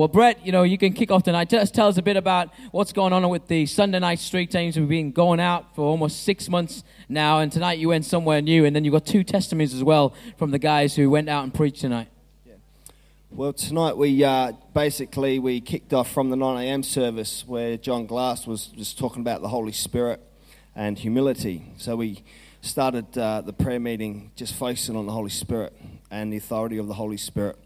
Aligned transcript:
Well, 0.00 0.08
Brett, 0.08 0.46
you 0.46 0.50
know, 0.50 0.62
you 0.62 0.78
can 0.78 0.94
kick 0.94 1.10
off 1.10 1.24
tonight. 1.24 1.50
Just 1.50 1.74
tell 1.74 1.86
us 1.86 1.98
a 1.98 2.02
bit 2.02 2.16
about 2.16 2.48
what's 2.70 2.90
going 2.90 3.12
on 3.12 3.28
with 3.28 3.48
the 3.48 3.66
Sunday 3.66 3.98
night 3.98 4.18
street 4.18 4.50
teams. 4.50 4.78
We've 4.78 4.88
been 4.88 5.12
going 5.12 5.40
out 5.40 5.74
for 5.74 5.82
almost 5.82 6.22
six 6.22 6.48
months 6.48 6.84
now, 7.06 7.40
and 7.40 7.52
tonight 7.52 7.78
you 7.78 7.88
went 7.88 8.06
somewhere 8.06 8.40
new, 8.40 8.64
and 8.64 8.74
then 8.74 8.82
you 8.82 8.90
got 8.90 9.04
two 9.04 9.22
testimonies 9.22 9.74
as 9.74 9.84
well 9.84 10.14
from 10.38 10.52
the 10.52 10.58
guys 10.58 10.96
who 10.96 11.10
went 11.10 11.28
out 11.28 11.44
and 11.44 11.52
preached 11.52 11.82
tonight. 11.82 12.08
Yeah. 12.46 12.54
Well, 13.30 13.52
tonight 13.52 13.98
we 13.98 14.24
uh, 14.24 14.52
basically 14.72 15.38
we 15.38 15.60
kicked 15.60 15.92
off 15.92 16.10
from 16.10 16.30
the 16.30 16.36
9 16.36 16.64
a.m. 16.64 16.82
service 16.82 17.44
where 17.46 17.76
John 17.76 18.06
Glass 18.06 18.46
was 18.46 18.68
just 18.68 18.98
talking 18.98 19.20
about 19.20 19.42
the 19.42 19.48
Holy 19.48 19.72
Spirit 19.72 20.22
and 20.74 20.98
humility. 20.98 21.74
So 21.76 21.96
we 21.96 22.24
started 22.62 23.18
uh, 23.18 23.42
the 23.42 23.52
prayer 23.52 23.78
meeting 23.78 24.30
just 24.34 24.54
focusing 24.54 24.96
on 24.96 25.04
the 25.04 25.12
Holy 25.12 25.28
Spirit 25.28 25.76
and 26.10 26.32
the 26.32 26.38
authority 26.38 26.78
of 26.78 26.88
the 26.88 26.94
Holy 26.94 27.18
Spirit 27.18 27.58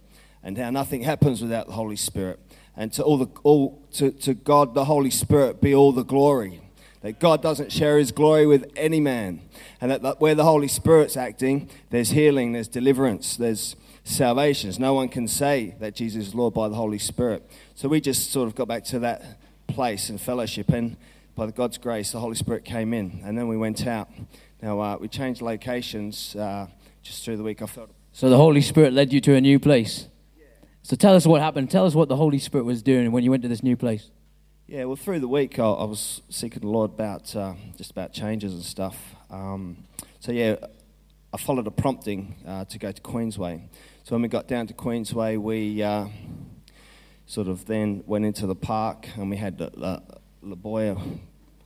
and 0.44 0.56
how 0.56 0.70
nothing 0.70 1.02
happens 1.02 1.42
without 1.42 1.66
the 1.66 1.72
Holy 1.72 1.96
Spirit. 1.96 2.38
And 2.76 2.92
to 2.92 3.02
all 3.02 3.18
the 3.18 3.28
all 3.42 3.82
to, 3.94 4.10
to 4.10 4.34
God 4.34 4.74
the 4.74 4.84
Holy 4.84 5.10
Spirit 5.10 5.60
be 5.60 5.74
all 5.74 5.92
the 5.92 6.04
glory. 6.04 6.60
That 7.00 7.18
God 7.18 7.42
doesn't 7.42 7.70
share 7.70 7.98
his 7.98 8.12
glory 8.12 8.46
with 8.46 8.70
any 8.76 9.00
man. 9.00 9.42
And 9.80 9.90
that, 9.90 10.02
that 10.02 10.20
where 10.20 10.34
the 10.34 10.44
Holy 10.44 10.68
Spirit's 10.68 11.16
acting, 11.16 11.68
there's 11.90 12.10
healing, 12.10 12.52
there's 12.52 12.68
deliverance, 12.68 13.36
there's 13.36 13.76
salvations. 14.04 14.78
No 14.78 14.94
one 14.94 15.08
can 15.08 15.28
say 15.28 15.74
that 15.80 15.94
Jesus 15.94 16.28
is 16.28 16.34
Lord 16.34 16.54
by 16.54 16.68
the 16.68 16.76
Holy 16.76 16.98
Spirit. 16.98 17.46
So 17.74 17.88
we 17.88 18.00
just 18.00 18.30
sort 18.30 18.46
of 18.46 18.54
got 18.54 18.68
back 18.68 18.84
to 18.84 18.98
that 19.00 19.38
place 19.66 20.08
and 20.08 20.20
fellowship, 20.20 20.70
and 20.70 20.96
by 21.34 21.50
God's 21.50 21.78
grace, 21.78 22.12
the 22.12 22.20
Holy 22.20 22.36
Spirit 22.36 22.64
came 22.64 22.94
in, 22.94 23.20
and 23.24 23.36
then 23.36 23.48
we 23.48 23.56
went 23.56 23.86
out. 23.86 24.08
Now 24.62 24.80
uh, 24.80 24.96
we 24.98 25.08
changed 25.08 25.42
locations 25.42 26.36
uh, 26.36 26.68
just 27.02 27.24
through 27.24 27.36
the 27.36 27.42
week. 27.42 27.60
I 27.60 27.66
felt. 27.66 27.90
So 28.12 28.30
the 28.30 28.36
Holy 28.36 28.60
Spirit 28.60 28.92
led 28.92 29.12
you 29.12 29.20
to 29.22 29.34
a 29.34 29.40
new 29.40 29.58
place. 29.58 30.08
So 30.86 30.96
tell 30.96 31.14
us 31.14 31.26
what 31.26 31.40
happened. 31.40 31.70
Tell 31.70 31.86
us 31.86 31.94
what 31.94 32.10
the 32.10 32.16
Holy 32.16 32.38
Spirit 32.38 32.64
was 32.64 32.82
doing 32.82 33.10
when 33.10 33.24
you 33.24 33.30
went 33.30 33.42
to 33.42 33.48
this 33.48 33.62
new 33.62 33.74
place. 33.74 34.10
Yeah, 34.66 34.84
well, 34.84 34.96
through 34.96 35.20
the 35.20 35.28
week, 35.28 35.58
I, 35.58 35.64
I 35.64 35.84
was 35.84 36.20
seeking 36.28 36.60
the 36.60 36.68
Lord 36.68 36.90
about 36.90 37.34
uh, 37.34 37.54
just 37.78 37.90
about 37.90 38.12
changes 38.12 38.52
and 38.52 38.62
stuff. 38.62 38.94
Um, 39.30 39.78
so 40.20 40.30
yeah, 40.30 40.56
I 41.32 41.38
followed 41.38 41.66
a 41.66 41.70
prompting 41.70 42.34
uh, 42.46 42.66
to 42.66 42.78
go 42.78 42.92
to 42.92 43.00
Queensway. 43.00 43.62
So 44.02 44.14
when 44.14 44.20
we 44.20 44.28
got 44.28 44.46
down 44.46 44.66
to 44.66 44.74
Queensway, 44.74 45.38
we 45.38 45.82
uh, 45.82 46.08
sort 47.24 47.48
of 47.48 47.64
then 47.64 48.04
went 48.06 48.26
into 48.26 48.46
the 48.46 48.54
park 48.54 49.08
and 49.16 49.30
we 49.30 49.38
had 49.38 49.56
the, 49.56 50.02
the 50.42 50.56
boy, 50.56 50.94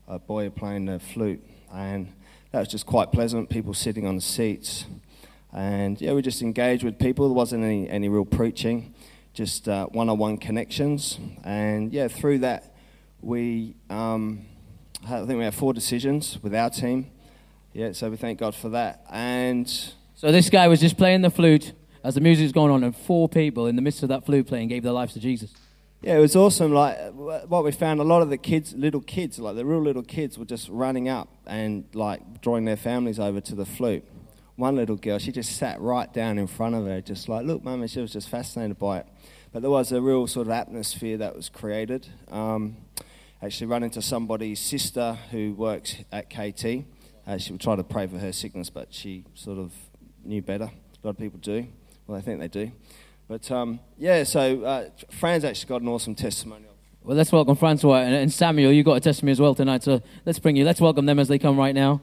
a 0.06 0.20
boy 0.20 0.48
playing 0.50 0.84
the 0.84 1.00
flute, 1.00 1.44
and 1.74 2.12
that 2.52 2.61
was 2.61 2.69
just 2.69 2.86
quite 2.86 3.11
pleasant. 3.11 3.50
People 3.50 3.74
sitting 3.74 4.06
on 4.06 4.14
the 4.14 4.22
seats, 4.22 4.86
and 5.52 6.00
yeah, 6.00 6.12
we 6.12 6.22
just 6.22 6.41
engaged 6.41 6.84
with 6.84 7.00
people. 7.00 7.27
There 7.27 7.34
wasn't 7.34 7.64
any 7.64 7.91
any 7.91 8.08
real 8.08 8.24
preaching, 8.24 8.94
just 9.39 9.69
one 9.69 10.08
on 10.08 10.19
one 10.19 10.36
connections, 10.36 11.17
and 11.44 11.92
yeah, 11.92 12.08
through 12.08 12.41
that 12.41 12.75
we 13.20 13.77
um, 13.89 14.45
I 15.05 15.25
think 15.25 15.39
we 15.39 15.45
had 15.45 15.55
four 15.55 15.72
decisions 15.72 16.39
with 16.42 16.53
our 16.56 16.70
team. 16.70 17.11
Yeah, 17.72 17.92
so 17.92 18.11
we 18.11 18.17
thank 18.17 18.41
God 18.41 18.56
for 18.56 18.70
that. 18.70 19.05
And 19.08 19.69
so 20.17 20.33
this 20.33 20.50
guy 20.50 20.67
was 20.67 20.80
just 20.80 20.97
playing 20.97 21.20
the 21.22 21.30
flute 21.30 21.72
as 22.03 22.17
the 22.17 22.20
music's 22.20 22.50
going 22.50 22.72
on, 22.72 22.83
and 22.83 22.97
four 22.97 23.28
people 23.28 23.69
in 23.69 23.77
the 23.77 23.83
midst 23.83 24.03
of 24.03 24.08
that 24.08 24.27
flute 24.27 24.48
playing 24.48 24.67
gave 24.67 24.83
their 24.83 24.92
lives 24.92 25.12
to 25.14 25.20
Jesus. 25.20 25.55
Yeah, 26.00 26.17
it 26.17 26.20
was 26.20 26.34
awesome. 26.34 26.73
Like 26.73 26.98
what 27.12 27.62
we 27.62 27.70
found, 27.70 28.00
a 28.00 28.05
lot 28.05 28.23
of 28.23 28.30
the 28.30 28.39
kids, 28.39 28.75
little 28.75 29.00
kids, 29.00 29.39
like 29.39 29.55
the 29.55 29.64
real 29.64 29.80
little 29.80 30.02
kids, 30.02 30.36
were 30.36 30.45
just 30.45 30.69
running 30.69 31.08
up 31.08 31.28
and 31.47 31.84
like 31.95 32.41
drawing 32.41 32.64
their 32.64 32.77
families 32.77 33.20
over 33.20 33.41
to 33.42 33.55
the 33.55 33.67
flute. 33.67 34.05
One 34.56 34.75
little 34.75 34.97
girl, 34.97 35.20
she 35.20 35.30
just 35.30 35.56
sat 35.56 35.80
right 35.80 36.12
down 36.12 36.36
in 36.36 36.48
front 36.48 36.75
of 36.75 36.84
her, 36.86 37.00
just 37.00 37.28
like, 37.28 37.47
look, 37.47 37.62
mum, 37.62 37.80
and 37.80 37.89
she 37.89 38.00
was 38.00 38.12
just 38.12 38.28
fascinated 38.28 38.77
by 38.77 38.98
it. 38.98 39.06
But 39.52 39.62
there 39.62 39.70
was 39.70 39.92
a 39.92 40.00
real 40.00 40.27
sort 40.27 40.46
of 40.46 40.52
atmosphere 40.52 41.16
that 41.16 41.34
was 41.34 41.48
created. 41.48 42.06
Um, 42.30 42.77
actually, 43.42 43.68
run 43.68 43.82
into 43.82 44.02
somebody's 44.02 44.60
sister 44.60 45.16
who 45.30 45.55
works 45.55 45.96
at 46.12 46.28
KT. 46.28 46.84
Uh, 47.27 47.38
she 47.38 47.52
would 47.52 47.60
try 47.60 47.74
to 47.74 47.84
pray 47.84 48.06
for 48.06 48.18
her 48.18 48.32
sickness, 48.32 48.68
but 48.68 48.92
she 48.92 49.24
sort 49.34 49.58
of 49.58 49.73
knew 50.24 50.42
better. 50.42 50.64
A 50.64 51.06
lot 51.06 51.11
of 51.11 51.18
people 51.18 51.39
do. 51.39 51.67
Well, 52.06 52.18
I 52.18 52.20
think 52.20 52.40
they 52.40 52.48
do. 52.48 52.73
But 53.27 53.50
um, 53.50 53.80
yeah, 53.96 54.24
so 54.24 54.62
uh, 54.64 54.89
Fran's 55.11 55.45
actually 55.45 55.68
got 55.68 55.83
an 55.83 55.89
awesome 55.89 56.14
testimony. 56.14 56.64
Well, 57.02 57.17
let's 57.17 57.33
welcome 57.33 57.56
Francois 57.56 58.00
and, 58.00 58.14
and 58.14 58.30
Samuel. 58.30 58.70
You 58.70 58.83
got 58.83 58.98
a 58.98 59.00
testimony 59.00 59.33
as 59.33 59.40
well 59.40 59.55
tonight, 59.55 59.83
so 59.83 60.02
let's 60.27 60.39
bring 60.39 60.56
you. 60.56 60.64
Let's 60.64 60.80
welcome 60.80 61.06
them 61.06 61.18
as 61.18 61.28
they 61.28 61.39
come 61.39 61.56
right 61.56 61.74
now. 61.74 62.02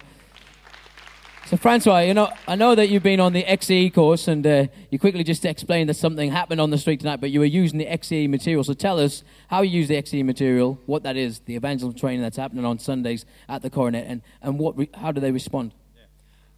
So, 1.47 1.57
Francois, 1.57 1.99
you 1.99 2.15
know, 2.15 2.31
I 2.47 2.55
know 2.55 2.73
that 2.73 2.89
you've 2.89 3.03
been 3.03 3.19
on 3.19 3.31
the 3.31 3.43
XE 3.43 3.93
course, 3.93 4.27
and 4.27 4.47
uh, 4.47 4.65
you 4.89 4.97
quickly 4.97 5.23
just 5.23 5.45
explained 5.45 5.89
that 5.89 5.93
something 5.93 6.31
happened 6.31 6.59
on 6.59 6.71
the 6.71 6.77
street 6.79 7.01
tonight, 7.01 7.21
but 7.21 7.29
you 7.29 7.39
were 7.39 7.45
using 7.45 7.77
the 7.77 7.85
XE 7.85 8.27
material. 8.27 8.63
So, 8.63 8.73
tell 8.73 8.99
us 8.99 9.23
how 9.47 9.61
you 9.61 9.79
use 9.79 9.87
the 9.87 10.01
XE 10.01 10.25
material, 10.25 10.79
what 10.87 11.03
that 11.03 11.15
is, 11.15 11.41
the 11.41 11.55
evangelism 11.55 11.99
training 11.99 12.23
that's 12.23 12.37
happening 12.37 12.65
on 12.65 12.79
Sundays 12.79 13.27
at 13.47 13.61
the 13.61 13.69
Coronet, 13.69 14.05
and, 14.07 14.23
and 14.41 14.57
what 14.57 14.75
re- 14.75 14.89
how 14.95 15.11
do 15.11 15.21
they 15.21 15.31
respond? 15.31 15.73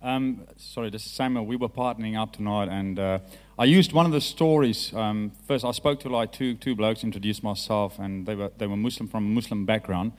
Um, 0.02 0.48
sorry, 0.56 0.90
this 0.90 1.06
is 1.06 1.12
Samuel. 1.12 1.46
We 1.46 1.58
were 1.58 1.68
partnering 1.68 2.18
up 2.18 2.31
tonight, 2.31 2.69
and 2.69 2.98
uh, 2.98 3.19
I 3.59 3.66
used 3.66 3.92
one 3.92 4.06
of 4.06 4.14
the 4.14 4.22
stories. 4.22 4.94
Um, 4.94 5.34
first, 5.50 5.66
I 5.66 5.72
spoke 5.72 6.00
to 6.02 6.09
like 6.09 6.31
two 6.31 6.54
two 6.56 6.75
blokes, 6.75 7.04
introduced 7.04 7.44
myself, 7.44 8.00
and 8.00 8.25
they 8.25 8.36
were 8.36 8.52
they 8.58 8.68
were 8.68 8.78
Muslim 8.78 9.09
from 9.09 9.25
a 9.25 9.30
Muslim 9.30 9.66
background. 9.66 10.14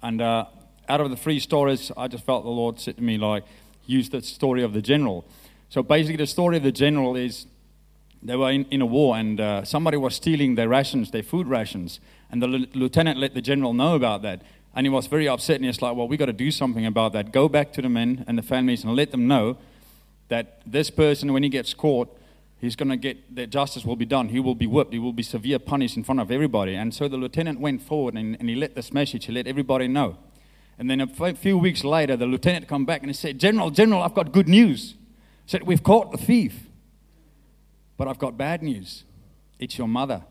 And 0.00 0.22
uh, 0.22 0.46
out 0.88 1.02
of 1.02 1.10
the 1.10 1.16
three 1.16 1.38
stories, 1.38 1.92
I 1.98 2.08
just 2.08 2.24
felt 2.24 2.44
the 2.44 2.50
Lord 2.50 2.80
said 2.80 2.96
to 2.96 3.02
me 3.02 3.18
like, 3.18 3.44
use 3.86 4.10
the 4.10 4.22
story 4.22 4.62
of 4.62 4.72
the 4.72 4.82
general. 4.82 5.24
So 5.68 5.82
basically, 5.82 6.16
the 6.16 6.26
story 6.26 6.56
of 6.56 6.62
the 6.62 6.72
general 6.72 7.16
is 7.16 7.46
they 8.22 8.36
were 8.36 8.50
in, 8.50 8.66
in 8.70 8.80
a 8.80 8.86
war, 8.86 9.16
and 9.16 9.40
uh, 9.40 9.64
somebody 9.64 9.96
was 9.96 10.14
stealing 10.14 10.54
their 10.54 10.68
rations, 10.68 11.10
their 11.10 11.22
food 11.22 11.46
rations, 11.46 12.00
and 12.30 12.42
the 12.42 12.48
l- 12.48 12.66
lieutenant 12.74 13.18
let 13.18 13.34
the 13.34 13.42
general 13.42 13.72
know 13.72 13.94
about 13.94 14.22
that. 14.22 14.42
And 14.74 14.84
he 14.84 14.90
was 14.90 15.06
very 15.06 15.28
upset, 15.28 15.56
and 15.56 15.64
he's 15.64 15.80
like, 15.80 15.96
Well, 15.96 16.08
we 16.08 16.16
got 16.16 16.26
to 16.26 16.32
do 16.32 16.50
something 16.50 16.84
about 16.84 17.12
that. 17.14 17.32
Go 17.32 17.48
back 17.48 17.72
to 17.74 17.82
the 17.82 17.88
men 17.88 18.24
and 18.26 18.36
the 18.36 18.42
families 18.42 18.84
and 18.84 18.94
let 18.94 19.10
them 19.10 19.26
know 19.26 19.58
that 20.28 20.60
this 20.66 20.90
person, 20.90 21.32
when 21.32 21.42
he 21.42 21.48
gets 21.48 21.72
caught, 21.72 22.08
he's 22.60 22.76
going 22.76 22.88
to 22.88 22.96
get, 22.96 23.34
that 23.36 23.50
justice 23.50 23.84
will 23.84 23.96
be 23.96 24.04
done. 24.04 24.28
He 24.28 24.40
will 24.40 24.54
be 24.54 24.66
whipped. 24.66 24.92
He 24.92 24.98
will 24.98 25.12
be 25.12 25.22
severe 25.22 25.58
punished 25.58 25.96
in 25.96 26.04
front 26.04 26.20
of 26.20 26.30
everybody. 26.30 26.74
And 26.74 26.92
so 26.92 27.08
the 27.08 27.16
lieutenant 27.16 27.60
went 27.60 27.82
forward 27.82 28.14
and, 28.14 28.36
and 28.40 28.48
he 28.48 28.56
let 28.56 28.74
this 28.74 28.92
message, 28.92 29.26
he 29.26 29.32
let 29.32 29.46
everybody 29.46 29.88
know. 29.88 30.16
And 30.78 30.90
then 30.90 31.00
a 31.00 31.34
few 31.34 31.56
weeks 31.58 31.84
later, 31.84 32.16
the 32.16 32.26
lieutenant 32.26 32.68
come 32.68 32.84
back 32.84 33.00
and 33.00 33.08
he 33.08 33.14
said, 33.14 33.38
General, 33.38 33.70
General, 33.70 34.02
I've 34.02 34.14
got 34.14 34.32
good 34.32 34.48
news. 34.48 34.90
He 35.44 35.50
said, 35.50 35.62
We've 35.62 35.82
caught 35.82 36.12
the 36.12 36.18
thief. 36.18 36.68
But 37.96 38.08
I've 38.08 38.18
got 38.18 38.36
bad 38.36 38.62
news. 38.62 39.04
It's 39.58 39.78
your 39.78 39.88
mother. 39.88 40.22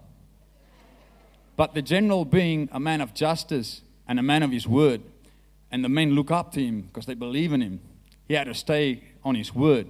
But 1.58 1.74
the 1.74 1.82
general, 1.82 2.26
being 2.26 2.70
a 2.72 2.80
man 2.80 3.02
of 3.02 3.14
justice, 3.14 3.82
and 4.08 4.20
a 4.20 4.24
man 4.24 4.44
of 4.44 4.52
his 4.52 4.68
word. 4.68 5.02
And 5.72 5.84
the 5.84 5.90
men 5.90 6.12
look 6.12 6.32
up 6.32 6.52
to 6.54 6.64
him 6.64 6.82
because 6.82 7.06
they 7.06 7.16
believe 7.16 7.54
in 7.54 7.62
him. 7.62 7.80
He 8.28 8.34
had 8.34 8.46
to 8.46 8.54
stay 8.54 9.04
on 9.24 9.36
his 9.36 9.54
word. 9.54 9.90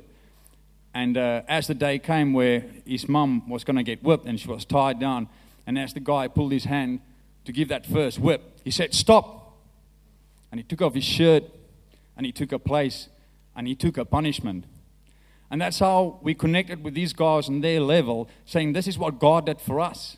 And 0.94 1.18
uh, 1.18 1.42
as 1.48 1.68
the 1.68 1.76
day 1.76 2.00
came 2.00 2.34
where 2.34 2.64
his 2.86 3.10
mum 3.10 3.50
was 3.50 3.64
going 3.64 3.76
to 3.76 3.84
get 3.84 4.02
whipped 4.02 4.26
and 4.26 4.40
she 4.40 4.48
was 4.48 4.64
tied 4.64 5.00
down, 5.00 5.28
and 5.68 5.78
as 5.78 5.94
the 5.94 6.00
guy 6.00 6.28
pulled 6.28 6.52
his 6.52 6.66
hand 6.66 7.02
to 7.44 7.52
give 7.52 7.68
that 7.70 7.86
first 7.86 8.20
whip, 8.20 8.60
he 8.64 8.72
said, 8.72 8.94
Stop. 8.94 9.42
And 10.52 10.60
he 10.60 10.64
took 10.64 10.82
off 10.82 10.94
his 10.94 11.04
shirt 11.04 11.44
and 12.16 12.26
he 12.26 12.32
took 12.32 12.52
a 12.52 12.60
place 12.60 13.10
and 13.56 13.68
he 13.68 13.76
took 13.76 13.98
a 13.98 14.06
punishment. 14.06 14.66
And 15.52 15.62
that's 15.62 15.80
how 15.80 16.20
we 16.22 16.34
connected 16.34 16.84
with 16.84 16.94
these 16.94 17.14
guys 17.14 17.48
on 17.48 17.62
their 17.62 17.80
level, 17.80 18.30
saying, 18.46 18.74
This 18.74 18.88
is 18.88 18.98
what 18.98 19.20
God 19.20 19.46
did 19.46 19.62
for 19.62 19.80
us. 19.80 20.18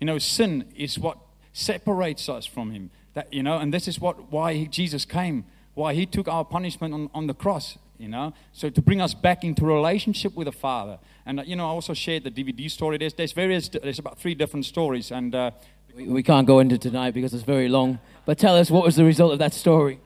You 0.00 0.06
know, 0.06 0.18
sin 0.18 0.66
is 0.76 0.98
what 0.98 1.18
separates 1.52 2.28
us 2.28 2.44
from 2.44 2.70
Him. 2.70 2.90
That, 3.14 3.32
you 3.32 3.42
know, 3.42 3.58
and 3.58 3.72
this 3.72 3.88
is 3.88 3.98
what 3.98 4.30
why 4.30 4.54
he, 4.54 4.66
Jesus 4.66 5.04
came, 5.04 5.46
why 5.74 5.94
he 5.94 6.04
took 6.04 6.28
our 6.28 6.44
punishment 6.44 6.92
on, 6.92 7.10
on 7.14 7.26
the 7.26 7.34
cross, 7.34 7.78
you 7.98 8.08
know, 8.08 8.34
so 8.52 8.68
to 8.68 8.82
bring 8.82 9.00
us 9.00 9.14
back 9.14 9.42
into 9.42 9.64
relationship 9.64 10.34
with 10.34 10.44
the 10.44 10.52
Father. 10.52 10.98
And, 11.24 11.40
uh, 11.40 11.42
you 11.44 11.56
know, 11.56 11.64
I 11.64 11.70
also 11.70 11.94
shared 11.94 12.24
the 12.24 12.30
DVD 12.30 12.70
story. 12.70 12.98
There's, 12.98 13.14
there's 13.14 13.32
various, 13.32 13.70
there's 13.70 13.98
about 13.98 14.18
three 14.18 14.34
different 14.34 14.66
stories. 14.66 15.10
And 15.10 15.34
uh, 15.34 15.52
we, 15.96 16.08
we 16.08 16.22
can't 16.22 16.46
go 16.46 16.60
into 16.60 16.78
tonight 16.78 17.14
because 17.14 17.34
it's 17.34 17.42
very 17.42 17.68
long. 17.68 17.98
But 18.24 18.38
tell 18.38 18.56
us, 18.56 18.70
what 18.70 18.84
was 18.84 18.96
the 18.96 19.04
result 19.04 19.32
of 19.32 19.38
that 19.38 19.54
story? 19.54 19.98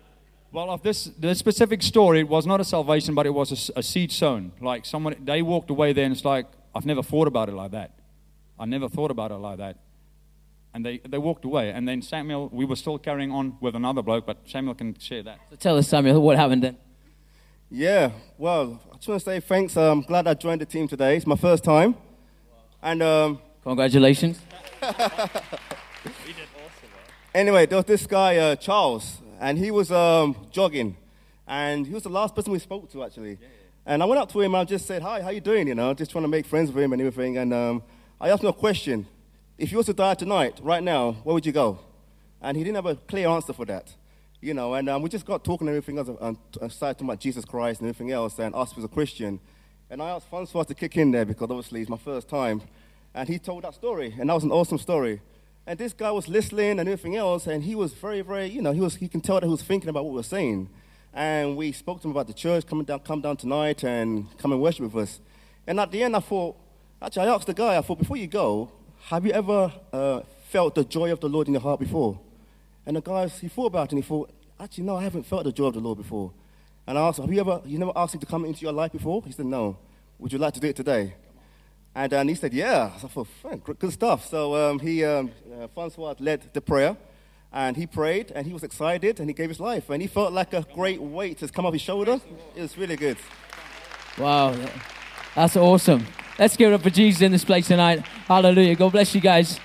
Well, 0.53 0.71
of 0.71 0.83
this, 0.83 1.05
the 1.05 1.35
specific 1.35 1.83
story, 1.83 2.21
it 2.21 2.29
was 2.29 2.47
not 2.47 2.61
a 2.61 2.65
salvation, 2.65 3.15
but 3.15 3.27
it 3.27 3.31
was 3.31 3.71
a, 3.71 3.81
a 3.81 3.83
seed 3.83 4.11
sown. 4.13 4.53
Like 4.61 4.87
someone, 4.87 5.17
they 5.25 5.43
walked 5.43 5.71
away 5.71 5.93
there 5.93 6.05
and 6.05 6.15
it's 6.15 6.25
like, 6.25 6.47
I've 6.75 6.87
never 6.87 7.03
thought 7.03 7.29
about 7.29 7.49
it 7.49 7.53
like 7.53 7.73
that. 7.73 7.93
I 8.59 8.65
never 8.65 8.89
thought 8.89 9.11
about 9.11 9.31
it 9.33 9.37
like 9.37 9.59
that 9.59 9.77
and 10.75 10.85
they, 10.85 10.99
they 10.99 11.19
walked 11.19 11.45
away. 11.45 11.71
And 11.71 11.87
then 11.89 12.03
Samuel, 12.03 12.49
we 12.53 12.65
were 12.65 12.77
still 12.77 12.99
carrying 12.99 13.33
on 13.33 13.57
with 13.61 13.75
another 13.75 14.03
bloke, 14.03 14.27
but 14.27 14.39
Samuel 14.47 14.75
can 14.75 14.99
share 14.99 15.23
that. 15.23 15.39
So 15.51 15.57
tell 15.57 15.77
us, 15.77 15.89
Samuel, 15.89 16.21
what 16.21 16.37
happened 16.37 16.63
then? 16.63 16.77
Yeah, 17.71 18.11
well, 18.37 18.81
I 18.93 18.97
just 18.97 19.09
want 19.09 19.21
to 19.21 19.25
say 19.25 19.41
thanks. 19.41 19.77
I'm 19.77 19.99
um, 19.99 20.01
glad 20.03 20.27
I 20.27 20.35
joined 20.35 20.61
the 20.61 20.67
team 20.67 20.89
today. 20.89 21.17
It's 21.17 21.27
my 21.27 21.37
first 21.37 21.63
time. 21.63 21.95
And 22.83 23.03
um, 23.03 23.41
congratulations. 23.63 24.41
anyway, 27.35 27.67
there 27.67 27.77
was 27.77 27.87
this 27.87 28.07
guy, 28.07 28.37
uh, 28.37 28.57
Charles, 28.57 29.19
and 29.41 29.59
he 29.59 29.71
was 29.71 29.91
um, 29.91 30.37
jogging. 30.51 30.97
And 31.47 31.87
he 31.87 31.93
was 31.93 32.05
the 32.05 32.11
last 32.11 32.35
person 32.35 32.53
we 32.53 32.59
spoke 32.59 32.91
to, 32.93 33.05
actually. 33.05 33.31
Yeah, 33.31 33.37
yeah. 33.43 33.47
And 33.87 34.03
I 34.03 34.07
went 34.07 34.21
up 34.21 34.31
to 34.33 34.41
him 34.41 34.55
and 34.55 34.61
I 34.61 34.65
just 34.65 34.87
said, 34.87 35.03
Hi, 35.03 35.21
how 35.21 35.31
you 35.31 35.41
doing? 35.41 35.67
You 35.67 35.75
know, 35.75 35.93
just 35.95 36.11
trying 36.11 36.23
to 36.23 36.29
make 36.29 36.47
friends 36.47 36.71
with 36.71 36.85
him 36.85 36.93
and 36.93 37.03
everything. 37.03 37.39
And 37.39 37.53
um, 37.53 37.83
I 38.21 38.29
asked 38.31 38.43
him 38.43 38.51
a 38.51 38.53
question 38.53 39.07
if 39.59 39.73
you 39.73 39.79
were 39.79 39.85
to 39.85 39.93
die 39.93 40.15
tonight, 40.15 40.59
right 40.63 40.83
now, 40.83 41.13
where 41.25 41.35
would 41.35 41.45
you 41.45 41.53
go? 41.53 41.81
And 42.41 42.57
he 42.57 42.65
didn't 42.65 42.77
have 42.77 42.87
a 42.87 42.95
clear 42.95 43.29
answer 43.29 43.53
for 43.53 43.67
that. 43.67 43.95
You 44.41 44.55
know, 44.55 44.73
and 44.73 44.89
um, 44.89 45.03
we 45.03 45.11
just 45.11 45.27
got 45.27 45.45
talking 45.45 45.69
and 45.69 45.77
everything 45.77 45.99
else, 45.99 46.09
and 46.09 46.39
and 46.63 46.73
started 46.73 46.95
talking 46.95 47.09
about 47.09 47.21
Jesus 47.21 47.45
Christ 47.45 47.81
and 47.81 47.91
everything 47.91 48.11
else, 48.11 48.39
and 48.39 48.55
asked 48.55 48.73
if 48.73 48.77
he 48.77 48.83
was 48.83 48.91
a 48.91 48.95
Christian. 48.95 49.39
And 49.91 50.01
I 50.01 50.11
asked 50.11 50.31
Francois 50.31 50.63
to 50.63 50.75
kick 50.75 50.97
in 50.97 51.11
there 51.11 51.27
because 51.27 51.51
obviously 51.51 51.83
it's 51.83 51.91
my 51.91 51.99
first 51.99 52.29
time. 52.29 52.63
And 53.13 53.29
he 53.29 53.39
told 53.39 53.65
that 53.65 53.75
story, 53.75 54.15
and 54.19 54.31
that 54.31 54.35
was 54.35 54.45
an 54.45 54.53
awesome 54.53 54.79
story. 54.79 55.21
And 55.67 55.79
this 55.79 55.93
guy 55.93 56.11
was 56.11 56.29
listening 56.29 56.81
and 56.81 56.89
everything 56.89 57.17
else, 57.17 57.47
and 57.47 57.63
he 57.63 57.75
was 57.75 57.93
very, 57.93 58.23
very, 58.23 58.47
you 58.47 58.63
know, 58.63 58.73
he 58.73 58.81
was, 58.81 59.01
you 59.01 59.09
can 59.09 59.21
tell 59.21 59.37
that 59.37 59.47
he 59.47 59.51
was 59.51 59.63
thinking 59.63 59.89
about 59.89 60.05
what 60.05 60.13
we 60.13 60.17
were 60.17 60.23
saying. 60.23 60.69
And 61.13 61.57
we 61.57 61.73
spoke 61.73 62.01
to 62.03 62.09
him 62.09 62.13
about 62.13 62.27
the 62.29 62.33
church, 62.35 62.67
coming 62.67 62.85
down, 62.85 63.01
come 63.01 63.21
down 63.21 63.37
tonight 63.37 63.85
and 63.85 64.27
come 64.39 64.53
and 64.53 64.61
worship 64.61 64.93
with 64.93 64.97
us. 64.97 65.21
And 65.67 65.79
at 65.79 65.91
the 65.91 66.03
end, 66.03 66.17
I 66.17 66.21
thought, 66.21 66.57
actually, 67.03 67.29
I 67.29 67.35
asked 67.35 67.47
the 67.47 67.55
guy, 67.55 67.77
I 67.77 67.83
thought, 67.83 67.99
before 67.99 68.17
you 68.17 68.27
go, 68.27 68.71
have 69.07 69.27
you 69.27 69.33
ever 69.33 69.73
uh, 69.93 70.21
felt 70.49 70.75
the 70.75 70.85
joy 70.85 71.13
of 71.13 71.21
the 71.21 71.29
Lord 71.29 71.47
in 71.47 71.55
your 71.55 71.63
heart 71.63 71.81
before? 71.81 72.19
And 72.87 72.97
the 72.97 73.03
guy, 73.03 73.29
he 73.29 73.49
thought 73.49 73.67
about 73.67 73.89
it 73.89 73.93
and 73.93 74.03
he 74.03 74.09
thought, 74.09 74.31
actually, 74.59 74.85
no, 74.85 74.97
I 74.97 75.03
haven't 75.03 75.25
felt 75.25 75.45
the 75.45 75.53
joy 75.53 75.67
of 75.67 75.75
the 75.75 75.81
Lord 75.81 75.99
before. 75.99 76.33
And 76.87 76.99
I 76.99 77.03
asked 77.07 77.19
have 77.19 77.33
you 77.33 77.41
ever, 77.41 77.61
you 77.65 77.79
never 77.79 77.93
asked 77.95 78.15
him 78.15 78.21
to 78.21 78.27
come 78.27 78.45
into 78.45 78.63
your 78.63 78.73
life 78.73 78.93
before? 78.93 79.23
He 79.25 79.33
said, 79.33 79.47
no. 79.47 79.79
Would 80.19 80.33
you 80.33 80.39
like 80.39 80.55
to 80.55 80.61
do 80.61 80.69
it 80.69 80.77
today? 80.77 81.15
And, 81.95 82.13
and 82.13 82.29
he 82.29 82.35
said, 82.35 82.53
yeah. 82.55 82.97
So 82.99 83.07
I 83.07 83.11
thought, 83.11 83.29
"Fine, 83.43 83.59
good 83.59 83.79
good 83.79 83.93
stuff. 83.93 84.27
So 84.27 84.55
um, 84.55 84.79
he, 84.79 85.05
um, 85.05 85.31
uh, 85.61 85.67
Francois 85.69 86.15
led 86.19 86.53
the 86.53 86.61
prayer. 86.61 86.97
And 87.53 87.77
he 87.77 87.85
prayed, 87.85 88.31
and 88.31 88.47
he 88.47 88.53
was 88.53 88.63
excited, 88.63 89.19
and 89.19 89.29
he 89.29 89.35
gave 89.35 89.49
his 89.49 89.59
life. 89.59 89.91
And 89.91 90.01
he 90.01 90.07
felt 90.07 90.33
like 90.33 90.53
a 90.53 90.65
great 90.73 91.03
weight 91.03 91.41
has 91.41 91.51
come 91.51 91.67
off 91.67 91.73
his 91.73 91.83
shoulder. 91.83 92.21
It 92.55 92.63
was 92.63 92.79
really 92.79 92.95
good. 92.95 93.17
Wow, 94.17 94.55
that's 95.35 95.57
awesome. 95.57 96.07
Let's 96.39 96.57
give 96.57 96.71
it 96.71 96.75
up 96.75 96.83
for 96.83 96.91
Jesus 96.91 97.23
in 97.23 97.33
this 97.33 97.45
place 97.45 97.67
tonight. 97.67 98.07
Hallelujah. 98.29 98.77
God 98.77 98.93
bless 98.93 99.17
you 99.17 99.21
guys 99.21 99.59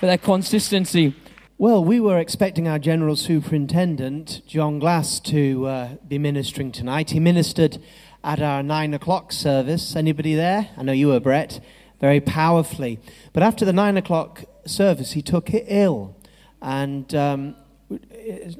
for 0.00 0.06
that 0.06 0.20
consistency. 0.22 1.14
Well, 1.58 1.84
we 1.84 2.00
were 2.00 2.18
expecting 2.18 2.66
our 2.66 2.80
General 2.80 3.14
Superintendent, 3.14 4.42
John 4.44 4.80
Glass, 4.80 5.20
to 5.20 5.66
uh, 5.66 5.88
be 6.08 6.18
ministering 6.18 6.72
tonight. 6.72 7.10
He 7.10 7.20
ministered 7.20 7.80
at 8.24 8.40
our 8.40 8.62
nine 8.62 8.94
o'clock 8.94 9.32
service. 9.32 9.96
Anybody 9.96 10.34
there? 10.34 10.68
I 10.76 10.82
know 10.82 10.92
you 10.92 11.08
were, 11.08 11.20
Brett, 11.20 11.60
very 12.00 12.20
powerfully. 12.20 12.98
But 13.32 13.42
after 13.42 13.64
the 13.64 13.72
nine 13.72 13.96
o'clock 13.96 14.44
service, 14.66 15.12
he 15.12 15.22
took 15.22 15.52
it 15.52 15.64
ill. 15.68 16.16
And 16.60 17.12
um, 17.14 17.56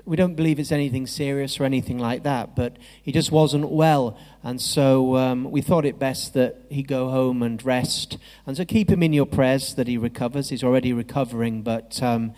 we 0.05 0.17
don't 0.17 0.35
believe 0.35 0.59
it's 0.59 0.73
anything 0.73 1.07
serious 1.07 1.61
or 1.61 1.65
anything 1.65 1.99
like 1.99 2.23
that, 2.25 2.57
but 2.57 2.77
he 3.03 3.13
just 3.13 3.31
wasn't 3.31 3.71
well. 3.71 4.19
And 4.43 4.61
so 4.61 5.17
um, 5.17 5.51
we 5.51 5.61
thought 5.61 5.85
it 5.85 5.99
best 5.99 6.35
that 6.35 6.57
he 6.69 6.83
go 6.83 7.11
home 7.11 7.43
and 7.43 7.65
rest. 7.65 8.19
And 8.47 8.57
so 8.57 8.65
keep 8.65 8.91
him 8.91 9.03
in 9.03 9.13
your 9.13 9.27
prayers 9.27 9.75
that 9.75 9.87
he 9.87 9.97
recovers. 9.97 10.49
He's 10.49 10.65
already 10.65 10.93
recovering, 10.93 11.63
but 11.63 12.03
um, 12.03 12.35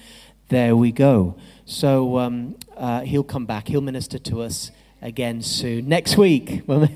there 0.49 0.77
we 0.77 0.93
go. 0.93 1.37
So 1.65 2.19
um, 2.19 2.57
uh, 2.77 3.01
he'll 3.01 3.25
come 3.25 3.47
back. 3.47 3.69
He'll 3.69 3.81
minister 3.81 4.19
to 4.19 4.43
us 4.43 4.71
again 5.05 5.43
soon. 5.43 5.89
Next 5.89 6.17
week, 6.17 6.63
well, 6.67 6.89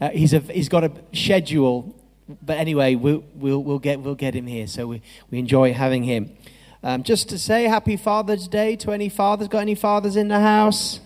uh, 0.00 0.10
he's, 0.10 0.32
a, 0.32 0.38
he's 0.38 0.70
got 0.70 0.84
a 0.84 0.92
schedule. 1.12 1.94
But 2.42 2.58
anyway, 2.58 2.94
we'll, 2.94 3.24
we'll, 3.34 3.62
we'll, 3.62 3.78
get, 3.78 4.00
we'll 4.00 4.14
get 4.14 4.34
him 4.34 4.46
here. 4.46 4.66
So 4.66 4.86
we, 4.86 5.02
we 5.30 5.38
enjoy 5.38 5.74
having 5.74 6.04
him. 6.04 6.34
Um, 6.82 7.02
just 7.02 7.28
to 7.30 7.38
say 7.38 7.64
happy 7.64 7.96
Father's 7.96 8.46
Day 8.46 8.76
to 8.76 8.92
any 8.92 9.08
fathers. 9.08 9.48
Got 9.48 9.60
any 9.60 9.74
fathers 9.74 10.16
in 10.16 10.28
the 10.28 10.40
house? 10.40 11.00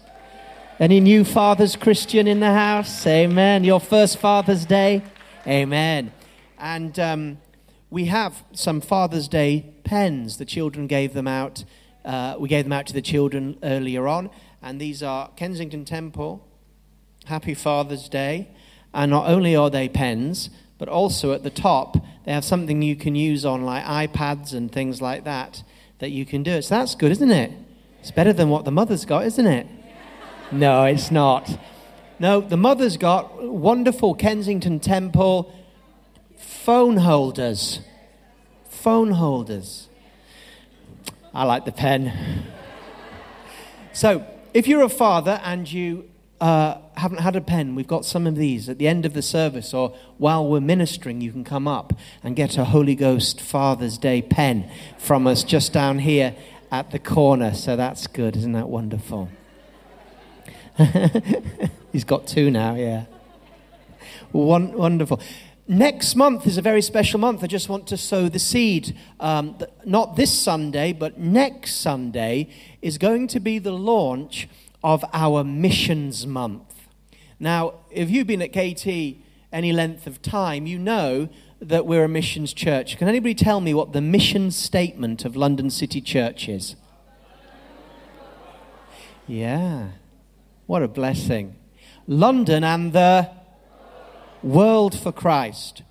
Any 0.78 1.00
new 1.00 1.24
fathers, 1.24 1.76
Christian, 1.76 2.26
in 2.26 2.40
the 2.40 2.52
house? 2.52 3.06
Amen. 3.06 3.64
Your 3.64 3.80
first 3.80 4.18
Father's 4.18 4.66
Day? 4.66 5.02
Amen. 5.46 6.12
And 6.58 6.98
um, 6.98 7.38
we 7.88 8.06
have 8.06 8.44
some 8.52 8.80
Father's 8.80 9.28
Day 9.28 9.74
pens. 9.84 10.38
The 10.38 10.44
children 10.44 10.86
gave 10.86 11.14
them 11.14 11.28
out. 11.28 11.64
Uh, 12.04 12.36
we 12.38 12.48
gave 12.48 12.64
them 12.64 12.72
out 12.72 12.86
to 12.86 12.92
the 12.92 13.02
children 13.02 13.58
earlier 13.62 14.08
on. 14.08 14.28
And 14.62 14.80
these 14.80 15.02
are 15.02 15.30
Kensington 15.36 15.84
Temple. 15.84 16.46
Happy 17.24 17.54
Father's 17.54 18.08
Day. 18.08 18.48
And 18.94 19.10
not 19.10 19.26
only 19.28 19.56
are 19.56 19.70
they 19.70 19.88
pens, 19.88 20.50
but 20.78 20.88
also 20.88 21.32
at 21.32 21.42
the 21.42 21.50
top, 21.50 21.96
they 22.24 22.32
have 22.32 22.44
something 22.44 22.82
you 22.82 22.96
can 22.96 23.14
use 23.14 23.44
on 23.44 23.64
like 23.64 23.84
iPads 23.84 24.54
and 24.54 24.70
things 24.70 25.02
like 25.02 25.24
that 25.24 25.62
that 25.98 26.10
you 26.10 26.24
can 26.24 26.42
do. 26.42 26.62
So 26.62 26.76
that's 26.76 26.94
good, 26.94 27.12
isn't 27.12 27.30
it? 27.30 27.52
It's 28.00 28.10
better 28.10 28.32
than 28.32 28.48
what 28.48 28.64
the 28.64 28.70
mother's 28.72 29.04
got, 29.04 29.24
isn't 29.26 29.46
it? 29.46 29.66
No, 30.50 30.84
it's 30.84 31.10
not. 31.10 31.58
No, 32.18 32.40
the 32.40 32.56
mother's 32.56 32.96
got 32.96 33.42
wonderful 33.42 34.14
Kensington 34.14 34.80
Temple 34.80 35.52
phone 36.36 36.98
holders. 36.98 37.80
Phone 38.68 39.12
holders. 39.12 39.88
I 41.34 41.44
like 41.44 41.64
the 41.64 41.72
pen. 41.72 42.44
So, 43.92 44.26
if 44.54 44.66
you're 44.66 44.82
a 44.82 44.88
father 44.88 45.40
and 45.44 45.70
you 45.70 46.08
uh, 46.40 46.78
haven't 46.96 47.18
had 47.18 47.36
a 47.36 47.40
pen, 47.40 47.74
we've 47.74 47.86
got 47.86 48.04
some 48.04 48.26
of 48.26 48.36
these 48.36 48.68
at 48.68 48.78
the 48.78 48.88
end 48.88 49.06
of 49.06 49.14
the 49.14 49.22
service 49.22 49.72
or 49.72 49.94
while 50.18 50.46
we're 50.46 50.60
ministering. 50.60 51.20
You 51.20 51.32
can 51.32 51.44
come 51.44 51.68
up 51.68 51.92
and 52.22 52.34
get 52.34 52.58
a 52.58 52.64
Holy 52.64 52.94
Ghost 52.94 53.40
Father's 53.40 53.96
Day 53.96 54.22
pen 54.22 54.68
from 54.98 55.26
us 55.26 55.44
just 55.44 55.72
down 55.72 56.00
here 56.00 56.34
at 56.70 56.90
the 56.90 56.98
corner. 56.98 57.54
So 57.54 57.76
that's 57.76 58.06
good, 58.06 58.36
isn't 58.36 58.52
that 58.52 58.68
wonderful? 58.68 59.28
He's 61.92 62.04
got 62.04 62.26
two 62.26 62.50
now, 62.50 62.74
yeah. 62.74 63.04
One, 64.32 64.72
wonderful. 64.72 65.20
Next 65.68 66.16
month 66.16 66.46
is 66.46 66.58
a 66.58 66.62
very 66.62 66.82
special 66.82 67.20
month. 67.20 67.44
I 67.44 67.46
just 67.46 67.68
want 67.68 67.86
to 67.88 67.96
sow 67.96 68.28
the 68.28 68.40
seed. 68.40 68.96
Um, 69.20 69.56
not 69.84 70.16
this 70.16 70.36
Sunday, 70.36 70.92
but 70.92 71.18
next 71.18 71.76
Sunday 71.76 72.50
is 72.82 72.98
going 72.98 73.28
to 73.28 73.38
be 73.38 73.60
the 73.60 73.72
launch 73.72 74.48
of 74.82 75.04
our 75.12 75.44
missions 75.44 76.26
month. 76.26 76.88
Now, 77.38 77.74
if 77.90 78.10
you've 78.10 78.26
been 78.26 78.42
at 78.42 78.52
KT 78.52 79.18
any 79.52 79.72
length 79.72 80.08
of 80.08 80.20
time, 80.20 80.66
you 80.66 80.80
know 80.80 81.28
that 81.60 81.86
we're 81.86 82.04
a 82.04 82.08
missions 82.08 82.52
church. 82.52 82.98
Can 82.98 83.06
anybody 83.06 83.34
tell 83.34 83.60
me 83.60 83.72
what 83.72 83.92
the 83.92 84.00
mission 84.00 84.50
statement 84.50 85.24
of 85.24 85.36
London 85.36 85.70
City 85.70 86.00
Church 86.00 86.48
is? 86.48 86.74
Yeah. 89.28 89.90
What 90.66 90.82
a 90.82 90.88
blessing. 90.88 91.54
London 92.08 92.64
and 92.64 92.92
the 92.92 93.30
world 94.42 94.98
for 94.98 95.12
Christ. 95.12 95.82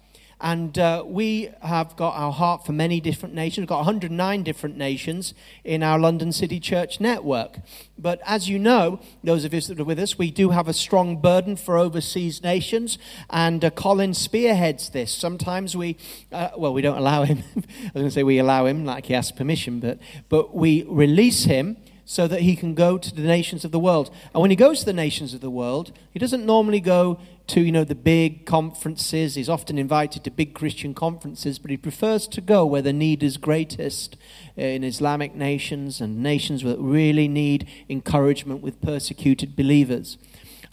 And 0.44 0.78
uh, 0.80 1.04
we 1.06 1.52
have 1.62 1.96
got 1.96 2.16
our 2.16 2.32
heart 2.32 2.66
for 2.66 2.72
many 2.72 3.00
different 3.00 3.36
nations. 3.36 3.62
We've 3.62 3.70
got 3.70 3.86
109 3.86 4.42
different 4.42 4.76
nations 4.76 5.36
in 5.64 5.84
our 5.84 6.00
London 6.00 6.32
City 6.32 6.60
Church 6.60 7.00
network. 7.00 7.60
But 7.96 8.22
as 8.26 8.50
you 8.50 8.58
know, 8.58 9.00
those 9.24 9.46
of 9.46 9.54
you 9.54 9.62
that 9.62 9.80
are 9.80 9.84
with 9.84 10.00
us, 10.00 10.18
we 10.18 10.32
do 10.32 10.50
have 10.50 10.68
a 10.68 10.74
strong 10.74 11.22
burden 11.22 11.56
for 11.56 11.78
overseas 11.78 12.42
nations. 12.42 12.98
And 13.30 13.64
uh, 13.64 13.70
Colin 13.70 14.16
spearheads 14.16 14.90
this. 14.90 15.14
Sometimes 15.14 15.78
we, 15.78 15.98
uh, 16.32 16.50
well, 16.58 16.74
we 16.74 16.82
don't 16.82 16.98
allow 16.98 17.24
him. 17.24 17.44
I 17.56 17.62
was 17.62 17.92
going 17.94 18.06
to 18.08 18.12
say 18.12 18.24
we 18.24 18.40
allow 18.40 18.66
him 18.66 18.84
like 18.84 19.06
he 19.06 19.14
asks 19.14 19.38
permission, 19.38 19.80
but, 19.80 20.00
but 20.28 20.56
we 20.56 20.84
release 20.88 21.44
him 21.44 21.78
so 22.12 22.28
that 22.28 22.42
he 22.42 22.58
can 22.58 22.74
go 22.74 22.98
to 22.98 23.16
the 23.16 23.22
nations 23.22 23.64
of 23.64 23.72
the 23.72 23.80
world. 23.80 24.14
And 24.34 24.42
when 24.42 24.50
he 24.50 24.58
goes 24.58 24.80
to 24.80 24.86
the 24.86 24.92
nations 24.92 25.34
of 25.34 25.40
the 25.40 25.50
world, 25.50 25.94
he 26.12 26.20
doesn't 26.20 26.46
normally 26.46 26.82
go 26.82 27.20
to, 27.52 27.60
you 27.60 27.72
know, 27.72 27.84
the 27.84 27.96
big 27.96 28.46
conferences. 28.46 29.36
He's 29.36 29.50
often 29.50 29.78
invited 29.78 30.24
to 30.24 30.32
big 30.32 30.54
Christian 30.54 30.94
conferences, 30.94 31.60
but 31.60 31.70
he 31.70 31.76
prefers 31.76 32.26
to 32.30 32.40
go 32.40 32.66
where 32.66 32.82
the 32.82 32.94
need 32.94 33.24
is 33.24 33.36
greatest 33.36 34.16
in 34.56 34.86
Islamic 34.86 35.36
nations 35.36 36.00
and 36.00 36.24
nations 36.24 36.64
that 36.64 36.80
really 36.80 37.28
need 37.28 37.68
encouragement 37.90 38.62
with 38.62 38.80
persecuted 38.82 39.58
believers. 39.58 40.18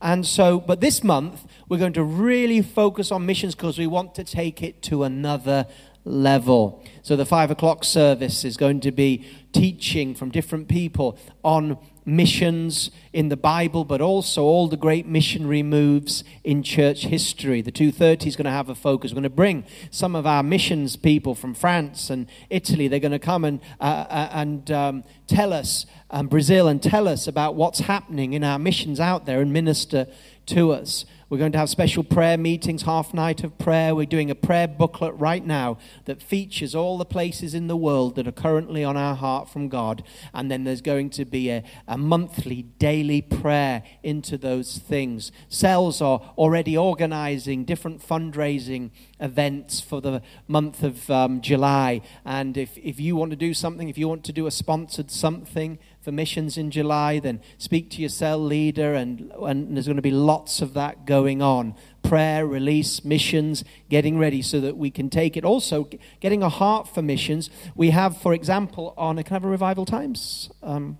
And 0.00 0.24
so, 0.24 0.60
but 0.60 0.80
this 0.80 1.02
month, 1.02 1.44
we're 1.68 1.78
going 1.78 1.94
to 1.94 2.04
really 2.04 2.62
focus 2.62 3.10
on 3.10 3.26
missions 3.26 3.56
because 3.56 3.76
we 3.76 3.88
want 3.88 4.14
to 4.14 4.22
take 4.22 4.62
it 4.62 4.80
to 4.82 5.02
another 5.02 5.66
level. 6.08 6.82
So 7.02 7.16
the 7.16 7.26
five 7.26 7.50
o'clock 7.50 7.84
service 7.84 8.44
is 8.44 8.56
going 8.56 8.80
to 8.80 8.90
be 8.90 9.26
teaching 9.52 10.14
from 10.14 10.30
different 10.30 10.68
people 10.68 11.18
on 11.42 11.78
missions 12.04 12.90
in 13.12 13.28
the 13.28 13.36
Bible, 13.36 13.84
but 13.84 14.00
also 14.00 14.42
all 14.42 14.66
the 14.66 14.76
great 14.76 15.06
missionary 15.06 15.62
moves 15.62 16.24
in 16.42 16.62
church 16.62 17.04
history. 17.04 17.60
The 17.60 17.70
2.30 17.70 18.26
is 18.26 18.36
going 18.36 18.46
to 18.46 18.50
have 18.50 18.68
a 18.68 18.74
focus. 18.74 19.12
We're 19.12 19.16
going 19.16 19.22
to 19.24 19.30
bring 19.30 19.64
some 19.90 20.16
of 20.16 20.26
our 20.26 20.42
missions 20.42 20.96
people 20.96 21.34
from 21.34 21.54
France 21.54 22.08
and 22.08 22.26
Italy. 22.48 22.88
They're 22.88 22.98
going 22.98 23.12
to 23.12 23.18
come 23.18 23.44
and, 23.44 23.60
uh, 23.80 24.06
uh 24.08 24.28
and 24.32 24.70
um, 24.70 25.04
tell 25.26 25.52
us, 25.52 25.86
um, 26.10 26.28
Brazil, 26.28 26.66
and 26.66 26.82
tell 26.82 27.06
us 27.06 27.26
about 27.26 27.54
what's 27.54 27.80
happening 27.80 28.32
in 28.32 28.42
our 28.42 28.58
missions 28.58 29.00
out 29.00 29.26
there 29.26 29.40
and 29.40 29.52
minister 29.52 30.06
to 30.46 30.72
us. 30.72 31.04
We're 31.30 31.36
going 31.36 31.52
to 31.52 31.58
have 31.58 31.68
special 31.68 32.04
prayer 32.04 32.38
meetings, 32.38 32.84
half 32.84 33.12
night 33.12 33.44
of 33.44 33.58
prayer. 33.58 33.94
We're 33.94 34.06
doing 34.06 34.30
a 34.30 34.34
prayer 34.34 34.66
booklet 34.66 35.12
right 35.16 35.44
now 35.44 35.76
that 36.06 36.22
features 36.22 36.74
all 36.74 36.96
the 36.96 37.04
places 37.04 37.52
in 37.52 37.66
the 37.66 37.76
world 37.76 38.14
that 38.16 38.26
are 38.26 38.32
currently 38.32 38.82
on 38.82 38.96
our 38.96 39.14
heart 39.14 39.50
from 39.50 39.68
God. 39.68 40.02
And 40.32 40.50
then 40.50 40.64
there's 40.64 40.80
going 40.80 41.10
to 41.10 41.26
be 41.26 41.50
a, 41.50 41.64
a 41.86 41.98
monthly, 41.98 42.62
daily 42.62 43.20
prayer 43.20 43.82
into 44.02 44.38
those 44.38 44.78
things. 44.78 45.30
Cells 45.50 46.00
are 46.00 46.32
already 46.38 46.78
organizing 46.78 47.66
different 47.66 48.00
fundraising 48.00 48.90
events 49.20 49.82
for 49.82 50.00
the 50.00 50.22
month 50.46 50.82
of 50.82 51.10
um, 51.10 51.42
July. 51.42 52.00
And 52.24 52.56
if, 52.56 52.78
if 52.78 52.98
you 52.98 53.16
want 53.16 53.32
to 53.32 53.36
do 53.36 53.52
something, 53.52 53.90
if 53.90 53.98
you 53.98 54.08
want 54.08 54.24
to 54.24 54.32
do 54.32 54.46
a 54.46 54.50
sponsored 54.50 55.10
something 55.10 55.78
for 56.00 56.12
missions 56.12 56.56
in 56.56 56.70
July, 56.70 57.18
then 57.18 57.40
speak 57.58 57.90
to 57.90 58.00
your 58.00 58.08
cell 58.08 58.38
leader, 58.38 58.94
and, 58.94 59.32
and 59.42 59.76
there's 59.76 59.86
going 59.86 59.96
to 59.96 60.02
be 60.02 60.10
lots 60.10 60.62
of 60.62 60.74
that 60.74 61.06
going 61.06 61.42
on 61.42 61.74
prayer, 62.02 62.46
release, 62.46 63.04
missions, 63.04 63.64
getting 63.90 64.18
ready 64.18 64.40
so 64.40 64.60
that 64.60 64.78
we 64.78 64.90
can 64.90 65.10
take 65.10 65.36
it. 65.36 65.44
Also, 65.44 65.88
getting 66.20 66.42
a 66.42 66.48
heart 66.48 66.88
for 66.88 67.02
missions. 67.02 67.50
We 67.74 67.90
have, 67.90 68.16
for 68.16 68.32
example, 68.32 68.94
on, 68.96 69.16
can 69.16 69.26
I 69.28 69.34
have 69.34 69.44
a 69.44 69.48
Revival 69.48 69.84
Times? 69.84 70.50
Um, 70.62 70.96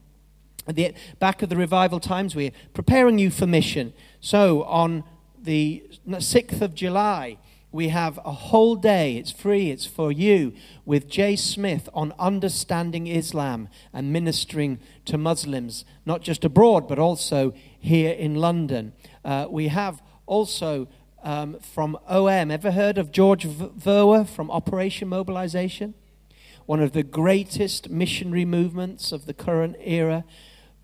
at 0.67 0.77
the 0.77 0.93
back 1.19 1.41
of 1.41 1.49
the 1.49 1.57
Revival 1.57 1.99
Times, 1.99 2.37
we're 2.37 2.53
preparing 2.75 3.19
you 3.19 3.31
for 3.31 3.47
mission. 3.47 3.95
So 4.21 4.65
on 4.65 5.03
the 5.41 5.83
6th 6.07 6.61
of 6.61 6.75
July, 6.75 7.39
we 7.71 7.89
have 7.89 8.19
a 8.25 8.33
whole 8.33 8.77
day, 8.77 9.17
it's 9.17 9.31
free, 9.31 9.71
it's 9.71 9.85
for 9.85 10.11
you, 10.11 10.55
with 10.87 11.09
Jay 11.09 11.37
Smith 11.37 11.89
on 11.93 12.15
understanding 12.19 13.07
Islam 13.07 13.69
and 13.93 14.13
ministering 14.13 14.81
to 15.05 15.19
Muslims, 15.19 15.85
not 16.07 16.23
just 16.23 16.45
abroad, 16.45 16.89
but 16.89 16.99
also 16.99 17.53
here 17.79 18.13
in 18.13 18.37
London. 18.37 18.93
Uh, 19.25 19.47
we 19.51 19.69
have 19.69 20.03
also 20.27 20.89
um, 21.23 21.59
from 21.61 21.99
OM. 22.09 22.51
Ever 22.51 22.71
heard 22.71 22.97
of 22.97 23.13
George 23.13 23.47
Verwer 23.47 24.27
from 24.27 24.51
Operation 24.51 25.09
Mobilization? 25.09 25.95
One 26.65 26.81
of 26.81 26.93
the 26.93 27.03
greatest 27.03 27.91
missionary 27.91 28.45
movements 28.45 29.13
of 29.13 29.27
the 29.27 29.35
current 29.35 29.77
era, 29.81 30.25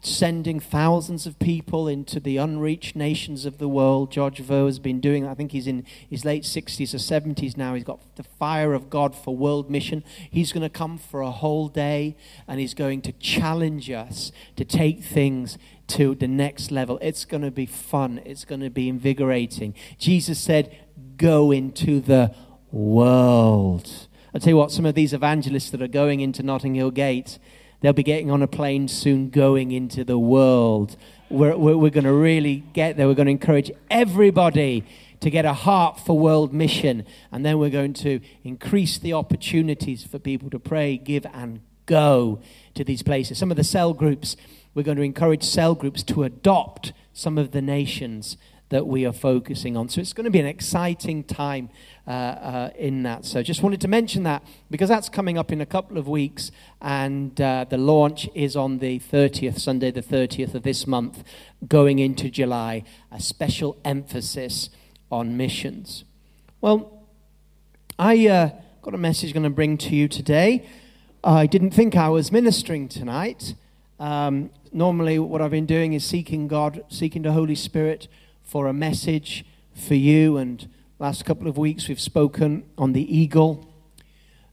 sending 0.06 0.60
thousands 0.60 1.26
of 1.26 1.38
people 1.38 1.88
into 1.88 2.20
the 2.20 2.36
unreached 2.36 2.94
nations 2.94 3.44
of 3.44 3.58
the 3.58 3.68
world. 3.68 4.12
George 4.12 4.42
Verwer 4.42 4.66
has 4.66 4.78
been 4.78 5.00
doing, 5.00 5.26
I 5.26 5.34
think 5.34 5.52
he's 5.52 5.66
in 5.66 5.84
his 6.08 6.24
late 6.24 6.42
60s 6.42 6.94
or 6.94 6.98
70s 6.98 7.56
now. 7.56 7.74
He's 7.74 7.84
got 7.84 8.00
the 8.16 8.22
fire 8.22 8.74
of 8.74 8.90
God 8.90 9.14
for 9.14 9.36
world 9.36 9.70
mission. 9.70 10.04
He's 10.30 10.52
going 10.52 10.62
to 10.62 10.68
come 10.68 10.98
for 10.98 11.20
a 11.20 11.30
whole 11.30 11.68
day 11.68 12.16
and 12.46 12.60
he's 12.60 12.74
going 12.74 13.02
to 13.02 13.12
challenge 13.12 13.90
us 13.90 14.32
to 14.56 14.64
take 14.64 15.02
things 15.02 15.58
to 15.88 16.14
the 16.14 16.28
next 16.28 16.70
level. 16.70 16.98
It's 17.02 17.24
going 17.24 17.42
to 17.42 17.50
be 17.50 17.66
fun, 17.66 18.20
it's 18.24 18.44
going 18.44 18.60
to 18.60 18.70
be 18.70 18.88
invigorating. 18.88 19.74
Jesus 19.98 20.38
said, 20.38 20.76
Go 21.16 21.50
into 21.50 22.00
the 22.00 22.34
world. 22.70 24.08
I'll 24.34 24.40
tell 24.40 24.50
you 24.50 24.56
what, 24.56 24.72
some 24.72 24.84
of 24.84 24.96
these 24.96 25.12
evangelists 25.12 25.70
that 25.70 25.80
are 25.80 25.88
going 25.88 26.18
into 26.20 26.42
Notting 26.42 26.74
Hill 26.74 26.90
Gate, 26.90 27.38
they'll 27.80 27.92
be 27.92 28.02
getting 28.02 28.30
on 28.30 28.42
a 28.42 28.46
plane 28.46 28.88
soon 28.88 29.30
going 29.30 29.72
into 29.72 30.04
the 30.04 30.18
world. 30.18 30.96
We're, 31.30 31.56
we're, 31.56 31.76
we're 31.76 31.90
going 31.90 32.04
to 32.04 32.12
really 32.12 32.64
get 32.72 32.96
there. 32.96 33.06
We're 33.06 33.14
going 33.14 33.26
to 33.26 33.32
encourage 33.32 33.70
everybody 33.90 34.84
to 35.20 35.30
get 35.30 35.44
a 35.44 35.52
heart 35.52 36.00
for 36.00 36.18
world 36.18 36.52
mission. 36.52 37.04
And 37.32 37.44
then 37.44 37.58
we're 37.58 37.70
going 37.70 37.94
to 37.94 38.20
increase 38.42 38.98
the 38.98 39.12
opportunities 39.12 40.04
for 40.04 40.18
people 40.18 40.50
to 40.50 40.58
pray, 40.58 40.96
give, 40.96 41.26
and 41.32 41.60
go 41.86 42.40
to 42.74 42.84
these 42.84 43.02
places. 43.02 43.38
Some 43.38 43.50
of 43.50 43.56
the 43.56 43.64
cell 43.64 43.92
groups 43.92 44.36
we're 44.74 44.82
going 44.82 44.96
to 44.96 45.02
encourage 45.02 45.44
cell 45.44 45.74
groups 45.74 46.02
to 46.02 46.24
adopt 46.24 46.92
some 47.12 47.38
of 47.38 47.52
the 47.52 47.62
nations 47.62 48.36
that 48.70 48.86
we 48.86 49.04
are 49.06 49.12
focusing 49.12 49.76
on. 49.76 49.88
So 49.88 50.00
it's 50.00 50.12
going 50.12 50.24
to 50.24 50.30
be 50.30 50.40
an 50.40 50.46
exciting 50.46 51.24
time 51.24 51.70
uh, 52.06 52.10
uh, 52.10 52.70
in 52.76 53.02
that. 53.04 53.24
So 53.24 53.42
just 53.42 53.62
wanted 53.62 53.80
to 53.82 53.88
mention 53.88 54.22
that 54.24 54.42
because 54.70 54.88
that's 54.88 55.08
coming 55.08 55.38
up 55.38 55.52
in 55.52 55.60
a 55.60 55.66
couple 55.66 55.98
of 55.98 56.08
weeks, 56.08 56.50
and 56.80 57.38
uh, 57.40 57.66
the 57.68 57.78
launch 57.78 58.28
is 58.34 58.56
on 58.56 58.78
the 58.78 58.98
30th, 58.98 59.60
Sunday, 59.60 59.90
the 59.90 60.02
30th 60.02 60.54
of 60.54 60.62
this 60.62 60.86
month, 60.86 61.22
going 61.68 61.98
into 61.98 62.30
July. 62.30 62.84
A 63.12 63.20
special 63.20 63.76
emphasis 63.84 64.70
on 65.10 65.36
missions. 65.36 66.04
Well, 66.60 67.06
I 67.98 68.26
uh, 68.26 68.50
got 68.82 68.94
a 68.94 68.98
message 68.98 69.30
I'm 69.30 69.34
going 69.34 69.44
to 69.44 69.50
bring 69.50 69.78
to 69.78 69.94
you 69.94 70.08
today. 70.08 70.66
I 71.22 71.46
didn't 71.46 71.70
think 71.70 71.96
I 71.96 72.08
was 72.08 72.32
ministering 72.32 72.88
tonight. 72.88 73.54
Um, 74.00 74.50
normally, 74.72 75.18
what 75.18 75.40
I've 75.40 75.52
been 75.52 75.66
doing 75.66 75.92
is 75.92 76.04
seeking 76.04 76.48
God, 76.48 76.84
seeking 76.88 77.22
the 77.22 77.32
Holy 77.32 77.54
Spirit 77.54 78.08
for 78.44 78.68
a 78.68 78.72
message 78.72 79.44
for 79.74 79.94
you. 79.94 80.36
And 80.36 80.68
last 80.98 81.24
couple 81.24 81.48
of 81.48 81.58
weeks, 81.58 81.88
we've 81.88 82.00
spoken 82.00 82.64
on 82.78 82.92
the 82.92 83.16
eagle 83.16 83.68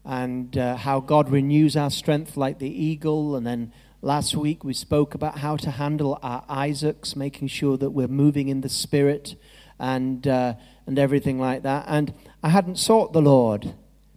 and 0.03 0.57
uh, 0.57 0.77
how 0.77 0.99
God 0.99 1.29
renews 1.29 1.77
our 1.77 1.91
strength 1.91 2.35
like 2.35 2.59
the 2.59 2.69
eagle. 2.69 3.35
And 3.35 3.45
then 3.45 3.71
last 4.01 4.35
week, 4.35 4.63
we 4.63 4.73
spoke 4.73 5.13
about 5.13 5.39
how 5.39 5.57
to 5.57 5.71
handle 5.71 6.17
our 6.23 6.43
Isaacs, 6.49 7.15
making 7.15 7.49
sure 7.49 7.77
that 7.77 7.91
we're 7.91 8.07
moving 8.07 8.49
in 8.49 8.61
the 8.61 8.69
Spirit 8.69 9.35
and, 9.77 10.27
uh, 10.27 10.55
and 10.87 10.97
everything 10.97 11.39
like 11.39 11.63
that. 11.63 11.85
And 11.87 12.13
I 12.41 12.49
hadn't 12.49 12.79
sought 12.79 13.13
the 13.13 13.21
Lord. 13.21 13.73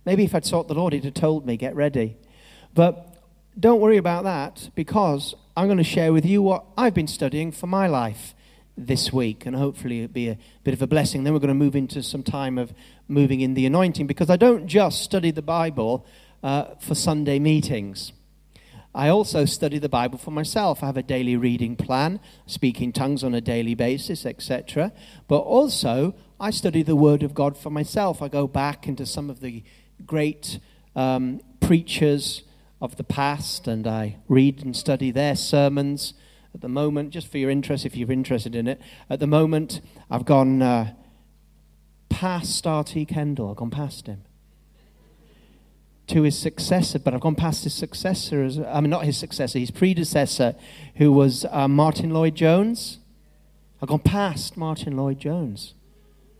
Maybe 0.06 0.24
if 0.24 0.34
I'd 0.34 0.46
sought 0.46 0.68
the 0.68 0.74
Lord, 0.74 0.92
He'd 0.92 1.04
have 1.04 1.14
told 1.14 1.44
me, 1.44 1.56
get 1.56 1.74
ready. 1.74 2.16
But 2.74 3.10
don't 3.58 3.80
worry 3.80 3.98
about 3.98 4.24
that 4.24 4.70
because 4.74 5.34
I'm 5.56 5.66
going 5.66 5.78
to 5.78 5.84
share 5.84 6.12
with 6.12 6.24
you 6.24 6.42
what 6.42 6.64
I've 6.76 6.94
been 6.94 7.06
studying 7.06 7.52
for 7.52 7.66
my 7.66 7.86
life 7.86 8.34
this 8.76 9.12
week, 9.12 9.46
and 9.46 9.54
hopefully 9.54 10.02
it'll 10.02 10.12
be 10.12 10.28
a 10.28 10.38
bit 10.64 10.74
of 10.74 10.82
a 10.82 10.86
blessing. 10.86 11.24
Then 11.24 11.32
we're 11.32 11.38
going 11.38 11.48
to 11.48 11.54
move 11.54 11.76
into 11.76 12.02
some 12.02 12.22
time 12.22 12.58
of 12.58 12.72
moving 13.08 13.40
in 13.40 13.54
the 13.54 13.66
anointing 13.66 14.06
because 14.06 14.30
I 14.30 14.36
don't 14.36 14.66
just 14.66 15.02
study 15.02 15.30
the 15.30 15.42
Bible 15.42 16.06
uh, 16.42 16.74
for 16.80 16.94
Sunday 16.94 17.38
meetings. 17.38 18.12
I 18.94 19.08
also 19.08 19.44
study 19.44 19.78
the 19.78 19.88
Bible 19.88 20.18
for 20.18 20.30
myself. 20.30 20.82
I 20.82 20.86
have 20.86 20.96
a 20.96 21.02
daily 21.02 21.36
reading 21.36 21.74
plan, 21.74 22.20
speaking 22.46 22.92
tongues 22.92 23.24
on 23.24 23.34
a 23.34 23.40
daily 23.40 23.74
basis, 23.74 24.24
etc. 24.24 24.92
But 25.26 25.38
also, 25.38 26.14
I 26.38 26.50
study 26.50 26.82
the 26.82 26.94
Word 26.94 27.24
of 27.24 27.34
God 27.34 27.56
for 27.56 27.70
myself. 27.70 28.22
I 28.22 28.28
go 28.28 28.46
back 28.46 28.86
into 28.86 29.04
some 29.04 29.30
of 29.30 29.40
the 29.40 29.64
great 30.06 30.60
um, 30.94 31.40
preachers 31.60 32.42
of 32.80 32.96
the 32.96 33.04
past 33.04 33.66
and 33.66 33.86
I 33.86 34.18
read 34.28 34.62
and 34.62 34.76
study 34.76 35.10
their 35.10 35.34
sermons. 35.34 36.14
At 36.54 36.60
the 36.60 36.68
moment, 36.68 37.10
just 37.10 37.26
for 37.26 37.38
your 37.38 37.50
interest, 37.50 37.84
if 37.84 37.96
you're 37.96 38.12
interested 38.12 38.54
in 38.54 38.68
it, 38.68 38.80
at 39.10 39.18
the 39.18 39.26
moment, 39.26 39.80
I've 40.08 40.24
gone 40.24 40.62
uh, 40.62 40.94
past 42.08 42.64
R.T. 42.66 43.06
Kendall. 43.06 43.50
I've 43.50 43.56
gone 43.56 43.70
past 43.70 44.06
him 44.06 44.22
to 46.06 46.22
his 46.22 46.38
successor, 46.38 46.98
but 46.98 47.12
I've 47.12 47.20
gone 47.20 47.34
past 47.34 47.64
his 47.64 47.74
successor. 47.74 48.44
As, 48.44 48.58
I 48.58 48.80
mean, 48.80 48.90
not 48.90 49.04
his 49.04 49.16
successor, 49.16 49.58
his 49.58 49.70
predecessor, 49.70 50.54
who 50.96 51.10
was 51.10 51.44
uh, 51.50 51.66
Martyn 51.66 52.10
Lloyd-Jones. 52.10 52.98
I've 53.82 53.88
gone 53.88 53.98
past 53.98 54.56
Martyn 54.56 54.96
Lloyd-Jones 54.96 55.74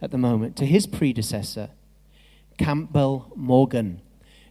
at 0.00 0.10
the 0.10 0.18
moment 0.18 0.56
to 0.56 0.66
his 0.66 0.86
predecessor, 0.86 1.70
Campbell 2.58 3.32
Morgan, 3.34 4.00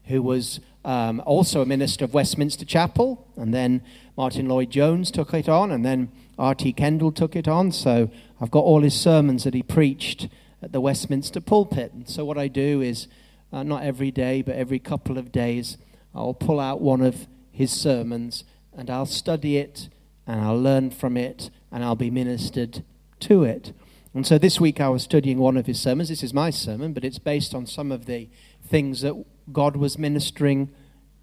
who 0.06 0.22
was 0.22 0.60
um, 0.86 1.22
also 1.26 1.62
a 1.62 1.66
minister 1.66 2.06
of 2.06 2.14
Westminster 2.14 2.66
Chapel, 2.66 3.28
and 3.36 3.54
then 3.54 3.82
Martyn 4.18 4.48
Lloyd-Jones 4.48 5.12
took 5.12 5.34
it 5.34 5.48
on, 5.48 5.72
and 5.72 5.86
then 5.86 6.12
R.T. 6.38 6.74
Kendall 6.74 7.12
took 7.12 7.36
it 7.36 7.48
on. 7.48 7.72
So 7.72 8.10
I've 8.42 8.52
got 8.52 8.64
all 8.64 8.82
his 8.82 9.00
sermons 9.00 9.44
that 9.44 9.54
he 9.54 9.64
preached 9.64 10.28
at 10.62 10.72
the 10.72 10.82
Westminster 10.82 11.42
pulpit. 11.42 11.94
And 11.94 12.10
so 12.10 12.26
what 12.26 12.38
I 12.38 12.48
do 12.48 12.82
is, 12.82 13.08
uh, 13.52 13.64
not 13.64 13.84
every 13.84 14.12
day, 14.12 14.42
but 14.42 14.56
every 14.56 14.80
couple 14.80 15.18
of 15.18 15.32
days, 15.32 15.78
I'll 16.16 16.34
pull 16.34 16.60
out 16.60 16.82
one 16.82 17.02
of 17.02 17.28
his 17.52 17.72
sermons 17.72 18.44
and 18.76 18.90
I'll 18.90 19.06
study 19.06 19.58
it 19.58 19.90
and 20.26 20.42
I'll 20.42 20.60
learn 20.60 20.90
from 20.92 21.18
it 21.18 21.50
and 21.72 21.84
I'll 21.84 21.96
be 21.96 22.10
ministered 22.10 22.84
to 23.22 23.44
it. 23.44 23.74
And 24.14 24.28
so 24.28 24.38
this 24.38 24.60
week 24.60 24.80
I 24.80 24.90
was 24.90 25.04
studying 25.04 25.40
one 25.40 25.58
of 25.58 25.66
his 25.66 25.80
sermons. 25.80 26.10
This 26.10 26.24
is 26.24 26.34
my 26.34 26.50
sermon, 26.50 26.94
but 26.94 27.04
it's 27.04 27.20
based 27.20 27.56
on 27.56 27.66
some 27.66 27.92
of 27.92 28.06
the 28.06 28.30
things 28.66 29.02
that 29.02 29.16
God 29.52 29.76
was 29.76 29.98
ministering 29.98 30.70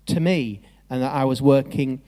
to 0.07 0.21
me 0.21 0.63
and 0.89 1.03
that 1.03 1.13
I 1.13 1.25
was 1.25 1.41
working 1.41 2.03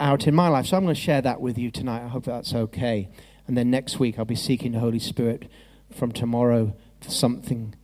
out 0.00 0.26
in 0.26 0.34
my 0.34 0.48
life. 0.48 0.66
So 0.66 0.76
I'm 0.76 0.84
going 0.84 0.94
to 0.94 1.00
share 1.00 1.22
that 1.22 1.40
with 1.40 1.58
you 1.58 1.70
tonight. 1.70 2.04
I 2.04 2.08
hope 2.08 2.24
that's 2.24 2.54
okay. 2.54 3.10
And 3.46 3.56
then 3.56 3.70
next 3.70 3.98
week 3.98 4.18
I'll 4.18 4.24
be 4.24 4.34
seeking 4.34 4.72
the 4.72 4.80
Holy 4.80 4.98
Spirit 4.98 5.50
from 5.92 6.12
tomorrow 6.12 6.74
for 7.00 7.10
something 7.10 7.74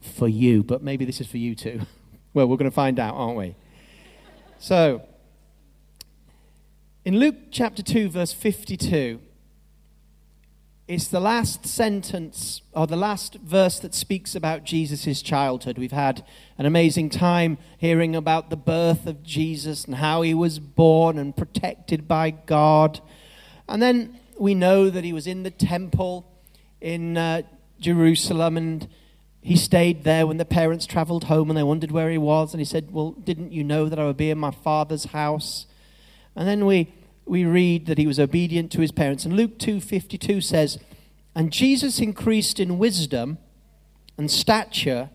for 0.00 0.28
you. 0.28 0.62
But 0.62 0.82
maybe 0.82 1.04
this 1.04 1.20
is 1.20 1.26
for 1.26 1.38
you 1.38 1.54
too. 1.54 1.82
well, 2.34 2.46
we're 2.46 2.56
going 2.56 2.70
to 2.70 2.74
find 2.74 2.98
out, 2.98 3.14
aren't 3.14 3.36
we? 3.36 3.54
So, 4.58 5.02
in 7.04 7.18
Luke 7.18 7.36
chapter 7.50 7.82
2, 7.82 8.08
verse 8.08 8.32
52, 8.32 9.20
it's 10.88 11.08
the 11.08 11.20
last 11.20 11.66
sentence 11.66 12.62
or 12.72 12.86
the 12.86 12.96
last 12.96 13.34
verse 13.34 13.80
that 13.80 13.92
speaks 13.92 14.36
about 14.36 14.62
Jesus' 14.62 15.20
childhood. 15.20 15.78
We've 15.78 15.90
had 15.90 16.24
an 16.58 16.66
amazing 16.66 17.10
time 17.10 17.58
hearing 17.76 18.14
about 18.14 18.50
the 18.50 18.56
birth 18.56 19.06
of 19.06 19.24
Jesus 19.24 19.84
and 19.84 19.96
how 19.96 20.22
he 20.22 20.32
was 20.32 20.60
born 20.60 21.18
and 21.18 21.36
protected 21.36 22.06
by 22.06 22.30
God. 22.30 23.00
And 23.68 23.82
then 23.82 24.20
we 24.38 24.54
know 24.54 24.88
that 24.88 25.02
he 25.02 25.12
was 25.12 25.26
in 25.26 25.42
the 25.42 25.50
temple 25.50 26.24
in 26.80 27.16
uh, 27.16 27.42
Jerusalem 27.80 28.56
and 28.56 28.88
he 29.42 29.56
stayed 29.56 30.04
there 30.04 30.24
when 30.24 30.36
the 30.36 30.44
parents 30.44 30.86
traveled 30.86 31.24
home 31.24 31.50
and 31.50 31.56
they 31.56 31.64
wondered 31.64 31.90
where 31.90 32.10
he 32.10 32.18
was. 32.18 32.52
And 32.52 32.60
he 32.60 32.64
said, 32.64 32.92
Well, 32.92 33.10
didn't 33.10 33.50
you 33.50 33.64
know 33.64 33.88
that 33.88 33.98
I 33.98 34.06
would 34.06 34.16
be 34.16 34.30
in 34.30 34.38
my 34.38 34.52
father's 34.52 35.06
house? 35.06 35.66
And 36.36 36.46
then 36.46 36.64
we 36.64 36.92
we 37.26 37.44
read 37.44 37.86
that 37.86 37.98
he 37.98 38.06
was 38.06 38.18
obedient 38.20 38.70
to 38.72 38.80
his 38.80 38.92
parents. 38.92 39.24
And 39.24 39.36
Luke 39.36 39.58
2:52 39.58 40.40
says, 40.40 40.78
"And 41.34 41.52
Jesus 41.52 42.00
increased 42.00 42.60
in 42.60 42.78
wisdom 42.78 43.38
and 44.16 44.30
stature 44.30 45.10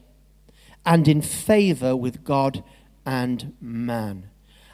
and 0.86 1.08
in 1.08 1.22
favor 1.22 1.96
with 1.96 2.24
God 2.24 2.64
and 3.06 3.54
man." 3.60 4.26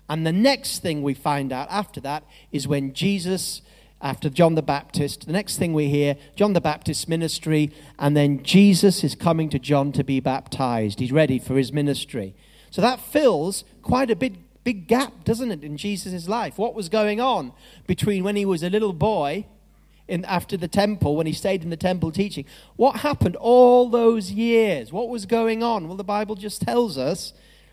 And 0.09 0.25
the 0.25 0.31
next 0.31 0.79
thing 0.79 1.01
we 1.01 1.13
find 1.13 1.51
out 1.51 1.67
after 1.69 1.99
that 2.01 2.23
is 2.51 2.67
when 2.67 2.93
Jesus 2.93 3.61
after 4.01 4.29
John 4.29 4.55
the 4.55 4.61
Baptist. 4.61 5.25
The 5.25 5.33
next 5.33 5.57
thing 5.57 5.73
we 5.73 5.89
hear, 5.89 6.17
John 6.35 6.53
the 6.53 6.61
Baptist's 6.61 7.07
ministry, 7.07 7.71
and 7.97 8.15
then 8.15 8.43
Jesus 8.43 9.03
is 9.03 9.15
coming 9.15 9.49
to 9.49 9.59
John 9.59 9.91
to 9.93 10.03
be 10.03 10.19
baptized. 10.19 10.99
He's 10.99 11.11
ready 11.11 11.39
for 11.39 11.57
his 11.57 11.73
ministry. 11.73 12.35
So 12.69 12.81
that 12.81 12.99
fills 12.99 13.63
quite 13.81 14.11
a 14.11 14.15
big, 14.15 14.37
big 14.67 14.85
gap, 14.85 15.23
doesn't 15.23 15.49
it, 15.49 15.63
in 15.63 15.77
Jesus' 15.77 16.27
life? 16.27 16.57
What 16.57 16.75
was 16.75 16.89
going 16.89 17.21
on 17.21 17.53
between 17.87 18.25
when 18.25 18.35
he 18.35 18.43
was 18.43 18.63
a 18.63 18.69
little 18.69 18.91
boy 18.91 19.45
in, 20.09 20.25
after 20.25 20.57
the 20.57 20.67
temple, 20.67 21.15
when 21.15 21.25
he 21.25 21.31
stayed 21.31 21.63
in 21.63 21.69
the 21.69 21.77
temple 21.77 22.11
teaching? 22.11 22.43
What 22.75 22.97
happened 22.97 23.37
all 23.37 23.87
those 23.87 24.33
years? 24.33 24.91
What 24.91 25.07
was 25.07 25.25
going 25.25 25.63
on? 25.63 25.87
Well, 25.87 25.95
the 25.95 26.03
Bible 26.03 26.35
just 26.35 26.63
tells 26.63 26.97
us 26.97 27.31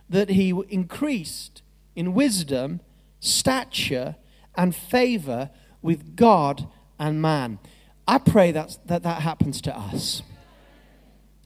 that 0.08 0.28
he 0.28 0.54
increased 0.68 1.62
in 1.96 2.14
wisdom, 2.14 2.78
stature, 3.18 4.14
and 4.54 4.72
favor 4.72 5.50
with 5.82 6.14
God 6.14 6.68
and 6.96 7.20
man. 7.20 7.58
I 8.06 8.18
pray 8.18 8.52
that 8.52 8.78
that, 8.86 9.02
that 9.02 9.22
happens 9.22 9.60
to 9.62 9.76
us. 9.76 10.22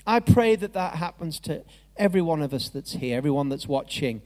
I 0.07 0.21
pray 0.21 0.57
that 0.57 0.75
that 0.75 0.97
happens 0.97 1.41
to 1.41 1.65
every 1.97 2.21
one 2.21 2.43
of 2.43 2.53
us 2.53 2.69
that's 2.69 2.93
here, 2.93 3.17
everyone 3.17 3.49
that's 3.49 3.67
watching 3.67 4.21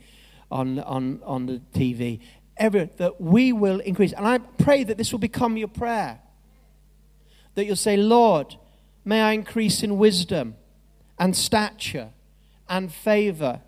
on, 0.52 0.78
on, 0.80 1.21
on 1.25 1.47
the 1.47 1.61
TV, 1.75 2.21
every, 2.56 2.90
that 2.97 3.21
we 3.21 3.52
will 3.52 3.80
increase. 3.80 4.12
And 4.12 4.26
I 4.26 4.38
pray 4.38 4.85
that 4.85 4.99
this 4.99 5.12
will 5.12 5.18
become 5.18 5.56
your 5.56 5.68
prayer. 5.68 6.21
That 7.54 7.64
you'll 7.64 7.76
say, 7.76 7.97
Lord, 7.97 8.56
may 9.04 9.21
I 9.21 9.32
increase 9.32 9.82
in 9.82 9.99
wisdom 9.99 10.56
and 11.18 11.37
stature 11.37 12.11
and 12.68 12.92
favor. 12.92 13.61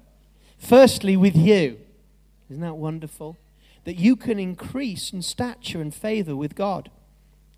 Firstly, 0.58 1.16
with 1.16 1.36
you. 1.36 1.78
Isn't 2.48 2.62
that 2.62 2.76
wonderful? 2.76 3.36
that 3.84 3.94
you 3.94 4.16
can 4.16 4.38
increase 4.38 5.12
in 5.12 5.22
stature 5.22 5.80
and 5.80 5.94
favor 5.94 6.34
with 6.34 6.54
God. 6.54 6.90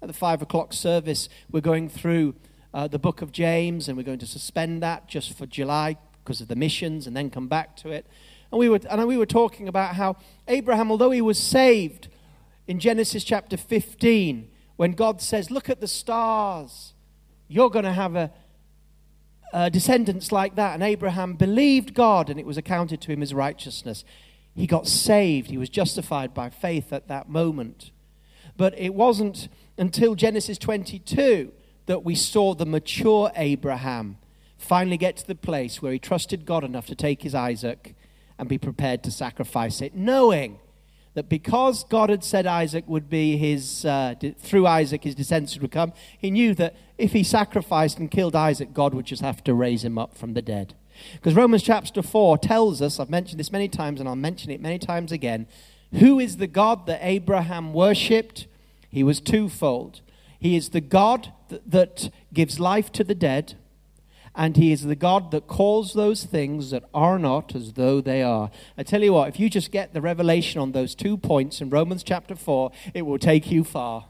At 0.02 0.08
the 0.08 0.14
five 0.14 0.42
o'clock 0.42 0.72
service, 0.72 1.28
we're 1.50 1.60
going 1.60 1.88
through 1.88 2.34
uh, 2.74 2.88
the 2.88 2.98
book 2.98 3.22
of 3.22 3.32
James, 3.32 3.88
and 3.88 3.96
we're 3.96 4.02
going 4.02 4.18
to 4.18 4.26
suspend 4.26 4.82
that 4.82 5.08
just 5.08 5.36
for 5.36 5.46
July 5.46 5.96
because 6.22 6.40
of 6.40 6.48
the 6.48 6.56
missions, 6.56 7.06
and 7.06 7.16
then 7.16 7.30
come 7.30 7.48
back 7.48 7.76
to 7.76 7.90
it. 7.90 8.06
And 8.50 8.58
we 8.58 8.68
were, 8.68 8.80
and 8.88 9.06
we 9.06 9.16
were 9.16 9.26
talking 9.26 9.68
about 9.68 9.96
how 9.96 10.16
Abraham, 10.48 10.90
although 10.90 11.10
he 11.10 11.20
was 11.20 11.38
saved 11.38 12.08
in 12.66 12.78
Genesis 12.78 13.24
chapter 13.24 13.56
15, 13.56 14.50
when 14.76 14.92
God 14.92 15.20
says, 15.20 15.50
Look 15.50 15.68
at 15.68 15.80
the 15.80 15.88
stars, 15.88 16.94
you're 17.48 17.70
going 17.70 17.84
to 17.84 17.92
have 17.92 18.16
a, 18.16 18.30
a 19.52 19.70
descendants 19.70 20.32
like 20.32 20.56
that. 20.56 20.74
And 20.74 20.82
Abraham 20.82 21.34
believed 21.34 21.94
God, 21.94 22.30
and 22.30 22.38
it 22.38 22.46
was 22.46 22.56
accounted 22.56 23.00
to 23.02 23.12
him 23.12 23.22
as 23.22 23.34
righteousness. 23.34 24.04
He 24.54 24.66
got 24.66 24.86
saved. 24.86 25.50
He 25.50 25.58
was 25.58 25.68
justified 25.68 26.32
by 26.32 26.50
faith 26.50 26.92
at 26.92 27.08
that 27.08 27.28
moment. 27.28 27.90
But 28.56 28.78
it 28.78 28.94
wasn't 28.94 29.48
until 29.76 30.14
Genesis 30.14 30.56
22 30.56 31.52
that 31.86 32.04
we 32.04 32.14
saw 32.14 32.54
the 32.54 32.66
mature 32.66 33.30
Abraham 33.36 34.18
finally 34.56 34.96
get 34.96 35.16
to 35.18 35.26
the 35.26 35.34
place 35.34 35.82
where 35.82 35.92
he 35.92 35.98
trusted 35.98 36.46
God 36.46 36.64
enough 36.64 36.86
to 36.86 36.94
take 36.94 37.22
his 37.22 37.34
Isaac 37.34 37.94
and 38.38 38.48
be 38.48 38.58
prepared 38.58 39.02
to 39.04 39.10
sacrifice 39.10 39.80
it, 39.80 39.94
knowing 39.94 40.58
that 41.14 41.28
because 41.30 41.82
God 41.84 42.10
had 42.10 42.22
said 42.22 42.46
Isaac 42.46 42.84
would 42.86 43.08
be 43.08 43.38
his, 43.38 43.86
uh, 43.86 44.14
through 44.38 44.66
Isaac 44.66 45.02
his 45.04 45.14
descendants 45.14 45.58
would 45.58 45.70
come, 45.70 45.94
he 46.18 46.30
knew 46.30 46.54
that 46.54 46.76
if 46.98 47.12
he 47.12 47.22
sacrificed 47.22 47.98
and 47.98 48.10
killed 48.10 48.36
Isaac, 48.36 48.74
God 48.74 48.92
would 48.92 49.06
just 49.06 49.22
have 49.22 49.42
to 49.44 49.54
raise 49.54 49.82
him 49.82 49.96
up 49.96 50.16
from 50.16 50.34
the 50.34 50.42
dead. 50.42 50.74
Because 51.14 51.34
Romans 51.34 51.62
chapter 51.62 52.02
4 52.02 52.38
tells 52.38 52.82
us, 52.82 53.00
I've 53.00 53.10
mentioned 53.10 53.40
this 53.40 53.50
many 53.50 53.68
times 53.68 53.98
and 53.98 54.08
I'll 54.08 54.16
mention 54.16 54.50
it 54.50 54.60
many 54.60 54.78
times 54.78 55.10
again, 55.10 55.46
who 55.92 56.18
is 56.18 56.36
the 56.36 56.46
God 56.46 56.86
that 56.86 57.00
Abraham 57.02 57.72
worshipped? 57.72 58.46
He 58.90 59.02
was 59.02 59.20
twofold. 59.20 60.02
He 60.38 60.56
is 60.56 60.70
the 60.70 60.80
God 60.80 61.32
that, 61.48 61.70
that 61.70 62.10
gives 62.32 62.60
life 62.60 62.92
to 62.92 63.04
the 63.04 63.14
dead, 63.14 63.54
and 64.36 64.56
He 64.56 64.70
is 64.70 64.82
the 64.82 64.94
God 64.94 65.30
that 65.30 65.46
calls 65.46 65.94
those 65.94 66.24
things 66.24 66.70
that 66.70 66.84
are 66.92 67.18
not 67.18 67.54
as 67.54 67.72
though 67.72 68.00
they 68.02 68.22
are. 68.22 68.50
I 68.76 68.82
tell 68.82 69.02
you 69.02 69.14
what, 69.14 69.28
if 69.28 69.40
you 69.40 69.48
just 69.48 69.72
get 69.72 69.94
the 69.94 70.02
revelation 70.02 70.60
on 70.60 70.72
those 70.72 70.94
two 70.94 71.16
points 71.16 71.60
in 71.60 71.70
Romans 71.70 72.02
chapter 72.02 72.36
4, 72.36 72.70
it 72.92 73.02
will 73.02 73.18
take 73.18 73.50
you 73.50 73.64
far. 73.64 74.06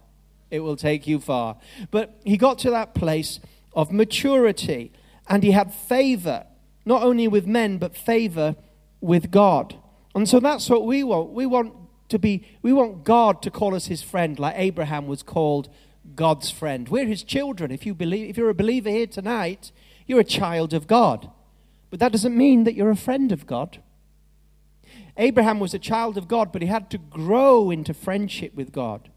It 0.50 0.60
will 0.60 0.76
take 0.76 1.06
you 1.06 1.20
far. 1.20 1.58
But 1.90 2.20
he 2.24 2.36
got 2.36 2.58
to 2.60 2.70
that 2.70 2.94
place 2.94 3.38
of 3.72 3.92
maturity, 3.92 4.92
and 5.28 5.44
he 5.44 5.52
had 5.52 5.72
favor 5.72 6.44
not 6.84 7.02
only 7.02 7.28
with 7.28 7.46
men, 7.46 7.78
but 7.78 7.96
favor 7.96 8.56
with 9.00 9.30
God. 9.30 9.76
And 10.14 10.28
so 10.28 10.40
that's 10.40 10.68
what 10.68 10.86
we 10.86 11.04
want. 11.04 11.30
We 11.30 11.46
want 11.46 11.74
to 12.08 12.18
be, 12.18 12.46
we 12.62 12.72
want 12.72 13.04
God 13.04 13.42
to 13.42 13.50
call 13.50 13.74
us 13.74 13.86
his 13.86 14.02
friend, 14.02 14.38
like 14.38 14.54
Abraham 14.56 15.06
was 15.06 15.22
called 15.22 15.68
God's 16.14 16.50
friend. 16.50 16.88
We're 16.88 17.06
his 17.06 17.22
children. 17.22 17.70
If 17.70 17.86
you 17.86 17.94
believe, 17.94 18.30
if 18.30 18.36
you're 18.36 18.50
a 18.50 18.54
believer 18.54 18.90
here 18.90 19.06
tonight, 19.06 19.72
you're 20.06 20.20
a 20.20 20.24
child 20.24 20.72
of 20.72 20.86
God. 20.86 21.30
But 21.90 22.00
that 22.00 22.12
doesn't 22.12 22.36
mean 22.36 22.64
that 22.64 22.74
you're 22.74 22.90
a 22.90 22.96
friend 22.96 23.32
of 23.32 23.46
God. 23.46 23.82
Abraham 25.16 25.60
was 25.60 25.72
a 25.72 25.78
child 25.78 26.18
of 26.18 26.28
God, 26.28 26.52
but 26.52 26.62
he 26.62 26.68
had 26.68 26.90
to 26.90 26.98
grow 26.98 27.70
into 27.70 27.94
friendship 27.94 28.54
with 28.54 28.72
God. 28.72 29.10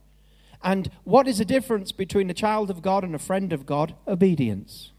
And 0.64 0.92
what 1.04 1.28
is 1.28 1.38
the 1.38 1.46
difference 1.46 1.92
between 1.92 2.30
a 2.30 2.34
child 2.34 2.70
of 2.70 2.82
God 2.82 3.04
and 3.04 3.16
a 3.16 3.20
friend 3.20 3.54
of 3.54 3.66
God? 3.66 3.96
Obedience. 4.08 4.92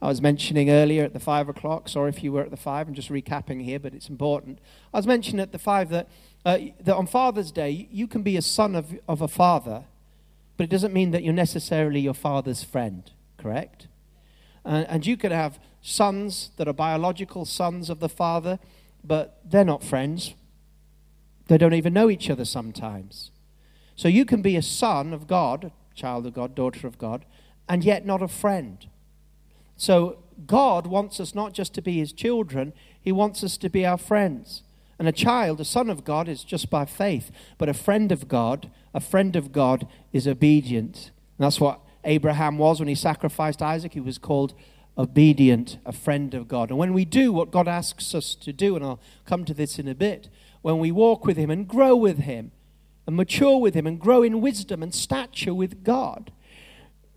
I 0.00 0.08
was 0.08 0.20
mentioning 0.20 0.68
earlier 0.70 1.04
at 1.04 1.14
the 1.14 1.20
five 1.20 1.48
o'clock, 1.48 1.88
sorry 1.88 2.10
if 2.10 2.22
you 2.22 2.30
were 2.32 2.42
at 2.42 2.50
the 2.50 2.56
five, 2.56 2.86
I'm 2.86 2.94
just 2.94 3.08
recapping 3.08 3.62
here, 3.62 3.78
but 3.78 3.94
it's 3.94 4.08
important. 4.08 4.58
I 4.92 4.98
was 4.98 5.06
mentioning 5.06 5.40
at 5.40 5.52
the 5.52 5.58
five 5.58 5.88
that, 5.88 6.08
uh, 6.44 6.58
that 6.80 6.94
on 6.94 7.06
Father's 7.06 7.50
Day, 7.50 7.88
you 7.90 8.06
can 8.06 8.22
be 8.22 8.36
a 8.36 8.42
son 8.42 8.74
of, 8.74 8.98
of 9.08 9.22
a 9.22 9.28
father, 9.28 9.84
but 10.56 10.64
it 10.64 10.70
doesn't 10.70 10.92
mean 10.92 11.12
that 11.12 11.22
you're 11.24 11.32
necessarily 11.32 12.00
your 12.00 12.14
father's 12.14 12.62
friend, 12.62 13.10
correct? 13.38 13.88
And 14.66 15.06
you 15.06 15.16
could 15.16 15.30
have 15.30 15.60
sons 15.80 16.50
that 16.56 16.66
are 16.66 16.72
biological 16.72 17.44
sons 17.44 17.88
of 17.88 18.00
the 18.00 18.08
father, 18.08 18.58
but 19.04 19.38
they're 19.44 19.64
not 19.64 19.84
friends. 19.84 20.34
They 21.46 21.56
don't 21.56 21.74
even 21.74 21.92
know 21.92 22.10
each 22.10 22.28
other 22.28 22.44
sometimes. 22.44 23.30
So 23.94 24.08
you 24.08 24.24
can 24.24 24.42
be 24.42 24.56
a 24.56 24.62
son 24.62 25.12
of 25.12 25.28
God, 25.28 25.70
child 25.94 26.26
of 26.26 26.34
God, 26.34 26.56
daughter 26.56 26.88
of 26.88 26.98
God, 26.98 27.24
and 27.68 27.84
yet 27.84 28.04
not 28.04 28.20
a 28.20 28.28
friend. 28.28 28.88
So 29.76 30.18
God 30.46 30.88
wants 30.88 31.20
us 31.20 31.34
not 31.34 31.52
just 31.52 31.72
to 31.74 31.82
be 31.82 31.98
his 31.98 32.12
children, 32.12 32.72
he 33.00 33.12
wants 33.12 33.44
us 33.44 33.56
to 33.58 33.70
be 33.70 33.86
our 33.86 33.96
friends. 33.96 34.62
And 34.98 35.06
a 35.06 35.12
child, 35.12 35.60
a 35.60 35.64
son 35.64 35.88
of 35.88 36.04
God, 36.04 36.28
is 36.28 36.42
just 36.42 36.70
by 36.70 36.86
faith. 36.86 37.30
But 37.58 37.68
a 37.68 37.74
friend 37.74 38.10
of 38.10 38.26
God, 38.26 38.70
a 38.92 39.00
friend 39.00 39.36
of 39.36 39.52
God 39.52 39.86
is 40.12 40.26
obedient. 40.26 41.12
And 41.38 41.44
that's 41.44 41.60
what 41.60 41.80
Abraham 42.06 42.56
was 42.56 42.78
when 42.78 42.88
he 42.88 42.94
sacrificed 42.94 43.60
Isaac. 43.60 43.92
He 43.92 44.00
was 44.00 44.16
called 44.18 44.54
obedient, 44.96 45.78
a 45.84 45.92
friend 45.92 46.32
of 46.32 46.48
God. 46.48 46.70
And 46.70 46.78
when 46.78 46.94
we 46.94 47.04
do 47.04 47.32
what 47.32 47.50
God 47.50 47.68
asks 47.68 48.14
us 48.14 48.34
to 48.36 48.52
do, 48.52 48.76
and 48.76 48.84
I'll 48.84 49.00
come 49.26 49.44
to 49.44 49.54
this 49.54 49.78
in 49.78 49.88
a 49.88 49.94
bit, 49.94 50.28
when 50.62 50.78
we 50.78 50.90
walk 50.90 51.26
with 51.26 51.36
him 51.36 51.50
and 51.50 51.68
grow 51.68 51.94
with 51.94 52.20
him 52.20 52.52
and 53.06 53.16
mature 53.16 53.58
with 53.58 53.74
him 53.74 53.86
and 53.86 54.00
grow 54.00 54.22
in 54.22 54.40
wisdom 54.40 54.82
and 54.82 54.94
stature 54.94 55.54
with 55.54 55.84
God, 55.84 56.32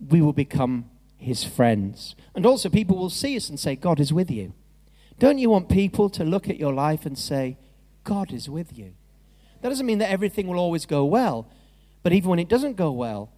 we 0.10 0.22
will 0.22 0.34
become 0.34 0.90
his 1.18 1.44
friends. 1.44 2.16
And 2.36 2.46
also, 2.46 2.70
people 2.70 2.98
will 2.98 3.10
see 3.10 3.36
us 3.36 3.50
and 3.50 3.60
say, 3.60 3.76
God 3.76 4.00
is 4.00 4.14
with 4.14 4.32
you. 4.32 4.54
Don't 5.20 5.38
you 5.38 5.50
want 5.50 5.68
people 5.70 6.10
to 6.12 6.24
look 6.24 6.50
at 6.50 6.58
your 6.58 6.74
life 6.74 7.06
and 7.06 7.18
say, 7.18 7.58
God 8.04 8.32
is 8.32 8.50
with 8.50 8.78
you? 8.78 8.94
That 9.62 9.70
doesn't 9.70 9.86
mean 9.86 10.00
that 10.00 10.10
everything 10.10 10.48
will 10.48 10.60
always 10.60 10.86
go 10.86 11.04
well, 11.04 11.48
but 12.04 12.14
even 12.14 12.30
when 12.30 12.40
it 12.40 12.48
doesn't 12.48 12.78
go 12.78 12.92
well, 12.92 13.30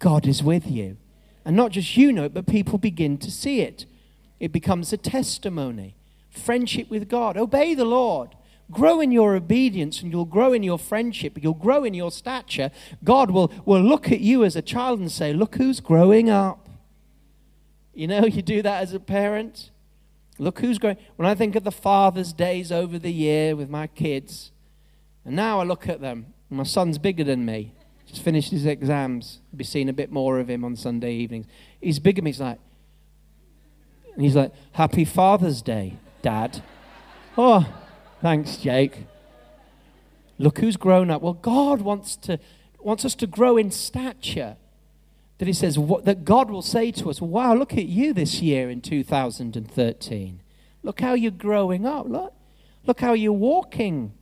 God 0.00 0.26
is 0.26 0.42
with 0.42 0.68
you. 0.68 0.96
And 1.44 1.54
not 1.56 1.70
just 1.70 1.96
you 1.96 2.12
know 2.12 2.24
it, 2.24 2.34
but 2.34 2.46
people 2.46 2.78
begin 2.78 3.16
to 3.18 3.30
see 3.30 3.60
it. 3.60 3.86
It 4.40 4.50
becomes 4.50 4.92
a 4.92 4.96
testimony. 4.96 5.94
Friendship 6.30 6.90
with 6.90 7.08
God. 7.08 7.36
Obey 7.36 7.74
the 7.74 7.84
Lord. 7.84 8.34
Grow 8.70 9.00
in 9.00 9.12
your 9.12 9.36
obedience 9.36 10.00
and 10.00 10.12
you'll 10.12 10.24
grow 10.24 10.52
in 10.52 10.62
your 10.62 10.78
friendship. 10.78 11.38
You'll 11.40 11.54
grow 11.54 11.84
in 11.84 11.94
your 11.94 12.10
stature. 12.10 12.70
God 13.04 13.30
will, 13.30 13.52
will 13.64 13.82
look 13.82 14.10
at 14.10 14.20
you 14.20 14.44
as 14.44 14.56
a 14.56 14.62
child 14.62 15.00
and 15.00 15.10
say, 15.10 15.32
Look 15.32 15.56
who's 15.56 15.80
growing 15.80 16.30
up. 16.30 16.68
You 17.94 18.06
know, 18.06 18.24
you 18.26 18.42
do 18.42 18.62
that 18.62 18.82
as 18.82 18.94
a 18.94 19.00
parent. 19.00 19.70
Look 20.38 20.60
who's 20.60 20.78
growing. 20.78 20.96
When 21.16 21.28
I 21.28 21.34
think 21.34 21.56
of 21.56 21.64
the 21.64 21.72
Father's 21.72 22.32
Days 22.32 22.72
over 22.72 22.98
the 22.98 23.12
year 23.12 23.54
with 23.54 23.68
my 23.68 23.86
kids, 23.86 24.52
and 25.24 25.36
now 25.36 25.60
I 25.60 25.64
look 25.64 25.86
at 25.88 26.00
them, 26.00 26.32
my 26.48 26.62
son's 26.62 26.96
bigger 26.96 27.24
than 27.24 27.44
me. 27.44 27.74
Just 28.10 28.22
finished 28.22 28.50
his 28.50 28.66
exams. 28.66 29.38
Be 29.54 29.62
seeing 29.62 29.88
a 29.88 29.92
bit 29.92 30.10
more 30.10 30.40
of 30.40 30.50
him 30.50 30.64
on 30.64 30.74
Sunday 30.74 31.14
evenings. 31.14 31.46
He's 31.80 32.04
me. 32.04 32.12
He's 32.24 32.40
like, 32.40 32.58
and 34.14 34.24
he's 34.24 34.34
like, 34.34 34.52
Happy 34.72 35.04
Father's 35.04 35.62
Day, 35.62 35.94
Dad. 36.22 36.60
oh, 37.38 37.72
thanks, 38.20 38.56
Jake. 38.56 39.06
look 40.38 40.58
who's 40.58 40.76
grown 40.76 41.08
up. 41.08 41.22
Well, 41.22 41.34
God 41.34 41.82
wants, 41.82 42.16
to, 42.16 42.40
wants 42.80 43.04
us 43.04 43.14
to 43.14 43.28
grow 43.28 43.56
in 43.56 43.70
stature. 43.70 44.56
That 45.38 45.46
He 45.46 45.54
says, 45.54 45.78
what, 45.78 46.04
that 46.04 46.24
God 46.24 46.50
will 46.50 46.62
say 46.62 46.90
to 46.92 47.10
us, 47.10 47.20
wow, 47.20 47.54
look 47.54 47.74
at 47.74 47.86
you 47.86 48.12
this 48.12 48.42
year 48.42 48.68
in 48.68 48.80
2013. 48.80 50.40
Look 50.82 51.00
how 51.00 51.14
you're 51.14 51.30
growing 51.30 51.86
up. 51.86 52.08
Look, 52.08 52.34
look 52.86 53.00
how 53.00 53.12
you're 53.12 53.32
walking. 53.32 54.14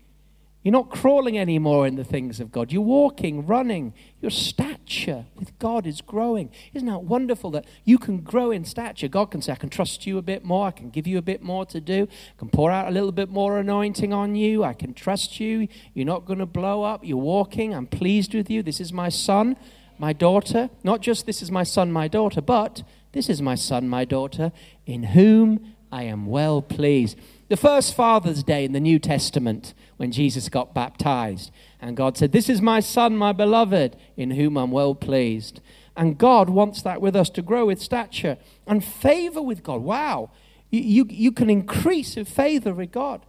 You're 0.68 0.72
not 0.74 0.90
crawling 0.90 1.38
anymore 1.38 1.86
in 1.86 1.96
the 1.96 2.04
things 2.04 2.40
of 2.40 2.52
God. 2.52 2.70
You're 2.70 2.82
walking, 2.82 3.46
running. 3.46 3.94
Your 4.20 4.30
stature 4.30 5.24
with 5.34 5.58
God 5.58 5.86
is 5.86 6.02
growing. 6.02 6.50
Isn't 6.74 6.88
that 6.88 7.04
wonderful 7.04 7.50
that 7.52 7.64
you 7.86 7.96
can 7.96 8.18
grow 8.18 8.50
in 8.50 8.66
stature? 8.66 9.08
God 9.08 9.30
can 9.30 9.40
say, 9.40 9.52
I 9.52 9.56
can 9.56 9.70
trust 9.70 10.06
you 10.06 10.18
a 10.18 10.22
bit 10.22 10.44
more. 10.44 10.66
I 10.66 10.72
can 10.72 10.90
give 10.90 11.06
you 11.06 11.16
a 11.16 11.22
bit 11.22 11.40
more 11.40 11.64
to 11.64 11.80
do. 11.80 12.02
I 12.02 12.38
can 12.38 12.50
pour 12.50 12.70
out 12.70 12.86
a 12.86 12.90
little 12.90 13.12
bit 13.12 13.30
more 13.30 13.58
anointing 13.58 14.12
on 14.12 14.34
you. 14.34 14.62
I 14.62 14.74
can 14.74 14.92
trust 14.92 15.40
you. 15.40 15.68
You're 15.94 16.04
not 16.04 16.26
going 16.26 16.38
to 16.38 16.44
blow 16.44 16.82
up. 16.82 17.02
You're 17.02 17.16
walking. 17.16 17.74
I'm 17.74 17.86
pleased 17.86 18.34
with 18.34 18.50
you. 18.50 18.62
This 18.62 18.78
is 18.78 18.92
my 18.92 19.08
son, 19.08 19.56
my 19.96 20.12
daughter. 20.12 20.68
Not 20.84 21.00
just 21.00 21.24
this 21.24 21.40
is 21.40 21.50
my 21.50 21.62
son, 21.62 21.90
my 21.90 22.08
daughter, 22.08 22.42
but 22.42 22.82
this 23.12 23.30
is 23.30 23.40
my 23.40 23.54
son, 23.54 23.88
my 23.88 24.04
daughter, 24.04 24.52
in 24.84 25.02
whom 25.02 25.76
I 25.90 26.02
am 26.02 26.26
well 26.26 26.60
pleased. 26.60 27.16
The 27.48 27.56
first 27.56 27.94
Father's 27.94 28.42
Day 28.42 28.66
in 28.66 28.72
the 28.72 28.80
New 28.80 28.98
Testament, 28.98 29.72
when 29.96 30.12
Jesus 30.12 30.50
got 30.50 30.74
baptized, 30.74 31.50
and 31.80 31.96
God 31.96 32.18
said, 32.18 32.32
This 32.32 32.50
is 32.50 32.60
my 32.60 32.80
Son, 32.80 33.16
my 33.16 33.32
beloved, 33.32 33.96
in 34.18 34.32
whom 34.32 34.58
I'm 34.58 34.70
well 34.70 34.94
pleased. 34.94 35.62
And 35.96 36.18
God 36.18 36.50
wants 36.50 36.82
that 36.82 37.00
with 37.00 37.16
us 37.16 37.30
to 37.30 37.42
grow 37.42 37.66
with 37.66 37.80
stature 37.80 38.36
and 38.66 38.84
favor 38.84 39.40
with 39.40 39.62
God. 39.62 39.80
Wow. 39.80 40.30
You, 40.70 40.80
you, 40.80 41.06
you 41.08 41.32
can 41.32 41.48
increase 41.48 42.18
in 42.18 42.26
favor 42.26 42.74
with 42.74 42.92
God. 42.92 43.24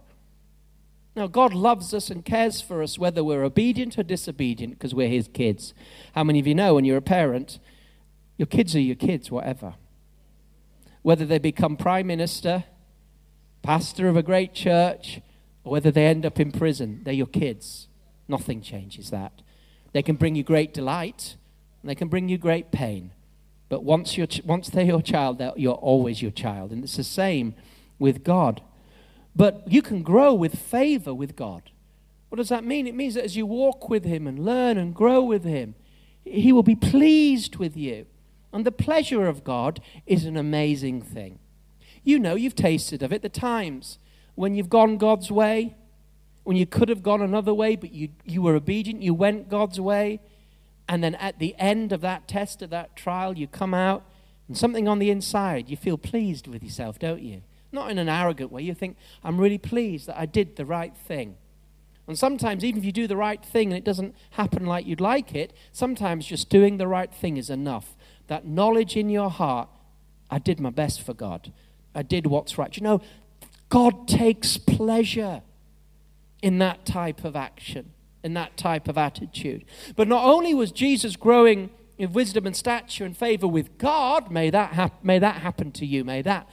Now, 1.16 1.26
God 1.26 1.54
loves 1.54 1.94
us 1.94 2.10
and 2.10 2.24
cares 2.24 2.60
for 2.60 2.82
us 2.82 2.98
whether 2.98 3.24
we're 3.24 3.42
obedient 3.42 3.98
or 3.98 4.02
disobedient 4.02 4.74
because 4.74 4.94
we're 4.94 5.08
His 5.08 5.28
kids. 5.28 5.72
How 6.14 6.24
many 6.24 6.38
of 6.38 6.46
you 6.46 6.54
know 6.54 6.74
when 6.74 6.84
you're 6.84 6.98
a 6.98 7.02
parent, 7.02 7.58
your 8.36 8.46
kids 8.46 8.76
are 8.76 8.80
your 8.80 8.96
kids, 8.96 9.30
whatever? 9.30 9.74
Whether 11.02 11.24
they 11.24 11.38
become 11.38 11.76
prime 11.76 12.06
minister, 12.06 12.64
pastor 13.62 14.08
of 14.08 14.16
a 14.16 14.22
great 14.22 14.54
church, 14.54 15.20
or 15.64 15.72
whether 15.72 15.90
they 15.90 16.06
end 16.06 16.24
up 16.24 16.40
in 16.40 16.52
prison, 16.52 17.00
they're 17.04 17.14
your 17.14 17.26
kids. 17.26 17.88
Nothing 18.28 18.60
changes 18.60 19.10
that. 19.10 19.42
They 19.92 20.02
can 20.02 20.16
bring 20.16 20.34
you 20.36 20.42
great 20.42 20.72
delight, 20.72 21.36
and 21.82 21.90
they 21.90 21.94
can 21.94 22.08
bring 22.08 22.28
you 22.28 22.38
great 22.38 22.70
pain. 22.70 23.12
But 23.68 23.84
once, 23.84 24.16
you're, 24.16 24.28
once 24.44 24.68
they're 24.68 24.84
your 24.84 25.02
child, 25.02 25.42
you're 25.56 25.74
always 25.74 26.22
your 26.22 26.30
child. 26.30 26.70
And 26.72 26.84
it's 26.84 26.96
the 26.96 27.04
same 27.04 27.54
with 27.98 28.24
God. 28.24 28.62
But 29.34 29.62
you 29.66 29.82
can 29.82 30.02
grow 30.02 30.32
with 30.32 30.58
favor 30.58 31.12
with 31.12 31.36
God. 31.36 31.70
What 32.28 32.36
does 32.36 32.48
that 32.50 32.64
mean? 32.64 32.86
It 32.86 32.94
means 32.94 33.14
that 33.14 33.24
as 33.24 33.36
you 33.36 33.44
walk 33.44 33.88
with 33.88 34.04
Him 34.04 34.26
and 34.28 34.44
learn 34.44 34.78
and 34.78 34.94
grow 34.94 35.20
with 35.20 35.44
Him, 35.44 35.74
He 36.24 36.52
will 36.52 36.62
be 36.62 36.76
pleased 36.76 37.56
with 37.56 37.76
you. 37.76 38.06
And 38.52 38.64
the 38.64 38.72
pleasure 38.72 39.26
of 39.26 39.44
God 39.44 39.80
is 40.06 40.24
an 40.24 40.36
amazing 40.36 41.02
thing. 41.02 41.39
You 42.02 42.18
know, 42.18 42.34
you've 42.34 42.54
tasted 42.54 43.02
of 43.02 43.12
it, 43.12 43.22
the 43.22 43.28
times 43.28 43.98
when 44.34 44.54
you've 44.54 44.70
gone 44.70 44.96
God's 44.96 45.30
way, 45.30 45.74
when 46.44 46.56
you 46.56 46.66
could 46.66 46.88
have 46.88 47.02
gone 47.02 47.20
another 47.20 47.52
way, 47.52 47.76
but 47.76 47.92
you, 47.92 48.08
you 48.24 48.42
were 48.42 48.54
obedient, 48.54 49.02
you 49.02 49.14
went 49.14 49.48
God's 49.48 49.80
way, 49.80 50.20
and 50.88 51.04
then 51.04 51.14
at 51.16 51.38
the 51.38 51.54
end 51.58 51.92
of 51.92 52.00
that 52.00 52.26
test, 52.26 52.62
of 52.62 52.70
that 52.70 52.96
trial, 52.96 53.36
you 53.36 53.46
come 53.46 53.74
out, 53.74 54.04
and 54.48 54.56
something 54.56 54.88
on 54.88 54.98
the 54.98 55.10
inside, 55.10 55.68
you 55.68 55.76
feel 55.76 55.96
pleased 55.96 56.48
with 56.48 56.62
yourself, 56.62 56.98
don't 56.98 57.22
you? 57.22 57.42
Not 57.70 57.90
in 57.90 57.98
an 57.98 58.08
arrogant 58.08 58.50
way. 58.50 58.62
You 58.62 58.74
think, 58.74 58.96
I'm 59.22 59.38
really 59.38 59.58
pleased 59.58 60.08
that 60.08 60.18
I 60.18 60.26
did 60.26 60.56
the 60.56 60.64
right 60.64 60.96
thing. 60.96 61.36
And 62.08 62.18
sometimes, 62.18 62.64
even 62.64 62.80
if 62.80 62.84
you 62.84 62.90
do 62.90 63.06
the 63.06 63.16
right 63.16 63.44
thing 63.44 63.68
and 63.68 63.78
it 63.78 63.84
doesn't 63.84 64.16
happen 64.30 64.66
like 64.66 64.84
you'd 64.84 65.00
like 65.00 65.32
it, 65.36 65.52
sometimes 65.70 66.26
just 66.26 66.48
doing 66.48 66.78
the 66.78 66.88
right 66.88 67.14
thing 67.14 67.36
is 67.36 67.50
enough. 67.50 67.96
That 68.26 68.44
knowledge 68.44 68.96
in 68.96 69.08
your 69.08 69.30
heart, 69.30 69.68
I 70.28 70.40
did 70.40 70.58
my 70.58 70.70
best 70.70 71.02
for 71.02 71.14
God. 71.14 71.52
I 71.94 72.02
did 72.02 72.26
what's 72.26 72.58
right. 72.58 72.74
You 72.76 72.82
know, 72.82 73.00
God 73.68 74.08
takes 74.08 74.56
pleasure 74.56 75.42
in 76.42 76.58
that 76.58 76.84
type 76.84 77.24
of 77.24 77.36
action, 77.36 77.92
in 78.22 78.34
that 78.34 78.56
type 78.56 78.88
of 78.88 78.98
attitude. 78.98 79.64
But 79.96 80.08
not 80.08 80.24
only 80.24 80.54
was 80.54 80.72
Jesus 80.72 81.16
growing 81.16 81.70
in 81.98 82.12
wisdom 82.12 82.46
and 82.46 82.56
stature 82.56 83.04
and 83.04 83.16
favor 83.16 83.46
with 83.46 83.78
God, 83.78 84.30
may 84.30 84.50
that, 84.50 84.72
hap- 84.72 85.04
may 85.04 85.18
that 85.18 85.36
happen 85.36 85.70
to 85.72 85.86
you. 85.86 86.04
May 86.04 86.22
that 86.22 86.48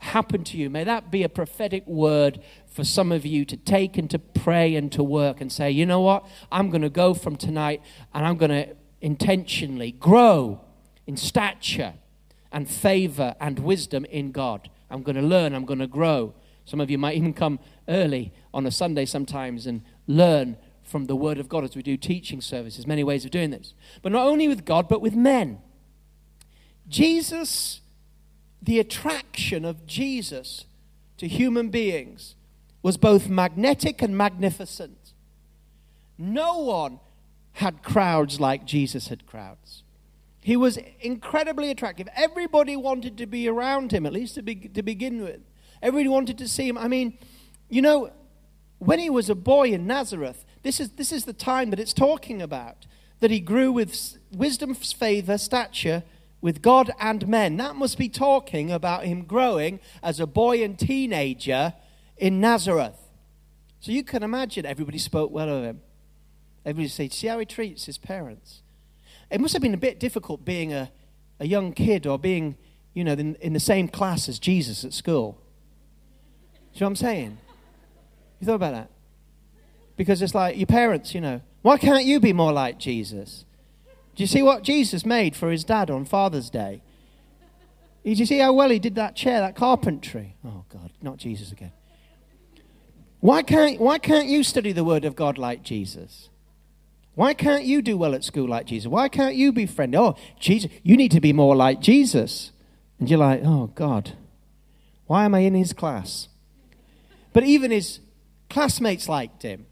happen 0.00 0.44
to 0.44 0.56
you. 0.56 0.68
May 0.68 0.84
that 0.84 1.10
be 1.10 1.22
a 1.22 1.28
prophetic 1.28 1.86
word 1.86 2.40
for 2.66 2.84
some 2.84 3.12
of 3.12 3.24
you 3.24 3.44
to 3.46 3.56
take 3.56 3.96
and 3.96 4.10
to 4.10 4.18
pray 4.18 4.74
and 4.74 4.92
to 4.92 5.02
work 5.02 5.40
and 5.40 5.50
say, 5.50 5.70
you 5.70 5.86
know 5.86 6.00
what? 6.00 6.26
I'm 6.52 6.70
going 6.70 6.82
to 6.82 6.90
go 6.90 7.14
from 7.14 7.36
tonight 7.36 7.82
and 8.12 8.26
I'm 8.26 8.36
going 8.36 8.50
to 8.50 8.76
intentionally 9.00 9.92
grow 9.92 10.60
in 11.06 11.16
stature 11.16 11.94
and 12.52 12.68
favor 12.68 13.34
and 13.40 13.58
wisdom 13.60 14.04
in 14.06 14.32
God. 14.32 14.68
I'm 14.90 15.02
going 15.02 15.16
to 15.16 15.22
learn, 15.22 15.54
I'm 15.54 15.64
going 15.64 15.78
to 15.78 15.86
grow. 15.86 16.34
Some 16.64 16.80
of 16.80 16.90
you 16.90 16.98
might 16.98 17.16
even 17.16 17.32
come 17.32 17.58
early 17.88 18.32
on 18.52 18.66
a 18.66 18.70
Sunday 18.70 19.04
sometimes 19.04 19.66
and 19.66 19.82
learn 20.06 20.56
from 20.82 21.06
the 21.06 21.16
Word 21.16 21.38
of 21.38 21.48
God 21.48 21.64
as 21.64 21.76
we 21.76 21.82
do 21.82 21.96
teaching 21.96 22.40
services. 22.40 22.86
Many 22.86 23.04
ways 23.04 23.24
of 23.24 23.30
doing 23.30 23.50
this. 23.50 23.74
But 24.02 24.12
not 24.12 24.26
only 24.26 24.48
with 24.48 24.64
God, 24.64 24.88
but 24.88 25.00
with 25.00 25.14
men. 25.14 25.60
Jesus, 26.88 27.80
the 28.62 28.78
attraction 28.78 29.64
of 29.64 29.86
Jesus 29.86 30.64
to 31.18 31.28
human 31.28 31.68
beings 31.68 32.34
was 32.82 32.96
both 32.96 33.28
magnetic 33.28 34.00
and 34.00 34.16
magnificent. 34.16 35.12
No 36.16 36.58
one 36.58 37.00
had 37.52 37.82
crowds 37.82 38.40
like 38.40 38.64
Jesus 38.64 39.08
had 39.08 39.26
crowds. 39.26 39.82
He 40.48 40.56
was 40.56 40.78
incredibly 41.00 41.70
attractive. 41.70 42.08
Everybody 42.16 42.74
wanted 42.74 43.18
to 43.18 43.26
be 43.26 43.46
around 43.46 43.92
him, 43.92 44.06
at 44.06 44.14
least 44.14 44.36
to, 44.36 44.42
be, 44.42 44.54
to 44.54 44.82
begin 44.82 45.22
with. 45.22 45.40
Everybody 45.82 46.08
wanted 46.08 46.38
to 46.38 46.48
see 46.48 46.66
him. 46.66 46.78
I 46.78 46.88
mean, 46.88 47.18
you 47.68 47.82
know, 47.82 48.12
when 48.78 48.98
he 48.98 49.10
was 49.10 49.28
a 49.28 49.34
boy 49.34 49.68
in 49.68 49.86
Nazareth, 49.86 50.46
this 50.62 50.80
is, 50.80 50.92
this 50.92 51.12
is 51.12 51.26
the 51.26 51.34
time 51.34 51.68
that 51.68 51.78
it's 51.78 51.92
talking 51.92 52.40
about. 52.40 52.86
That 53.20 53.30
he 53.30 53.40
grew 53.40 53.70
with 53.72 54.16
wisdom, 54.32 54.74
favor, 54.74 55.36
stature 55.36 56.02
with 56.40 56.62
God 56.62 56.92
and 56.98 57.28
men. 57.28 57.58
That 57.58 57.76
must 57.76 57.98
be 57.98 58.08
talking 58.08 58.72
about 58.72 59.04
him 59.04 59.24
growing 59.24 59.80
as 60.02 60.18
a 60.18 60.26
boy 60.26 60.64
and 60.64 60.78
teenager 60.78 61.74
in 62.16 62.40
Nazareth. 62.40 62.96
So 63.80 63.92
you 63.92 64.02
can 64.02 64.22
imagine 64.22 64.64
everybody 64.64 64.96
spoke 64.96 65.30
well 65.30 65.50
of 65.50 65.62
him. 65.62 65.82
Everybody 66.64 66.88
said, 66.88 67.12
See 67.12 67.26
how 67.26 67.38
he 67.38 67.44
treats 67.44 67.84
his 67.84 67.98
parents. 67.98 68.62
It 69.30 69.40
must 69.40 69.52
have 69.52 69.62
been 69.62 69.74
a 69.74 69.78
bit 69.78 70.00
difficult 70.00 70.44
being 70.44 70.72
a, 70.72 70.90
a 71.40 71.46
young 71.46 71.72
kid 71.72 72.06
or 72.06 72.18
being, 72.18 72.56
you 72.94 73.04
know, 73.04 73.12
in, 73.12 73.34
in 73.36 73.52
the 73.52 73.60
same 73.60 73.88
class 73.88 74.28
as 74.28 74.38
Jesus 74.38 74.84
at 74.84 74.92
school. 74.92 75.38
Do 76.72 76.80
you 76.80 76.86
what 76.86 76.90
I'm 76.90 76.96
saying? 76.96 77.38
You 78.40 78.46
thought 78.46 78.54
about 78.54 78.72
that? 78.72 78.90
Because 79.96 80.22
it's 80.22 80.34
like 80.34 80.56
your 80.56 80.66
parents, 80.66 81.14
you 81.14 81.20
know, 81.20 81.40
why 81.62 81.76
can't 81.76 82.04
you 82.04 82.20
be 82.20 82.32
more 82.32 82.52
like 82.52 82.78
Jesus? 82.78 83.44
Do 84.14 84.22
you 84.22 84.26
see 84.28 84.42
what 84.42 84.62
Jesus 84.62 85.04
made 85.04 85.36
for 85.36 85.50
his 85.50 85.64
dad 85.64 85.90
on 85.90 86.04
Father's 86.04 86.50
Day? 86.50 86.82
Did 88.04 88.18
you 88.18 88.26
see 88.26 88.38
how 88.38 88.52
well 88.52 88.70
he 88.70 88.78
did 88.78 88.94
that 88.94 89.16
chair, 89.16 89.40
that 89.40 89.54
carpentry? 89.54 90.36
Oh, 90.44 90.64
God, 90.68 90.92
not 91.02 91.18
Jesus 91.18 91.52
again. 91.52 91.72
Why 93.20 93.42
can't, 93.42 93.80
why 93.80 93.98
can't 93.98 94.28
you 94.28 94.42
study 94.44 94.72
the 94.72 94.84
Word 94.84 95.04
of 95.04 95.16
God 95.16 95.36
like 95.36 95.62
Jesus? 95.62 96.30
Why 97.18 97.34
can't 97.34 97.64
you 97.64 97.82
do 97.82 97.98
well 97.98 98.14
at 98.14 98.22
school 98.22 98.46
like 98.46 98.66
Jesus? 98.66 98.88
Why 98.88 99.08
can't 99.08 99.34
you 99.34 99.50
be 99.50 99.66
friendly? 99.66 99.98
Oh, 99.98 100.14
Jesus, 100.38 100.70
you 100.84 100.96
need 100.96 101.10
to 101.10 101.20
be 101.20 101.32
more 101.32 101.56
like 101.56 101.80
Jesus. 101.80 102.52
And 103.00 103.10
you're 103.10 103.18
like, 103.18 103.40
oh, 103.44 103.72
God, 103.74 104.12
why 105.08 105.24
am 105.24 105.34
I 105.34 105.40
in 105.40 105.54
his 105.54 105.72
class? 105.72 106.28
But 107.32 107.42
even 107.42 107.72
his 107.72 107.98
classmates 108.48 109.08
liked 109.08 109.42
him. 109.42 109.66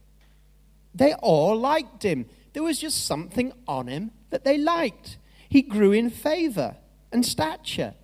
They 0.93 1.15
all 1.15 1.57
liked 1.57 2.03
him. 2.03 2.27
There 2.53 2.65
was 2.65 2.81
just 2.81 3.07
something 3.07 3.53
on 3.69 3.87
him 3.87 4.11
that 4.31 4.43
they 4.43 4.59
liked. 4.59 5.17
He 5.49 5.63
grew 5.63 5.93
in 5.93 6.11
favor 6.11 6.75
and 7.13 7.25
stature. 7.25 7.95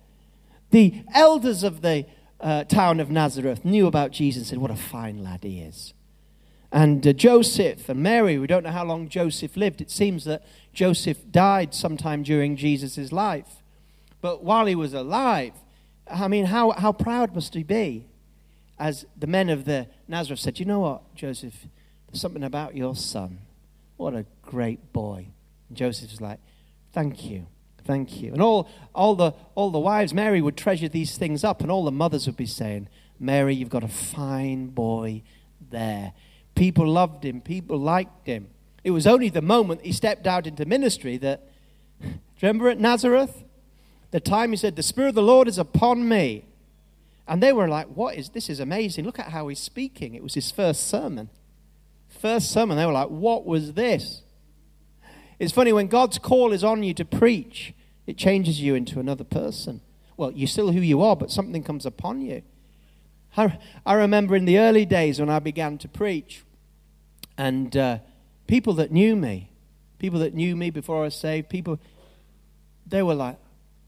The 0.71 1.03
elders 1.13 1.63
of 1.63 1.81
the 1.81 2.05
uh, 2.39 2.63
town 2.63 3.01
of 3.01 3.11
Nazareth 3.11 3.65
knew 3.65 3.87
about 3.87 4.11
Jesus 4.11 4.43
and 4.43 4.47
said, 4.47 4.59
What 4.59 4.71
a 4.71 4.77
fine 4.77 5.21
lad 5.21 5.43
he 5.43 5.59
is. 5.59 5.93
And 6.73 7.05
uh, 7.05 7.13
Joseph 7.13 7.87
and 7.87 8.01
Mary, 8.01 8.39
we 8.39 8.47
don't 8.47 8.63
know 8.63 8.71
how 8.71 8.83
long 8.83 9.07
Joseph 9.07 9.55
lived. 9.55 9.79
It 9.79 9.91
seems 9.91 10.25
that 10.25 10.43
Joseph 10.73 11.19
died 11.29 11.75
sometime 11.75 12.23
during 12.23 12.57
Jesus' 12.57 13.11
life. 13.11 13.61
But 14.21 14.43
while 14.43 14.65
he 14.65 14.73
was 14.73 14.91
alive, 14.91 15.53
I 16.09 16.27
mean, 16.27 16.45
how, 16.45 16.71
how 16.71 16.91
proud 16.91 17.35
must 17.35 17.53
he 17.53 17.61
be? 17.61 18.07
As 18.79 19.05
the 19.15 19.27
men 19.27 19.49
of 19.49 19.65
the 19.65 19.85
Nazareth 20.07 20.39
said, 20.39 20.59
You 20.59 20.65
know 20.65 20.79
what, 20.79 21.13
Joseph? 21.13 21.67
There's 22.07 22.19
something 22.19 22.43
about 22.43 22.75
your 22.75 22.95
son. 22.95 23.37
What 23.97 24.15
a 24.15 24.25
great 24.41 24.91
boy. 24.91 25.27
And 25.69 25.77
Joseph 25.77 26.09
was 26.09 26.21
like, 26.21 26.39
Thank 26.91 27.23
you. 27.23 27.45
Thank 27.85 28.19
you. 28.19 28.33
And 28.33 28.41
all, 28.41 28.67
all, 28.95 29.13
the, 29.13 29.33
all 29.53 29.69
the 29.69 29.77
wives, 29.77 30.11
Mary 30.11 30.41
would 30.41 30.57
treasure 30.57 30.89
these 30.89 31.17
things 31.17 31.43
up, 31.43 31.61
and 31.61 31.69
all 31.69 31.85
the 31.85 31.91
mothers 31.91 32.25
would 32.25 32.37
be 32.37 32.47
saying, 32.47 32.87
Mary, 33.19 33.53
you've 33.53 33.69
got 33.69 33.83
a 33.83 33.87
fine 33.87 34.67
boy 34.67 35.21
there 35.69 36.13
People 36.55 36.87
loved 36.87 37.23
him, 37.25 37.41
people 37.41 37.77
liked 37.77 38.27
him. 38.27 38.47
It 38.83 38.91
was 38.91 39.07
only 39.07 39.29
the 39.29 39.41
moment 39.41 39.81
he 39.81 39.91
stepped 39.91 40.27
out 40.27 40.45
into 40.45 40.65
ministry 40.65 41.17
that, 41.17 41.49
remember 42.41 42.69
at 42.69 42.79
Nazareth? 42.79 43.43
The 44.11 44.19
time 44.19 44.51
he 44.51 44.57
said, 44.57 44.75
The 44.75 44.83
Spirit 44.83 45.09
of 45.09 45.15
the 45.15 45.21
Lord 45.23 45.47
is 45.47 45.57
upon 45.57 46.07
me. 46.07 46.45
And 47.27 47.41
they 47.41 47.53
were 47.53 47.67
like, 47.67 47.87
What 47.87 48.15
is 48.15 48.29
this? 48.29 48.49
Is 48.49 48.59
amazing. 48.59 49.05
Look 49.05 49.19
at 49.19 49.29
how 49.29 49.47
he's 49.47 49.59
speaking. 49.59 50.13
It 50.13 50.21
was 50.21 50.33
his 50.33 50.51
first 50.51 50.87
sermon. 50.87 51.29
First 52.09 52.51
sermon. 52.51 52.77
They 52.77 52.85
were 52.85 52.91
like, 52.91 53.09
What 53.09 53.45
was 53.45 53.73
this? 53.73 54.21
It's 55.39 55.51
funny, 55.51 55.73
when 55.73 55.87
God's 55.87 56.19
call 56.19 56.53
is 56.53 56.63
on 56.63 56.83
you 56.83 56.93
to 56.93 57.05
preach, 57.05 57.73
it 58.05 58.17
changes 58.17 58.61
you 58.61 58.75
into 58.75 58.99
another 58.99 59.23
person. 59.23 59.81
Well, 60.15 60.31
you're 60.31 60.47
still 60.47 60.71
who 60.71 60.79
you 60.79 61.01
are, 61.01 61.15
but 61.15 61.31
something 61.31 61.63
comes 61.63 61.85
upon 61.85 62.21
you. 62.21 62.43
I, 63.35 63.59
I 63.85 63.93
remember 63.93 64.35
in 64.35 64.45
the 64.45 64.59
early 64.59 64.85
days 64.85 65.19
when 65.19 65.29
I 65.29 65.39
began 65.39 65.77
to 65.79 65.87
preach, 65.87 66.43
and 67.37 67.75
uh, 67.75 67.97
people 68.47 68.73
that 68.73 68.91
knew 68.91 69.15
me, 69.15 69.49
people 69.99 70.19
that 70.19 70.33
knew 70.33 70.55
me 70.55 70.69
before 70.69 70.99
I 70.99 71.03
was 71.03 71.15
saved, 71.15 71.49
people, 71.49 71.79
they 72.85 73.01
were 73.01 73.15
like, 73.15 73.37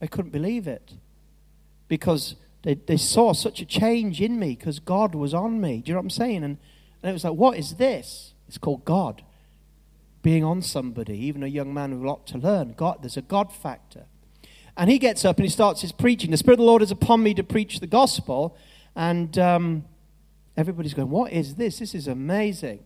I 0.00 0.06
couldn't 0.06 0.32
believe 0.32 0.66
it. 0.66 0.92
Because 1.88 2.34
they, 2.62 2.74
they 2.74 2.96
saw 2.96 3.32
such 3.32 3.60
a 3.60 3.64
change 3.64 4.20
in 4.20 4.38
me 4.40 4.56
because 4.56 4.80
God 4.80 5.14
was 5.14 5.32
on 5.32 5.60
me. 5.60 5.82
Do 5.82 5.90
you 5.90 5.94
know 5.94 6.00
what 6.00 6.06
I'm 6.06 6.10
saying? 6.10 6.42
And, 6.42 6.58
and 7.02 7.10
it 7.10 7.12
was 7.12 7.24
like, 7.24 7.34
what 7.34 7.58
is 7.58 7.74
this? 7.74 8.32
It's 8.48 8.58
called 8.58 8.84
God. 8.84 9.22
Being 10.22 10.42
on 10.42 10.62
somebody, 10.62 11.16
even 11.16 11.44
a 11.44 11.46
young 11.46 11.72
man 11.72 11.92
with 11.92 12.02
a 12.02 12.06
lot 12.06 12.26
to 12.28 12.38
learn. 12.38 12.74
God, 12.76 12.98
there's 13.02 13.16
a 13.16 13.22
God 13.22 13.52
factor. 13.52 14.06
And 14.76 14.90
he 14.90 14.98
gets 14.98 15.24
up 15.24 15.36
and 15.36 15.44
he 15.44 15.50
starts 15.50 15.82
his 15.82 15.92
preaching. 15.92 16.32
The 16.32 16.36
Spirit 16.36 16.54
of 16.54 16.58
the 16.58 16.64
Lord 16.64 16.82
is 16.82 16.90
upon 16.90 17.22
me 17.22 17.32
to 17.34 17.44
preach 17.44 17.78
the 17.78 17.86
gospel. 17.86 18.56
And 18.96 19.38
um, 19.38 19.84
everybody's 20.56 20.94
going, 20.94 21.10
What 21.10 21.30
is 21.30 21.54
this? 21.54 21.78
This 21.78 21.94
is 21.94 22.08
amazing. 22.08 22.82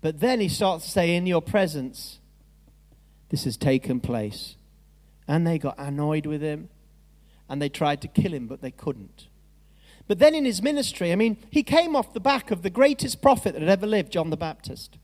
But 0.00 0.20
then 0.20 0.40
he 0.40 0.48
starts 0.48 0.84
to 0.84 0.90
say, 0.90 1.14
In 1.14 1.26
your 1.26 1.42
presence, 1.42 2.20
this 3.28 3.44
has 3.44 3.56
taken 3.56 4.00
place. 4.00 4.56
And 5.26 5.46
they 5.46 5.58
got 5.58 5.74
annoyed 5.78 6.26
with 6.26 6.40
him 6.40 6.68
and 7.48 7.60
they 7.60 7.68
tried 7.68 8.00
to 8.02 8.08
kill 8.08 8.32
him, 8.32 8.46
but 8.46 8.60
they 8.60 8.70
couldn't. 8.70 9.28
But 10.06 10.18
then 10.18 10.34
in 10.34 10.44
his 10.44 10.62
ministry, 10.62 11.12
I 11.12 11.16
mean, 11.16 11.38
he 11.50 11.62
came 11.62 11.96
off 11.96 12.12
the 12.12 12.20
back 12.20 12.50
of 12.50 12.62
the 12.62 12.70
greatest 12.70 13.22
prophet 13.22 13.54
that 13.54 13.62
had 13.62 13.70
ever 13.70 13.86
lived, 13.86 14.12
John 14.12 14.30
the 14.30 14.36
Baptist. 14.36 14.98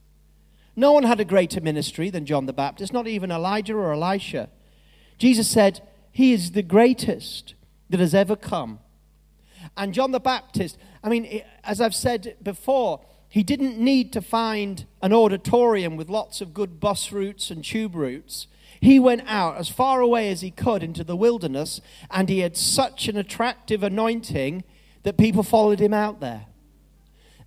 No 0.75 0.91
one 0.91 1.03
had 1.03 1.19
a 1.19 1.25
greater 1.25 1.59
ministry 1.59 2.09
than 2.09 2.25
John 2.25 2.45
the 2.45 2.53
Baptist, 2.53 2.93
not 2.93 3.07
even 3.07 3.31
Elijah 3.31 3.73
or 3.73 3.93
Elisha. 3.93 4.49
Jesus 5.17 5.49
said, 5.49 5.81
He 6.11 6.33
is 6.33 6.51
the 6.51 6.63
greatest 6.63 7.55
that 7.89 7.99
has 7.99 8.13
ever 8.13 8.35
come. 8.35 8.79
And 9.77 9.93
John 9.93 10.11
the 10.11 10.19
Baptist, 10.19 10.77
I 11.03 11.09
mean, 11.09 11.43
as 11.63 11.81
I've 11.81 11.95
said 11.95 12.35
before, 12.41 13.01
he 13.29 13.43
didn't 13.43 13.77
need 13.77 14.11
to 14.13 14.21
find 14.21 14.85
an 15.01 15.13
auditorium 15.13 15.95
with 15.95 16.09
lots 16.09 16.41
of 16.41 16.53
good 16.53 16.79
bus 16.79 17.11
routes 17.11 17.49
and 17.49 17.63
tube 17.63 17.95
routes. 17.95 18.47
He 18.81 18.99
went 18.99 19.23
out 19.25 19.57
as 19.57 19.69
far 19.69 20.01
away 20.01 20.29
as 20.29 20.41
he 20.41 20.51
could 20.51 20.83
into 20.83 21.03
the 21.03 21.15
wilderness, 21.15 21.79
and 22.09 22.27
he 22.27 22.39
had 22.39 22.57
such 22.57 23.07
an 23.07 23.15
attractive 23.15 23.83
anointing 23.83 24.63
that 25.03 25.17
people 25.17 25.43
followed 25.43 25.79
him 25.79 25.93
out 25.93 26.19
there. 26.19 26.47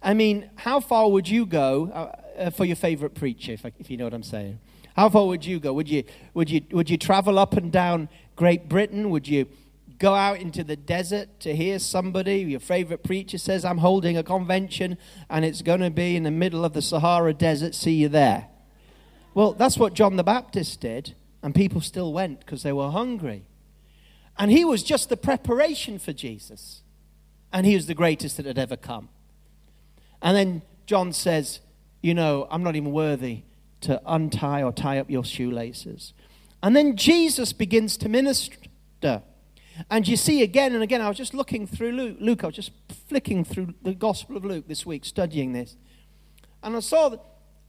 I 0.03 0.15
mean, 0.15 0.51
how 0.57 0.81
far 0.81 1.11
would 1.11 1.29
you 1.29 1.45
go 1.45 1.91
uh, 1.93 2.43
uh 2.45 2.51
for 2.51 2.65
your 2.65 2.77
favorite 2.77 3.15
preacher, 3.15 3.53
if, 3.53 3.65
if 3.79 3.91
you 3.91 3.97
know 3.97 4.05
what 4.05 4.15
I'm 4.15 4.23
saying? 4.23 4.61
How 4.97 5.09
far 5.09 5.27
would 5.27 5.45
you 5.45 5.59
go? 5.59 5.73
Would 5.73 5.89
you, 5.89 6.05
would, 6.35 6.49
you, 6.49 6.61
would 6.71 6.89
you 6.89 6.97
travel 6.97 7.39
up 7.39 7.55
and 7.55 7.73
down 7.73 8.09
Great 8.37 8.69
Britain? 8.69 9.11
Would 9.11 9.27
you 9.27 9.49
go 9.99 10.15
out 10.15 10.39
into 10.39 10.65
the 10.65 10.77
desert 10.77 11.41
to 11.41 11.55
hear 11.55 11.79
somebody, 11.79 12.41
your 12.41 12.61
favorite 12.61 13.03
preacher 13.03 13.39
says, 13.39 13.65
I'm 13.65 13.79
holding 13.79 14.17
a 14.17 14.23
convention 14.23 14.99
and 15.31 15.45
it's 15.45 15.63
going 15.63 15.81
to 15.81 15.91
be 15.91 16.17
in 16.17 16.23
the 16.23 16.31
middle 16.31 16.65
of 16.65 16.73
the 16.73 16.83
Sahara 16.83 17.35
Desert, 17.35 17.75
see 17.75 17.95
you 17.95 18.09
there. 18.09 18.49
Well, 19.35 19.53
that's 19.53 19.77
what 19.77 19.95
John 19.95 20.17
the 20.17 20.25
Baptist 20.25 20.81
did, 20.81 21.15
and 21.43 21.55
people 21.55 21.81
still 21.81 22.13
went 22.13 22.41
because 22.41 22.63
they 22.63 22.73
were 22.73 22.91
hungry. 22.91 23.45
And 24.39 24.51
he 24.51 24.65
was 24.65 24.83
just 24.83 25.09
the 25.09 25.17
preparation 25.17 25.99
for 25.99 26.13
Jesus, 26.13 26.83
and 27.53 27.67
he 27.67 27.75
was 27.75 27.87
the 27.87 27.95
greatest 27.95 28.37
that 28.37 28.47
had 28.47 28.59
ever 28.59 28.77
come. 28.77 29.09
And 30.23 30.37
then 30.37 30.63
John 30.87 31.13
says, 31.13 31.61
You 32.01 32.15
know, 32.15 32.47
I'm 32.51 32.63
not 32.63 32.77
even 32.77 32.93
worthy 32.93 33.43
to 33.83 34.01
untie 34.07 34.63
or 34.63 34.73
tie 34.73 34.99
up 34.99 35.11
your 35.11 35.25
shoelaces. 35.25 36.15
And 36.63 36.75
then 36.75 36.97
Jesus 36.97 37.53
begins 37.53 37.97
to 37.99 38.09
minister. 38.09 39.23
And 39.91 40.07
you 40.07 40.17
see 40.17 40.43
again 40.43 40.75
and 40.75 40.83
again, 40.83 41.01
I 41.01 41.09
was 41.09 41.17
just 41.17 41.35
looking 41.35 41.67
through 41.67 41.93
Luke, 41.93 42.17
Luke, 42.21 42.45
I 42.45 42.49
was 42.49 42.57
just 42.57 42.73
flicking 43.09 43.45
through 43.45 43.75
the 43.83 43.95
Gospel 43.95 44.37
of 44.37 44.45
Luke 44.45 44.69
this 44.69 44.87
week, 44.87 45.05
studying 45.05 45.53
this. 45.53 45.77
And 46.63 46.77
I 46.77 46.81
saw 46.81 47.17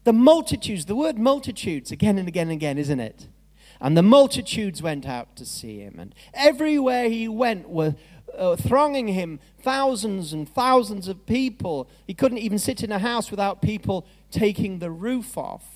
the 0.04 0.14
multitudes, 0.14 0.86
the 0.86 0.96
word 0.96 1.18
multitudes, 1.18 1.92
again 1.92 2.18
and 2.18 2.28
again 2.28 2.48
and 2.48 2.54
again, 2.54 2.78
isn't 2.78 3.00
it? 3.00 3.28
And 3.82 3.98
the 3.98 4.04
multitudes 4.04 4.82
went 4.82 5.06
out 5.06 5.36
to 5.36 5.46
see 5.46 5.80
him. 5.80 5.96
And 6.00 6.16
everywhere 6.34 7.10
he 7.10 7.28
went 7.28 7.68
were 7.68 7.96
uh, 8.38 8.56
thronging 8.56 9.10
him, 9.10 9.40
thousands 9.62 10.32
and 10.32 10.48
thousands 10.48 11.08
of 11.08 11.26
people. 11.26 11.90
He 12.08 12.14
couldn't 12.14 12.38
even 12.38 12.60
sit 12.60 12.84
in 12.84 12.92
a 12.92 13.00
house 13.00 13.32
without 13.32 13.62
people 13.62 14.06
taking 14.32 14.80
the 14.80 14.92
roof 14.92 15.38
off. 15.38 15.75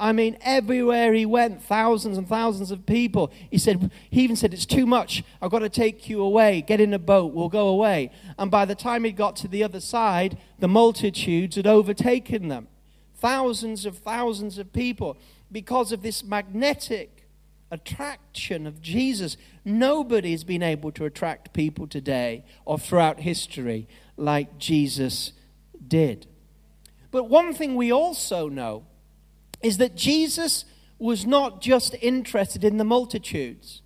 I 0.00 0.12
mean, 0.12 0.38
everywhere 0.40 1.12
he 1.12 1.26
went, 1.26 1.62
thousands 1.62 2.16
and 2.16 2.26
thousands 2.26 2.70
of 2.70 2.86
people. 2.86 3.30
He 3.50 3.58
said, 3.58 3.92
he 4.08 4.22
even 4.22 4.34
said, 4.34 4.54
It's 4.54 4.64
too 4.64 4.86
much. 4.86 5.22
I've 5.42 5.50
got 5.50 5.58
to 5.58 5.68
take 5.68 6.08
you 6.08 6.22
away. 6.22 6.62
Get 6.62 6.80
in 6.80 6.94
a 6.94 6.98
boat. 6.98 7.34
We'll 7.34 7.50
go 7.50 7.68
away. 7.68 8.10
And 8.38 8.50
by 8.50 8.64
the 8.64 8.74
time 8.74 9.04
he 9.04 9.12
got 9.12 9.36
to 9.36 9.48
the 9.48 9.62
other 9.62 9.78
side, 9.78 10.38
the 10.58 10.68
multitudes 10.68 11.56
had 11.56 11.66
overtaken 11.66 12.48
them. 12.48 12.68
Thousands 13.14 13.84
of 13.84 13.98
thousands 13.98 14.56
of 14.56 14.72
people. 14.72 15.18
Because 15.52 15.92
of 15.92 16.00
this 16.00 16.24
magnetic 16.24 17.28
attraction 17.70 18.66
of 18.66 18.80
Jesus, 18.80 19.36
nobody 19.66 20.30
has 20.30 20.44
been 20.44 20.62
able 20.62 20.92
to 20.92 21.04
attract 21.04 21.52
people 21.52 21.86
today 21.86 22.46
or 22.64 22.78
throughout 22.78 23.20
history 23.20 23.86
like 24.16 24.56
Jesus 24.56 25.32
did. 25.86 26.26
But 27.10 27.24
one 27.24 27.52
thing 27.52 27.74
we 27.74 27.92
also 27.92 28.48
know 28.48 28.86
is 29.62 29.78
that 29.78 29.94
Jesus 29.94 30.64
was 30.98 31.26
not 31.26 31.60
just 31.60 31.94
interested 32.00 32.64
in 32.64 32.76
the 32.76 32.84
multitudes. 32.84 33.82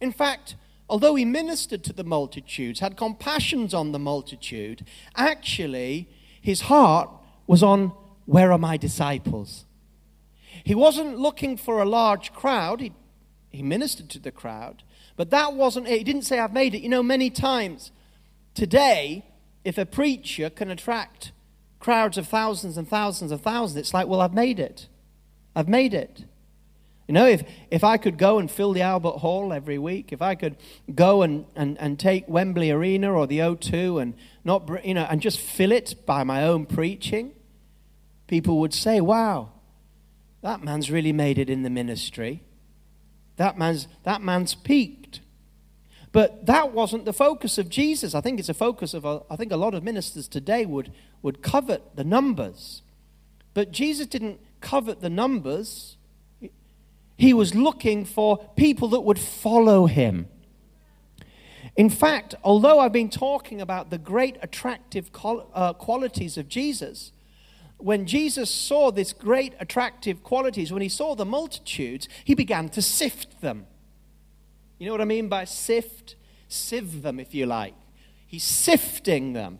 In 0.00 0.12
fact, 0.12 0.56
although 0.88 1.14
he 1.14 1.24
ministered 1.24 1.84
to 1.84 1.92
the 1.92 2.04
multitudes, 2.04 2.80
had 2.80 2.96
compassions 2.96 3.74
on 3.74 3.92
the 3.92 3.98
multitude, 3.98 4.86
actually 5.16 6.08
his 6.40 6.62
heart 6.62 7.08
was 7.46 7.62
on 7.62 7.92
where 8.26 8.52
are 8.52 8.58
my 8.58 8.76
disciples? 8.76 9.64
He 10.64 10.74
wasn't 10.74 11.18
looking 11.18 11.56
for 11.56 11.80
a 11.80 11.84
large 11.84 12.32
crowd. 12.32 12.80
He, 12.80 12.92
he 13.50 13.62
ministered 13.62 14.08
to 14.10 14.18
the 14.18 14.30
crowd, 14.30 14.82
but 15.16 15.30
that 15.30 15.54
wasn't 15.54 15.88
it. 15.88 15.98
He 15.98 16.04
didn't 16.04 16.22
say, 16.22 16.38
I've 16.38 16.52
made 16.52 16.74
it. 16.74 16.82
You 16.82 16.88
know, 16.88 17.02
many 17.02 17.30
times 17.30 17.90
today, 18.54 19.24
if 19.64 19.78
a 19.78 19.86
preacher 19.86 20.50
can 20.50 20.70
attract 20.70 21.32
crowds 21.80 22.16
of 22.16 22.28
thousands 22.28 22.76
and 22.76 22.88
thousands 22.88 23.32
and 23.32 23.40
thousands, 23.40 23.76
it's 23.76 23.94
like, 23.94 24.06
well, 24.06 24.20
I've 24.20 24.34
made 24.34 24.60
it. 24.60 24.88
I've 25.54 25.68
made 25.68 25.94
it. 25.94 26.24
You 27.08 27.14
know, 27.14 27.26
if, 27.26 27.42
if 27.70 27.84
I 27.84 27.96
could 27.96 28.16
go 28.16 28.38
and 28.38 28.50
fill 28.50 28.72
the 28.72 28.82
Albert 28.82 29.18
Hall 29.18 29.52
every 29.52 29.78
week, 29.78 30.12
if 30.12 30.22
I 30.22 30.34
could 30.34 30.56
go 30.94 31.22
and, 31.22 31.44
and, 31.56 31.78
and 31.78 31.98
take 31.98 32.28
Wembley 32.28 32.70
Arena 32.70 33.12
or 33.12 33.26
the 33.26 33.40
O2 33.40 34.00
and 34.00 34.14
not, 34.44 34.84
you 34.84 34.94
know, 34.94 35.06
and 35.10 35.20
just 35.20 35.38
fill 35.38 35.72
it 35.72 36.06
by 36.06 36.24
my 36.24 36.44
own 36.44 36.64
preaching, 36.64 37.32
people 38.28 38.60
would 38.60 38.72
say, 38.72 39.00
wow, 39.00 39.50
that 40.42 40.62
man's 40.62 40.90
really 40.90 41.12
made 41.12 41.38
it 41.38 41.50
in 41.50 41.62
the 41.62 41.70
ministry. 41.70 42.42
That 43.36 43.58
man's, 43.58 43.88
that 44.04 44.22
man's 44.22 44.54
peaked. 44.54 45.20
But 46.12 46.46
that 46.46 46.72
wasn't 46.72 47.04
the 47.04 47.12
focus 47.12 47.58
of 47.58 47.68
Jesus. 47.68 48.14
I 48.14 48.20
think 48.20 48.38
it's 48.38 48.48
a 48.48 48.54
focus 48.54 48.94
of, 48.94 49.04
I 49.06 49.36
think 49.36 49.50
a 49.50 49.56
lot 49.56 49.74
of 49.74 49.82
ministers 49.82 50.28
today 50.28 50.66
would, 50.66 50.92
would 51.22 51.42
covet 51.42 51.96
the 51.96 52.04
numbers. 52.04 52.82
But 53.54 53.72
Jesus 53.72 54.06
didn't 54.06 54.40
covet 54.62 55.00
the 55.00 55.10
numbers. 55.10 55.96
He 57.18 57.34
was 57.34 57.54
looking 57.54 58.04
for 58.04 58.38
people 58.56 58.88
that 58.88 59.00
would 59.00 59.18
follow 59.18 59.86
him. 59.86 60.28
In 61.76 61.88
fact, 61.88 62.34
although 62.42 62.80
I've 62.80 62.92
been 62.92 63.10
talking 63.10 63.60
about 63.60 63.90
the 63.90 63.98
great 63.98 64.36
attractive 64.42 65.10
uh, 65.24 65.72
qualities 65.74 66.36
of 66.36 66.48
Jesus, 66.48 67.12
when 67.78 68.06
Jesus 68.06 68.50
saw 68.50 68.90
these 68.90 69.12
great 69.12 69.54
attractive 69.58 70.22
qualities, 70.22 70.72
when 70.72 70.82
he 70.82 70.88
saw 70.88 71.14
the 71.14 71.24
multitudes, 71.24 72.08
he 72.24 72.34
began 72.34 72.68
to 72.70 72.82
sift 72.82 73.40
them. 73.40 73.66
You 74.78 74.86
know 74.86 74.92
what 74.92 75.00
I 75.00 75.06
mean 75.06 75.28
by 75.28 75.44
sift? 75.44 76.16
Sieve 76.48 77.02
them, 77.02 77.18
if 77.18 77.34
you 77.34 77.46
like. 77.46 77.74
He's 78.26 78.44
sifting 78.44 79.32
them, 79.32 79.58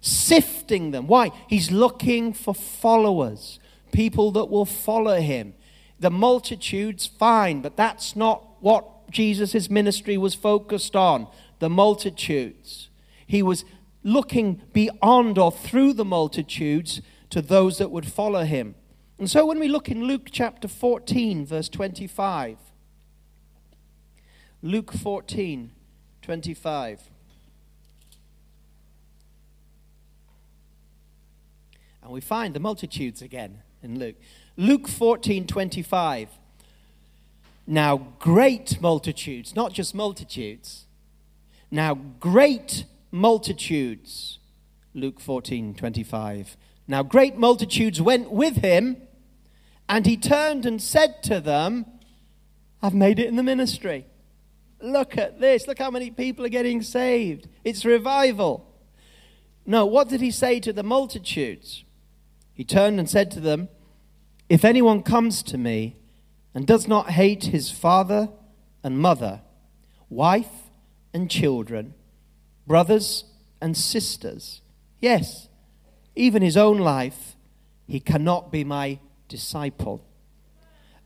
sifting 0.00 0.92
them. 0.92 1.06
Why? 1.06 1.30
He's 1.48 1.70
looking 1.70 2.32
for 2.32 2.54
followers 2.54 3.58
people 3.92 4.30
that 4.32 4.46
will 4.46 4.64
follow 4.64 5.20
him. 5.20 5.54
The 6.00 6.10
multitudes, 6.10 7.06
fine, 7.06 7.60
but 7.60 7.76
that's 7.76 8.14
not 8.14 8.44
what 8.60 9.10
Jesus' 9.10 9.68
ministry 9.68 10.16
was 10.16 10.34
focused 10.34 10.94
on. 10.94 11.26
The 11.58 11.70
multitudes. 11.70 12.88
He 13.26 13.42
was 13.42 13.64
looking 14.04 14.62
beyond 14.72 15.38
or 15.38 15.50
through 15.50 15.92
the 15.94 16.04
multitudes 16.04 17.02
to 17.30 17.42
those 17.42 17.78
that 17.78 17.90
would 17.90 18.06
follow 18.06 18.44
him. 18.44 18.74
And 19.18 19.28
so 19.28 19.44
when 19.44 19.58
we 19.58 19.68
look 19.68 19.88
in 19.88 20.04
Luke 20.04 20.28
chapter 20.30 20.68
14, 20.68 21.44
verse 21.44 21.68
25, 21.68 22.56
Luke 24.62 24.92
14, 24.92 25.72
25. 26.22 27.10
And 32.02 32.12
we 32.12 32.20
find 32.20 32.54
the 32.54 32.60
multitudes 32.60 33.20
again 33.20 33.62
in 33.82 33.98
Luke. 33.98 34.16
Luke 34.56 34.88
14, 34.88 35.46
25. 35.46 36.28
Now, 37.66 37.98
great 38.18 38.80
multitudes, 38.80 39.54
not 39.54 39.72
just 39.72 39.94
multitudes, 39.94 40.86
now 41.70 41.94
great 41.94 42.84
multitudes. 43.10 44.38
Luke 44.94 45.20
14, 45.20 45.74
25. 45.74 46.56
Now, 46.86 47.02
great 47.02 47.36
multitudes 47.36 48.00
went 48.00 48.30
with 48.30 48.56
him, 48.56 48.96
and 49.88 50.06
he 50.06 50.16
turned 50.16 50.64
and 50.64 50.80
said 50.80 51.22
to 51.24 51.40
them, 51.40 51.84
I've 52.82 52.94
made 52.94 53.18
it 53.18 53.26
in 53.26 53.36
the 53.36 53.42
ministry. 53.42 54.06
Look 54.80 55.18
at 55.18 55.40
this. 55.40 55.66
Look 55.66 55.78
how 55.78 55.90
many 55.90 56.10
people 56.10 56.46
are 56.46 56.50
getting 56.50 56.82
saved. 56.82 57.48
It's 57.64 57.84
revival. 57.84 58.64
No, 59.66 59.84
what 59.84 60.08
did 60.08 60.20
he 60.20 60.30
say 60.30 60.60
to 60.60 60.72
the 60.72 60.82
multitudes? 60.82 61.84
He 62.58 62.64
turned 62.64 62.98
and 62.98 63.08
said 63.08 63.30
to 63.30 63.40
them, 63.40 63.68
If 64.48 64.64
anyone 64.64 65.04
comes 65.04 65.44
to 65.44 65.56
me 65.56 65.94
and 66.52 66.66
does 66.66 66.88
not 66.88 67.10
hate 67.10 67.44
his 67.44 67.70
father 67.70 68.30
and 68.82 68.98
mother, 68.98 69.42
wife 70.10 70.68
and 71.14 71.30
children, 71.30 71.94
brothers 72.66 73.22
and 73.60 73.76
sisters, 73.76 74.60
yes, 74.98 75.48
even 76.16 76.42
his 76.42 76.56
own 76.56 76.78
life, 76.78 77.36
he 77.86 78.00
cannot 78.00 78.50
be 78.50 78.64
my 78.64 78.98
disciple. 79.28 80.04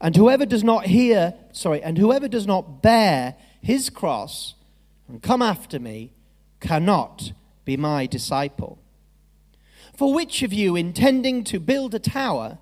And 0.00 0.16
whoever 0.16 0.46
does 0.46 0.64
not 0.64 0.86
hear, 0.86 1.34
sorry, 1.52 1.82
and 1.82 1.98
whoever 1.98 2.28
does 2.28 2.46
not 2.46 2.80
bear 2.80 3.36
his 3.60 3.90
cross 3.90 4.54
and 5.06 5.22
come 5.22 5.42
after 5.42 5.78
me 5.78 6.14
cannot 6.60 7.32
be 7.66 7.76
my 7.76 8.06
disciple. 8.06 8.81
For 9.96 10.12
which 10.12 10.42
of 10.42 10.52
you, 10.52 10.76
intending 10.76 11.44
to 11.44 11.60
build 11.60 11.94
a 11.94 11.98
tower, 11.98 12.58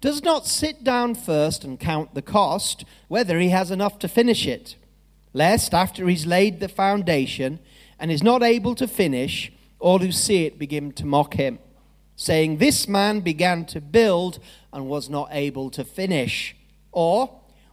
does 0.00 0.22
not 0.22 0.46
sit 0.46 0.84
down 0.84 1.14
first 1.14 1.64
and 1.64 1.80
count 1.80 2.14
the 2.14 2.22
cost, 2.22 2.84
whether 3.08 3.38
he 3.38 3.48
has 3.48 3.70
enough 3.70 3.98
to 4.00 4.08
finish 4.08 4.46
it? 4.46 4.76
Lest, 5.32 5.74
after 5.74 6.06
he's 6.08 6.26
laid 6.26 6.60
the 6.60 6.68
foundation 6.68 7.58
and 7.98 8.10
is 8.10 8.22
not 8.22 8.42
able 8.42 8.74
to 8.74 8.86
finish, 8.86 9.52
all 9.78 9.98
who 9.98 10.12
see 10.12 10.44
it 10.44 10.58
begin 10.58 10.92
to 10.92 11.06
mock 11.06 11.34
him, 11.34 11.58
saying, 12.14 12.58
This 12.58 12.86
man 12.88 13.20
began 13.20 13.64
to 13.66 13.80
build 13.80 14.38
and 14.72 14.86
was 14.86 15.08
not 15.08 15.28
able 15.32 15.70
to 15.70 15.84
finish. 15.84 16.56
Or, 16.92 17.40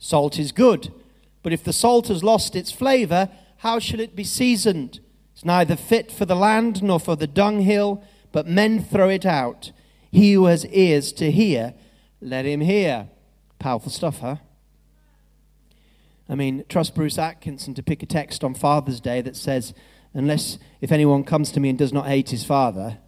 Salt 0.00 0.38
is 0.38 0.50
good, 0.50 0.92
but 1.42 1.52
if 1.52 1.62
the 1.62 1.72
salt 1.72 2.08
has 2.08 2.24
lost 2.24 2.56
its 2.56 2.72
flavor, 2.72 3.28
how 3.58 3.78
shall 3.78 4.00
it 4.00 4.16
be 4.16 4.24
seasoned? 4.24 4.98
It's 5.34 5.44
neither 5.44 5.76
fit 5.76 6.10
for 6.10 6.24
the 6.24 6.34
land 6.34 6.82
nor 6.82 6.98
for 6.98 7.14
the 7.14 7.26
dunghill, 7.26 8.02
but 8.32 8.46
men 8.46 8.82
throw 8.82 9.10
it 9.10 9.26
out. 9.26 9.72
He 10.10 10.32
who 10.32 10.46
has 10.46 10.66
ears 10.66 11.12
to 11.12 11.30
hear, 11.30 11.74
let 12.20 12.46
him 12.46 12.62
hear. 12.62 13.10
Powerful 13.58 13.92
stuff, 13.92 14.20
huh? 14.20 14.36
I 16.28 16.34
mean, 16.34 16.64
trust 16.68 16.94
Bruce 16.94 17.18
Atkinson 17.18 17.74
to 17.74 17.82
pick 17.82 18.02
a 18.02 18.06
text 18.06 18.42
on 18.42 18.54
Father's 18.54 19.00
Day 19.00 19.20
that 19.20 19.36
says, 19.36 19.74
unless 20.14 20.58
if 20.80 20.90
anyone 20.90 21.24
comes 21.24 21.52
to 21.52 21.60
me 21.60 21.68
and 21.68 21.78
does 21.78 21.92
not 21.92 22.06
hate 22.06 22.30
his 22.30 22.44
father. 22.44 22.98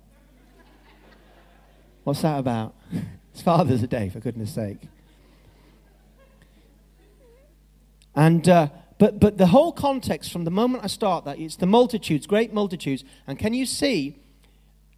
What's 2.05 2.23
that 2.23 2.39
about? 2.39 2.75
It's 3.35 3.41
Father's 3.41 3.81
Day, 3.81 4.11
for 4.11 4.21
goodness 4.21 4.53
sake. 4.53 4.77
And, 8.15 8.49
uh, 8.49 8.69
but, 8.99 9.19
but 9.19 9.39
the 9.39 9.47
whole 9.47 9.73
context 9.73 10.33
from 10.33 10.45
the 10.45 10.51
moment 10.51 10.85
I 10.85 10.87
start 10.87 11.25
that, 11.25 11.39
it's 11.39 11.57
the 11.57 11.67
multitudes, 11.67 12.27
great 12.27 12.53
multitudes. 12.53 13.05
And 13.27 13.39
can 13.39 13.55
you 13.55 13.67
see, 13.67 14.17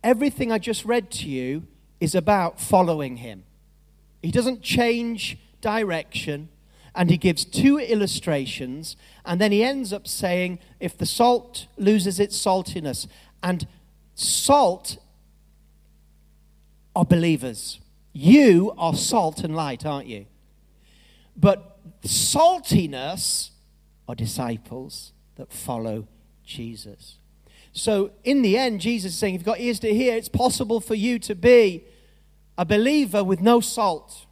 everything 0.03 0.53
I 0.53 0.59
just 0.59 0.85
read 0.85 1.11
to 1.13 1.29
you 1.29 1.67
is 2.01 2.15
about 2.15 2.61
following 2.61 3.19
him. 3.19 3.45
He 4.23 4.31
doesn't 4.31 4.63
change 4.63 5.39
direction, 5.61 6.49
and 6.95 7.11
he 7.11 7.17
gives 7.17 7.45
two 7.45 7.79
illustrations, 7.79 8.97
and 9.25 9.41
then 9.41 9.53
he 9.53 9.65
ends 9.65 9.93
up 9.93 10.07
saying, 10.07 10.59
if 10.81 10.97
the 10.97 11.07
salt 11.07 11.67
loses 11.77 12.21
its 12.21 12.39
saltiness, 12.39 13.07
and 13.43 13.67
salt 14.15 14.99
are 16.95 17.05
believers. 17.05 17.81
You 18.13 18.75
are 18.79 18.95
salt 18.95 19.41
and 19.41 19.57
light, 19.57 19.85
aren't 19.85 20.07
you? 20.07 20.27
But 21.37 21.74
saltiness 22.09 23.51
are 24.09 24.15
disciples 24.15 25.13
that 25.37 25.53
follow 25.53 26.09
Jesus. 26.45 27.19
So, 27.73 28.13
in 28.23 28.43
the 28.43 28.57
end, 28.57 28.81
Jesus 28.81 29.13
is 29.13 29.19
saying, 29.19 29.35
if 29.35 29.41
you've 29.41 29.47
got 29.47 29.61
ears 29.61 29.81
to 29.81 29.93
hear, 29.93 30.15
it's 30.15 30.29
possible 30.29 30.81
for 30.81 30.95
you 30.95 31.19
to 31.21 31.35
be 31.35 31.85
a 32.57 32.65
believer 32.65 33.25
with 33.25 33.41
no 33.41 33.61
salt. 33.61 34.27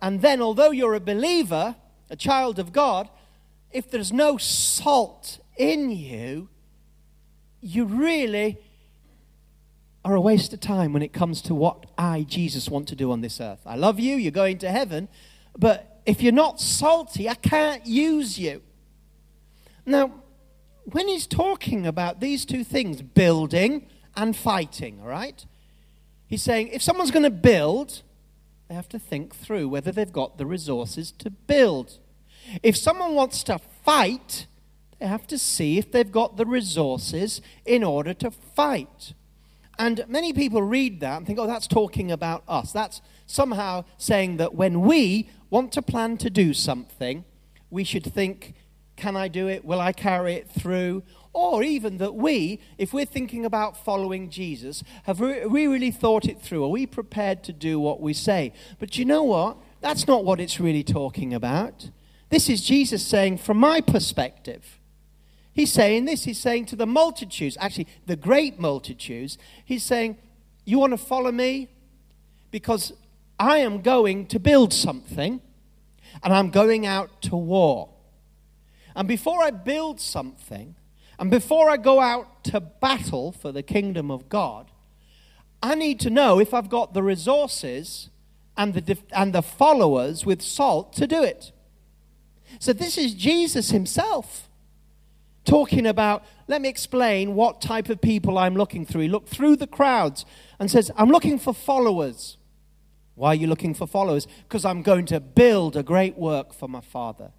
And 0.00 0.22
then, 0.22 0.40
although 0.40 0.70
you're 0.70 0.94
a 0.94 1.00
believer, 1.00 1.76
a 2.08 2.16
child 2.16 2.58
of 2.58 2.72
God, 2.72 3.10
if 3.70 3.90
there's 3.90 4.12
no 4.12 4.38
salt 4.38 5.38
in 5.58 5.90
you, 5.90 6.48
you 7.60 7.84
really 7.84 8.58
are 10.04 10.14
a 10.14 10.20
waste 10.20 10.52
of 10.52 10.60
time 10.60 10.92
when 10.92 11.02
it 11.02 11.12
comes 11.12 11.42
to 11.42 11.54
what 11.54 11.84
I, 11.98 12.22
Jesus, 12.22 12.70
want 12.70 12.88
to 12.88 12.94
do 12.94 13.10
on 13.10 13.20
this 13.20 13.40
earth. 13.40 13.60
I 13.66 13.76
love 13.76 13.98
you, 13.98 14.16
you're 14.16 14.30
going 14.30 14.58
to 14.58 14.70
heaven, 14.70 15.08
but 15.58 15.95
if 16.06 16.22
you're 16.22 16.32
not 16.32 16.60
salty, 16.60 17.28
I 17.28 17.34
can't 17.34 17.84
use 17.84 18.38
you. 18.38 18.62
Now, 19.84 20.12
when 20.84 21.08
he's 21.08 21.26
talking 21.26 21.86
about 21.86 22.20
these 22.20 22.44
two 22.44 22.62
things, 22.62 23.02
building 23.02 23.88
and 24.16 24.36
fighting, 24.36 25.00
all 25.02 25.08
right? 25.08 25.44
He's 26.28 26.42
saying 26.42 26.68
if 26.68 26.82
someone's 26.82 27.10
going 27.10 27.24
to 27.24 27.30
build, 27.30 28.02
they 28.68 28.74
have 28.74 28.88
to 28.90 28.98
think 28.98 29.34
through 29.34 29.68
whether 29.68 29.92
they've 29.92 30.12
got 30.12 30.38
the 30.38 30.46
resources 30.46 31.12
to 31.18 31.30
build. 31.30 31.98
If 32.62 32.76
someone 32.76 33.14
wants 33.14 33.42
to 33.44 33.58
fight, 33.84 34.46
they 34.98 35.06
have 35.06 35.26
to 35.28 35.38
see 35.38 35.78
if 35.78 35.90
they've 35.90 36.10
got 36.10 36.36
the 36.36 36.46
resources 36.46 37.40
in 37.64 37.84
order 37.84 38.14
to 38.14 38.30
fight. 38.30 39.12
And 39.78 40.04
many 40.08 40.32
people 40.32 40.62
read 40.62 41.00
that 41.00 41.18
and 41.18 41.26
think, 41.26 41.38
oh, 41.38 41.46
that's 41.46 41.66
talking 41.66 42.10
about 42.10 42.42
us. 42.48 42.72
That's 42.72 43.02
somehow 43.26 43.84
saying 43.98 44.36
that 44.38 44.54
when 44.54 44.82
we 44.82 45.30
want 45.50 45.72
to 45.72 45.82
plan 45.82 46.16
to 46.18 46.30
do 46.30 46.54
something, 46.54 47.24
we 47.70 47.84
should 47.84 48.04
think, 48.04 48.54
can 48.96 49.16
I 49.16 49.28
do 49.28 49.48
it? 49.48 49.64
Will 49.64 49.80
I 49.80 49.92
carry 49.92 50.34
it 50.34 50.50
through? 50.50 51.02
Or 51.32 51.62
even 51.62 51.98
that 51.98 52.14
we, 52.14 52.60
if 52.78 52.94
we're 52.94 53.04
thinking 53.04 53.44
about 53.44 53.84
following 53.84 54.30
Jesus, 54.30 54.82
have 55.04 55.20
we 55.20 55.66
really 55.66 55.90
thought 55.90 56.24
it 56.24 56.40
through? 56.40 56.64
Are 56.64 56.68
we 56.68 56.86
prepared 56.86 57.44
to 57.44 57.52
do 57.52 57.78
what 57.78 58.00
we 58.00 58.14
say? 58.14 58.54
But 58.78 58.96
you 58.96 59.04
know 59.04 59.22
what? 59.22 59.58
That's 59.82 60.08
not 60.08 60.24
what 60.24 60.40
it's 60.40 60.58
really 60.58 60.82
talking 60.82 61.34
about. 61.34 61.90
This 62.30 62.48
is 62.48 62.62
Jesus 62.62 63.06
saying, 63.06 63.38
from 63.38 63.58
my 63.58 63.82
perspective, 63.82 64.80
he's 65.52 65.72
saying 65.72 66.06
this. 66.06 66.24
He's 66.24 66.40
saying 66.40 66.66
to 66.66 66.76
the 66.76 66.86
multitudes, 66.86 67.58
actually, 67.60 67.86
the 68.06 68.16
great 68.16 68.58
multitudes, 68.58 69.36
he's 69.64 69.84
saying, 69.84 70.16
You 70.64 70.78
want 70.78 70.92
to 70.92 70.98
follow 70.98 71.30
me? 71.30 71.68
Because 72.50 72.94
I 73.38 73.58
am 73.58 73.82
going 73.82 74.26
to 74.28 74.38
build 74.38 74.72
something 74.72 75.40
and 76.22 76.32
I'm 76.32 76.50
going 76.50 76.86
out 76.86 77.22
to 77.22 77.36
war. 77.36 77.90
And 78.94 79.06
before 79.06 79.42
I 79.42 79.50
build 79.50 80.00
something, 80.00 80.74
and 81.18 81.30
before 81.30 81.70
I 81.70 81.76
go 81.76 82.00
out 82.00 82.44
to 82.44 82.60
battle 82.60 83.32
for 83.32 83.52
the 83.52 83.62
kingdom 83.62 84.10
of 84.10 84.28
God, 84.28 84.70
I 85.62 85.74
need 85.74 86.00
to 86.00 86.10
know 86.10 86.38
if 86.38 86.54
I've 86.54 86.68
got 86.68 86.94
the 86.94 87.02
resources 87.02 88.10
and 88.56 88.74
the, 88.74 88.98
and 89.12 89.34
the 89.34 89.42
followers 89.42 90.24
with 90.24 90.42
salt 90.42 90.92
to 90.94 91.06
do 91.06 91.22
it. 91.22 91.52
So, 92.58 92.72
this 92.72 92.96
is 92.96 93.14
Jesus 93.14 93.70
himself 93.70 94.48
talking 95.44 95.86
about, 95.86 96.24
let 96.48 96.60
me 96.60 96.68
explain 96.68 97.34
what 97.34 97.60
type 97.60 97.88
of 97.88 98.00
people 98.00 98.36
I'm 98.38 98.54
looking 98.54 98.84
through. 98.84 99.02
He 99.02 99.08
looked 99.08 99.28
through 99.28 99.56
the 99.56 99.66
crowds 99.66 100.24
and 100.58 100.70
says, 100.70 100.90
I'm 100.96 101.08
looking 101.08 101.38
for 101.38 101.54
followers. 101.54 102.36
Why 103.16 103.30
are 103.30 103.34
you 103.34 103.46
looking 103.46 103.74
for 103.74 103.86
followers? 103.86 104.28
Because 104.44 104.64
I'm 104.64 104.82
going 104.82 105.06
to 105.06 105.18
build 105.20 105.74
a 105.74 105.82
great 105.82 106.16
work 106.16 106.52
for 106.52 106.68
my 106.68 106.82
Father. 106.82 107.32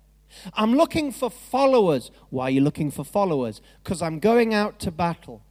I'm 0.54 0.76
looking 0.76 1.12
for 1.12 1.30
followers. 1.30 2.12
Why 2.30 2.46
are 2.46 2.50
you 2.50 2.62
looking 2.62 2.92
for 2.92 3.06
followers? 3.06 3.62
Because 3.84 4.02
I'm 4.02 4.20
going 4.20 4.54
out 4.54 4.80
to 4.80 4.92
battle. 4.92 5.44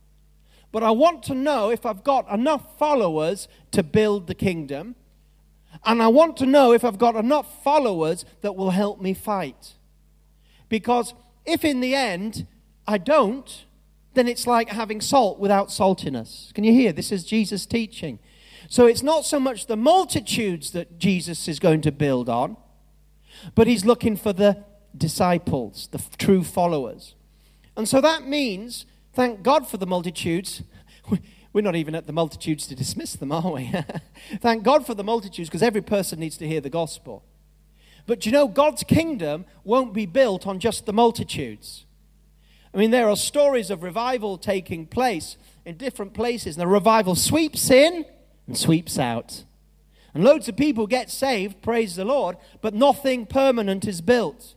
But 0.72 0.82
I 0.82 0.90
want 0.90 1.22
to 1.24 1.34
know 1.34 1.70
if 1.70 1.86
I've 1.86 2.04
got 2.04 2.28
enough 2.28 2.76
followers 2.76 3.48
to 3.70 3.82
build 3.82 4.26
the 4.26 4.34
kingdom. 4.34 4.96
And 5.84 6.02
I 6.02 6.08
want 6.08 6.36
to 6.38 6.46
know 6.46 6.72
if 6.72 6.84
I've 6.84 6.98
got 6.98 7.16
enough 7.16 7.62
followers 7.62 8.24
that 8.40 8.56
will 8.56 8.70
help 8.70 9.00
me 9.00 9.14
fight. 9.14 9.74
Because 10.68 11.14
if 11.44 11.64
in 11.64 11.80
the 11.80 11.94
end 11.94 12.46
I 12.86 12.98
don't, 12.98 13.64
then 14.14 14.26
it's 14.26 14.46
like 14.46 14.70
having 14.70 15.00
salt 15.00 15.38
without 15.38 15.68
saltiness. 15.68 16.52
Can 16.52 16.64
you 16.64 16.72
hear? 16.72 16.92
This 16.92 17.12
is 17.12 17.24
Jesus' 17.24 17.64
teaching. 17.64 18.18
So 18.68 18.86
it's 18.86 19.02
not 19.02 19.24
so 19.24 19.38
much 19.38 19.66
the 19.66 19.76
multitudes 19.76 20.72
that 20.72 20.98
Jesus 20.98 21.48
is 21.48 21.58
going 21.58 21.80
to 21.82 21.92
build 21.92 22.28
on, 22.28 22.56
but 23.54 23.66
he's 23.66 23.84
looking 23.84 24.16
for 24.16 24.32
the 24.32 24.64
disciples, 24.96 25.88
the 25.92 26.02
true 26.18 26.42
followers. 26.42 27.14
And 27.76 27.88
so 27.88 28.00
that 28.00 28.26
means, 28.26 28.86
thank 29.12 29.42
God 29.42 29.68
for 29.68 29.76
the 29.76 29.86
multitudes. 29.86 30.62
We're 31.52 31.62
not 31.62 31.76
even 31.76 31.94
at 31.94 32.06
the 32.06 32.12
multitudes 32.12 32.66
to 32.66 32.74
dismiss 32.74 33.14
them, 33.14 33.32
are 33.32 33.52
we? 33.52 33.72
thank 34.40 34.62
God 34.62 34.84
for 34.86 34.94
the 34.94 35.04
multitudes 35.04 35.48
because 35.48 35.62
every 35.62 35.82
person 35.82 36.18
needs 36.18 36.36
to 36.38 36.48
hear 36.48 36.60
the 36.60 36.70
gospel. 36.70 37.24
But 38.06 38.24
you 38.24 38.32
know, 38.32 38.48
God's 38.48 38.84
kingdom 38.84 39.46
won't 39.64 39.92
be 39.92 40.06
built 40.06 40.46
on 40.46 40.60
just 40.60 40.86
the 40.86 40.92
multitudes. 40.92 41.84
I 42.72 42.78
mean, 42.78 42.90
there 42.90 43.08
are 43.08 43.16
stories 43.16 43.70
of 43.70 43.82
revival 43.82 44.38
taking 44.38 44.86
place 44.86 45.36
in 45.64 45.76
different 45.76 46.14
places, 46.14 46.56
and 46.56 46.62
the 46.62 46.66
revival 46.66 47.14
sweeps 47.14 47.70
in 47.70 48.04
and 48.46 48.56
sweeps 48.56 48.98
out. 48.98 49.44
And 50.14 50.24
loads 50.24 50.48
of 50.48 50.56
people 50.56 50.86
get 50.86 51.10
saved, 51.10 51.60
praise 51.60 51.96
the 51.96 52.04
Lord, 52.04 52.36
but 52.62 52.74
nothing 52.74 53.26
permanent 53.26 53.86
is 53.86 54.00
built. 54.00 54.54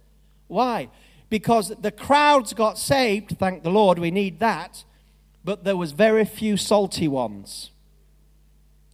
Why? 0.48 0.90
Because 1.30 1.74
the 1.82 1.92
crowds 1.92 2.54
got 2.54 2.78
saved, 2.78 3.38
thank 3.38 3.64
the 3.64 3.70
Lord, 3.70 4.00
we 4.00 4.10
need 4.10 4.40
that, 4.40 4.84
but 5.44 5.64
there 5.64 5.78
was 5.78 5.92
very 5.92 6.26
few 6.26 6.58
salty 6.58 7.08
ones. 7.08 7.72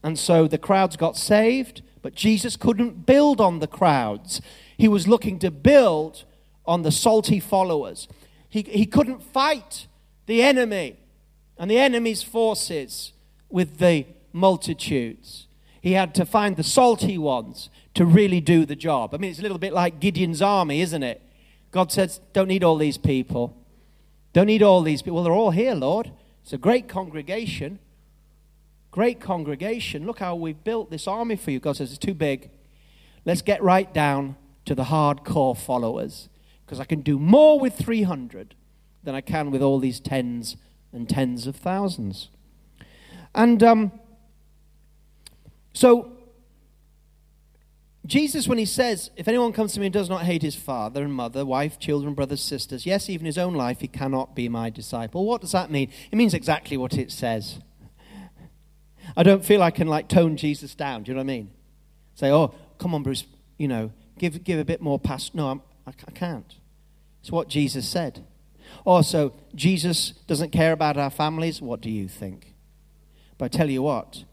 And 0.03 0.17
so 0.19 0.47
the 0.47 0.57
crowds 0.57 0.97
got 0.97 1.17
saved, 1.17 1.81
but 2.01 2.15
Jesus 2.15 2.55
couldn't 2.55 3.05
build 3.05 3.41
on 3.41 3.59
the 3.59 3.67
crowds. 3.67 4.41
He 4.77 4.87
was 4.87 5.07
looking 5.07 5.39
to 5.39 5.51
build 5.51 6.25
on 6.65 6.81
the 6.81 6.91
salty 6.91 7.39
followers. 7.39 8.07
He, 8.49 8.61
he 8.63 8.85
couldn't 8.85 9.21
fight 9.21 9.87
the 10.25 10.41
enemy 10.41 10.97
and 11.57 11.69
the 11.69 11.77
enemy's 11.77 12.23
forces 12.23 13.13
with 13.49 13.77
the 13.77 14.05
multitudes. 14.36 15.47
He 15.81 15.93
had 15.93 16.13
to 16.15 16.25
find 16.25 16.57
the 16.57 16.63
salty 16.63 17.17
ones 17.17 17.69
to 17.93 18.05
really 18.05 18.41
do 18.41 18.65
the 18.65 18.75
job. 18.75 19.13
I 19.13 19.17
mean, 19.17 19.31
it's 19.31 19.39
a 19.39 19.43
little 19.43 19.57
bit 19.57 19.73
like 19.73 19.99
Gideon's 19.99 20.41
army, 20.41 20.81
isn't 20.81 21.03
it? 21.03 21.21
God 21.71 21.91
says, 21.91 22.19
Don't 22.33 22.49
need 22.49 22.63
all 22.63 22.77
these 22.77 22.97
people. 22.97 23.55
Don't 24.33 24.47
need 24.47 24.61
all 24.61 24.81
these 24.81 25.01
people. 25.01 25.15
Well, 25.15 25.23
they're 25.23 25.33
all 25.33 25.51
here, 25.51 25.73
Lord. 25.73 26.11
It's 26.43 26.53
a 26.53 26.57
great 26.57 26.88
congregation. 26.88 27.79
Great 28.91 29.19
congregation. 29.19 30.05
Look 30.05 30.19
how 30.19 30.36
we've 30.36 30.63
built 30.63 30.91
this 30.91 31.07
army 31.07 31.36
for 31.38 31.51
you. 31.51 31.59
God 31.59 31.77
says, 31.77 31.91
It's 31.91 31.97
too 31.97 32.13
big. 32.13 32.49
Let's 33.23 33.41
get 33.41 33.63
right 33.63 33.91
down 33.93 34.36
to 34.65 34.75
the 34.75 34.86
hardcore 34.86 35.57
followers 35.57 36.29
because 36.65 36.79
I 36.79 36.86
can 36.86 37.01
do 37.01 37.17
more 37.17 37.59
with 37.59 37.75
300 37.75 38.55
than 39.03 39.15
I 39.15 39.21
can 39.21 39.51
with 39.51 39.61
all 39.61 39.79
these 39.79 39.99
tens 39.99 40.57
and 40.91 41.07
tens 41.07 41.47
of 41.47 41.55
thousands. 41.55 42.29
And 43.33 43.61
um, 43.61 43.91
so, 45.76 46.09
Jesus, 48.05 48.47
when 48.47 48.57
he 48.57 48.65
says, 48.65 49.11
If 49.17 49.28
anyone 49.28 49.51
comes 49.51 49.73
to 49.73 49.82
me 49.82 49.88
and 49.88 49.93
does 49.93 50.09
not 50.09 50.23
hate 50.23 50.41
his 50.41 50.55
father 50.55 51.03
and 51.03 51.13
mother, 51.13 51.45
wife, 51.45 51.78
children, 51.78 52.13
brothers, 52.13 52.41
sisters, 52.41 52.86
yes, 52.86 53.09
even 53.09 53.26
his 53.26 53.38
own 53.38 53.53
life, 53.53 53.82
he 53.82 53.89
cannot 53.89 54.36
be 54.36 54.47
my 54.47 54.69
disciple. 54.69 55.26
What 55.26 55.41
does 55.41 55.51
that 55.51 55.69
mean? 55.69 55.91
It 56.11 56.15
means 56.15 56.34
exactly 56.34 56.78
what 56.78 56.93
it 56.93 57.11
says. 57.11 57.59
I 59.17 59.23
don't 59.23 59.43
feel 59.43 59.61
I 59.61 59.71
can 59.71 59.88
like 59.88 60.07
tone 60.07 60.38
Jesus 60.38 60.76
down. 60.76 61.03
Do 61.03 61.11
you 61.11 61.15
know 61.15 61.19
what 61.19 61.32
I 61.32 61.36
mean? 61.36 61.51
Say, 62.15 62.32
oh, 62.32 62.55
come 62.78 62.95
on, 62.95 63.03
Bruce, 63.03 63.26
you 63.57 63.67
know, 63.67 63.91
give, 64.17 64.45
give 64.45 64.59
a 64.59 64.65
bit 64.65 64.82
more 64.82 64.97
past. 64.97 65.36
No, 65.36 65.49
I'm, 65.49 65.61
I, 65.86 65.91
I 66.07 66.11
can't. 66.11 66.55
It's 67.19 67.32
what 67.32 67.49
Jesus 67.49 67.86
said. 67.86 68.23
Also, 68.86 69.34
Jesus 69.53 70.11
doesn't 70.28 70.51
care 70.51 70.71
about 70.71 70.95
our 70.95 71.09
families. 71.09 71.61
What 71.61 71.82
do 71.82 71.89
you 71.89 72.07
think? 72.07 72.53
But 73.38 73.45
I 73.45 73.57
tell 73.57 73.69
you 73.69 73.82
what, 73.82 74.23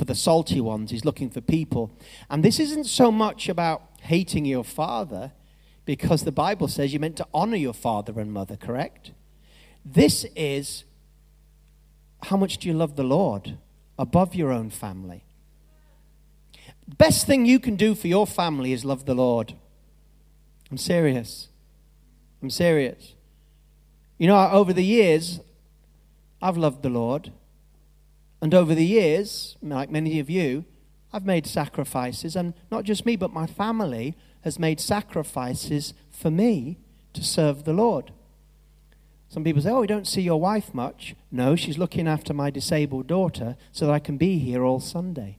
for 0.00 0.06
the 0.06 0.14
salty 0.14 0.62
ones. 0.62 0.90
He's 0.90 1.04
looking 1.04 1.28
for 1.28 1.42
people. 1.42 1.92
And 2.30 2.42
this 2.42 2.58
isn't 2.58 2.84
so 2.84 3.12
much 3.12 3.50
about 3.50 3.82
hating 4.00 4.46
your 4.46 4.64
father, 4.64 5.32
because 5.84 6.24
the 6.24 6.32
Bible 6.32 6.68
says 6.68 6.90
you're 6.90 7.00
meant 7.00 7.18
to 7.18 7.26
honor 7.34 7.58
your 7.58 7.74
father 7.74 8.18
and 8.18 8.32
mother, 8.32 8.56
correct? 8.56 9.10
This 9.84 10.24
is 10.34 10.84
how 12.22 12.38
much 12.38 12.56
do 12.56 12.68
you 12.68 12.72
love 12.72 12.96
the 12.96 13.04
Lord 13.04 13.58
above 13.98 14.34
your 14.34 14.50
own 14.52 14.70
family? 14.70 15.22
Best 16.96 17.26
thing 17.26 17.44
you 17.44 17.60
can 17.60 17.76
do 17.76 17.94
for 17.94 18.08
your 18.08 18.26
family 18.26 18.72
is 18.72 18.82
love 18.82 19.04
the 19.04 19.14
Lord. 19.14 19.52
I'm 20.70 20.78
serious. 20.78 21.48
I'm 22.42 22.48
serious. 22.48 23.14
You 24.16 24.28
know, 24.28 24.50
over 24.50 24.72
the 24.72 24.84
years, 24.84 25.40
I've 26.40 26.56
loved 26.56 26.82
the 26.82 26.88
Lord. 26.88 27.32
And 28.40 28.54
over 28.54 28.74
the 28.74 28.86
years, 28.86 29.56
like 29.62 29.90
many 29.90 30.18
of 30.18 30.30
you, 30.30 30.64
I've 31.12 31.26
made 31.26 31.46
sacrifices, 31.46 32.36
and 32.36 32.54
not 32.70 32.84
just 32.84 33.04
me, 33.04 33.16
but 33.16 33.32
my 33.32 33.46
family 33.46 34.16
has 34.42 34.58
made 34.58 34.80
sacrifices 34.80 35.92
for 36.10 36.30
me 36.30 36.78
to 37.12 37.22
serve 37.22 37.64
the 37.64 37.72
Lord. 37.72 38.12
Some 39.28 39.44
people 39.44 39.62
say, 39.62 39.70
Oh, 39.70 39.80
we 39.80 39.86
don't 39.86 40.08
see 40.08 40.22
your 40.22 40.40
wife 40.40 40.74
much. 40.74 41.14
No, 41.30 41.54
she's 41.56 41.78
looking 41.78 42.08
after 42.08 42.34
my 42.34 42.50
disabled 42.50 43.06
daughter 43.06 43.56
so 43.72 43.86
that 43.86 43.92
I 43.92 43.98
can 43.98 44.16
be 44.16 44.38
here 44.38 44.64
all 44.64 44.80
Sunday. 44.80 45.38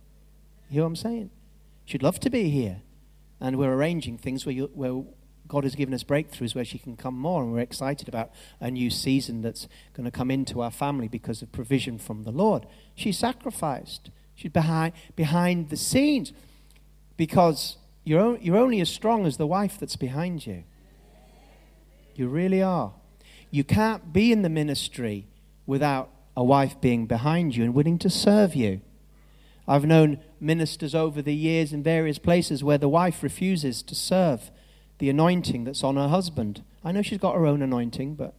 You 0.69 0.75
hear 0.75 0.83
what 0.83 0.87
I'm 0.87 0.95
saying? 0.95 1.29
She'd 1.85 2.03
love 2.03 2.19
to 2.21 2.29
be 2.29 2.49
here. 2.49 2.81
And 3.39 3.57
we're 3.57 3.73
arranging 3.73 4.17
things 4.17 4.45
where, 4.45 4.53
you, 4.53 4.69
where 4.73 5.03
God 5.51 5.65
has 5.65 5.75
given 5.75 5.93
us 5.93 6.05
breakthroughs 6.05 6.55
where 6.55 6.63
she 6.63 6.77
can 6.77 6.95
come 6.95 7.19
more, 7.19 7.43
and 7.43 7.51
we're 7.51 7.59
excited 7.59 8.07
about 8.07 8.31
a 8.61 8.71
new 8.71 8.89
season 8.89 9.41
that's 9.41 9.67
going 9.91 10.05
to 10.05 10.09
come 10.09 10.31
into 10.31 10.61
our 10.61 10.71
family 10.71 11.09
because 11.09 11.41
of 11.41 11.51
provision 11.51 11.97
from 11.97 12.23
the 12.23 12.31
Lord. 12.31 12.65
She 12.95 13.11
sacrificed. 13.11 14.11
She's 14.33 14.49
behind, 14.49 14.93
behind 15.17 15.69
the 15.69 15.75
scenes 15.75 16.31
because 17.17 17.75
you're, 18.05 18.37
you're 18.37 18.55
only 18.55 18.79
as 18.79 18.89
strong 18.89 19.25
as 19.25 19.35
the 19.35 19.45
wife 19.45 19.77
that's 19.77 19.97
behind 19.97 20.47
you. 20.47 20.63
You 22.15 22.29
really 22.29 22.61
are. 22.61 22.93
You 23.49 23.65
can't 23.65 24.13
be 24.13 24.31
in 24.31 24.43
the 24.43 24.49
ministry 24.49 25.27
without 25.65 26.09
a 26.33 26.45
wife 26.45 26.79
being 26.79 27.07
behind 27.07 27.57
you 27.57 27.65
and 27.65 27.73
willing 27.73 27.99
to 27.99 28.09
serve 28.09 28.55
you. 28.55 28.79
I've 29.67 29.83
known 29.83 30.21
ministers 30.39 30.95
over 30.95 31.21
the 31.21 31.35
years 31.35 31.73
in 31.73 31.83
various 31.83 32.19
places 32.19 32.63
where 32.63 32.77
the 32.77 32.87
wife 32.87 33.21
refuses 33.21 33.83
to 33.83 33.95
serve 33.95 34.49
the 35.01 35.09
anointing 35.09 35.63
that's 35.63 35.83
on 35.83 35.95
her 35.95 36.07
husband. 36.07 36.63
I 36.83 36.91
know 36.91 37.01
she's 37.01 37.17
got 37.17 37.33
her 37.33 37.47
own 37.47 37.63
anointing, 37.63 38.13
but 38.13 38.35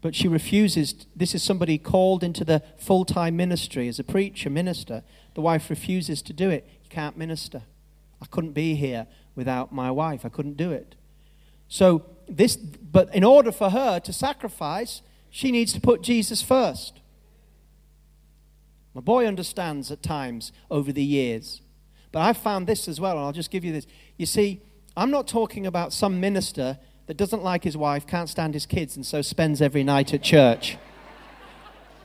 but 0.00 0.14
she 0.14 0.28
refuses. 0.28 1.06
This 1.14 1.34
is 1.34 1.42
somebody 1.42 1.76
called 1.76 2.24
into 2.24 2.42
the 2.42 2.62
full 2.78 3.04
time 3.04 3.36
ministry 3.36 3.86
as 3.86 3.98
a 3.98 4.04
preacher, 4.04 4.48
minister. 4.48 5.02
The 5.34 5.42
wife 5.42 5.68
refuses 5.68 6.22
to 6.22 6.32
do 6.32 6.48
it. 6.48 6.66
You 6.82 6.88
can't 6.88 7.18
minister. 7.18 7.64
I 8.22 8.24
couldn't 8.26 8.52
be 8.52 8.76
here 8.76 9.06
without 9.36 9.74
my 9.74 9.90
wife. 9.90 10.24
I 10.24 10.30
couldn't 10.30 10.56
do 10.56 10.72
it. 10.72 10.94
So, 11.68 12.06
this, 12.26 12.56
but 12.56 13.14
in 13.14 13.24
order 13.24 13.52
for 13.52 13.68
her 13.70 14.00
to 14.00 14.12
sacrifice, 14.12 15.02
she 15.28 15.52
needs 15.52 15.74
to 15.74 15.82
put 15.82 16.00
Jesus 16.00 16.40
first. 16.40 17.00
My 18.94 19.02
boy 19.02 19.26
understands 19.26 19.90
at 19.90 20.02
times 20.02 20.50
over 20.70 20.92
the 20.92 21.04
years. 21.04 21.60
But 22.10 22.20
I've 22.20 22.38
found 22.38 22.66
this 22.66 22.88
as 22.88 23.00
well, 23.00 23.18
and 23.18 23.26
I'll 23.26 23.32
just 23.32 23.50
give 23.50 23.64
you 23.64 23.72
this. 23.72 23.86
You 24.16 24.24
see, 24.24 24.62
I'm 24.96 25.10
not 25.10 25.26
talking 25.26 25.66
about 25.66 25.92
some 25.92 26.20
minister 26.20 26.78
that 27.06 27.16
doesn't 27.16 27.42
like 27.42 27.64
his 27.64 27.76
wife, 27.76 28.06
can't 28.06 28.28
stand 28.28 28.54
his 28.54 28.66
kids, 28.66 28.96
and 28.96 29.04
so 29.04 29.22
spends 29.22 29.60
every 29.60 29.84
night 29.84 30.14
at 30.14 30.22
church. 30.22 30.78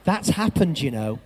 That's 0.03 0.29
happened, 0.29 0.81
you 0.81 0.91
know. 0.91 1.19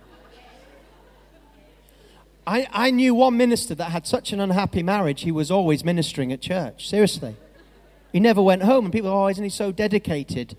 I, 2.46 2.68
I 2.72 2.90
knew 2.90 3.14
one 3.14 3.36
minister 3.36 3.74
that 3.76 3.90
had 3.90 4.06
such 4.06 4.32
an 4.32 4.40
unhappy 4.40 4.82
marriage, 4.82 5.22
he 5.22 5.32
was 5.32 5.50
always 5.50 5.84
ministering 5.84 6.32
at 6.32 6.42
church. 6.42 6.88
Seriously. 6.88 7.36
He 8.12 8.20
never 8.20 8.42
went 8.42 8.62
home, 8.62 8.84
and 8.84 8.92
people, 8.92 9.10
oh, 9.10 9.28
isn't 9.28 9.42
he 9.42 9.50
so 9.50 9.72
dedicated 9.72 10.56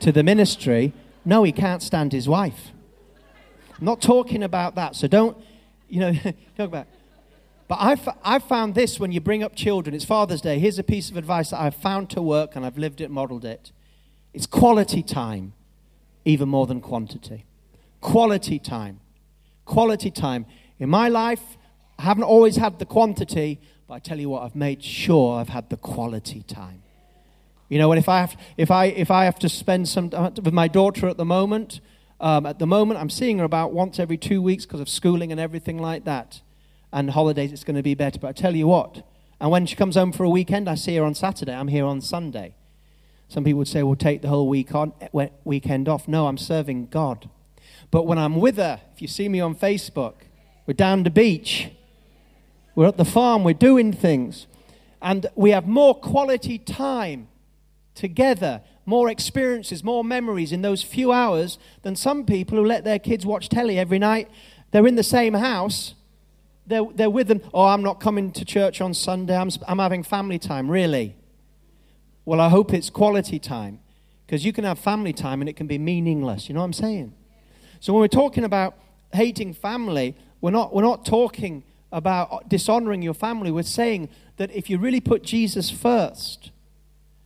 to 0.00 0.12
the 0.12 0.22
ministry? 0.22 0.92
No, 1.24 1.42
he 1.42 1.52
can't 1.52 1.82
stand 1.82 2.12
his 2.12 2.28
wife. 2.28 2.70
I'm 3.78 3.86
not 3.86 4.02
talking 4.02 4.42
about 4.42 4.74
that, 4.74 4.94
so 4.94 5.08
don't, 5.08 5.36
you 5.88 6.00
know, 6.00 6.12
talk 6.56 6.68
about 6.68 6.86
but 7.66 7.78
I've, 7.80 8.08
I've 8.22 8.44
found 8.44 8.74
this 8.74 9.00
when 9.00 9.12
you 9.12 9.20
bring 9.20 9.42
up 9.42 9.54
children. 9.54 9.94
It's 9.94 10.04
Father's 10.04 10.40
Day. 10.40 10.58
Here's 10.58 10.78
a 10.78 10.84
piece 10.84 11.10
of 11.10 11.16
advice 11.16 11.50
that 11.50 11.60
I've 11.60 11.76
found 11.76 12.10
to 12.10 12.20
work 12.22 12.56
and 12.56 12.64
I've 12.66 12.76
lived 12.76 13.00
it, 13.00 13.10
modeled 13.10 13.44
it. 13.44 13.72
It's 14.34 14.46
quality 14.46 15.02
time, 15.02 15.54
even 16.24 16.48
more 16.48 16.66
than 16.66 16.80
quantity. 16.80 17.44
Quality 18.00 18.58
time. 18.58 19.00
Quality 19.64 20.10
time. 20.10 20.44
In 20.78 20.90
my 20.90 21.08
life, 21.08 21.56
I 21.98 22.02
haven't 22.02 22.24
always 22.24 22.56
had 22.56 22.78
the 22.78 22.84
quantity, 22.84 23.60
but 23.88 23.94
I 23.94 23.98
tell 23.98 24.18
you 24.18 24.28
what, 24.28 24.42
I've 24.42 24.56
made 24.56 24.82
sure 24.82 25.38
I've 25.38 25.48
had 25.48 25.70
the 25.70 25.76
quality 25.76 26.42
time. 26.42 26.82
You 27.70 27.78
know, 27.78 27.90
and 27.92 27.98
if 27.98 28.08
I 28.08 28.20
have, 28.20 28.36
if 28.58 28.70
I, 28.70 28.86
if 28.86 29.10
I 29.10 29.24
have 29.24 29.38
to 29.38 29.48
spend 29.48 29.88
some 29.88 30.10
time 30.10 30.34
with 30.34 30.52
my 30.52 30.68
daughter 30.68 31.08
at 31.08 31.16
the 31.16 31.24
moment, 31.24 31.80
um, 32.20 32.44
at 32.44 32.58
the 32.58 32.66
moment 32.66 33.00
I'm 33.00 33.10
seeing 33.10 33.38
her 33.38 33.44
about 33.44 33.72
once 33.72 33.98
every 33.98 34.18
two 34.18 34.42
weeks 34.42 34.66
because 34.66 34.80
of 34.80 34.88
schooling 34.88 35.32
and 35.32 35.40
everything 35.40 35.78
like 35.78 36.04
that. 36.04 36.42
And 36.94 37.10
holidays, 37.10 37.52
it's 37.52 37.64
going 37.64 37.76
to 37.76 37.82
be 37.82 37.94
better. 37.94 38.18
But 38.18 38.28
I 38.28 38.32
tell 38.32 38.54
you 38.56 38.68
what, 38.68 39.02
and 39.40 39.50
when 39.50 39.66
she 39.66 39.76
comes 39.76 39.96
home 39.96 40.12
for 40.12 40.24
a 40.24 40.30
weekend, 40.30 40.68
I 40.68 40.76
see 40.76 40.96
her 40.96 41.04
on 41.04 41.14
Saturday. 41.14 41.52
I'm 41.52 41.68
here 41.68 41.84
on 41.84 42.00
Sunday. 42.00 42.54
Some 43.28 43.44
people 43.44 43.58
would 43.58 43.68
say, 43.68 43.82
well, 43.82 43.96
take 43.96 44.22
the 44.22 44.28
whole 44.28 44.48
week 44.48 44.74
on, 44.74 44.92
eh, 45.00 45.28
weekend 45.44 45.88
off. 45.88 46.06
No, 46.06 46.28
I'm 46.28 46.38
serving 46.38 46.86
God. 46.86 47.28
But 47.90 48.06
when 48.06 48.16
I'm 48.16 48.36
with 48.36 48.56
her, 48.56 48.80
if 48.94 49.02
you 49.02 49.08
see 49.08 49.28
me 49.28 49.40
on 49.40 49.54
Facebook, 49.56 50.14
we're 50.66 50.74
down 50.74 51.02
the 51.02 51.10
beach, 51.10 51.70
we're 52.74 52.86
at 52.86 52.96
the 52.96 53.04
farm, 53.04 53.44
we're 53.44 53.54
doing 53.54 53.92
things, 53.92 54.46
and 55.02 55.26
we 55.34 55.50
have 55.50 55.66
more 55.66 55.94
quality 55.94 56.58
time 56.58 57.28
together, 57.94 58.62
more 58.86 59.10
experiences, 59.10 59.82
more 59.82 60.04
memories 60.04 60.52
in 60.52 60.62
those 60.62 60.82
few 60.82 61.12
hours 61.12 61.58
than 61.82 61.96
some 61.96 62.24
people 62.24 62.56
who 62.56 62.64
let 62.64 62.84
their 62.84 62.98
kids 62.98 63.26
watch 63.26 63.48
telly 63.48 63.78
every 63.78 63.98
night. 63.98 64.30
They're 64.70 64.86
in 64.86 64.96
the 64.96 65.02
same 65.02 65.34
house, 65.34 65.94
they're, 66.66 66.84
they're 66.94 67.10
with 67.10 67.28
them. 67.28 67.40
Oh, 67.52 67.66
I'm 67.66 67.82
not 67.82 68.00
coming 68.00 68.32
to 68.32 68.44
church 68.44 68.80
on 68.80 68.94
Sunday, 68.94 69.36
I'm, 69.36 69.50
I'm 69.68 69.78
having 69.78 70.02
family 70.02 70.38
time. 70.38 70.70
Really? 70.70 71.16
Well, 72.24 72.40
I 72.40 72.48
hope 72.48 72.72
it's 72.72 72.90
quality 72.90 73.38
time 73.38 73.80
because 74.26 74.44
you 74.44 74.52
can 74.52 74.64
have 74.64 74.78
family 74.78 75.12
time 75.12 75.42
and 75.42 75.48
it 75.48 75.56
can 75.56 75.66
be 75.66 75.78
meaningless. 75.78 76.48
You 76.48 76.54
know 76.54 76.60
what 76.60 76.66
I'm 76.66 76.72
saying? 76.72 77.14
So 77.80 77.92
when 77.92 78.00
we're 78.00 78.08
talking 78.08 78.44
about 78.44 78.78
hating 79.12 79.52
family, 79.54 80.16
we're 80.40 80.50
not, 80.50 80.74
we're 80.74 80.82
not 80.82 81.04
talking 81.04 81.64
about 81.92 82.48
dishonoring 82.48 83.02
your 83.02 83.14
family. 83.14 83.50
We're 83.50 83.62
saying 83.62 84.08
that 84.38 84.50
if 84.52 84.70
you 84.70 84.78
really 84.78 85.00
put 85.00 85.22
Jesus 85.22 85.70
first, 85.70 86.50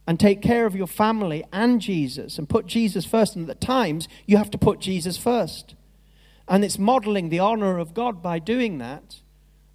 and 0.09 0.19
take 0.19 0.41
care 0.41 0.65
of 0.65 0.75
your 0.75 0.87
family 0.87 1.45
and 1.53 1.83
Jesus 1.83 2.39
and 2.39 2.49
put 2.49 2.67
Jesus 2.67 3.05
first. 3.05 3.37
And 3.37 3.49
at 3.51 3.61
times, 3.61 4.09
you 4.25 4.39
have 4.39 4.51
to 4.53 4.57
put 4.57 4.81
Jesus 4.81 5.19
first. 5.19 5.75
And 6.49 6.65
it's 6.65 6.79
modeling 6.79 7.29
the 7.29 7.41
honor 7.41 7.77
of 7.77 7.93
God 7.93 8.23
by 8.23 8.39
doing 8.39 8.79
that. 8.79 9.17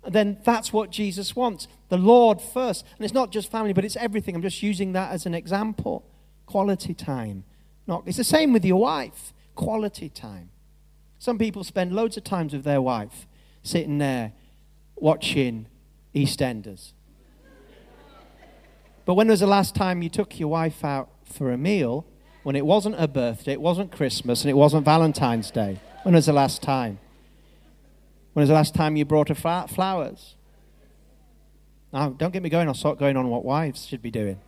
Then 0.07 0.37
that's 0.43 0.73
what 0.73 0.89
Jesus 0.89 1.35
wants 1.35 1.67
the 1.89 1.97
Lord 1.97 2.41
first. 2.41 2.85
And 2.97 3.05
it's 3.05 3.13
not 3.13 3.31
just 3.31 3.49
family, 3.49 3.73
but 3.73 3.85
it's 3.85 3.95
everything. 3.95 4.35
I'm 4.35 4.41
just 4.41 4.61
using 4.61 4.93
that 4.93 5.11
as 5.11 5.25
an 5.25 5.33
example. 5.33 6.05
Quality 6.45 6.93
time. 6.93 7.45
Not, 7.87 8.03
it's 8.05 8.17
the 8.17 8.23
same 8.23 8.53
with 8.53 8.65
your 8.65 8.81
wife. 8.81 9.33
Quality 9.55 10.09
time. 10.09 10.49
Some 11.19 11.37
people 11.37 11.63
spend 11.63 11.93
loads 11.93 12.17
of 12.17 12.23
times 12.23 12.53
with 12.53 12.63
their 12.63 12.81
wife 12.81 13.27
sitting 13.61 13.97
there 13.97 14.33
watching 14.95 15.67
EastEnders. 16.13 16.93
But 19.05 19.15
when 19.15 19.27
was 19.27 19.39
the 19.41 19.47
last 19.47 19.75
time 19.75 20.01
you 20.01 20.09
took 20.09 20.39
your 20.39 20.49
wife 20.49 20.83
out 20.83 21.09
for 21.25 21.51
a 21.51 21.57
meal 21.57 22.05
when 22.43 22.55
it 22.55 22.65
wasn't 22.65 22.99
her 22.99 23.07
birthday, 23.07 23.53
it 23.53 23.61
wasn't 23.61 23.91
Christmas, 23.91 24.41
and 24.41 24.49
it 24.49 24.53
wasn't 24.55 24.85
Valentine's 24.85 25.51
Day? 25.51 25.79
When 26.03 26.15
was 26.15 26.25
the 26.25 26.33
last 26.33 26.61
time? 26.61 26.99
When 28.33 28.41
was 28.41 28.49
the 28.49 28.55
last 28.55 28.73
time 28.73 28.95
you 28.95 29.05
brought 29.05 29.29
her 29.29 29.35
flowers? 29.35 30.35
Now, 31.91 32.09
don't 32.09 32.33
get 32.33 32.41
me 32.41 32.49
going. 32.49 32.67
I'll 32.67 32.73
start 32.73 32.97
going 32.97 33.15
on 33.15 33.29
what 33.29 33.45
wives 33.45 33.85
should 33.85 34.01
be 34.01 34.09
doing. 34.11 34.39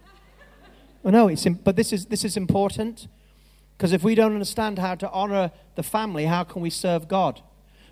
Well, 1.04 1.12
no, 1.12 1.28
it's 1.28 1.46
but 1.46 1.76
this 1.76 1.94
is, 1.94 2.08
this 2.08 2.26
is 2.26 2.36
important 2.36 3.08
because 3.78 3.94
if 3.94 4.04
we 4.04 4.16
don't 4.16 4.34
understand 4.34 4.80
how 4.80 4.96
to 4.96 5.10
honor 5.12 5.52
the 5.76 5.84
family, 5.84 6.26
how 6.26 6.44
can 6.44 6.64
we 6.64 6.72
serve 6.72 7.08
God? 7.08 7.42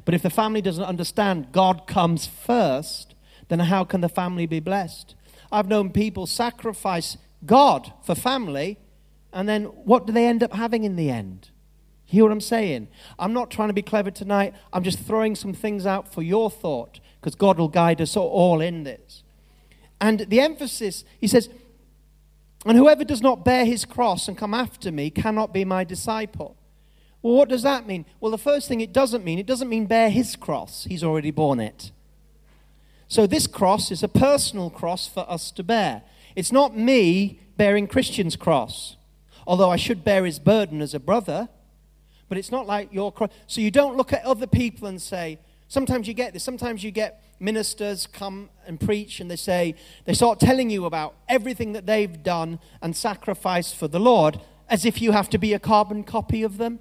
But 0.06 0.16
if 0.16 0.24
the 0.24 0.32
family 0.32 0.62
doesn't 0.62 0.84
understand 0.84 1.52
God 1.52 1.86
comes 1.86 2.26
first, 2.26 3.14
then 3.50 3.60
how 3.60 3.84
can 3.84 4.02
the 4.02 4.10
family 4.10 4.48
be 4.48 4.60
blessed? 4.60 5.14
I've 5.52 5.68
known 5.68 5.92
people 5.92 6.26
sacrifice 6.26 7.18
God 7.46 7.94
for 8.04 8.16
family, 8.16 8.80
and 9.32 9.48
then 9.48 9.66
what 9.66 10.08
do 10.08 10.14
they 10.14 10.26
end 10.26 10.42
up 10.42 10.54
having 10.54 10.84
in 10.84 10.96
the 10.96 11.12
end? 11.12 11.52
Hear 12.14 12.26
what 12.26 12.32
I'm 12.32 12.42
saying? 12.42 12.90
I'm 13.18 13.34
not 13.34 13.50
trying 13.50 13.70
to 13.70 13.74
be 13.74 13.82
clever 13.82 14.12
tonight. 14.12 14.54
I'm 14.72 14.84
just 14.84 15.00
throwing 15.00 15.34
some 15.34 15.52
things 15.52 15.88
out 15.88 16.14
for 16.14 16.22
your 16.22 16.52
thought 16.52 17.00
because 17.20 17.34
God 17.34 17.58
will 17.58 17.70
guide 17.70 18.00
us 18.00 18.16
all 18.16 18.62
in 18.62 18.84
this. 18.84 19.24
And 20.00 20.20
the 20.20 20.40
emphasis, 20.40 21.06
he 21.20 21.26
says, 21.26 21.50
and 22.68 22.78
whoever 22.78 23.04
does 23.04 23.24
not 23.24 23.44
bear 23.44 23.66
his 23.66 23.84
cross 23.84 24.28
and 24.28 24.38
come 24.38 24.54
after 24.54 24.92
me 24.92 25.10
cannot 25.10 25.56
be 25.56 25.66
my 25.66 25.84
disciple. 25.84 26.56
Well, 27.24 27.34
what 27.34 27.50
does 27.50 27.64
that 27.64 27.88
mean? 27.88 28.06
Well, 28.20 28.30
the 28.30 28.38
first 28.38 28.68
thing 28.68 28.80
it 28.80 28.94
doesn't 28.94 29.26
mean, 29.26 29.40
it 29.40 29.48
doesn't 29.48 29.68
mean 29.68 29.88
bear 29.88 30.12
his 30.12 30.36
cross. 30.36 30.84
He's 30.84 31.04
already 31.04 31.32
borne 31.32 31.60
it. 31.60 31.92
So 33.08 33.26
this 33.26 33.48
cross 33.48 33.90
is 33.90 34.04
a 34.04 34.08
personal 34.08 34.70
cross 34.70 35.08
for 35.08 35.28
us 35.28 35.50
to 35.50 35.64
bear. 35.64 36.04
It's 36.36 36.52
not 36.52 36.78
me 36.78 37.40
bearing 37.58 37.88
Christian's 37.88 38.36
cross, 38.36 38.98
although 39.48 39.72
I 39.72 39.78
should 39.78 40.04
bear 40.04 40.26
his 40.26 40.38
burden 40.38 40.80
as 40.80 40.94
a 40.94 41.00
brother. 41.00 41.50
But 42.30 42.38
it's 42.38 42.52
not 42.52 42.66
like 42.68 42.94
your 42.94 43.12
cross. 43.12 43.30
So 43.48 43.62
you 43.62 43.72
don't 43.72 43.98
look 43.98 44.14
at 44.14 44.24
other 44.26 44.48
people 44.48 44.88
and 44.88 45.02
say, 45.02 45.40
sometimes 45.68 46.08
you 46.08 46.14
get 46.14 46.34
this. 46.34 46.44
Sometimes 46.44 46.84
you 46.84 46.92
get 46.92 47.24
ministers 47.40 48.08
come 48.08 48.50
and 48.66 48.80
preach 48.80 49.20
and 49.20 49.30
they 49.30 49.36
say, 49.36 49.76
they 50.06 50.14
start 50.14 50.40
telling 50.40 50.70
you 50.70 50.86
about 50.86 51.16
everything 51.28 51.74
that 51.74 51.86
they've 51.86 52.24
done 52.24 52.60
and 52.82 52.96
sacrificed 52.96 53.76
for 53.76 53.88
the 53.88 54.00
Lord 54.00 54.40
as 54.70 54.86
if 54.86 55.02
you 55.02 55.12
have 55.12 55.30
to 55.30 55.38
be 55.38 55.54
a 55.54 55.60
carbon 55.60 56.04
copy 56.04 56.44
of 56.44 56.58
them. 56.58 56.80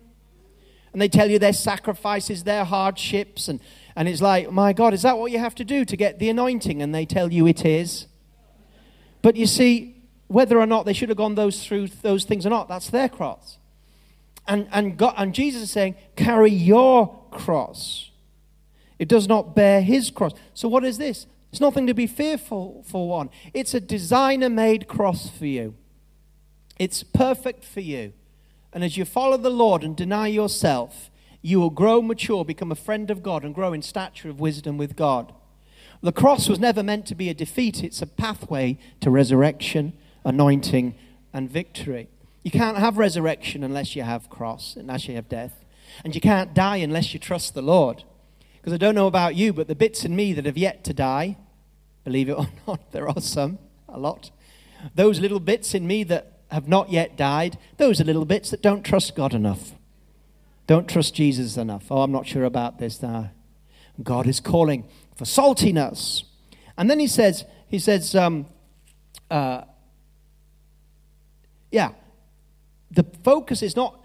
And 0.93 1.01
they 1.01 1.09
tell 1.09 1.31
you 1.31 1.39
their 1.39 1.55
sacrifices, 1.55 2.45
their 2.45 2.65
hardships, 2.65 3.49
and 3.49 3.61
and 3.95 4.09
it's 4.09 4.23
like, 4.23 4.51
my 4.51 4.73
God, 4.73 4.95
is 4.95 5.03
that 5.03 5.19
what 5.19 5.33
you 5.33 5.39
have 5.39 5.55
to 5.57 5.65
do 5.65 5.85
to 5.85 5.97
get 5.97 6.19
the 6.19 6.31
anointing? 6.31 6.81
And 6.83 6.95
they 6.95 7.05
tell 7.05 7.33
you 7.33 7.47
it 7.47 7.65
is. 7.65 8.07
But 9.21 9.37
you 9.37 9.47
see, 9.47 10.03
whether 10.29 10.59
or 10.59 10.67
not 10.67 10.87
they 10.87 10.93
should 10.93 11.11
have 11.11 11.19
gone 11.19 11.35
those 11.35 11.67
through 11.67 11.89
those 11.89 12.25
things 12.25 12.47
or 12.47 12.51
not, 12.51 12.69
that's 12.69 12.91
their 12.91 13.09
cross. 13.09 13.59
And, 14.47 14.69
and, 14.73 14.97
God, 14.97 15.15
and 15.17 15.35
Jesus 15.35 15.63
is 15.63 15.71
saying, 15.71 15.95
carry 16.17 16.51
your 16.51 17.25
cross. 17.31 18.11
It 18.99 19.09
does 19.09 19.29
not 19.29 19.55
bear 19.55 19.83
his 19.83 20.11
cross. 20.11 20.33
So, 20.55 20.69
what 20.69 20.85
is 20.85 20.99
this? 20.99 21.27
It's 21.51 21.61
nothing 21.61 21.87
to 21.87 21.95
be 21.95 22.07
fearful 22.07 22.85
for 22.87 23.09
one. 23.09 23.31
It's 23.53 23.75
a 23.75 23.81
designer 23.81 24.49
made 24.49 24.89
cross 24.89 25.29
for 25.29 25.47
you. 25.47 25.75
It's 26.79 27.03
perfect 27.03 27.65
for 27.65 27.81
you. 27.81 28.15
And 28.73 28.83
as 28.83 28.97
you 28.97 29.05
follow 29.05 29.37
the 29.37 29.51
Lord 29.51 29.85
and 29.85 29.95
deny 29.95 30.29
yourself, 30.29 31.11
you 31.43 31.61
will 31.61 31.71
grow 31.71 32.01
mature, 32.01 32.45
become 32.45 32.73
a 32.73 32.77
friend 32.77 33.11
of 33.11 33.23
God, 33.23 33.45
and 33.45 33.55
grow 33.55 33.73
in 33.73 33.83
stature 33.83 34.31
of 34.31 34.41
wisdom 34.41 34.79
with 34.79 34.97
God. 34.97 35.35
The 36.01 36.13
cross 36.13 36.49
was 36.49 36.59
never 36.59 36.83
meant 36.83 37.07
to 37.07 37.15
be 37.15 37.29
a 37.29 37.35
defeat, 37.35 37.85
it's 37.85 38.03
a 38.03 38.07
pathway 38.07 38.79
to 39.01 39.11
resurrection, 39.11 39.93
anointing, 40.25 40.95
and 41.33 41.51
victory. 41.51 42.09
You 42.43 42.51
can't 42.51 42.79
have 42.79 42.99
resurrection 42.99 43.63
unless 43.63 43.95
you 43.95 44.03
have 44.03 44.29
cross, 44.29 44.77
unless 44.77 45.09
you 45.09 45.15
have 45.15 45.29
death. 45.29 45.65
And 46.05 46.15
you 46.15 46.21
can't 46.21 46.55
die 46.55 46.77
unless 46.77 47.13
you 47.15 47.21
trust 47.21 47.55
the 47.55 47.63
Lord. 47.63 48.05
Because 48.55 48.73
I 48.73 48.77
don't 48.77 48.95
know 48.95 49.07
about 49.07 49.35
you, 49.35 49.53
but 49.53 49.69
the 49.69 49.75
bits 49.75 50.05
in 50.05 50.17
me 50.17 50.33
that 50.33 50.47
have 50.47 50.59
yet 50.59 50.85
to 50.85 50.95
die, 50.95 51.37
believe 52.05 52.29
it 52.29 52.33
or 52.33 52.49
not, 52.67 52.93
there 52.93 53.09
are 53.09 53.21
some, 53.21 53.59
a 53.89 53.99
lot. 53.99 54.31
Those 54.95 55.21
little 55.21 55.41
bits 55.41 55.75
in 55.75 55.87
me 55.87 56.05
that 56.05 56.41
have 56.51 56.69
not 56.69 56.91
yet 56.91 57.17
died, 57.17 57.59
those 57.77 58.01
are 58.01 58.05
little 58.05 58.25
bits 58.25 58.51
that 58.51 58.63
don't 58.63 58.83
trust 58.83 59.15
God 59.15 59.35
enough. 59.35 59.73
Don't 60.67 60.89
trust 60.89 61.15
Jesus 61.15 61.57
enough. 61.57 61.91
Oh, 61.91 62.03
I'm 62.03 62.13
not 62.13 62.27
sure 62.27 62.45
about 62.45 62.79
this 62.79 63.03
now. 63.03 63.31
God 64.03 64.27
is 64.27 64.41
calling 64.41 64.89
for 65.17 65.25
saltiness. 65.25 66.23
And 66.77 66.89
then 66.91 66.99
he 66.99 67.07
says, 67.07 67.45
he 67.69 67.79
says, 67.79 68.15
um, 68.15 68.47
uh, 69.31 69.63
yeah, 71.71 71.91
the 72.93 73.05
focus 73.25 73.63
is 73.63 73.77
not 73.77 74.01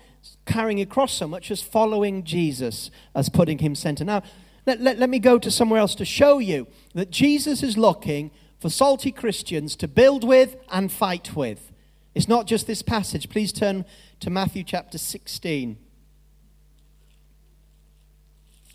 carrying 0.46 0.82
across 0.82 1.14
so 1.14 1.28
much 1.28 1.52
as 1.52 1.62
following 1.62 2.24
Jesus, 2.24 2.90
as 3.14 3.30
putting 3.30 3.60
him 3.60 3.76
center. 3.76 4.04
Now, 4.04 4.24
let, 4.66 4.82
let, 4.82 4.98
let 4.98 5.10
me 5.10 5.20
go 5.20 5.38
to 5.40 5.52
somewhere 5.52 5.80
else 5.80 5.96
to 5.96 6.06
show 6.06 6.40
you 6.40 6.68
that 6.94 7.10
Jesus 7.10 7.64
is 7.64 7.78
looking 7.78 8.32
for 8.60 8.70
salty 8.70 9.12
Christians 9.12 9.76
to 9.78 9.88
build 9.88 10.24
with 10.24 10.56
and 10.70 10.92
fight 10.92 11.36
with. 11.36 11.72
It's 12.16 12.28
not 12.28 12.48
just 12.48 12.66
this 12.66 12.82
passage. 12.82 13.30
Please 13.30 13.54
turn 13.54 13.86
to 14.20 14.30
Matthew 14.30 14.64
chapter 14.64 14.98
16 14.98 15.78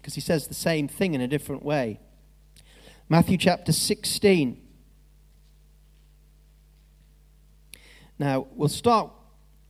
because 0.02 0.14
he 0.14 0.20
says 0.20 0.48
the 0.48 0.54
same 0.54 0.88
thing 0.88 1.14
in 1.14 1.20
a 1.20 1.28
different 1.28 1.64
way. 1.64 2.00
Matthew 3.08 3.36
chapter 3.36 3.72
16. 3.72 4.60
Now, 8.18 8.46
we'll 8.54 8.68
start, 8.68 9.12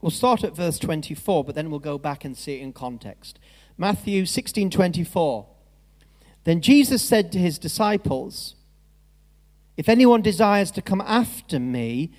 we'll 0.03 0.11
start 0.11 0.44
at 0.44 0.55
verse 0.55 0.78
24, 0.78 1.44
but 1.44 1.55
then 1.55 1.70
we'll 1.70 1.80
go 1.80 1.96
back 1.96 2.26
and 2.26 2.36
see 2.36 2.57
it 2.57 2.62
in 2.62 2.74
context. 2.74 3.38
Matthew 3.78 4.26
16 4.26 4.68
24. 4.68 5.46
Then 6.44 6.61
Jesus 6.61 7.03
said 7.03 7.32
to 7.32 7.38
his 7.38 7.59
disciples, 7.59 8.57
If 9.78 9.88
anyone 9.88 10.20
desires 10.20 10.70
to 10.72 10.82
come 10.82 11.00
after 11.00 11.59
me, 11.59 12.12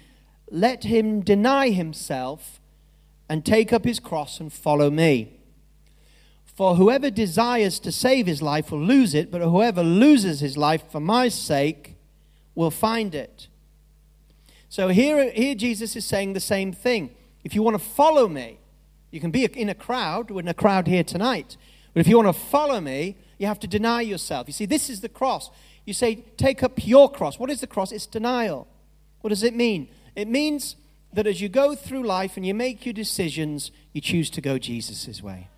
let 0.49 0.85
him 0.85 1.21
deny 1.21 1.69
himself 1.69 2.59
and 3.29 3.45
take 3.45 3.73
up 3.73 3.83
his 3.83 3.99
cross 3.99 4.39
and 4.39 4.51
follow 4.51 4.89
me. 4.89 5.39
For 6.45 6.75
whoever 6.75 7.09
desires 7.09 7.79
to 7.79 7.91
save 7.91 8.27
his 8.27 8.41
life 8.41 8.71
will 8.71 8.81
lose 8.81 9.13
it, 9.13 9.31
but 9.31 9.41
whoever 9.41 9.83
loses 9.83 10.39
his 10.39 10.55
life 10.55 10.83
for 10.91 10.99
my 10.99 11.27
sake 11.27 11.95
will 12.55 12.71
find 12.71 13.15
it. 13.15 13.47
So 14.69 14.89
here, 14.89 15.31
here 15.31 15.55
Jesus 15.55 15.95
is 15.95 16.05
saying 16.05 16.33
the 16.33 16.39
same 16.39 16.71
thing. 16.71 17.15
If 17.43 17.55
you 17.55 17.63
want 17.63 17.77
to 17.77 17.83
follow 17.83 18.27
me, 18.27 18.59
you 19.11 19.19
can 19.19 19.31
be 19.31 19.45
in 19.45 19.69
a 19.69 19.75
crowd, 19.75 20.31
we're 20.31 20.39
in 20.39 20.47
a 20.47 20.53
crowd 20.53 20.87
here 20.87 21.03
tonight. 21.03 21.57
But 21.93 21.99
if 21.99 22.07
you 22.07 22.17
want 22.17 22.35
to 22.35 22.41
follow 22.41 22.81
me, 22.81 23.17
you 23.37 23.47
have 23.47 23.59
to 23.59 23.67
deny 23.67 24.01
yourself. 24.01 24.47
You 24.47 24.53
see, 24.53 24.65
this 24.65 24.89
is 24.89 25.01
the 25.01 25.09
cross. 25.09 25.51
You 25.85 25.93
say, 25.93 26.15
take 26.37 26.63
up 26.63 26.85
your 26.85 27.11
cross. 27.11 27.37
What 27.37 27.49
is 27.49 27.61
the 27.61 27.67
cross? 27.67 27.91
It's 27.91 28.07
denial. 28.07 28.67
What 29.21 29.29
does 29.29 29.43
it 29.43 29.53
mean? 29.53 29.89
It 30.15 30.27
means 30.27 30.75
that 31.13 31.27
as 31.27 31.41
you 31.41 31.49
go 31.49 31.75
through 31.75 32.03
life 32.03 32.37
and 32.37 32.45
you 32.45 32.53
make 32.53 32.85
your 32.85 32.93
decisions, 32.93 33.71
you 33.91 34.01
choose 34.01 34.29
to 34.31 34.41
go 34.41 34.57
Jesus' 34.57 35.21
way. 35.21 35.49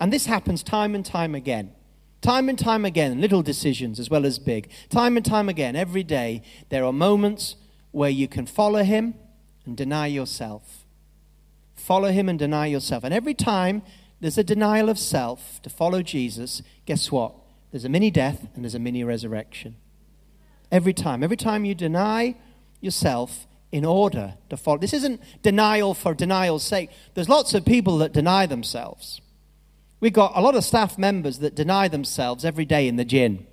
And 0.00 0.12
this 0.12 0.26
happens 0.26 0.62
time 0.62 0.94
and 0.94 1.04
time 1.04 1.34
again. 1.34 1.72
Time 2.20 2.48
and 2.48 2.58
time 2.58 2.84
again, 2.84 3.20
little 3.20 3.42
decisions 3.42 4.00
as 4.00 4.10
well 4.10 4.26
as 4.26 4.40
big. 4.40 4.68
Time 4.88 5.16
and 5.16 5.24
time 5.24 5.48
again, 5.48 5.76
every 5.76 6.02
day, 6.02 6.42
there 6.68 6.84
are 6.84 6.92
moments 6.92 7.54
where 7.92 8.10
you 8.10 8.26
can 8.26 8.46
follow 8.46 8.82
him 8.82 9.14
and 9.64 9.76
deny 9.76 10.06
yourself. 10.06 10.77
Follow 11.88 12.10
him 12.10 12.28
and 12.28 12.38
deny 12.38 12.66
yourself. 12.66 13.02
And 13.02 13.14
every 13.14 13.32
time 13.32 13.80
there's 14.20 14.36
a 14.36 14.44
denial 14.44 14.90
of 14.90 14.98
self 14.98 15.62
to 15.62 15.70
follow 15.70 16.02
Jesus, 16.02 16.60
guess 16.84 17.10
what? 17.10 17.32
There's 17.70 17.86
a 17.86 17.88
mini 17.88 18.10
death 18.10 18.46
and 18.54 18.62
there's 18.62 18.74
a 18.74 18.78
mini 18.78 19.04
resurrection. 19.04 19.74
Every 20.70 20.92
time. 20.92 21.24
Every 21.24 21.38
time 21.38 21.64
you 21.64 21.74
deny 21.74 22.34
yourself 22.82 23.46
in 23.72 23.86
order 23.86 24.34
to 24.50 24.58
follow. 24.58 24.76
This 24.76 24.92
isn't 24.92 25.22
denial 25.40 25.94
for 25.94 26.12
denial's 26.12 26.62
sake. 26.62 26.90
There's 27.14 27.30
lots 27.30 27.54
of 27.54 27.64
people 27.64 27.96
that 27.98 28.12
deny 28.12 28.44
themselves. 28.44 29.22
We've 29.98 30.12
got 30.12 30.32
a 30.36 30.42
lot 30.42 30.56
of 30.56 30.64
staff 30.64 30.98
members 30.98 31.38
that 31.38 31.54
deny 31.54 31.88
themselves 31.88 32.44
every 32.44 32.66
day 32.66 32.86
in 32.86 32.96
the 32.96 33.04
gym. 33.06 33.46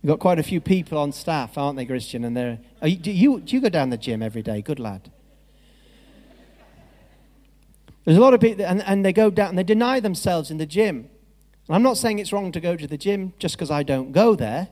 We've 0.00 0.10
got 0.10 0.20
quite 0.20 0.38
a 0.38 0.44
few 0.44 0.60
people 0.60 0.96
on 0.96 1.10
staff, 1.10 1.58
aren't 1.58 1.76
they, 1.76 1.86
Christian? 1.86 2.22
And 2.22 2.36
they're, 2.36 2.60
you, 2.84 2.94
do, 2.94 3.10
you, 3.10 3.40
do 3.40 3.56
you 3.56 3.60
go 3.60 3.68
down 3.68 3.90
the 3.90 3.96
gym 3.96 4.22
every 4.22 4.42
day? 4.42 4.62
Good 4.62 4.78
lad. 4.78 5.10
There's 8.08 8.16
a 8.16 8.22
lot 8.22 8.32
of 8.32 8.40
people, 8.40 8.64
and, 8.64 8.82
and 8.84 9.04
they 9.04 9.12
go 9.12 9.28
down 9.28 9.50
and 9.50 9.58
they 9.58 9.62
deny 9.62 10.00
themselves 10.00 10.50
in 10.50 10.56
the 10.56 10.64
gym. 10.64 11.10
And 11.66 11.76
I'm 11.76 11.82
not 11.82 11.98
saying 11.98 12.20
it's 12.20 12.32
wrong 12.32 12.52
to 12.52 12.58
go 12.58 12.74
to 12.74 12.86
the 12.86 12.96
gym 12.96 13.34
just 13.38 13.54
because 13.54 13.70
I 13.70 13.82
don't 13.82 14.12
go 14.12 14.34
there, 14.34 14.68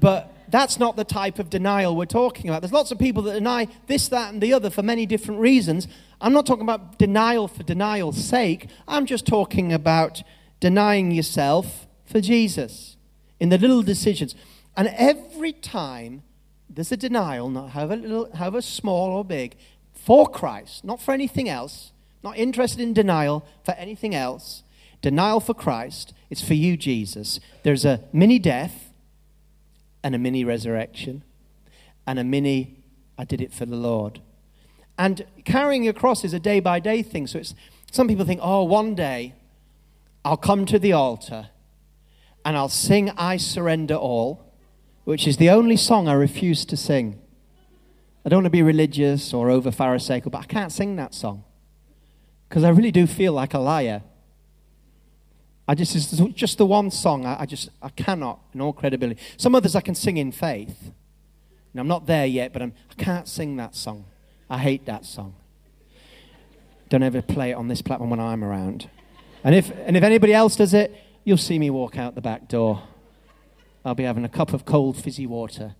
but 0.00 0.34
that's 0.48 0.80
not 0.80 0.96
the 0.96 1.04
type 1.04 1.38
of 1.38 1.48
denial 1.48 1.94
we're 1.94 2.06
talking 2.06 2.50
about. 2.50 2.60
There's 2.60 2.72
lots 2.72 2.90
of 2.90 2.98
people 2.98 3.22
that 3.22 3.34
deny 3.34 3.68
this, 3.86 4.08
that, 4.08 4.32
and 4.32 4.42
the 4.42 4.52
other 4.52 4.68
for 4.68 4.82
many 4.82 5.06
different 5.06 5.40
reasons. 5.40 5.86
I'm 6.20 6.32
not 6.32 6.44
talking 6.44 6.64
about 6.64 6.98
denial 6.98 7.46
for 7.46 7.62
denial's 7.62 8.24
sake. 8.24 8.66
I'm 8.88 9.06
just 9.06 9.24
talking 9.24 9.72
about 9.72 10.24
denying 10.58 11.12
yourself 11.12 11.86
for 12.04 12.20
Jesus 12.20 12.96
in 13.38 13.50
the 13.50 13.58
little 13.58 13.82
decisions. 13.82 14.34
And 14.76 14.88
every 14.88 15.52
time 15.52 16.24
there's 16.68 16.90
a 16.90 16.96
denial, 16.96 17.68
however, 17.68 17.94
little, 17.94 18.34
however 18.34 18.60
small 18.60 19.10
or 19.10 19.24
big, 19.24 19.54
for 19.94 20.26
Christ, 20.26 20.84
not 20.84 21.00
for 21.00 21.14
anything 21.14 21.48
else, 21.48 21.92
not 22.22 22.36
interested 22.36 22.80
in 22.80 22.92
denial 22.92 23.46
for 23.64 23.72
anything 23.72 24.14
else. 24.14 24.62
Denial 25.00 25.40
for 25.40 25.54
Christ, 25.54 26.12
it's 26.30 26.42
for 26.42 26.54
you, 26.54 26.76
Jesus. 26.76 27.38
There's 27.62 27.84
a 27.84 28.00
mini 28.12 28.38
death 28.38 28.92
and 30.02 30.14
a 30.14 30.18
mini 30.18 30.44
resurrection 30.44 31.22
and 32.06 32.18
a 32.18 32.24
mini, 32.24 32.78
I 33.16 33.24
did 33.24 33.40
it 33.40 33.52
for 33.52 33.66
the 33.66 33.76
Lord. 33.76 34.20
And 34.98 35.24
carrying 35.44 35.84
your 35.84 35.92
cross 35.92 36.24
is 36.24 36.32
a 36.32 36.40
day 36.40 36.58
by 36.58 36.80
day 36.80 37.02
thing. 37.02 37.26
So 37.26 37.38
it's, 37.38 37.54
some 37.92 38.08
people 38.08 38.24
think, 38.24 38.40
oh, 38.42 38.64
one 38.64 38.94
day 38.94 39.34
I'll 40.24 40.36
come 40.36 40.66
to 40.66 40.78
the 40.78 40.92
altar 40.92 41.50
and 42.44 42.56
I'll 42.56 42.68
sing 42.68 43.10
I 43.10 43.36
Surrender 43.36 43.94
All, 43.94 44.52
which 45.04 45.26
is 45.28 45.36
the 45.36 45.50
only 45.50 45.76
song 45.76 46.08
I 46.08 46.14
refuse 46.14 46.64
to 46.66 46.76
sing. 46.76 47.20
I 48.24 48.28
don't 48.28 48.38
want 48.38 48.46
to 48.46 48.50
be 48.50 48.62
religious 48.62 49.32
or 49.32 49.50
over 49.50 49.70
Pharisaical, 49.70 50.30
but 50.30 50.38
I 50.38 50.44
can't 50.44 50.72
sing 50.72 50.96
that 50.96 51.14
song 51.14 51.44
because 52.48 52.64
I 52.64 52.70
really 52.70 52.90
do 52.90 53.06
feel 53.06 53.32
like 53.32 53.54
a 53.54 53.58
liar. 53.58 54.02
I 55.66 55.74
just, 55.74 55.94
it's 55.94 56.16
just 56.34 56.56
the 56.56 56.64
one 56.64 56.90
song 56.90 57.26
I, 57.26 57.42
I, 57.42 57.46
just, 57.46 57.68
I 57.82 57.90
cannot, 57.90 58.40
in 58.54 58.60
all 58.60 58.72
credibility. 58.72 59.20
Some 59.36 59.54
others 59.54 59.74
I 59.74 59.82
can 59.82 59.94
sing 59.94 60.16
in 60.16 60.32
faith. 60.32 60.92
And 61.72 61.80
I'm 61.80 61.88
not 61.88 62.06
there 62.06 62.24
yet, 62.24 62.54
but 62.54 62.62
I'm, 62.62 62.72
I 62.90 62.94
can't 62.94 63.28
sing 63.28 63.56
that 63.56 63.74
song. 63.74 64.06
I 64.48 64.58
hate 64.58 64.86
that 64.86 65.04
song. 65.04 65.34
Don't 66.88 67.02
ever 67.02 67.20
play 67.20 67.50
it 67.50 67.54
on 67.54 67.68
this 67.68 67.82
platform 67.82 68.08
when 68.08 68.20
I'm 68.20 68.42
around. 68.42 68.88
And 69.44 69.54
if, 69.54 69.70
and 69.84 69.94
if 69.94 70.02
anybody 70.02 70.32
else 70.32 70.56
does 70.56 70.72
it, 70.72 70.96
you'll 71.24 71.36
see 71.36 71.58
me 71.58 71.68
walk 71.68 71.98
out 71.98 72.14
the 72.14 72.22
back 72.22 72.48
door. 72.48 72.82
I'll 73.84 73.94
be 73.94 74.04
having 74.04 74.24
a 74.24 74.28
cup 74.28 74.54
of 74.54 74.64
cold, 74.64 74.96
fizzy 74.96 75.26
water. 75.26 75.74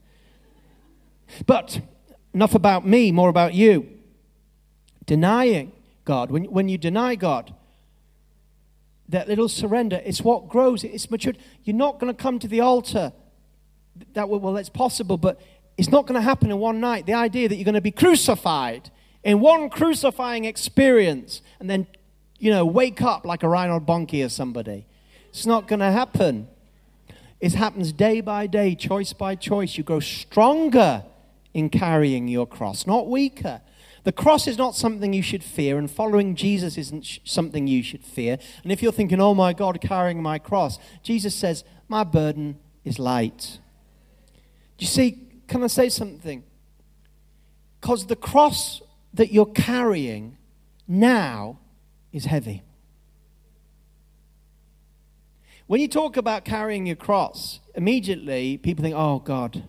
But 1.47 1.81
enough 2.35 2.55
about 2.55 2.87
me, 2.87 3.11
more 3.11 3.31
about 3.31 3.55
you. 3.55 3.89
Denying 5.07 5.73
God, 6.09 6.31
when, 6.31 6.45
when 6.45 6.71
you 6.71 6.79
deny 6.79 7.17
God, 7.17 7.53
that 9.11 9.29
little 9.29 9.47
surrender, 9.47 10.01
it's 10.07 10.23
what 10.23 10.49
grows, 10.49 10.83
it's 10.83 11.11
matured. 11.11 11.37
You're 11.65 11.77
not 11.77 12.01
going 12.01 12.11
to 12.11 12.19
come 12.19 12.39
to 12.39 12.49
the 12.49 12.63
altar. 12.63 13.13
That 14.15 14.31
well, 14.31 14.57
it's 14.57 14.71
possible, 14.71 15.19
but 15.19 15.39
it's 15.77 15.91
not 15.91 16.07
going 16.07 16.15
to 16.15 16.23
happen 16.23 16.51
in 16.51 16.57
one 16.57 16.81
night. 16.81 17.05
The 17.05 17.13
idea 17.13 17.47
that 17.51 17.57
you're 17.57 17.67
going 17.67 17.75
to 17.75 17.83
be 17.83 17.91
crucified 17.91 18.91
in 19.23 19.41
one 19.41 19.69
crucifying 19.69 20.47
experience 20.47 21.43
and 21.61 21.69
then, 21.69 21.87
you 22.39 22.51
know, 22.51 22.65
wake 22.65 23.03
up 23.03 23.27
like 23.27 23.43
a 23.43 23.49
Reinhard 23.49 23.85
Bonnke 23.85 24.25
or 24.25 24.31
somebody. 24.31 24.87
It's 25.29 25.45
not 25.45 25.69
going 25.69 25.81
to 25.81 25.93
happen. 25.93 26.49
It 27.39 27.53
happens 27.53 27.93
day 27.93 28.23
by 28.23 28.47
day, 28.47 28.75
choice 28.75 29.13
by 29.13 29.35
choice. 29.35 29.77
You 29.77 29.85
grow 29.85 30.01
stronger 30.01 31.05
in 31.53 31.69
carrying 31.69 32.29
your 32.29 32.47
cross, 32.47 32.87
not 32.87 33.09
weaker. 33.09 33.61
The 34.05 34.13
cross 34.13 34.47
is 34.47 34.57
not 34.57 34.75
something 34.75 35.13
you 35.13 35.23
should 35.23 35.45
fear, 35.45 35.79
and 35.79 35.91
following 35.91 36.35
Jesus 36.35 36.79
isn't 36.79 37.05
sh- 37.05 37.19
something 37.25 37.67
you 37.67 37.83
should 37.83 38.05
fear. 38.05 38.39
And 38.63 38.73
if 38.73 38.83
you're 38.83 38.93
thinking, 38.93 39.21
oh 39.21 39.35
my 39.35 39.53
God, 39.53 39.81
carrying 39.81 40.23
my 40.23 40.39
cross, 40.39 40.79
Jesus 41.03 41.35
says, 41.35 41.65
my 41.89 42.05
burden 42.05 42.59
is 42.85 42.99
light. 42.99 43.59
Do 44.79 44.85
you 44.85 44.89
see, 44.89 45.29
can 45.47 45.63
I 45.63 45.67
say 45.67 45.89
something? 45.89 46.45
Because 47.81 48.07
the 48.07 48.17
cross 48.17 48.83
that 49.15 49.33
you're 49.33 49.47
carrying 49.47 50.37
now 50.87 51.59
is 52.13 52.25
heavy. 52.25 52.63
When 55.67 55.81
you 55.81 55.89
talk 55.89 56.17
about 56.17 56.45
carrying 56.45 56.87
your 56.87 56.97
cross, 56.97 57.61
immediately 57.75 58.57
people 58.57 58.83
think, 58.83 58.97
oh 58.97 59.19
God, 59.19 59.65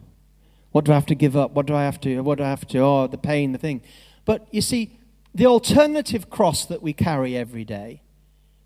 what 0.72 0.86
do 0.86 0.92
I 0.92 0.96
have 0.96 1.08
to 1.08 1.16
give 1.16 1.36
up? 1.36 1.52
What 1.52 1.66
do 1.66 1.76
I 1.76 1.84
have 1.84 2.00
to, 2.02 2.22
what 2.22 2.38
do 2.38 2.44
I 2.44 2.50
have 2.50 2.66
to, 2.68 2.80
oh, 2.80 3.08
the 3.08 3.18
pain, 3.18 3.52
the 3.52 3.58
thing. 3.58 3.82
But 4.30 4.48
you 4.52 4.62
see, 4.62 5.00
the 5.34 5.48
alternative 5.48 6.30
cross 6.30 6.64
that 6.66 6.84
we 6.84 6.94
carry 6.94 7.36
every 7.36 7.66
day, 7.66 8.04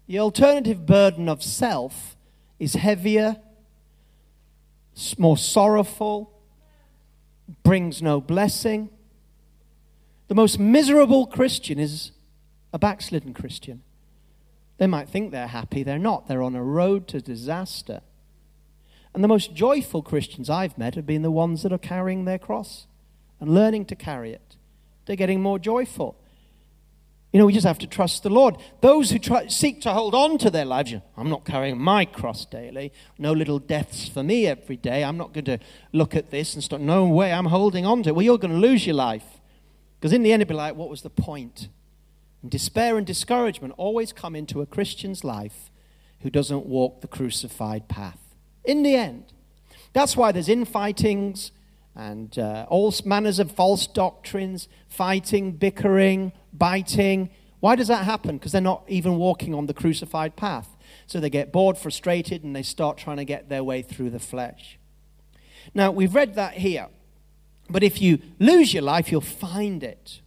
the 0.07 0.19
alternative 0.19 0.85
burden 0.85 1.29
of 1.29 1.41
self, 1.41 2.17
is 2.59 2.73
heavier, 2.73 3.37
more 5.17 5.37
sorrowful, 5.37 6.33
brings 7.63 8.01
no 8.01 8.19
blessing. 8.19 8.89
The 10.27 10.35
most 10.35 10.59
miserable 10.59 11.27
Christian 11.27 11.79
is 11.79 12.11
a 12.73 12.77
backslidden 12.77 13.33
Christian. 13.33 13.83
They 14.79 14.87
might 14.87 15.07
think 15.07 15.31
they're 15.31 15.47
happy, 15.47 15.81
they're 15.81 15.97
not. 15.97 16.27
They're 16.27 16.43
on 16.43 16.57
a 16.57 16.61
road 16.63 17.07
to 17.07 17.21
disaster. 17.21 18.01
And 19.13 19.23
the 19.23 19.29
most 19.29 19.53
joyful 19.53 20.01
Christians 20.01 20.49
I've 20.49 20.77
met 20.77 20.95
have 20.95 21.05
been 21.05 21.21
the 21.21 21.31
ones 21.31 21.63
that 21.63 21.71
are 21.71 21.77
carrying 21.77 22.25
their 22.25 22.37
cross 22.37 22.85
and 23.39 23.53
learning 23.53 23.85
to 23.85 23.95
carry 23.95 24.33
it 24.33 24.57
they're 25.05 25.15
getting 25.15 25.41
more 25.41 25.59
joyful. 25.59 26.17
You 27.31 27.39
know, 27.39 27.47
we 27.47 27.53
just 27.53 27.65
have 27.65 27.79
to 27.79 27.87
trust 27.87 28.21
the 28.21 28.29
Lord. 28.29 28.57
Those 28.81 29.09
who 29.09 29.17
try, 29.17 29.47
seek 29.47 29.81
to 29.81 29.91
hold 29.91 30.13
on 30.13 30.37
to 30.37 30.51
their 30.51 30.65
lives, 30.65 30.93
I'm 31.17 31.29
not 31.29 31.45
carrying 31.45 31.79
my 31.79 32.05
cross 32.05 32.45
daily. 32.45 32.93
No 33.17 33.33
little 33.33 33.57
deaths 33.57 34.07
for 34.07 34.21
me 34.21 34.45
every 34.45 34.77
day. 34.77 35.03
I'm 35.03 35.17
not 35.17 35.33
going 35.33 35.45
to 35.45 35.57
look 35.91 36.15
at 36.15 36.29
this 36.29 36.53
and 36.53 36.63
start, 36.63 36.81
no 36.81 37.07
way, 37.07 37.33
I'm 37.33 37.47
holding 37.47 37.87
on 37.87 38.03
to 38.03 38.09
it. 38.09 38.15
Well, 38.15 38.23
you're 38.23 38.37
going 38.37 38.53
to 38.53 38.59
lose 38.59 38.85
your 38.85 38.95
life. 38.95 39.25
Because 39.99 40.13
in 40.13 40.21
the 40.21 40.31
end, 40.31 40.43
it'll 40.43 40.49
be 40.49 40.55
like, 40.55 40.75
what 40.75 40.89
was 40.89 41.01
the 41.01 41.09
point? 41.09 41.69
And 42.43 42.51
despair 42.51 42.97
and 42.97 43.07
discouragement 43.07 43.73
always 43.77 44.13
come 44.13 44.35
into 44.35 44.61
a 44.61 44.67
Christian's 44.67 45.23
life 45.23 45.71
who 46.19 46.29
doesn't 46.29 46.67
walk 46.67 47.01
the 47.01 47.07
crucified 47.07 47.87
path. 47.87 48.19
In 48.63 48.83
the 48.83 48.95
end. 48.95 49.33
That's 49.93 50.15
why 50.15 50.31
there's 50.31 50.49
infightings, 50.49 51.51
and 51.95 52.37
uh, 52.39 52.65
all 52.69 52.93
manners 53.05 53.39
of 53.39 53.51
false 53.51 53.87
doctrines, 53.87 54.67
fighting, 54.87 55.53
bickering, 55.53 56.31
biting. 56.51 57.29
Why 57.59 57.75
does 57.75 57.87
that 57.87 58.05
happen? 58.05 58.37
Because 58.37 58.51
they're 58.51 58.61
not 58.61 58.83
even 58.87 59.17
walking 59.17 59.53
on 59.53 59.67
the 59.67 59.73
crucified 59.73 60.35
path. 60.35 60.75
So 61.05 61.19
they 61.19 61.29
get 61.29 61.51
bored, 61.51 61.77
frustrated, 61.77 62.43
and 62.43 62.55
they 62.55 62.63
start 62.63 62.97
trying 62.97 63.17
to 63.17 63.25
get 63.25 63.49
their 63.49 63.63
way 63.63 63.81
through 63.81 64.09
the 64.09 64.19
flesh. 64.19 64.79
Now, 65.73 65.91
we've 65.91 66.13
read 66.13 66.35
that 66.35 66.55
here. 66.55 66.87
But 67.69 67.83
if 67.83 68.01
you 68.01 68.19
lose 68.39 68.73
your 68.73 68.83
life, 68.83 69.11
you'll 69.11 69.21
find 69.21 69.83
it. 69.83 70.21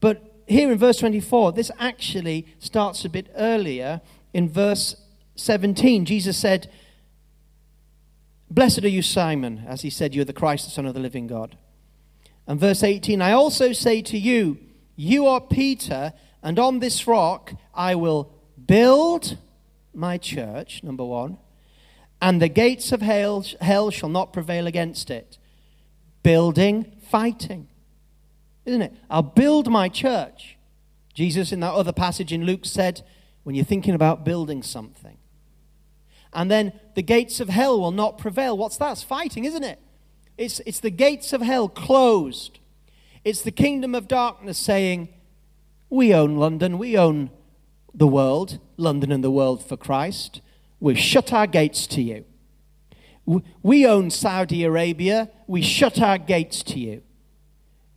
But 0.00 0.22
here 0.46 0.70
in 0.70 0.78
verse 0.78 0.98
24, 0.98 1.52
this 1.52 1.70
actually 1.78 2.46
starts 2.58 3.04
a 3.04 3.08
bit 3.08 3.30
earlier 3.36 4.00
in 4.32 4.48
verse 4.48 4.96
17, 5.36 6.04
Jesus 6.04 6.36
said, 6.36 6.70
Blessed 8.52 8.84
are 8.84 8.88
you, 8.88 9.00
Simon, 9.00 9.64
as 9.66 9.80
he 9.80 9.88
said, 9.88 10.14
You're 10.14 10.26
the 10.26 10.34
Christ, 10.34 10.66
the 10.66 10.70
Son 10.70 10.84
of 10.84 10.92
the 10.92 11.00
living 11.00 11.26
God. 11.26 11.56
And 12.46 12.60
verse 12.60 12.82
18, 12.82 13.22
I 13.22 13.32
also 13.32 13.72
say 13.72 14.02
to 14.02 14.18
you, 14.18 14.58
You 14.94 15.26
are 15.26 15.40
Peter, 15.40 16.12
and 16.42 16.58
on 16.58 16.78
this 16.78 17.06
rock 17.06 17.54
I 17.74 17.94
will 17.94 18.30
build 18.66 19.38
my 19.94 20.18
church, 20.18 20.82
number 20.82 21.04
one, 21.04 21.38
and 22.20 22.42
the 22.42 22.48
gates 22.50 22.92
of 22.92 23.00
hell, 23.00 23.42
hell 23.62 23.90
shall 23.90 24.10
not 24.10 24.34
prevail 24.34 24.66
against 24.66 25.10
it. 25.10 25.38
Building, 26.22 26.92
fighting. 27.08 27.68
Isn't 28.66 28.82
it? 28.82 28.94
I'll 29.08 29.22
build 29.22 29.70
my 29.70 29.88
church. 29.88 30.58
Jesus, 31.14 31.52
in 31.52 31.60
that 31.60 31.72
other 31.72 31.92
passage 31.92 32.34
in 32.34 32.44
Luke, 32.44 32.66
said, 32.66 33.00
When 33.44 33.54
you're 33.54 33.64
thinking 33.64 33.94
about 33.94 34.26
building 34.26 34.62
something, 34.62 35.16
and 36.32 36.50
then 36.50 36.72
the 36.94 37.02
gates 37.02 37.40
of 37.40 37.48
hell 37.48 37.80
will 37.80 37.90
not 37.90 38.18
prevail. 38.18 38.56
What's 38.56 38.78
that? 38.78 38.92
It's 38.92 39.02
fighting, 39.02 39.44
isn't 39.44 39.64
it? 39.64 39.78
It's, 40.38 40.60
it's 40.60 40.80
the 40.80 40.90
gates 40.90 41.32
of 41.32 41.42
hell 41.42 41.68
closed. 41.68 42.58
It's 43.24 43.42
the 43.42 43.50
kingdom 43.50 43.94
of 43.94 44.08
darkness 44.08 44.58
saying, 44.58 45.08
We 45.90 46.14
own 46.14 46.36
London, 46.36 46.78
we 46.78 46.96
own 46.96 47.30
the 47.94 48.06
world, 48.06 48.58
London 48.76 49.12
and 49.12 49.22
the 49.22 49.30
world 49.30 49.64
for 49.64 49.76
Christ. 49.76 50.40
We've 50.80 50.98
shut 50.98 51.32
our 51.32 51.46
gates 51.46 51.86
to 51.88 52.02
you. 52.02 52.24
We 53.62 53.86
own 53.86 54.10
Saudi 54.10 54.64
Arabia, 54.64 55.30
we 55.46 55.62
shut 55.62 56.00
our 56.00 56.18
gates 56.18 56.62
to 56.64 56.80
you. 56.80 57.02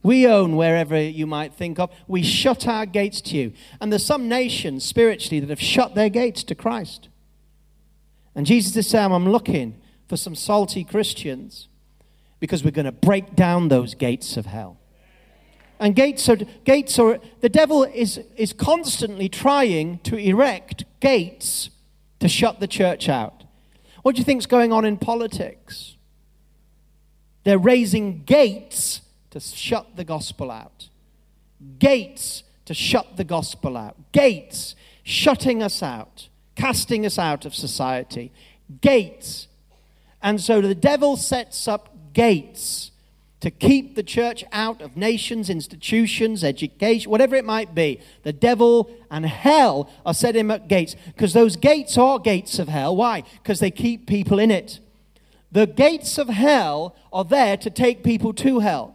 We 0.04 0.28
own 0.28 0.56
wherever 0.56 1.02
you 1.02 1.26
might 1.26 1.56
think 1.56 1.80
of. 1.80 1.90
We 2.08 2.22
shut 2.22 2.68
our 2.68 2.86
gates 2.86 3.22
to 3.22 3.38
you. 3.38 3.54
And 3.82 3.92
there's 3.92 4.06
some 4.06 4.30
nations 4.30 4.86
spiritually 4.86 5.40
that 5.40 5.50
have 5.50 5.60
shut 5.60 5.96
their 5.96 6.10
gates 6.10 6.44
to 6.44 6.54
Christ. 6.54 7.10
And 8.36 8.46
Jesus 8.46 8.76
is 8.76 8.88
saying, 8.88 9.12
I'm 9.12 9.30
looking 9.30 9.82
for 10.08 10.18
some 10.18 10.36
salty 10.36 10.84
Christians 10.84 11.68
because 12.40 12.64
we're 12.64 12.72
going 12.72 12.86
to 12.86 12.92
break 12.92 13.36
down 13.36 13.70
those 13.70 13.96
gates 13.96 14.38
of 14.38 14.46
hell. 14.46 14.78
And 15.80 15.96
gates 15.96 16.28
are, 16.30 16.38
gates 16.64 17.00
are, 17.00 17.20
the 17.42 17.50
devil 17.50 17.84
is, 17.84 18.20
is 18.38 18.54
constantly 18.54 19.30
trying 19.30 20.00
to 20.00 20.18
erect 20.18 20.86
gates 21.00 21.70
to 22.20 22.28
shut 22.28 22.60
the 22.60 22.68
church 22.68 23.10
out. 23.10 23.44
What 24.04 24.16
do 24.16 24.20
you 24.20 24.26
think 24.26 24.40
is 24.40 24.46
going 24.46 24.72
on 24.72 24.86
in 24.86 24.98
politics? 24.98 25.96
They're 27.44 27.58
raising 27.58 28.24
gates 28.24 29.02
to 29.32 29.40
shut 29.40 29.96
the 29.96 30.04
gospel 30.04 30.52
out. 30.52 30.90
Gates 31.80 32.44
to 32.66 32.74
shut 32.74 33.18
the 33.18 33.24
gospel 33.24 33.78
out. 33.78 33.96
Gates 34.12 34.76
shutting 35.04 35.62
us 35.62 35.84
out 35.84 36.30
casting 36.56 37.06
us 37.06 37.20
out 37.20 37.46
of 37.46 37.54
society. 37.54 38.32
Gates. 38.82 39.48
And 40.22 40.42
so 40.42 40.62
the 40.62 40.76
devil 40.76 41.18
sets 41.18 41.68
up 41.68 41.96
gates 42.14 42.92
to 43.42 43.52
keep 43.52 43.96
the 43.96 44.02
church 44.02 44.44
out 44.52 44.82
of 44.82 44.98
nations, 44.98 45.52
institutions, 45.52 46.44
education, 46.44 47.12
whatever 47.12 47.36
it 47.36 47.46
might 47.46 47.76
be. 47.76 48.00
The 48.24 48.34
devil 48.34 48.90
and 49.12 49.26
hell 49.26 49.90
are 50.04 50.16
setting 50.16 50.50
up 50.50 50.68
gates 50.68 50.96
because 51.06 51.34
those 51.34 51.56
gates 51.56 51.98
are 51.98 52.18
gates 52.18 52.58
of 52.58 52.70
hell. 52.70 52.96
Why? 52.96 53.24
Because 53.44 53.60
they 53.60 53.70
keep 53.70 54.08
people 54.08 54.40
in 54.40 54.50
it. 54.50 54.80
The 55.52 55.68
gates 55.68 56.18
of 56.18 56.28
hell 56.28 56.96
are 57.14 57.24
there 57.24 57.56
to 57.58 57.70
take 57.70 58.04
people 58.04 58.34
to 58.34 58.60
hell. 58.60 58.95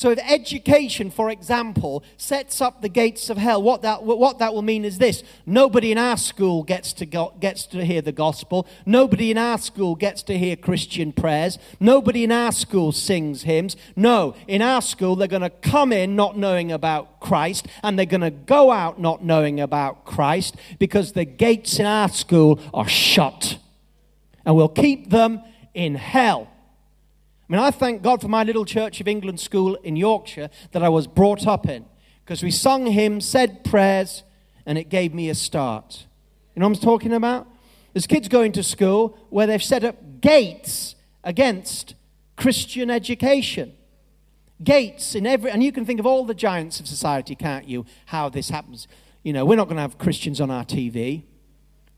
So, 0.00 0.08
if 0.08 0.18
education, 0.20 1.10
for 1.10 1.28
example, 1.28 2.02
sets 2.16 2.62
up 2.62 2.80
the 2.80 2.88
gates 2.88 3.28
of 3.28 3.36
hell, 3.36 3.62
what 3.62 3.82
that, 3.82 4.02
what 4.02 4.38
that 4.38 4.54
will 4.54 4.62
mean 4.62 4.86
is 4.86 4.96
this 4.96 5.22
nobody 5.44 5.92
in 5.92 5.98
our 5.98 6.16
school 6.16 6.62
gets 6.62 6.94
to, 6.94 7.04
go, 7.04 7.34
gets 7.38 7.66
to 7.66 7.84
hear 7.84 8.00
the 8.00 8.10
gospel. 8.10 8.66
Nobody 8.86 9.30
in 9.30 9.36
our 9.36 9.58
school 9.58 9.94
gets 9.94 10.22
to 10.22 10.38
hear 10.38 10.56
Christian 10.56 11.12
prayers. 11.12 11.58
Nobody 11.80 12.24
in 12.24 12.32
our 12.32 12.50
school 12.50 12.92
sings 12.92 13.42
hymns. 13.42 13.76
No, 13.94 14.34
in 14.48 14.62
our 14.62 14.80
school, 14.80 15.16
they're 15.16 15.28
going 15.28 15.42
to 15.42 15.50
come 15.50 15.92
in 15.92 16.16
not 16.16 16.34
knowing 16.34 16.72
about 16.72 17.20
Christ, 17.20 17.66
and 17.82 17.98
they're 17.98 18.06
going 18.06 18.22
to 18.22 18.30
go 18.30 18.70
out 18.70 18.98
not 18.98 19.22
knowing 19.22 19.60
about 19.60 20.06
Christ 20.06 20.56
because 20.78 21.12
the 21.12 21.26
gates 21.26 21.78
in 21.78 21.84
our 21.84 22.08
school 22.08 22.58
are 22.72 22.88
shut. 22.88 23.58
And 24.46 24.56
we'll 24.56 24.68
keep 24.68 25.10
them 25.10 25.42
in 25.74 25.94
hell. 25.94 26.49
I 27.50 27.52
mean, 27.52 27.62
I 27.62 27.72
thank 27.72 28.02
God 28.02 28.20
for 28.20 28.28
my 28.28 28.44
little 28.44 28.64
Church 28.64 29.00
of 29.00 29.08
England 29.08 29.40
school 29.40 29.74
in 29.82 29.96
Yorkshire 29.96 30.50
that 30.70 30.84
I 30.84 30.88
was 30.88 31.08
brought 31.08 31.48
up 31.48 31.68
in 31.68 31.84
because 32.24 32.44
we 32.44 32.52
sung 32.52 32.86
hymns, 32.86 33.26
said 33.26 33.64
prayers, 33.64 34.22
and 34.64 34.78
it 34.78 34.88
gave 34.88 35.12
me 35.12 35.28
a 35.28 35.34
start. 35.34 36.06
You 36.54 36.60
know 36.60 36.68
what 36.68 36.78
I'm 36.78 36.82
talking 36.84 37.12
about? 37.12 37.48
There's 37.92 38.06
kids 38.06 38.28
going 38.28 38.52
to 38.52 38.62
school 38.62 39.18
where 39.30 39.48
they've 39.48 39.60
set 39.60 39.82
up 39.82 40.20
gates 40.20 40.94
against 41.24 41.96
Christian 42.36 42.88
education. 42.88 43.72
Gates 44.62 45.16
in 45.16 45.26
every, 45.26 45.50
and 45.50 45.60
you 45.60 45.72
can 45.72 45.84
think 45.84 45.98
of 45.98 46.06
all 46.06 46.24
the 46.24 46.34
giants 46.34 46.78
of 46.78 46.86
society, 46.86 47.34
can't 47.34 47.66
you? 47.66 47.84
How 48.06 48.28
this 48.28 48.50
happens. 48.50 48.86
You 49.24 49.32
know, 49.32 49.44
we're 49.44 49.56
not 49.56 49.64
going 49.64 49.74
to 49.74 49.82
have 49.82 49.98
Christians 49.98 50.40
on 50.40 50.52
our 50.52 50.64
TV. 50.64 51.24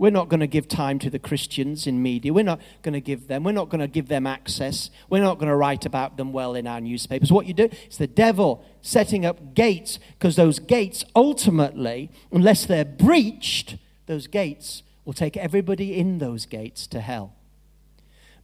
We're 0.03 0.11
not 0.11 0.29
going 0.29 0.41
to 0.41 0.49
give 0.49 0.67
time 0.67 0.99
to 0.99 1.11
the 1.11 1.21
Christians 1.21 1.87
in 1.87 2.03
media. 2.03 2.33
We're 2.33 2.43
not 2.43 2.61
going 2.83 2.95
to 2.95 3.01
give 3.01 3.29
them. 3.29 3.45
We're 3.45 3.53
not 3.53 3.69
going 3.69 3.83
to 3.83 3.87
give 3.87 4.09
them 4.09 4.27
access. 4.27 4.91
We're 5.09 5.23
not 5.23 5.39
going 5.39 5.49
to 5.49 5.55
write 5.55 5.87
about 5.87 6.17
them 6.17 6.33
well 6.33 6.57
in 6.57 6.67
our 6.67 6.81
newspapers. 6.81 7.31
What 7.31 7.47
you 7.47 7.55
do 7.55 7.69
is 7.89 7.99
the 7.99 8.09
devil 8.09 8.65
setting 8.81 9.25
up 9.25 9.55
gates 9.55 10.01
because 10.19 10.35
those 10.35 10.59
gates 10.59 11.05
ultimately, 11.15 12.11
unless 12.33 12.67
they're 12.67 12.85
breached, 12.85 13.77
those 14.07 14.27
gates 14.27 14.83
will 15.05 15.13
take 15.13 15.37
everybody 15.37 15.97
in 15.97 16.19
those 16.19 16.47
gates 16.47 16.89
to 16.89 17.01
hell. 17.01 17.37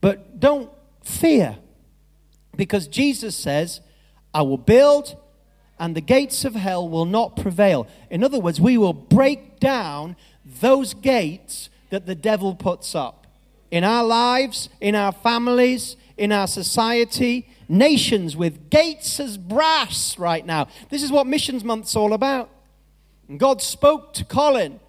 But 0.00 0.38
don't 0.38 0.70
fear 1.02 1.58
because 2.54 2.86
Jesus 2.86 3.34
says, 3.34 3.80
I 4.32 4.42
will 4.42 4.58
build 4.58 5.16
and 5.80 5.96
the 5.96 6.00
gates 6.00 6.44
of 6.44 6.54
hell 6.54 6.88
will 6.88 7.04
not 7.04 7.36
prevail. 7.36 7.88
In 8.10 8.22
other 8.22 8.38
words, 8.38 8.60
we 8.60 8.78
will 8.78 8.92
break 8.92 9.58
down 9.58 10.14
those 10.60 10.94
gates 10.94 11.70
that 11.90 12.06
the 12.06 12.14
devil 12.14 12.54
puts 12.54 12.94
up 12.94 13.26
in 13.70 13.84
our 13.84 14.04
lives, 14.04 14.68
in 14.80 14.94
our 14.94 15.12
families, 15.12 15.96
in 16.16 16.32
our 16.32 16.46
society, 16.46 17.48
nations 17.68 18.36
with 18.36 18.70
gates 18.70 19.20
as 19.20 19.36
brass 19.36 20.18
right 20.18 20.44
now. 20.44 20.68
This 20.88 21.02
is 21.02 21.12
what 21.12 21.26
Missions 21.26 21.64
Month's 21.64 21.94
all 21.94 22.12
about. 22.12 22.50
And 23.28 23.38
God 23.38 23.60
spoke 23.60 24.14
to 24.14 24.24
Colin 24.24 24.80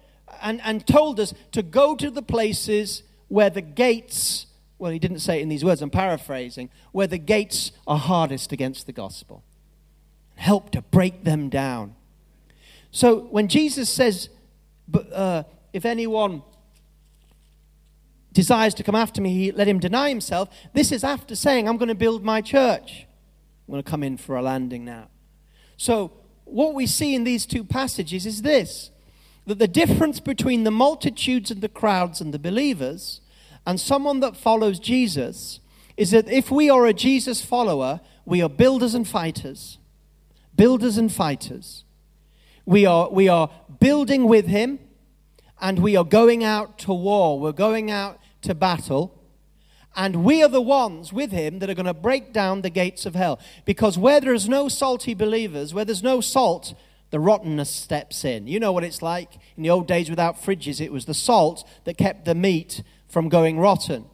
and, 0.42 0.60
and 0.64 0.86
told 0.86 1.20
us 1.20 1.34
to 1.52 1.62
go 1.62 1.94
to 1.94 2.10
the 2.10 2.22
places 2.22 3.02
where 3.28 3.50
the 3.50 3.60
gates, 3.60 4.46
well, 4.78 4.90
he 4.90 4.98
didn't 4.98 5.20
say 5.20 5.38
it 5.38 5.42
in 5.42 5.48
these 5.48 5.64
words, 5.64 5.82
I'm 5.82 5.90
paraphrasing, 5.90 6.70
where 6.92 7.06
the 7.06 7.18
gates 7.18 7.72
are 7.86 7.98
hardest 7.98 8.50
against 8.50 8.86
the 8.86 8.92
gospel. 8.92 9.44
Help 10.36 10.70
to 10.70 10.82
break 10.82 11.24
them 11.24 11.50
down. 11.50 11.94
So 12.90 13.20
when 13.20 13.46
Jesus 13.46 13.90
says, 13.90 14.30
but 14.90 15.12
uh, 15.12 15.42
if 15.72 15.84
anyone 15.84 16.42
desires 18.32 18.74
to 18.74 18.82
come 18.82 18.94
after 18.94 19.20
me, 19.20 19.52
let 19.52 19.68
him 19.68 19.78
deny 19.78 20.08
himself. 20.08 20.48
This 20.72 20.92
is 20.92 21.04
after 21.04 21.34
saying, 21.34 21.68
I'm 21.68 21.76
going 21.76 21.88
to 21.88 21.94
build 21.94 22.24
my 22.24 22.40
church. 22.40 23.06
I'm 23.66 23.72
going 23.72 23.82
to 23.82 23.90
come 23.90 24.02
in 24.02 24.16
for 24.16 24.36
a 24.36 24.42
landing 24.42 24.84
now. 24.84 25.08
So, 25.76 26.12
what 26.44 26.74
we 26.74 26.86
see 26.86 27.14
in 27.14 27.24
these 27.24 27.46
two 27.46 27.62
passages 27.62 28.26
is 28.26 28.42
this 28.42 28.90
that 29.46 29.58
the 29.58 29.68
difference 29.68 30.20
between 30.20 30.64
the 30.64 30.70
multitudes 30.70 31.50
and 31.50 31.60
the 31.60 31.68
crowds 31.68 32.20
and 32.20 32.34
the 32.34 32.38
believers 32.38 33.20
and 33.66 33.80
someone 33.80 34.20
that 34.20 34.36
follows 34.36 34.78
Jesus 34.78 35.60
is 35.96 36.10
that 36.10 36.28
if 36.28 36.50
we 36.50 36.70
are 36.70 36.86
a 36.86 36.92
Jesus 36.92 37.42
follower, 37.44 38.00
we 38.24 38.42
are 38.42 38.48
builders 38.48 38.94
and 38.94 39.06
fighters. 39.06 39.78
Builders 40.54 40.98
and 40.98 41.12
fighters. 41.12 41.84
We 42.64 42.86
are, 42.86 43.10
we 43.10 43.28
are 43.28 43.50
building 43.80 44.28
with 44.28 44.46
him 44.46 44.78
and 45.60 45.80
we 45.80 45.96
are 45.96 46.04
going 46.04 46.42
out 46.42 46.78
to 46.80 46.92
war. 46.92 47.38
We're 47.38 47.52
going 47.52 47.90
out 47.90 48.18
to 48.42 48.54
battle. 48.54 49.16
And 49.96 50.24
we 50.24 50.42
are 50.42 50.48
the 50.48 50.60
ones 50.60 51.12
with 51.12 51.32
him 51.32 51.58
that 51.58 51.68
are 51.68 51.74
going 51.74 51.86
to 51.86 51.94
break 51.94 52.32
down 52.32 52.62
the 52.62 52.70
gates 52.70 53.04
of 53.04 53.14
hell. 53.14 53.40
Because 53.64 53.98
where 53.98 54.20
there 54.20 54.32
is 54.32 54.48
no 54.48 54.68
salty 54.68 55.14
believers, 55.14 55.74
where 55.74 55.84
there's 55.84 56.02
no 56.02 56.20
salt, 56.20 56.74
the 57.10 57.20
rottenness 57.20 57.70
steps 57.70 58.24
in. 58.24 58.46
You 58.46 58.60
know 58.60 58.72
what 58.72 58.84
it's 58.84 59.02
like. 59.02 59.34
In 59.56 59.64
the 59.64 59.70
old 59.70 59.88
days 59.88 60.08
without 60.08 60.40
fridges, 60.40 60.80
it 60.80 60.92
was 60.92 61.06
the 61.06 61.14
salt 61.14 61.68
that 61.84 61.98
kept 61.98 62.24
the 62.24 62.36
meat 62.36 62.82
from 63.08 63.28
going 63.28 63.58
rotten. 63.58 64.04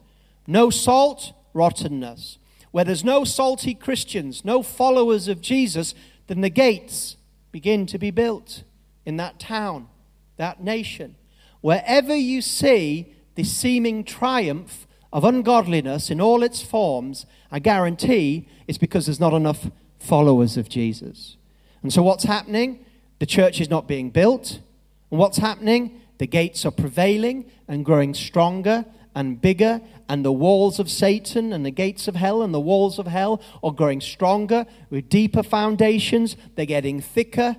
No 0.47 0.69
salt, 0.69 1.33
rottenness. 1.53 2.39
Where 2.71 2.83
there's 2.83 3.03
no 3.03 3.23
salty 3.23 3.75
Christians, 3.75 4.43
no 4.43 4.63
followers 4.63 5.27
of 5.27 5.41
Jesus, 5.41 5.93
then 6.25 6.41
the 6.41 6.49
gates 6.49 7.17
begin 7.51 7.85
to 7.85 7.97
be 7.97 8.11
built 8.11 8.63
in 9.07 9.15
that 9.15 9.39
town, 9.39 9.87
that 10.35 10.61
nation. 10.61 11.15
Wherever 11.61 12.13
you 12.13 12.41
see 12.41 13.13
the 13.35 13.45
seeming 13.45 14.03
triumph 14.03 14.85
of 15.13 15.23
ungodliness 15.23 16.11
in 16.11 16.19
all 16.19 16.43
its 16.43 16.61
forms, 16.61 17.25
I 17.49 17.59
guarantee 17.59 18.49
it's 18.67 18.77
because 18.77 19.05
there's 19.05 19.21
not 19.21 19.33
enough 19.33 19.71
followers 19.97 20.57
of 20.57 20.67
Jesus. 20.67 21.37
And 21.81 21.93
so, 21.93 22.03
what's 22.03 22.25
happening? 22.25 22.85
The 23.19 23.25
church 23.25 23.61
is 23.61 23.69
not 23.69 23.87
being 23.87 24.09
built. 24.09 24.59
And 25.09 25.19
what's 25.19 25.37
happening? 25.37 26.01
The 26.17 26.27
gates 26.27 26.65
are 26.65 26.71
prevailing 26.71 27.49
and 27.65 27.85
growing 27.85 28.13
stronger 28.13 28.83
and 29.15 29.41
bigger, 29.41 29.79
and 30.09 30.25
the 30.25 30.33
walls 30.33 30.79
of 30.79 30.91
Satan 30.91 31.53
and 31.53 31.65
the 31.65 31.71
gates 31.71 32.09
of 32.09 32.15
hell 32.15 32.41
and 32.41 32.53
the 32.53 32.59
walls 32.59 32.99
of 32.99 33.07
hell 33.07 33.41
are 33.63 33.71
growing 33.71 34.01
stronger 34.01 34.65
with 34.89 35.07
deeper 35.07 35.43
foundations. 35.43 36.35
They're 36.55 36.65
getting 36.65 36.99
thicker, 36.99 37.55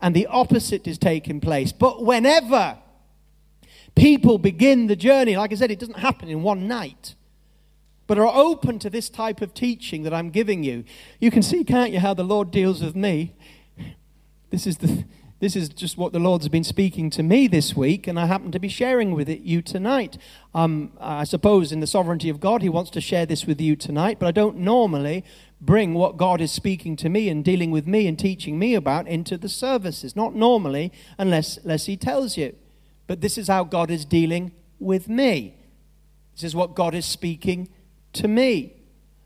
and 0.00 0.14
the 0.14 0.26
opposite 0.26 0.86
is 0.86 0.98
taking 0.98 1.40
place. 1.40 1.72
But 1.72 2.04
whenever 2.04 2.78
people 3.94 4.38
begin 4.38 4.86
the 4.86 4.96
journey, 4.96 5.36
like 5.36 5.52
I 5.52 5.56
said, 5.56 5.70
it 5.70 5.78
doesn't 5.78 5.98
happen 5.98 6.28
in 6.28 6.42
one 6.42 6.68
night, 6.68 7.14
but 8.06 8.18
are 8.18 8.32
open 8.32 8.78
to 8.80 8.90
this 8.90 9.08
type 9.08 9.40
of 9.40 9.54
teaching 9.54 10.04
that 10.04 10.14
I'm 10.14 10.30
giving 10.30 10.62
you, 10.62 10.84
you 11.20 11.30
can 11.30 11.42
see, 11.42 11.64
can't 11.64 11.92
you, 11.92 12.00
how 12.00 12.14
the 12.14 12.24
Lord 12.24 12.50
deals 12.50 12.82
with 12.82 12.96
me? 12.96 13.34
This 14.50 14.66
is 14.66 14.78
the 14.78 15.04
this 15.40 15.54
is 15.54 15.68
just 15.68 15.96
what 15.96 16.12
the 16.12 16.18
Lord's 16.18 16.48
been 16.48 16.64
speaking 16.64 17.10
to 17.10 17.22
me 17.22 17.46
this 17.46 17.76
week, 17.76 18.08
and 18.08 18.18
I 18.18 18.26
happen 18.26 18.50
to 18.50 18.58
be 18.58 18.68
sharing 18.68 19.14
with 19.14 19.28
it 19.28 19.40
you 19.42 19.62
tonight. 19.62 20.18
Um, 20.52 20.90
I 20.98 21.22
suppose 21.22 21.70
in 21.70 21.78
the 21.78 21.86
sovereignty 21.86 22.28
of 22.28 22.40
God, 22.40 22.60
He 22.60 22.68
wants 22.68 22.90
to 22.90 23.00
share 23.00 23.24
this 23.24 23.46
with 23.46 23.60
you 23.60 23.76
tonight, 23.76 24.18
but 24.18 24.26
I 24.26 24.32
don't 24.32 24.56
normally 24.56 25.24
bring 25.60 25.94
what 25.94 26.16
God 26.16 26.40
is 26.40 26.52
speaking 26.52 26.96
to 26.96 27.08
me 27.08 27.28
and 27.28 27.44
dealing 27.44 27.70
with 27.70 27.86
me 27.86 28.06
and 28.06 28.18
teaching 28.18 28.58
me 28.58 28.74
about 28.74 29.08
into 29.08 29.36
the 29.36 29.48
services. 29.48 30.14
Not 30.14 30.34
normally, 30.34 30.92
unless, 31.18 31.56
unless 31.58 31.86
He 31.86 31.96
tells 31.96 32.36
you. 32.36 32.54
But 33.06 33.20
this 33.20 33.38
is 33.38 33.48
how 33.48 33.64
God 33.64 33.90
is 33.90 34.04
dealing 34.04 34.52
with 34.78 35.08
me. 35.08 35.56
This 36.34 36.44
is 36.44 36.54
what 36.54 36.74
God 36.74 36.94
is 36.94 37.04
speaking 37.04 37.68
to 38.12 38.28
me 38.28 38.74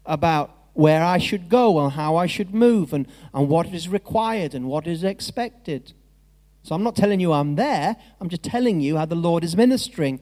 about 0.06 0.56
where 0.74 1.04
I 1.04 1.18
should 1.18 1.48
go 1.48 1.78
and 1.80 1.92
how 1.92 2.16
I 2.16 2.26
should 2.26 2.54
move 2.54 2.92
and, 2.92 3.06
and 3.34 3.48
what 3.48 3.66
is 3.66 3.88
required 3.88 4.54
and 4.54 4.66
what 4.66 4.86
is 4.86 5.04
expected. 5.04 5.92
So 6.62 6.74
I'm 6.74 6.82
not 6.82 6.96
telling 6.96 7.20
you 7.20 7.32
I'm 7.32 7.56
there, 7.56 7.96
I'm 8.20 8.28
just 8.28 8.42
telling 8.42 8.80
you 8.80 8.96
how 8.96 9.04
the 9.04 9.14
Lord 9.14 9.44
is 9.44 9.56
ministering 9.56 10.20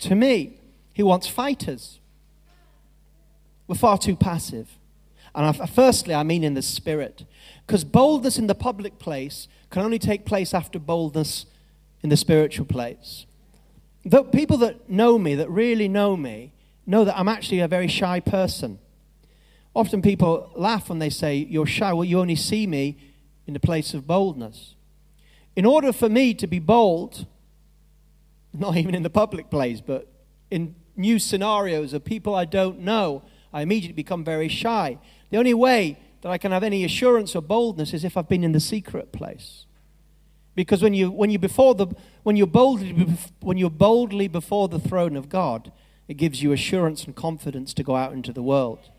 to 0.00 0.14
me. 0.14 0.58
He 0.92 1.02
wants 1.02 1.28
fighters. 1.28 2.00
We're 3.68 3.76
far 3.76 3.98
too 3.98 4.16
passive. 4.16 4.68
And 5.36 5.44
I, 5.44 5.66
firstly, 5.66 6.14
I 6.14 6.22
mean 6.22 6.42
in 6.42 6.54
the 6.54 6.62
spirit. 6.62 7.24
Because 7.66 7.84
boldness 7.84 8.38
in 8.38 8.46
the 8.46 8.54
public 8.54 8.98
place 8.98 9.48
can 9.70 9.82
only 9.82 9.98
take 9.98 10.24
place 10.24 10.54
after 10.54 10.78
boldness 10.78 11.44
in 12.02 12.08
the 12.08 12.16
spiritual 12.16 12.64
place. 12.64 13.26
The 14.04 14.24
people 14.24 14.56
that 14.58 14.88
know 14.88 15.18
me, 15.18 15.34
that 15.34 15.50
really 15.50 15.88
know 15.88 16.16
me, 16.16 16.52
know 16.86 17.04
that 17.04 17.18
I'm 17.18 17.28
actually 17.28 17.60
a 17.60 17.68
very 17.68 17.88
shy 17.88 18.18
person. 18.18 18.78
Often 19.74 20.02
people 20.02 20.50
laugh 20.56 20.88
when 20.88 21.00
they 21.00 21.10
say, 21.10 21.36
You're 21.36 21.66
shy. 21.66 21.92
Well, 21.92 22.04
you 22.04 22.18
only 22.18 22.36
see 22.36 22.66
me 22.66 22.96
in 23.46 23.52
the 23.52 23.60
place 23.60 23.92
of 23.92 24.06
boldness. 24.06 24.74
In 25.54 25.66
order 25.66 25.92
for 25.92 26.08
me 26.08 26.32
to 26.34 26.46
be 26.46 26.60
bold, 26.60 27.26
not 28.54 28.76
even 28.76 28.94
in 28.94 29.02
the 29.02 29.10
public 29.10 29.50
place, 29.50 29.82
but 29.82 30.06
in 30.50 30.74
new 30.96 31.18
scenarios 31.18 31.92
of 31.92 32.04
people 32.04 32.34
I 32.34 32.46
don't 32.46 32.80
know, 32.80 33.22
I 33.52 33.62
immediately 33.62 33.94
become 33.94 34.24
very 34.24 34.48
shy. 34.48 34.98
The 35.30 35.38
only 35.38 35.54
way 35.54 35.98
that 36.22 36.30
I 36.30 36.38
can 36.38 36.52
have 36.52 36.62
any 36.62 36.84
assurance 36.84 37.34
or 37.34 37.42
boldness 37.42 37.92
is 37.92 38.04
if 38.04 38.16
I've 38.16 38.28
been 38.28 38.44
in 38.44 38.52
the 38.52 38.60
secret 38.60 39.12
place. 39.12 39.66
Because 40.54 40.82
when 40.82 40.94
you 40.94 41.10
when 41.10 41.30
you 41.30 41.38
before 41.38 41.74
the 41.74 41.88
when 42.22 42.36
you're 42.36 42.46
boldly 42.46 43.06
when 43.40 43.58
you're 43.58 43.70
boldly 43.70 44.26
before 44.26 44.68
the 44.68 44.78
throne 44.78 45.14
of 45.16 45.28
God, 45.28 45.70
it 46.08 46.14
gives 46.14 46.42
you 46.42 46.52
assurance 46.52 47.04
and 47.04 47.14
confidence 47.14 47.74
to 47.74 47.82
go 47.82 47.94
out 47.94 48.12
into 48.12 48.32
the 48.32 48.42
world. 48.42 48.90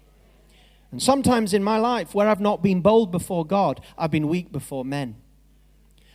And 0.91 1.01
sometimes 1.01 1.53
in 1.53 1.63
my 1.63 1.77
life, 1.77 2.15
where 2.15 2.29
I've 2.29 2.39
not 2.39 2.63
been 2.63 2.81
bold 2.81 3.11
before 3.11 3.45
God, 3.45 3.81
I've 3.97 4.11
been 4.11 4.27
weak 4.27 4.51
before 4.51 4.85
men. 4.85 5.15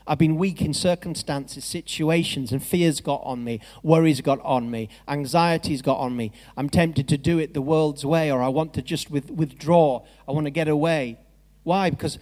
I've 0.06 0.18
been 0.18 0.36
weak 0.36 0.60
in 0.60 0.74
circumstances, 0.74 1.64
situations, 1.64 2.52
and 2.52 2.62
fears 2.62 3.00
got 3.00 3.22
on 3.24 3.44
me, 3.44 3.60
worries 3.82 4.20
got 4.20 4.40
on 4.40 4.70
me, 4.70 4.88
anxieties 5.06 5.82
got 5.82 5.98
on 5.98 6.16
me. 6.16 6.32
I'm 6.56 6.68
tempted 6.68 7.08
to 7.08 7.18
do 7.18 7.38
it 7.38 7.54
the 7.54 7.62
world's 7.62 8.04
way, 8.04 8.30
or 8.30 8.42
I 8.42 8.48
want 8.48 8.74
to 8.74 8.82
just 8.82 9.10
with, 9.10 9.30
withdraw. 9.30 10.04
I 10.28 10.32
want 10.32 10.46
to 10.46 10.50
get 10.50 10.68
away. 10.68 11.18
Why? 11.62 11.90
Because 11.90 12.18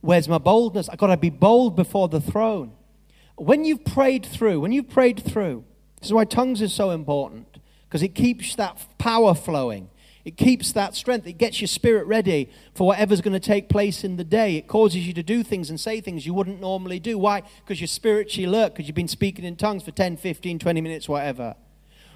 where's 0.00 0.28
my 0.28 0.38
boldness? 0.38 0.88
I've 0.88 0.98
got 0.98 1.08
to 1.08 1.16
be 1.16 1.30
bold 1.30 1.76
before 1.76 2.08
the 2.08 2.20
throne. 2.20 2.72
When 3.36 3.64
you've 3.64 3.84
prayed 3.84 4.26
through, 4.26 4.60
when 4.60 4.72
you've 4.72 4.90
prayed 4.90 5.22
through, 5.24 5.64
this 6.00 6.08
is 6.08 6.12
why 6.12 6.24
tongues 6.24 6.60
is 6.60 6.72
so 6.72 6.90
important, 6.90 7.58
because 7.88 8.02
it 8.02 8.14
keeps 8.14 8.54
that 8.56 8.78
power 8.98 9.34
flowing. 9.34 9.88
It 10.24 10.36
keeps 10.36 10.72
that 10.72 10.94
strength. 10.94 11.26
It 11.26 11.38
gets 11.38 11.60
your 11.60 11.68
spirit 11.68 12.06
ready 12.06 12.48
for 12.74 12.86
whatever's 12.86 13.20
going 13.20 13.32
to 13.32 13.40
take 13.40 13.68
place 13.68 14.04
in 14.04 14.16
the 14.16 14.24
day. 14.24 14.56
It 14.56 14.68
causes 14.68 15.06
you 15.06 15.12
to 15.14 15.22
do 15.22 15.42
things 15.42 15.68
and 15.68 15.80
say 15.80 16.00
things 16.00 16.26
you 16.26 16.32
wouldn't 16.32 16.60
normally 16.60 17.00
do. 17.00 17.18
Why? 17.18 17.42
Because 17.64 17.80
you're 17.80 17.88
spiritually 17.88 18.44
alert, 18.44 18.72
because 18.72 18.86
you've 18.86 18.94
been 18.94 19.08
speaking 19.08 19.44
in 19.44 19.56
tongues 19.56 19.82
for 19.82 19.90
10, 19.90 20.16
15, 20.18 20.60
20 20.60 20.80
minutes, 20.80 21.08
whatever. 21.08 21.56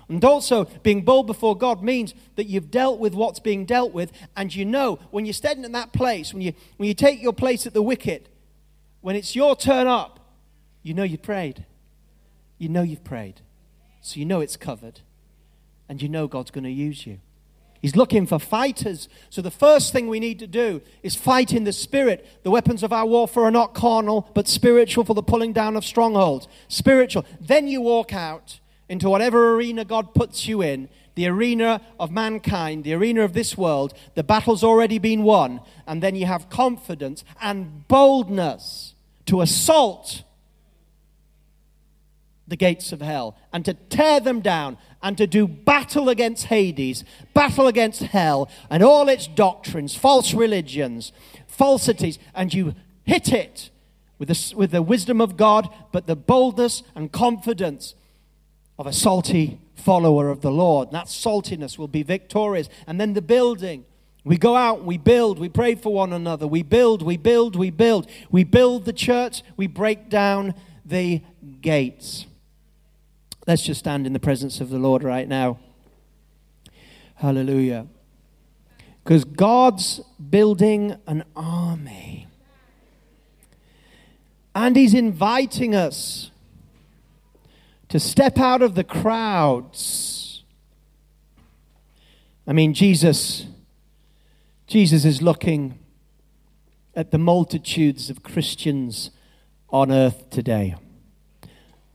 And 0.09 0.25
also, 0.25 0.67
being 0.85 1.03
bold 1.03 1.27
before 1.27 1.57
God 1.57 1.83
means 1.83 2.15
that 2.37 2.45
you've 2.45 2.71
dealt 2.71 3.01
with 3.01 3.15
what's 3.15 3.41
being 3.41 3.65
dealt 3.65 3.93
with, 3.93 4.13
and 4.37 4.55
you 4.55 4.65
know 4.65 5.01
when 5.11 5.27
you're 5.27 5.33
standing 5.33 5.65
in 5.65 5.73
that 5.73 5.93
place, 5.93 6.33
when 6.33 6.43
you, 6.43 6.53
when 6.77 6.87
you 6.87 6.95
take 6.95 7.21
your 7.21 7.33
place 7.33 7.67
at 7.67 7.75
the 7.75 7.83
wicket, 7.83 8.29
when 9.01 9.17
it's 9.17 9.35
your 9.35 9.57
turn 9.57 9.89
up, 9.89 10.21
you 10.85 10.95
know 10.95 11.03
you've 11.03 11.23
prayed. 11.23 11.65
You 12.59 12.69
know 12.69 12.83
you've 12.83 13.03
prayed. 13.03 13.41
So 14.01 14.21
you 14.21 14.27
know 14.27 14.41
it's 14.41 14.57
covered, 14.57 15.01
and 15.89 16.01
you 16.01 16.09
know 16.09 16.29
God's 16.29 16.53
going 16.53 16.65
to 16.65 16.71
use 16.71 17.05
you. 17.05 17.19
He's 17.81 17.97
looking 17.97 18.27
for 18.27 18.39
fighters. 18.39 19.09
So 19.31 19.43
the 19.43 19.51
first 19.51 19.93
thing 19.93 20.09
we 20.09 20.20
need 20.20 20.39
to 20.41 20.47
do 20.47 20.81
is 21.03 21.14
fight 21.14 21.53
in 21.53 21.64
the 21.64 21.72
spirit. 21.72 22.27
The 22.43 22.51
weapons 22.51 22.83
of 22.83 22.93
our 22.93 23.07
warfare 23.07 23.45
are 23.45 23.51
not 23.51 23.74
carnal, 23.74 24.31
but 24.35 24.49
spiritual 24.49 25.05
for 25.05 25.14
the 25.14 25.22
pulling 25.22 25.53
down 25.53 25.77
of 25.77 25.85
strongholds. 25.85 26.49
Spiritual. 26.68 27.24
Then 27.41 27.68
you 27.68 27.81
walk 27.81 28.12
out 28.12 28.61
into 28.89 29.11
whatever 29.11 29.55
arena 29.55 29.85
God 29.85 30.14
puts 30.14 30.47
you 30.47 30.62
in, 30.62 30.89
the 31.14 31.27
arena 31.27 31.81
of 31.99 32.11
mankind, 32.11 32.85
the 32.85 32.95
arena 32.95 33.22
of 33.22 33.33
this 33.33 33.57
world. 33.57 33.95
The 34.14 34.22
battle's 34.22 34.62
already 34.62 34.99
been 34.99 35.22
won. 35.22 35.61
And 35.87 36.03
then 36.03 36.14
you 36.14 36.27
have 36.27 36.51
confidence 36.51 37.24
and 37.41 37.87
boldness 37.89 38.95
to 39.27 39.41
assault 39.41 40.22
the 42.49 42.57
gates 42.57 42.92
of 42.92 43.01
hell 43.01 43.36
and 43.53 43.64
to 43.64 43.74
tear 43.74 44.20
them 44.20 44.40
down 44.40 44.78
and 45.03 45.18
to 45.18 45.26
do 45.26 45.49
battle 45.49 46.09
against 46.09 46.47
Hades, 46.47 47.05
battle 47.34 47.66
against 47.66 48.03
hell 48.03 48.49
and 48.70 48.82
all 48.82 49.09
its 49.09 49.26
doctrines, 49.26 49.97
false 49.97 50.32
religions, 50.32 51.12
falsities, 51.49 52.18
and 52.34 52.53
you 52.55 52.74
hit 53.05 53.32
it 53.32 53.70
with 54.18 54.28
the, 54.28 54.55
with 54.57 54.70
the 54.70 54.82
wisdom 54.82 55.20
of 55.20 55.36
God, 55.36 55.68
but 55.92 56.07
the 56.07 56.16
boldness 56.16 56.82
and 56.94 57.12
confidence 57.12 57.94
of 58.78 58.86
a 58.86 58.92
salty 58.92 59.59
follower 59.74 60.30
of 60.30 60.40
the 60.40 60.51
Lord. 60.51 60.90
That 60.90 61.07
saltiness 61.07 61.78
will 61.78 61.88
be 61.88 62.03
victorious. 62.03 62.68
And 62.86 63.01
then 63.01 63.12
the 63.12 63.22
building. 63.22 63.84
We 64.24 64.36
go 64.36 64.57
out, 64.57 64.84
we 64.84 64.99
build, 64.99 65.38
we 65.38 65.49
pray 65.49 65.76
for 65.76 65.94
one 65.94 66.12
another, 66.12 66.49
we 66.49 66.64
build, 66.64 67.01
we 67.01 67.16
build, 67.16 67.55
we 67.55 67.70
build. 67.70 68.11
We 68.28 68.42
build 68.42 68.84
the 68.84 68.92
church, 68.92 69.44
we 69.57 69.68
break 69.68 70.09
down 70.09 70.55
the 70.84 71.22
gates. 71.61 72.26
Let's 73.47 73.62
just 73.62 73.78
stand 73.78 74.09
in 74.09 74.12
the 74.12 74.18
presence 74.18 74.61
of 74.61 74.70
the 74.70 74.78
Lord 74.78 75.05
right 75.05 75.28
now. 75.28 75.61
Hallelujah. 77.14 77.86
Because 79.05 79.24
God's 79.24 80.01
building 80.30 80.97
an 81.07 81.22
army. 81.36 82.26
And 84.53 84.74
He's 84.74 84.94
inviting 84.94 85.76
us 85.76 86.32
to 87.88 88.01
step 88.01 88.36
out 88.38 88.62
of 88.62 88.74
the 88.74 88.82
crowds. 88.82 90.42
I 92.49 92.53
mean, 92.53 92.74
Jesus, 92.74 93.47
Jesus 94.66 95.05
is 95.05 95.22
looking 95.22 95.78
at 96.97 97.12
the 97.12 97.18
multitudes 97.18 98.11
of 98.11 98.24
Christians 98.24 99.12
on 99.70 99.92
earth 99.92 100.30
today 100.30 100.74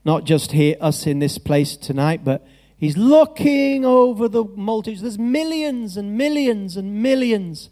not 0.04 0.24
just 0.24 0.52
here, 0.52 0.76
us 0.82 1.06
in 1.06 1.20
this 1.20 1.38
place 1.38 1.76
tonight, 1.78 2.24
but 2.24 2.46
he's 2.78 2.98
looking 2.98 3.86
over 3.86 4.28
the 4.28 4.44
multitudes. 4.44 5.02
There's 5.02 5.20
millions 5.20 5.98
and 5.98 6.18
millions 6.18 6.78
and 6.78 7.02
millions. 7.04 7.70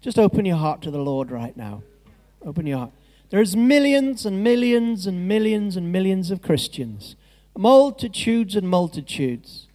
Just 0.00 0.18
open 0.18 0.44
your 0.44 0.56
heart 0.56 0.82
to 0.82 0.90
the 0.90 0.98
Lord 0.98 1.30
right 1.30 1.56
now. 1.56 1.82
Open 2.44 2.66
your 2.66 2.78
heart. 2.78 2.92
There's 3.30 3.56
millions 3.56 4.26
and 4.26 4.44
millions 4.44 5.06
and 5.06 5.26
millions 5.26 5.76
and 5.76 5.90
millions 5.90 6.30
of 6.30 6.42
Christians, 6.42 7.16
multitudes 7.56 8.54
and 8.54 8.68
multitudes. 8.68 9.66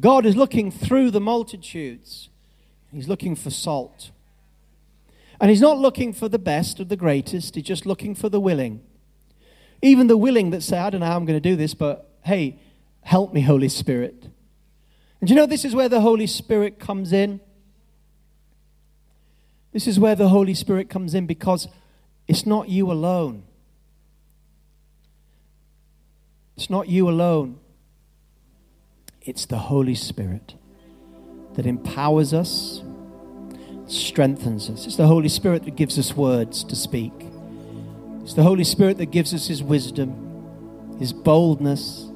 God 0.00 0.24
is 0.24 0.36
looking 0.36 0.70
through 0.70 1.10
the 1.10 1.20
multitudes. 1.20 2.28
He's 2.92 3.08
looking 3.08 3.34
for 3.34 3.50
salt. 3.50 4.10
And 5.40 5.50
He's 5.50 5.60
not 5.60 5.78
looking 5.78 6.12
for 6.12 6.28
the 6.28 6.38
best 6.38 6.78
or 6.78 6.84
the 6.84 6.96
greatest, 6.96 7.54
He's 7.54 7.64
just 7.64 7.86
looking 7.86 8.14
for 8.14 8.28
the 8.28 8.40
willing. 8.40 8.80
Even 9.84 10.06
the 10.06 10.16
willing 10.16 10.48
that 10.50 10.62
say, 10.62 10.78
I 10.78 10.88
don't 10.88 11.00
know 11.00 11.06
how 11.06 11.16
I'm 11.16 11.26
going 11.26 11.36
to 11.36 11.46
do 11.46 11.56
this, 11.56 11.74
but 11.74 12.10
hey, 12.22 12.58
help 13.02 13.34
me, 13.34 13.42
Holy 13.42 13.68
Spirit. 13.68 14.28
And 15.20 15.28
you 15.28 15.36
know, 15.36 15.44
this 15.44 15.62
is 15.62 15.74
where 15.74 15.90
the 15.90 16.00
Holy 16.00 16.26
Spirit 16.26 16.78
comes 16.78 17.12
in. 17.12 17.38
This 19.72 19.86
is 19.86 20.00
where 20.00 20.14
the 20.14 20.28
Holy 20.28 20.54
Spirit 20.54 20.88
comes 20.88 21.14
in 21.14 21.26
because 21.26 21.68
it's 22.26 22.46
not 22.46 22.70
you 22.70 22.90
alone. 22.90 23.42
It's 26.56 26.70
not 26.70 26.88
you 26.88 27.06
alone, 27.10 27.58
it's 29.20 29.44
the 29.44 29.58
Holy 29.58 29.96
Spirit 29.96 30.54
that 31.56 31.66
empowers 31.66 32.32
us, 32.32 32.82
strengthens 33.86 34.70
us. 34.70 34.86
It's 34.86 34.96
the 34.96 35.08
Holy 35.08 35.28
Spirit 35.28 35.64
that 35.64 35.76
gives 35.76 35.98
us 35.98 36.16
words 36.16 36.64
to 36.64 36.74
speak. 36.74 37.23
It's 38.24 38.32
the 38.32 38.42
Holy 38.42 38.64
Spirit 38.64 38.96
that 38.96 39.10
gives 39.10 39.34
us 39.34 39.48
His 39.48 39.62
wisdom, 39.62 40.96
His 40.98 41.12
boldness. 41.12 42.06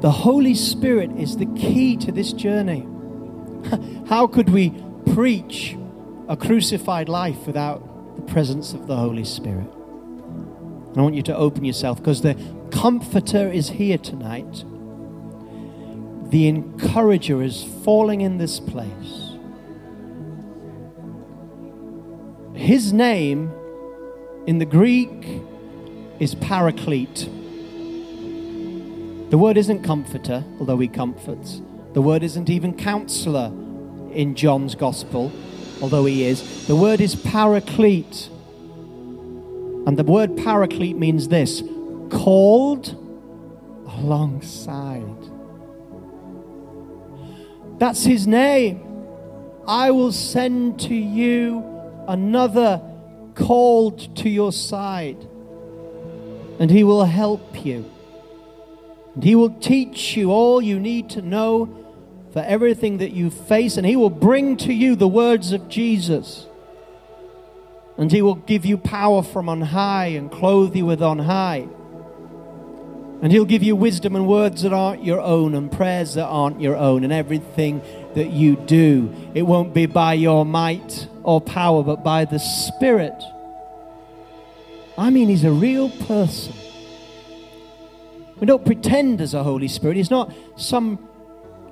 The 0.00 0.10
Holy 0.10 0.54
Spirit 0.54 1.10
is 1.10 1.36
the 1.36 1.44
key 1.44 1.98
to 1.98 2.10
this 2.10 2.32
journey. 2.32 2.88
How 4.08 4.26
could 4.26 4.48
we 4.48 4.72
preach 5.12 5.76
a 6.26 6.38
crucified 6.38 7.10
life 7.10 7.46
without 7.46 8.16
the 8.16 8.22
presence 8.22 8.72
of 8.72 8.86
the 8.86 8.96
Holy 8.96 9.24
Spirit? 9.24 9.68
I 10.96 11.02
want 11.02 11.14
you 11.14 11.22
to 11.24 11.36
open 11.36 11.66
yourself 11.66 11.98
because 11.98 12.22
the 12.22 12.34
Comforter 12.70 13.52
is 13.52 13.68
here 13.68 13.98
tonight. 13.98 14.64
The 16.30 16.48
Encourager 16.48 17.42
is 17.42 17.62
falling 17.84 18.22
in 18.22 18.38
this 18.38 18.58
place. 18.58 19.27
His 22.58 22.92
name 22.92 23.52
in 24.48 24.58
the 24.58 24.66
Greek 24.66 25.42
is 26.18 26.34
Paraclete. 26.34 27.30
The 29.30 29.38
word 29.38 29.56
isn't 29.56 29.84
comforter, 29.84 30.44
although 30.58 30.76
he 30.78 30.88
comforts. 30.88 31.62
The 31.92 32.02
word 32.02 32.24
isn't 32.24 32.50
even 32.50 32.76
counselor 32.76 33.52
in 34.12 34.34
John's 34.34 34.74
gospel, 34.74 35.30
although 35.80 36.04
he 36.04 36.24
is. 36.24 36.66
The 36.66 36.74
word 36.74 37.00
is 37.00 37.14
paraclete. 37.14 38.28
And 39.86 39.96
the 39.96 40.02
word 40.02 40.36
paraclete 40.36 40.96
means 40.96 41.28
this 41.28 41.62
called 42.10 42.88
alongside. 43.86 45.04
That's 47.78 48.02
his 48.02 48.26
name. 48.26 48.82
I 49.68 49.92
will 49.92 50.12
send 50.12 50.80
to 50.80 50.94
you 50.96 51.77
another 52.08 52.82
called 53.34 54.16
to 54.16 54.28
your 54.28 54.52
side, 54.52 55.18
and 56.58 56.70
he 56.70 56.82
will 56.82 57.04
help 57.04 57.64
you. 57.64 57.88
And 59.14 59.22
he 59.22 59.34
will 59.34 59.50
teach 59.50 60.16
you 60.16 60.32
all 60.32 60.60
you 60.60 60.80
need 60.80 61.10
to 61.10 61.22
know 61.22 61.74
for 62.32 62.40
everything 62.40 62.98
that 62.98 63.12
you 63.12 63.30
face, 63.30 63.76
and 63.76 63.86
he 63.86 63.96
will 63.96 64.10
bring 64.10 64.56
to 64.58 64.72
you 64.72 64.96
the 64.96 65.08
words 65.08 65.52
of 65.52 65.68
Jesus. 65.68 66.46
And 67.96 68.12
he 68.12 68.22
will 68.22 68.36
give 68.36 68.64
you 68.64 68.78
power 68.78 69.22
from 69.22 69.48
on 69.48 69.60
high 69.60 70.06
and 70.06 70.30
clothe 70.30 70.76
you 70.76 70.86
with 70.86 71.02
on 71.02 71.18
high. 71.18 71.68
And 73.20 73.32
He'll 73.32 73.44
give 73.44 73.64
you 73.64 73.74
wisdom 73.74 74.14
and 74.14 74.28
words 74.28 74.62
that 74.62 74.72
aren't 74.72 75.04
your 75.04 75.20
own 75.20 75.54
and 75.54 75.70
prayers 75.70 76.14
that 76.14 76.26
aren't 76.26 76.60
your 76.60 76.76
own 76.76 77.02
and 77.02 77.12
everything 77.12 77.82
that 78.14 78.30
you 78.30 78.56
do. 78.56 79.14
It 79.34 79.42
won't 79.42 79.74
be 79.74 79.86
by 79.86 80.14
your 80.14 80.44
might 80.44 81.08
or 81.22 81.40
power, 81.40 81.82
but 81.82 82.02
by 82.02 82.24
the 82.24 82.38
Spirit. 82.38 83.22
I 84.96 85.10
mean, 85.10 85.28
He's 85.28 85.44
a 85.44 85.52
real 85.52 85.90
person. 85.90 86.54
We 88.40 88.46
don't 88.46 88.64
pretend 88.64 89.20
as 89.20 89.34
a 89.34 89.42
Holy 89.42 89.68
Spirit. 89.68 89.96
He's 89.96 90.10
not 90.10 90.32
some 90.56 91.08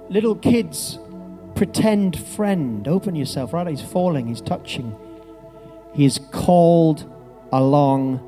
little 0.08 0.34
kid's 0.34 0.98
pretend 1.54 2.18
friend. 2.18 2.86
Open 2.86 3.14
yourself. 3.14 3.52
Right? 3.52 3.66
He's 3.66 3.82
falling, 3.82 4.26
He's 4.26 4.40
touching. 4.40 4.94
He 5.94 6.04
is 6.04 6.18
called 6.32 7.10
alongside. 7.52 8.22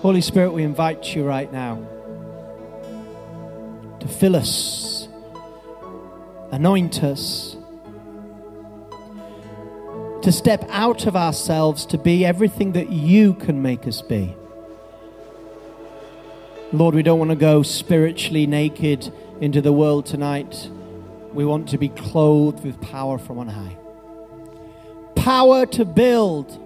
Holy 0.00 0.20
Spirit, 0.20 0.52
we 0.52 0.62
invite 0.64 1.14
you 1.14 1.24
right 1.24 1.50
now 1.50 1.93
to 4.04 4.10
fill 4.10 4.36
us, 4.36 5.08
anoint 6.50 7.02
us, 7.02 7.56
to 10.20 10.30
step 10.30 10.62
out 10.68 11.06
of 11.06 11.16
ourselves 11.16 11.86
to 11.86 11.96
be 11.96 12.24
everything 12.24 12.72
that 12.72 12.90
you 12.90 13.32
can 13.32 13.62
make 13.62 13.86
us 13.86 14.02
be. 14.02 14.36
Lord, 16.70 16.94
we 16.94 17.02
don't 17.02 17.18
want 17.18 17.30
to 17.30 17.36
go 17.36 17.62
spiritually 17.62 18.46
naked 18.46 19.10
into 19.40 19.62
the 19.62 19.72
world 19.72 20.04
tonight. 20.04 20.68
We 21.32 21.46
want 21.46 21.70
to 21.70 21.78
be 21.78 21.88
clothed 21.88 22.62
with 22.62 22.78
power 22.82 23.16
from 23.16 23.38
on 23.38 23.48
high. 23.48 23.76
Power 25.14 25.64
to 25.66 25.86
build, 25.86 26.60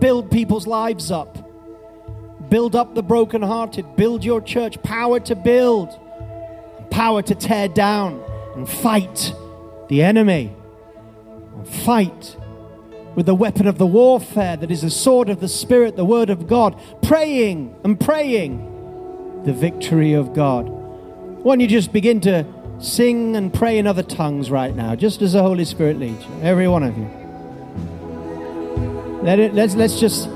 build 0.00 0.30
people's 0.30 0.66
lives 0.66 1.10
up 1.10 1.43
Build 2.54 2.76
up 2.76 2.94
the 2.94 3.02
brokenhearted. 3.02 3.96
Build 3.96 4.24
your 4.24 4.40
church. 4.40 4.80
Power 4.84 5.18
to 5.18 5.34
build, 5.34 5.88
power 6.88 7.20
to 7.20 7.34
tear 7.34 7.66
down 7.66 8.22
and 8.54 8.68
fight 8.68 9.34
the 9.88 10.04
enemy. 10.04 10.54
And 11.56 11.66
fight 11.66 12.36
with 13.16 13.26
the 13.26 13.34
weapon 13.34 13.66
of 13.66 13.78
the 13.78 13.88
warfare 13.88 14.56
that 14.56 14.70
is 14.70 14.82
the 14.82 14.90
sword 14.90 15.30
of 15.30 15.40
the 15.40 15.48
Spirit, 15.48 15.96
the 15.96 16.04
Word 16.04 16.30
of 16.30 16.46
God, 16.46 16.80
praying 17.02 17.74
and 17.82 17.98
praying 17.98 19.42
the 19.44 19.52
victory 19.52 20.12
of 20.12 20.32
God. 20.32 20.68
Why 20.68 21.56
don't 21.56 21.60
you 21.60 21.66
just 21.66 21.92
begin 21.92 22.20
to 22.20 22.46
sing 22.78 23.34
and 23.34 23.52
pray 23.52 23.78
in 23.78 23.88
other 23.88 24.04
tongues 24.04 24.48
right 24.48 24.76
now, 24.76 24.94
just 24.94 25.22
as 25.22 25.32
the 25.32 25.42
Holy 25.42 25.64
Spirit 25.64 25.98
leads 25.98 26.24
you, 26.24 26.40
every 26.40 26.68
one 26.68 26.84
of 26.84 26.96
you. 26.96 27.10
Let 29.24 29.40
it, 29.40 29.54
let's, 29.54 29.74
let's 29.74 29.98
just 29.98 30.28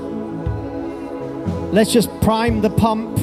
Let's 1.71 1.93
just 1.93 2.09
prime 2.21 2.61
the 2.61 2.71
pump 2.71 3.17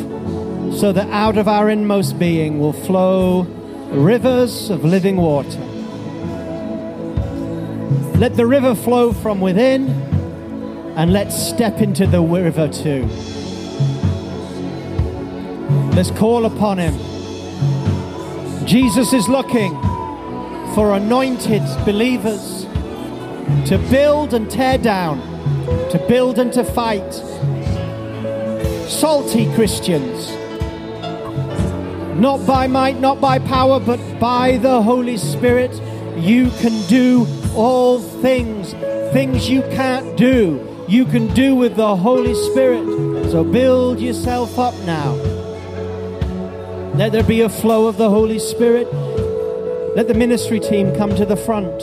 so 0.76 0.92
that 0.92 1.09
out 1.11 1.36
of 1.36 1.49
our 1.49 1.68
inmost 1.68 2.16
being 2.16 2.61
will 2.61 2.72
flow 2.72 3.42
rivers 3.90 4.70
of 4.70 4.84
living 4.84 5.16
water. 5.16 5.59
Let 8.18 8.36
the 8.36 8.47
river 8.47 8.76
flow 8.76 9.12
from 9.12 9.40
within, 9.40 9.88
and 10.97 11.12
let's 11.12 11.36
step 11.36 11.80
into 11.80 12.07
the 12.07 12.22
river 12.22 12.68
too. 12.68 13.05
Let's 15.97 16.12
call 16.12 16.47
upon 16.47 16.78
him. 16.78 16.94
Jesus 18.64 19.12
is 19.12 19.28
looking 19.28 19.72
for 20.76 20.94
anointed 20.94 21.62
believers 21.84 22.64
to 23.68 23.84
build 23.90 24.34
and 24.34 24.49
tear 24.49 24.78
down, 24.78 25.18
to 25.90 25.99
build 26.07 26.38
and 26.38 26.53
to 26.53 26.62
fight 26.62 27.22
salty 28.89 29.53
Christians. 29.55 30.30
Not 32.20 32.47
by 32.47 32.66
might, 32.66 32.99
not 32.99 33.20
by 33.20 33.39
power, 33.39 33.78
but 33.78 34.01
by 34.18 34.57
the 34.57 34.80
Holy 34.80 35.16
Spirit, 35.16 35.74
you 36.16 36.51
can 36.61 36.87
do 36.89 37.26
all 37.55 37.99
things. 37.99 38.72
Things 39.12 39.49
you 39.51 39.62
can't 39.62 40.16
do, 40.16 40.84
you 40.89 41.05
can 41.05 41.32
do 41.34 41.55
with 41.55 41.76
the 41.76 41.97
Holy 41.97 42.34
Spirit. 42.34 42.84
So 43.30 43.45
build 43.45 44.01
yourself 44.01 44.59
up 44.59 44.74
now. 44.84 45.12
Let 46.95 47.12
there 47.12 47.22
be 47.22 47.43
a 47.43 47.49
flow 47.49 47.87
of 47.89 47.99
the 47.99 48.09
Holy 48.09 48.39
Spirit. 48.39 48.87
Let 49.95 50.09
the 50.09 50.14
ministry 50.14 50.61
team 50.61 50.95
come 50.95 51.14
to 51.16 51.26
the 51.26 51.37
front. 51.37 51.82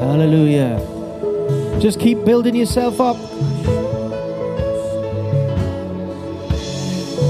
Hallelujah. 0.00 0.78
Just 1.80 1.98
keep 1.98 2.24
building 2.24 2.54
yourself 2.54 3.00
up. 3.00 3.16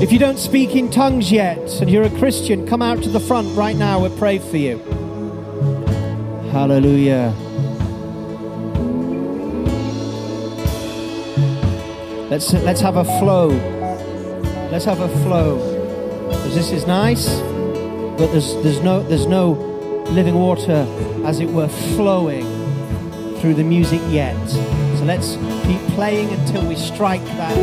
If 0.02 0.10
you 0.10 0.18
don't 0.18 0.36
speak 0.36 0.74
in 0.74 0.90
tongues 0.90 1.30
yet 1.30 1.80
and 1.80 1.88
you're 1.88 2.02
a 2.02 2.18
Christian, 2.18 2.66
come 2.66 2.82
out 2.82 3.04
to 3.04 3.08
the 3.08 3.20
front 3.20 3.56
right 3.56 3.76
now. 3.76 4.00
We'll 4.00 4.18
pray 4.18 4.40
for 4.40 4.56
you. 4.56 4.78
Hallelujah. 6.50 7.32
Let's, 12.28 12.52
let's 12.52 12.80
have 12.80 12.96
a 12.96 13.04
flow. 13.20 13.50
Let's 14.72 14.84
have 14.86 14.98
a 14.98 15.08
flow. 15.22 15.58
Because 16.30 16.56
this 16.56 16.72
is 16.72 16.84
nice, 16.84 17.38
but 18.18 18.26
there's, 18.32 18.60
there's, 18.64 18.80
no, 18.80 19.04
there's 19.04 19.26
no 19.26 19.52
living 20.10 20.34
water, 20.34 20.84
as 21.24 21.38
it 21.38 21.48
were, 21.48 21.68
flowing 21.94 22.42
through 23.36 23.54
the 23.54 23.62
music 23.62 24.00
yet. 24.08 24.34
So 24.48 25.04
let's 25.04 25.36
keep 25.64 25.80
playing 25.94 26.30
until 26.30 26.66
we 26.66 26.74
strike 26.74 27.24
that 27.24 27.54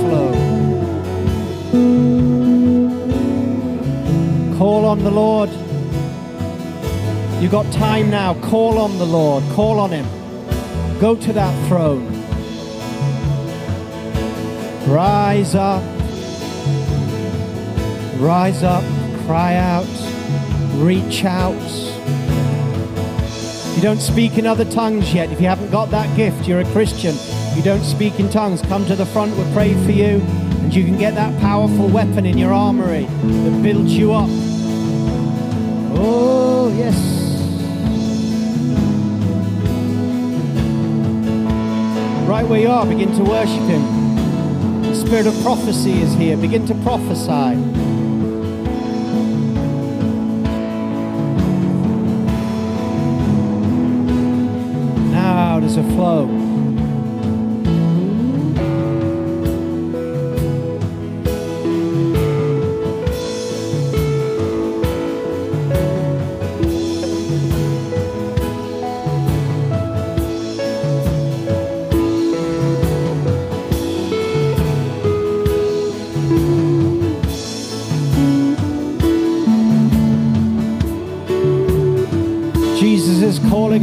flow. 0.00 0.41
Call 4.58 4.84
on 4.84 5.02
the 5.02 5.10
Lord. 5.10 5.48
You've 7.42 7.50
got 7.50 7.72
time 7.72 8.10
now. 8.10 8.34
Call 8.34 8.78
on 8.78 8.98
the 8.98 9.06
Lord. 9.06 9.42
Call 9.54 9.80
on 9.80 9.90
Him. 9.90 10.06
Go 11.00 11.16
to 11.16 11.32
that 11.32 11.68
throne. 11.68 12.06
Rise 14.86 15.54
up. 15.54 15.82
Rise 18.20 18.62
up. 18.62 18.84
Cry 19.26 19.54
out. 19.54 19.86
Reach 20.74 21.24
out. 21.24 21.54
you 23.76 23.82
don't 23.82 24.00
speak 24.00 24.36
in 24.36 24.46
other 24.46 24.64
tongues 24.64 25.12
yet, 25.14 25.30
if 25.32 25.40
you 25.40 25.46
haven't 25.46 25.70
got 25.70 25.90
that 25.90 26.14
gift, 26.16 26.46
you're 26.46 26.60
a 26.60 26.64
Christian, 26.72 27.14
you 27.56 27.62
don't 27.62 27.84
speak 27.84 28.20
in 28.20 28.28
tongues, 28.30 28.62
come 28.62 28.84
to 28.86 28.94
the 28.94 29.06
front, 29.06 29.36
we'll 29.36 29.52
pray 29.52 29.74
for 29.84 29.90
you, 29.90 30.20
you 30.72 30.84
can 30.84 30.96
get 30.96 31.14
that 31.14 31.38
powerful 31.38 31.86
weapon 31.86 32.24
in 32.24 32.38
your 32.38 32.52
armory 32.52 33.04
that 33.04 33.62
builds 33.62 33.92
you 33.92 34.12
up. 34.12 34.28
Oh, 35.94 36.74
yes. 36.74 36.96
Right 42.26 42.46
where 42.46 42.60
you 42.60 42.68
are, 42.68 42.86
begin 42.86 43.12
to 43.12 43.22
worship 43.22 43.60
Him. 43.64 44.82
The 44.82 44.94
spirit 44.94 45.26
of 45.26 45.38
prophecy 45.42 46.00
is 46.00 46.14
here. 46.14 46.38
Begin 46.38 46.66
to 46.66 46.74
prophesy. 46.76 47.56
Now 55.10 55.60
there's 55.60 55.76
a 55.76 55.82
flow. 55.82 56.41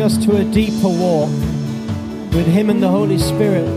Us 0.10 0.26
to 0.26 0.38
a 0.38 0.44
deeper 0.46 0.88
walk 0.88 1.30
with 2.34 2.48
Him 2.48 2.70
and 2.70 2.82
the 2.82 2.88
Holy 2.88 3.18
Spirit. 3.20 3.68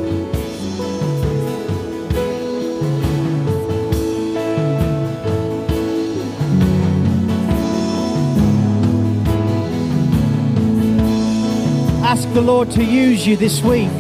Ask 12.03 12.33
the 12.33 12.41
Lord 12.41 12.71
to 12.73 12.85
use 12.85 13.27
you 13.27 13.37
this 13.37 13.63
week 13.63 13.91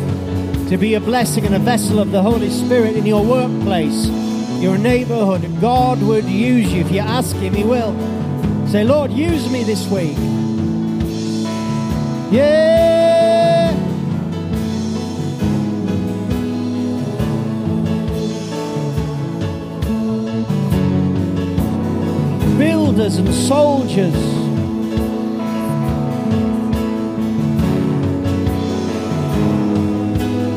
to 0.68 0.78
be 0.78 0.94
a 0.94 1.00
blessing 1.00 1.44
and 1.44 1.54
a 1.54 1.58
vessel 1.58 1.98
of 1.98 2.12
the 2.12 2.22
Holy 2.22 2.50
Spirit 2.50 2.96
in 2.96 3.04
your 3.04 3.24
workplace, 3.24 4.06
your 4.58 4.78
neighborhood. 4.78 5.60
God 5.60 6.00
would 6.02 6.24
use 6.24 6.72
you. 6.72 6.80
If 6.80 6.90
you 6.90 7.00
ask 7.00 7.36
Him, 7.36 7.52
He 7.52 7.64
will. 7.64 7.92
Say, 8.68 8.84
Lord, 8.84 9.12
use 9.12 9.50
me 9.50 9.64
this 9.64 9.86
week. 9.88 10.16
Yeah. 12.32 13.74
Builders 22.56 23.16
and 23.16 23.34
soldiers. 23.34 24.14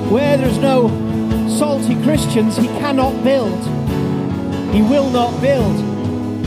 Where 0.09 0.38
there's 0.38 0.57
no 0.59 0.88
salty 1.59 2.01
Christians, 2.03 2.55
he 2.55 2.67
cannot 2.67 3.21
build. 3.21 3.61
He 4.73 4.82
will 4.82 5.09
not 5.09 5.41
build. 5.41 5.76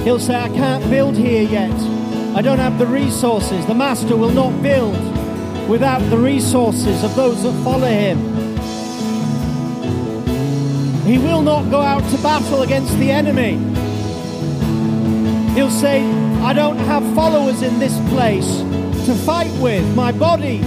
He'll 0.04 0.18
say, 0.18 0.36
I 0.36 0.48
can't 0.48 0.88
build 0.88 1.18
here 1.18 1.42
yet. 1.42 1.78
I 2.34 2.40
don't 2.40 2.58
have 2.58 2.78
the 2.78 2.86
resources. 2.86 3.66
The 3.66 3.74
master 3.74 4.16
will 4.16 4.32
not 4.32 4.62
build 4.62 5.07
without 5.68 6.00
the 6.08 6.16
resources 6.16 7.04
of 7.04 7.14
those 7.14 7.42
that 7.42 7.52
follow 7.62 7.86
him. 7.86 8.18
He 11.04 11.18
will 11.18 11.42
not 11.42 11.70
go 11.70 11.80
out 11.80 12.02
to 12.10 12.22
battle 12.22 12.62
against 12.62 12.98
the 12.98 13.10
enemy. 13.10 13.56
He'll 15.54 15.70
say, 15.70 16.02
I 16.42 16.52
don't 16.52 16.78
have 16.78 17.02
followers 17.14 17.62
in 17.62 17.78
this 17.78 17.98
place 18.10 18.60
to 19.06 19.14
fight 19.14 19.52
with. 19.60 19.84
My 19.94 20.12
body 20.12 20.58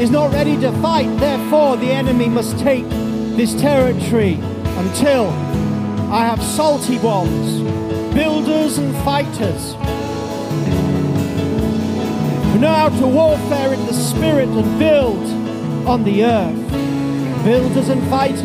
is 0.00 0.10
not 0.10 0.32
ready 0.32 0.56
to 0.60 0.72
fight. 0.80 1.08
Therefore, 1.18 1.76
the 1.76 1.90
enemy 1.90 2.28
must 2.28 2.58
take 2.58 2.88
this 3.36 3.54
territory 3.60 4.34
until 4.78 5.28
I 6.10 6.24
have 6.24 6.42
salty 6.42 6.98
ones, 6.98 7.62
builders 8.14 8.78
and 8.78 8.94
fighters 9.04 9.74
know 12.60 12.74
how 12.74 12.90
to 12.90 13.06
warfare 13.06 13.72
in 13.72 13.86
the 13.86 13.94
spirit 13.94 14.48
and 14.50 14.78
build 14.78 15.26
on 15.88 16.04
the 16.04 16.24
earth. 16.24 16.72
Builders 17.42 17.88
and 17.88 18.06
fighters. 18.10 18.44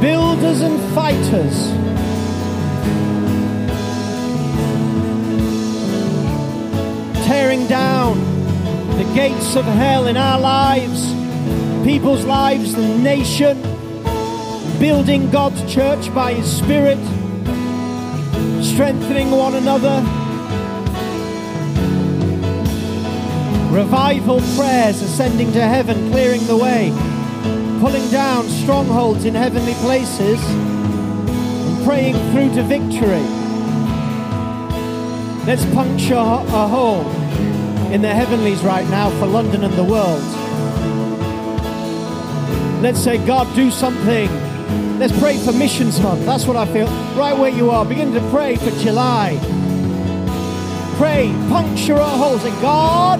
Builders 0.00 0.60
and 0.62 0.94
fighters. 0.94 1.68
Tearing 7.24 7.68
down 7.68 8.18
the 8.98 9.04
gates 9.14 9.54
of 9.54 9.64
hell 9.64 10.08
in 10.08 10.16
our 10.16 10.40
lives, 10.40 11.14
people's 11.84 12.24
lives, 12.24 12.74
the 12.74 12.98
nation, 12.98 13.62
building 14.80 15.30
God's 15.30 15.72
church 15.72 16.12
by 16.12 16.34
His 16.34 16.50
Spirit 16.50 16.98
strengthening 18.82 19.30
one 19.30 19.54
another. 19.54 20.00
Revival 23.72 24.40
prayers 24.56 25.00
ascending 25.00 25.52
to 25.52 25.60
heaven, 25.62 26.10
clearing 26.10 26.44
the 26.48 26.56
way, 26.56 26.90
pulling 27.78 28.10
down 28.10 28.42
strongholds 28.48 29.24
in 29.24 29.36
heavenly 29.36 29.74
places, 29.74 30.44
and 30.50 31.84
praying 31.84 32.14
through 32.32 32.52
to 32.56 32.64
victory. 32.64 33.22
Let's 35.46 35.64
puncture 35.66 36.16
a 36.16 36.66
hole 36.66 37.08
in 37.92 38.02
the 38.02 38.12
heavenlies 38.12 38.64
right 38.64 38.88
now 38.90 39.10
for 39.20 39.26
London 39.26 39.62
and 39.62 39.74
the 39.74 39.84
world. 39.84 40.24
Let's 42.82 42.98
say, 42.98 43.24
God, 43.24 43.46
do 43.54 43.70
something 43.70 44.28
Let's 45.02 45.18
pray 45.18 45.36
for 45.36 45.50
Missions 45.50 45.98
Month. 45.98 46.24
That's 46.24 46.46
what 46.46 46.56
I 46.56 46.64
feel. 46.64 46.86
Right 47.16 47.36
where 47.36 47.50
you 47.50 47.70
are, 47.72 47.84
begin 47.84 48.12
to 48.12 48.20
pray 48.30 48.54
for 48.54 48.70
July. 48.78 49.36
Pray, 50.96 51.34
puncture 51.48 51.96
our 51.96 52.16
holes. 52.16 52.44
And 52.44 52.54
God, 52.62 53.18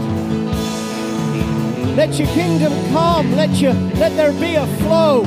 let 1.96 2.20
your 2.20 2.28
kingdom 2.28 2.72
come. 2.92 3.34
Let 3.34 3.50
your 3.56 3.72
let 3.98 4.14
there 4.14 4.30
be 4.30 4.54
a 4.54 4.64
flow 4.78 5.24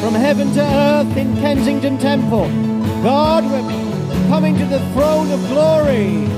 from 0.00 0.14
heaven 0.14 0.52
to 0.52 0.62
earth 0.62 1.16
in 1.16 1.34
Kensington 1.38 1.98
Temple. 1.98 2.46
God, 3.02 3.42
we're 3.46 4.28
coming 4.28 4.56
to 4.56 4.66
the 4.66 4.78
throne 4.92 5.32
of 5.32 5.40
glory. 5.48 6.28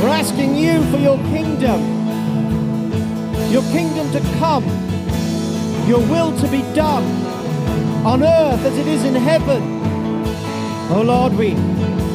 We're 0.00 0.08
asking 0.08 0.56
you 0.56 0.82
for 0.90 0.96
your 0.96 1.18
kingdom. 1.24 1.82
Your 3.52 3.64
kingdom 3.64 4.10
to 4.12 4.20
come. 4.38 4.64
Your 5.86 6.00
will 6.08 6.34
to 6.40 6.48
be 6.48 6.62
done 6.72 7.29
on 8.04 8.22
earth 8.22 8.64
as 8.64 8.78
it 8.78 8.86
is 8.86 9.04
in 9.04 9.14
heaven. 9.14 9.62
Oh 10.90 11.02
Lord, 11.04 11.34
we 11.34 11.54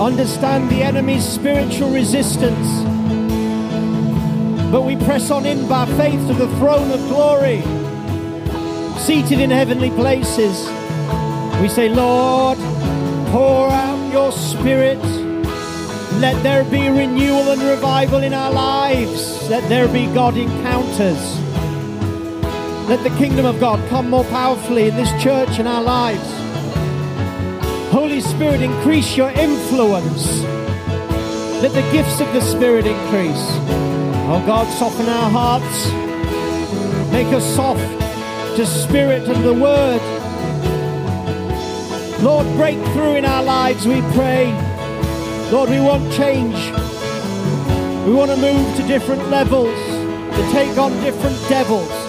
understand 0.02 0.70
the 0.70 0.82
enemy's 0.82 1.24
spiritual 1.24 1.92
resistance, 1.92 2.68
but 4.72 4.82
we 4.82 4.96
press 4.96 5.30
on 5.30 5.46
in 5.46 5.68
by 5.68 5.86
faith 5.98 6.26
to 6.28 6.34
the 6.34 6.48
throne 6.58 6.90
of 6.92 7.00
glory, 7.08 7.62
seated 9.00 9.40
in 9.40 9.52
heavenly 9.52 9.92
places. 9.92 10.68
We 11.62 11.70
say, 11.70 11.88
Lord, 11.88 12.58
pour 13.30 13.70
out 13.70 14.12
your 14.12 14.32
spirit. 14.32 15.04
Let 16.20 16.42
there 16.42 16.64
be 16.64 16.90
renewal 16.90 17.52
and 17.52 17.62
revival 17.62 18.24
in 18.24 18.34
our 18.34 18.52
lives. 18.52 19.50
Let 19.50 19.70
there 19.70 19.88
be 19.88 20.08
God 20.08 20.36
encounters. 20.36 21.45
Let 22.88 23.04
the 23.04 23.10
kingdom 23.18 23.48
of 23.48 23.60
God 23.60 23.90
come 23.90 24.12
more 24.12 24.24
powerfully 24.26 24.88
in 24.88 24.96
this 24.96 25.10
church 25.22 25.58
and 25.58 25.68
our 25.68 25.82
lives. 25.82 26.22
Holy 27.92 28.22
Spirit, 28.22 28.62
increase 28.62 29.18
your 29.18 29.32
influence. 29.32 30.42
Let 31.64 31.74
the 31.74 31.82
gifts 31.92 32.20
of 32.20 32.32
the 32.32 32.42
Spirit 32.42 32.86
increase. 32.86 33.48
Oh 34.28 34.44
God, 34.46 34.72
soften 34.78 35.10
our 35.10 35.32
hearts. 35.32 35.90
Make 37.12 37.34
us 37.34 37.44
soft 37.56 37.82
to 38.56 38.66
Spirit 38.68 39.28
and 39.28 39.44
the 39.44 39.54
Word. 39.54 40.02
Lord, 42.22 42.46
break 42.56 42.78
through 42.94 43.16
in 43.16 43.26
our 43.26 43.42
lives, 43.42 43.88
we 43.88 44.02
pray. 44.14 44.54
Lord, 45.52 45.72
we 45.72 45.80
want 45.80 46.14
change. 46.14 46.56
We 48.06 48.14
want 48.14 48.30
to 48.30 48.38
move 48.38 48.76
to 48.78 48.88
different 48.88 49.28
levels, 49.32 49.76
to 50.36 50.50
take 50.52 50.78
on 50.78 50.92
different 51.02 51.38
devils. 51.50 52.05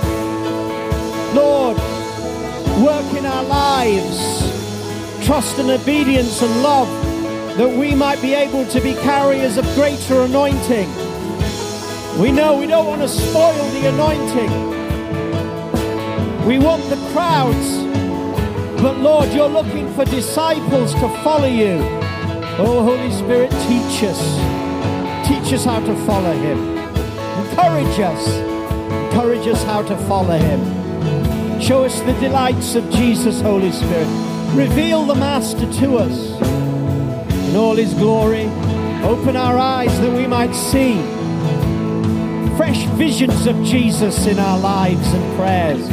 Lord, 1.36 1.76
work 2.82 3.12
in 3.12 3.26
our 3.26 3.44
lives. 3.44 4.40
Trust 5.26 5.58
and 5.58 5.68
obedience 5.68 6.40
and 6.40 6.62
love 6.62 6.88
that 7.58 7.68
we 7.68 7.94
might 7.94 8.22
be 8.22 8.32
able 8.32 8.64
to 8.68 8.80
be 8.80 8.94
carriers 8.94 9.58
of 9.58 9.66
greater 9.74 10.22
anointing. 10.22 10.88
We 12.18 12.32
know 12.32 12.56
we 12.56 12.66
don't 12.66 12.86
want 12.86 13.02
to 13.02 13.08
spoil 13.08 13.52
the 13.72 13.88
anointing. 13.88 14.50
We 16.46 16.58
want 16.58 16.82
the 16.88 16.96
crowds. 17.12 17.84
But 18.80 18.96
Lord, 18.96 19.30
you're 19.34 19.46
looking 19.46 19.92
for 19.92 20.06
disciples 20.06 20.94
to 20.94 21.08
follow 21.22 21.48
you. 21.48 21.80
Oh, 22.58 22.82
Holy 22.82 23.10
Spirit, 23.10 23.50
teach 23.68 24.04
us. 24.04 24.20
Teach 25.28 25.52
us 25.52 25.66
how 25.66 25.80
to 25.80 25.94
follow 26.06 26.32
him. 26.32 26.78
Encourage 27.44 28.00
us. 28.00 28.26
Encourage 29.10 29.46
us 29.46 29.62
how 29.64 29.82
to 29.82 29.96
follow 30.08 30.38
him. 30.38 30.85
Show 31.66 31.82
us 31.82 32.00
the 32.02 32.12
delights 32.20 32.76
of 32.76 32.88
Jesus, 32.90 33.40
Holy 33.40 33.72
Spirit. 33.72 34.06
Reveal 34.54 35.04
the 35.04 35.16
Master 35.16 35.68
to 35.80 35.96
us 35.96 36.40
in 37.48 37.56
all 37.56 37.74
his 37.74 37.92
glory. 37.94 38.44
Open 39.02 39.34
our 39.34 39.58
eyes 39.58 39.98
that 39.98 40.12
we 40.12 40.28
might 40.28 40.54
see 40.54 40.94
fresh 42.56 42.84
visions 42.96 43.48
of 43.48 43.60
Jesus 43.64 44.28
in 44.28 44.38
our 44.38 44.60
lives 44.60 45.12
and 45.12 45.36
prayers. 45.36 45.88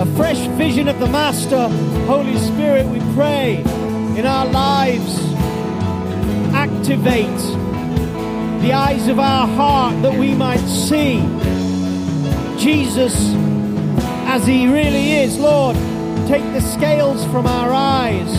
A 0.00 0.16
fresh 0.16 0.46
vision 0.56 0.88
of 0.88 0.98
the 0.98 1.08
Master, 1.08 1.68
Holy 2.06 2.38
Spirit, 2.38 2.86
we 2.86 3.00
pray 3.14 3.56
in 4.16 4.24
our 4.24 4.46
lives. 4.46 5.20
Activate 6.54 7.26
the 8.62 8.72
eyes 8.72 9.08
of 9.08 9.18
our 9.18 9.46
heart 9.46 10.00
that 10.00 10.18
we 10.18 10.32
might 10.32 10.66
see 10.66 11.18
Jesus 12.58 13.34
as 14.32 14.46
he 14.46 14.66
really 14.66 15.12
is. 15.12 15.38
Lord, 15.38 15.76
take 16.26 16.42
the 16.54 16.60
scales 16.62 17.22
from 17.26 17.46
our 17.46 17.70
eyes. 17.70 18.34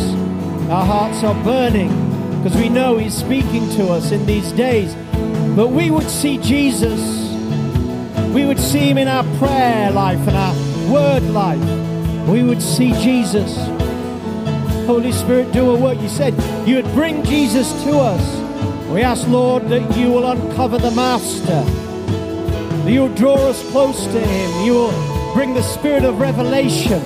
Our 0.68 0.84
hearts 0.84 1.24
are 1.24 1.36
burning 1.44 1.90
because 2.38 2.60
we 2.60 2.68
know 2.68 2.98
he's 2.98 3.14
speaking 3.14 3.70
to 3.78 3.90
us 3.90 4.12
in 4.12 4.26
these 4.26 4.52
days. 4.54 4.96
But 5.56 5.68
we 5.68 5.92
would 5.92 6.10
see 6.10 6.40
Jesus. 6.40 7.00
We 8.34 8.44
would 8.44 8.58
see 8.58 8.90
him 8.90 8.98
in 8.98 9.08
our 9.08 9.24
prayer 9.38 9.92
life 9.92 10.28
and 10.28 10.36
our 10.36 10.56
word 10.92 11.22
life. 11.26 12.28
We 12.28 12.42
would 12.42 12.64
see 12.64 12.92
Jesus. 12.94 13.56
Holy 14.88 15.12
Spirit, 15.12 15.52
do 15.52 15.76
a 15.76 15.80
work. 15.80 16.02
You 16.02 16.10
said 16.10 16.34
you 16.68 16.78
would 16.78 16.92
bring 16.96 17.24
Jesus 17.24 17.72
to 17.84 18.00
us. 18.00 18.90
We 18.90 19.04
ask, 19.04 19.28
Lord, 19.28 19.68
that 19.70 19.96
you 19.96 20.10
will 20.10 20.26
uncover 20.26 20.80
the 20.80 20.92
Master, 20.92 21.64
you 22.90 23.02
will 23.02 23.16
draw 23.16 23.36
us 23.36 23.62
close 23.72 24.06
to 24.06 24.20
him, 24.20 24.66
you 24.66 24.74
will 24.74 25.13
bring 25.34 25.54
the 25.54 25.62
spirit 25.62 26.04
of 26.04 26.20
revelation, 26.20 27.02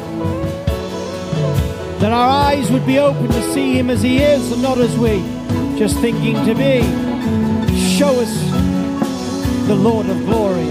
that 2.00 2.12
our 2.12 2.30
eyes 2.30 2.70
would 2.72 2.86
be 2.86 3.00
open 3.00 3.28
to 3.28 3.54
see 3.54 3.78
him 3.78 3.90
as 3.90 4.02
he 4.02 4.18
is 4.20 4.52
and 4.52 4.62
not 4.62 4.78
as 4.78 4.98
we 4.98 5.22
just 5.78 6.00
thinking 6.00 6.36
to 6.46 6.54
be. 6.54 6.82
Show 7.78 8.20
us 8.20 9.68
the 9.68 9.76
Lord 9.76 10.08
of 10.08 10.26
glory. 10.26 10.66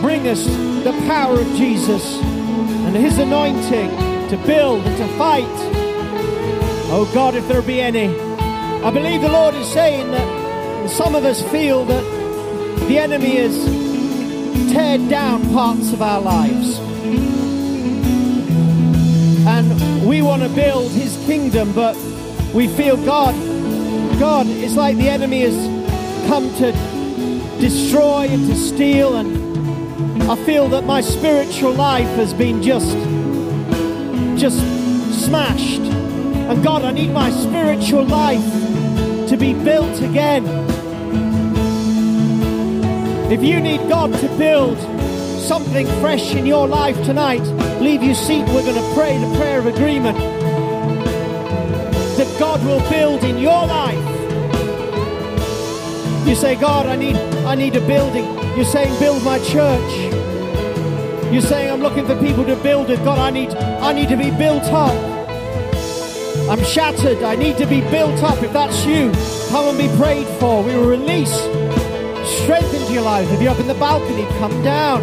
Bring 0.00 0.28
us 0.28 0.44
the 0.84 0.92
power 1.06 1.40
of 1.40 1.46
Jesus 1.56 2.20
and 2.20 2.96
his 2.96 3.18
anointing 3.18 3.90
to 4.30 4.36
build 4.46 4.84
and 4.86 4.96
to 4.96 5.18
fight. 5.18 5.44
Oh 6.90 7.10
God, 7.12 7.34
if 7.34 7.46
there 7.48 7.62
be 7.62 7.80
any 7.80 8.28
I 8.80 8.92
believe 8.92 9.22
the 9.22 9.28
Lord 9.28 9.56
is 9.56 9.66
saying 9.66 10.12
that 10.12 10.88
some 10.88 11.16
of 11.16 11.24
us 11.24 11.42
feel 11.50 11.84
that 11.86 12.04
the 12.86 12.96
enemy 12.96 13.36
is 13.36 13.87
teared 14.68 15.08
down 15.08 15.42
parts 15.52 15.92
of 15.92 16.02
our 16.02 16.20
lives. 16.20 16.78
And 19.46 20.06
we 20.06 20.20
want 20.22 20.42
to 20.42 20.48
build 20.50 20.90
his 20.92 21.16
kingdom, 21.26 21.72
but 21.72 21.96
we 22.52 22.68
feel 22.68 22.96
God, 22.96 23.34
God, 24.18 24.46
it's 24.46 24.76
like 24.76 24.96
the 24.96 25.08
enemy 25.08 25.40
has 25.40 25.56
come 26.28 26.54
to 26.56 26.72
destroy 27.60 28.28
and 28.28 28.46
to 28.46 28.56
steal. 28.56 29.16
And 29.16 30.22
I 30.30 30.36
feel 30.44 30.68
that 30.68 30.84
my 30.84 31.00
spiritual 31.00 31.72
life 31.72 32.08
has 32.16 32.34
been 32.34 32.62
just, 32.62 32.96
just 34.38 34.58
smashed. 35.24 35.80
And 35.80 36.62
God, 36.62 36.82
I 36.82 36.92
need 36.92 37.12
my 37.12 37.30
spiritual 37.30 38.04
life 38.04 38.44
to 39.28 39.36
be 39.36 39.52
built 39.52 40.00
again. 40.02 40.57
If 43.30 43.42
you 43.42 43.60
need 43.60 43.86
God 43.90 44.10
to 44.20 44.28
build 44.38 44.78
something 45.38 45.86
fresh 46.00 46.34
in 46.34 46.46
your 46.46 46.66
life 46.66 46.96
tonight, 47.04 47.42
leave 47.78 48.02
your 48.02 48.14
seat. 48.14 48.46
We're 48.46 48.62
going 48.62 48.74
to 48.74 48.94
pray 48.94 49.18
the 49.18 49.36
prayer 49.36 49.58
of 49.58 49.66
agreement 49.66 50.16
that 52.16 52.36
God 52.38 52.64
will 52.64 52.80
build 52.88 53.24
in 53.24 53.36
your 53.36 53.66
life. 53.66 53.98
You 56.26 56.34
say, 56.34 56.56
God, 56.56 56.86
I 56.86 56.96
need, 56.96 57.16
I 57.44 57.54
need 57.54 57.76
a 57.76 57.86
building. 57.86 58.24
You're 58.56 58.64
saying, 58.64 58.98
build 58.98 59.22
my 59.22 59.38
church. 59.40 60.12
You're 61.30 61.42
saying, 61.42 61.70
I'm 61.70 61.82
looking 61.82 62.06
for 62.06 62.18
people 62.18 62.46
to 62.46 62.56
build 62.56 62.88
it. 62.88 63.04
God, 63.04 63.18
I 63.18 63.28
need, 63.28 63.50
I 63.50 63.92
need 63.92 64.08
to 64.08 64.16
be 64.16 64.30
built 64.30 64.64
up. 64.64 64.94
I'm 66.48 66.64
shattered. 66.64 67.22
I 67.22 67.36
need 67.36 67.58
to 67.58 67.66
be 67.66 67.82
built 67.82 68.22
up. 68.22 68.42
If 68.42 68.54
that's 68.54 68.86
you, 68.86 69.12
come 69.50 69.68
and 69.68 69.76
be 69.76 69.94
prayed 69.98 70.26
for. 70.40 70.62
We 70.62 70.74
will 70.74 70.88
release 70.88 71.36
strength 72.42 72.77
your 72.98 73.04
life. 73.04 73.30
If 73.30 73.40
you're 73.40 73.52
up 73.52 73.60
in 73.60 73.68
the 73.68 73.74
balcony, 73.74 74.24
come 74.40 74.62
down. 74.64 75.02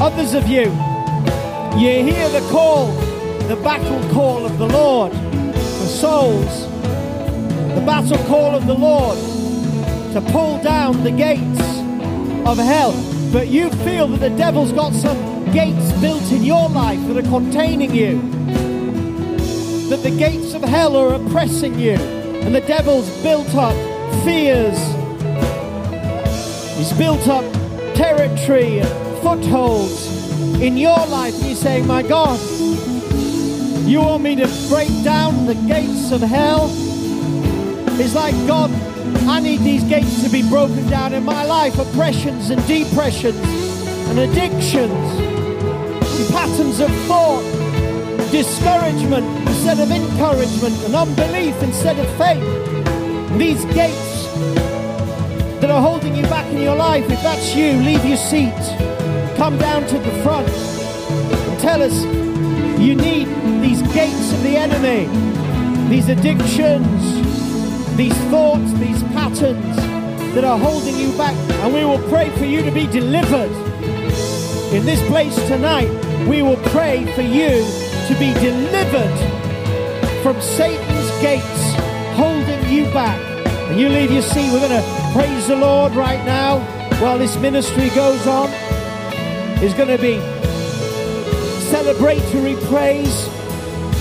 Others 0.00 0.32
of 0.32 0.46
you, 0.46 0.64
you 1.78 2.02
hear 2.02 2.26
the 2.30 2.46
call, 2.50 2.86
the 3.48 3.56
battle 3.56 4.00
call 4.10 4.46
of 4.46 4.56
the 4.56 4.66
Lord 4.66 5.12
for 5.12 5.86
souls, 5.86 6.62
the 7.74 7.82
battle 7.84 8.16
call 8.26 8.54
of 8.54 8.66
the 8.66 8.72
Lord 8.72 9.18
to 10.14 10.32
pull 10.32 10.58
down 10.62 11.04
the 11.04 11.10
gates 11.10 11.60
of 12.48 12.56
hell. 12.56 12.92
But 13.30 13.48
you 13.48 13.68
feel 13.84 14.08
that 14.08 14.20
the 14.20 14.34
devil's 14.38 14.72
got 14.72 14.94
some 14.94 15.52
gates 15.52 15.92
built 16.00 16.32
in 16.32 16.44
your 16.44 16.70
life 16.70 17.00
that 17.08 17.18
are 17.18 17.28
containing 17.28 17.94
you 17.94 18.22
that 19.90 20.02
the 20.02 20.16
gates 20.16 20.54
of 20.54 20.62
hell 20.62 20.96
are 20.96 21.14
oppressing 21.14 21.78
you 21.78 21.96
and 22.44 22.54
the 22.54 22.60
devil's 22.62 23.10
built 23.22 23.54
up 23.54 23.74
fears. 24.24 24.78
He's 26.78 26.92
built 26.92 27.26
up 27.26 27.44
territory 27.94 28.78
and 28.78 28.88
footholds 29.20 30.06
in 30.60 30.76
your 30.76 31.04
life. 31.08 31.34
You're 31.42 31.56
saying, 31.56 31.86
My 31.86 32.02
God, 32.02 32.38
you 33.84 34.00
want 34.00 34.22
me 34.22 34.36
to 34.36 34.46
break 34.68 34.88
down 35.02 35.46
the 35.46 35.56
gates 35.66 36.12
of 36.12 36.20
hell? 36.20 36.70
It's 38.00 38.14
like, 38.14 38.34
God, 38.46 38.70
I 39.26 39.40
need 39.40 39.60
these 39.60 39.82
gates 39.82 40.22
to 40.22 40.30
be 40.30 40.48
broken 40.48 40.88
down 40.88 41.12
in 41.14 41.24
my 41.24 41.44
life. 41.44 41.76
Oppressions 41.78 42.50
and 42.50 42.64
depressions 42.68 43.36
and 44.08 44.20
addictions 44.20 44.92
and 44.92 46.28
patterns 46.30 46.78
of 46.80 46.90
thought 47.08 47.58
discouragement 48.30 49.26
instead 49.48 49.80
of 49.80 49.90
encouragement, 49.90 50.74
and 50.84 50.94
unbelief 50.94 51.60
instead 51.62 51.98
of 51.98 52.06
faith. 52.18 53.38
These 53.38 53.64
gates 53.74 54.27
are 55.78 55.82
holding 55.82 56.16
you 56.16 56.24
back 56.24 56.44
in 56.52 56.60
your 56.60 56.74
life, 56.74 57.04
if 57.08 57.22
that's 57.22 57.54
you, 57.54 57.72
leave 57.74 58.04
your 58.04 58.16
seat. 58.16 58.52
Come 59.36 59.56
down 59.58 59.86
to 59.86 59.98
the 59.98 60.10
front 60.24 60.48
and 60.48 61.60
tell 61.60 61.80
us 61.80 62.02
you 62.80 62.96
need 62.96 63.28
these 63.62 63.80
gates 63.92 64.32
of 64.32 64.42
the 64.42 64.56
enemy, 64.56 65.06
these 65.88 66.08
addictions, 66.08 67.96
these 67.96 68.16
thoughts, 68.28 68.72
these 68.80 69.00
patterns 69.14 69.76
that 70.34 70.42
are 70.42 70.58
holding 70.58 70.96
you 70.96 71.16
back. 71.16 71.36
And 71.62 71.72
we 71.72 71.84
will 71.84 72.02
pray 72.08 72.28
for 72.38 72.44
you 72.44 72.62
to 72.62 72.72
be 72.72 72.88
delivered. 72.88 73.52
In 74.74 74.84
this 74.84 75.00
place 75.06 75.36
tonight, 75.46 75.90
we 76.26 76.42
will 76.42 76.60
pray 76.74 77.06
for 77.14 77.22
you 77.22 77.62
to 78.08 78.16
be 78.18 78.34
delivered 78.40 79.18
from 80.24 80.40
Satan's 80.40 81.10
gates 81.22 81.74
holding 82.16 82.68
you 82.68 82.84
back. 82.86 83.20
And 83.70 83.78
you 83.78 83.88
leave 83.88 84.10
your 84.10 84.22
seat. 84.22 84.50
We're 84.52 84.66
going 84.66 84.82
to 84.82 84.97
praise 85.12 85.46
the 85.48 85.56
Lord 85.56 85.94
right 85.94 86.24
now 86.24 86.60
while 87.00 87.18
this 87.18 87.36
ministry 87.36 87.88
goes 87.90 88.26
on. 88.26 88.50
Is 89.62 89.74
going 89.74 89.88
to 89.88 89.98
be 89.98 90.18
celebratory 91.70 92.56
praise, 92.68 93.28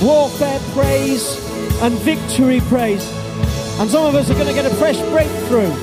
warfare 0.01 0.59
praise, 0.73 1.37
and 1.81 1.93
victory 1.99 2.59
praise. 2.61 3.05
And 3.79 3.89
some 3.89 4.05
of 4.05 4.15
us 4.15 4.29
are 4.29 4.35
going 4.35 4.47
to 4.47 4.53
get 4.53 4.65
a 4.65 4.75
fresh 4.75 4.99
breakthrough. 5.09 5.73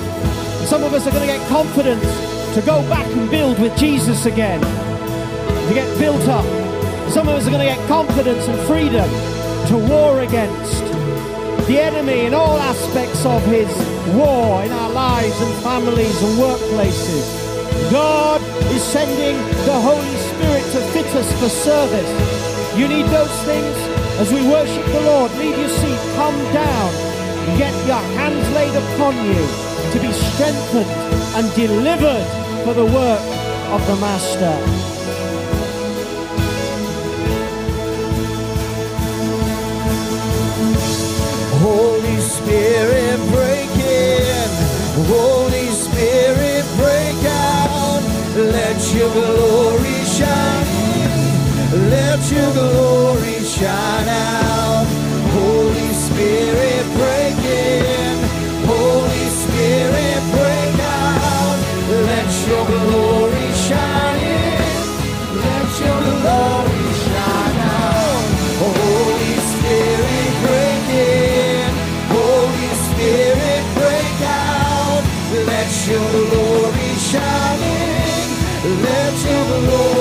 Some 0.67 0.83
of 0.85 0.95
us 0.95 1.07
are 1.07 1.11
going 1.11 1.27
to 1.27 1.33
get 1.33 1.49
confidence 1.49 2.05
to 2.55 2.63
go 2.63 2.81
back 2.89 3.07
and 3.07 3.31
build 3.31 3.59
with 3.59 3.77
Jesus 3.77 4.27
again, 4.27 4.61
to 4.61 5.75
get 5.75 5.99
built 5.99 6.23
up. 6.29 6.45
Some 7.11 7.29
of 7.29 7.35
us 7.35 7.47
are 7.47 7.51
going 7.51 7.67
to 7.67 7.75
get 7.75 7.89
confidence 7.89 8.47
and 8.47 8.59
freedom 8.67 9.09
to 9.69 9.89
war 9.89 10.21
against 10.21 10.94
the 11.67 11.81
enemy 11.81 12.27
in 12.27 12.35
all 12.35 12.59
aspects 12.59 13.25
of 13.25 13.43
his 13.47 13.69
war 14.15 14.63
in 14.63 14.71
our 14.71 14.91
lives 14.91 15.41
and 15.41 15.55
families 15.63 16.23
and 16.23 16.39
workplaces. 16.39 17.25
God 17.91 18.41
is 18.71 18.83
sending 18.83 19.37
the 19.65 19.81
Holy 19.81 20.17
Spirit 20.29 20.65
to 20.73 20.81
fit 20.93 21.07
us 21.17 21.29
for 21.41 21.49
service. 21.49 22.13
You 22.77 22.87
need 22.87 23.07
those 23.07 23.33
things 23.49 23.77
as 24.21 24.31
we 24.31 24.47
worship 24.47 24.85
the 24.93 25.01
Lord. 25.01 25.33
Leave 25.33 25.57
your 25.57 25.69
seat. 25.69 26.01
come 26.17 26.37
down, 26.53 26.91
get 27.57 27.75
your 27.87 28.05
hands 28.21 28.47
laid 28.53 28.75
upon 28.75 29.15
you 29.25 29.41
to 29.93 29.99
be 30.01 30.13
strengthened 30.13 30.91
and 31.37 31.55
delivered 31.55 32.27
for 32.65 32.75
the 32.75 32.85
work 32.85 33.25
of 33.73 33.81
the 33.87 33.97
Master. 33.97 35.04
Spirit, 42.45 43.19
break 43.33 43.71
in. 43.79 44.49
Holy 45.09 45.69
Spirit, 45.71 46.65
break 46.77 47.25
out. 47.25 48.03
Let 48.37 48.77
your 48.93 49.11
glory 49.13 50.05
shine 50.05 50.67
in. 51.01 51.89
Let 51.89 52.21
your 52.31 52.53
glory 52.53 53.41
shine 53.45 54.09
out. 54.09 54.85
Holy 55.33 55.91
Spirit, 55.95 56.85
break 57.01 57.39
in. 57.49 58.17
Holy 58.69 59.27
Spirit, 59.43 60.21
break 60.37 60.77
out. 60.85 61.57
Let 62.11 62.29
your 62.47 62.67
glory 62.67 63.49
shine 63.69 64.14
in. 77.17 78.83
Let 78.83 79.15
your 79.25 79.61
glory 79.67 79.94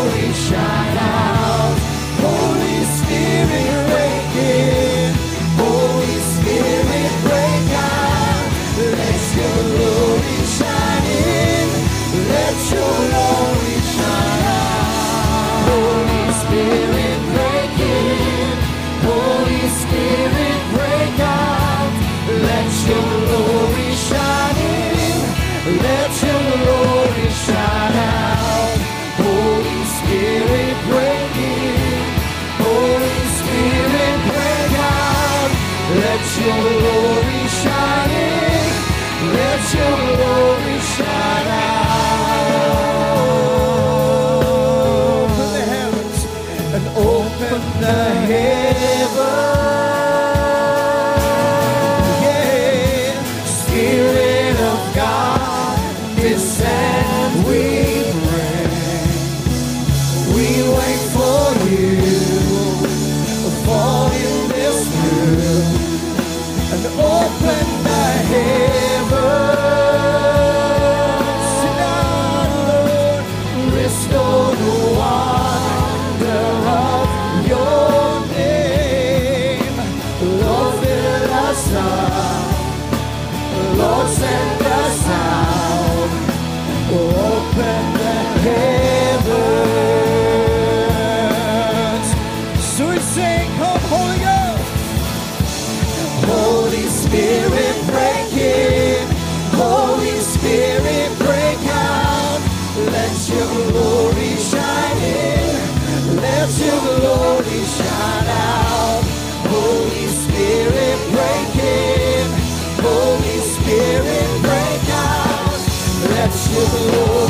Let 116.55 116.71
your 116.93 117.22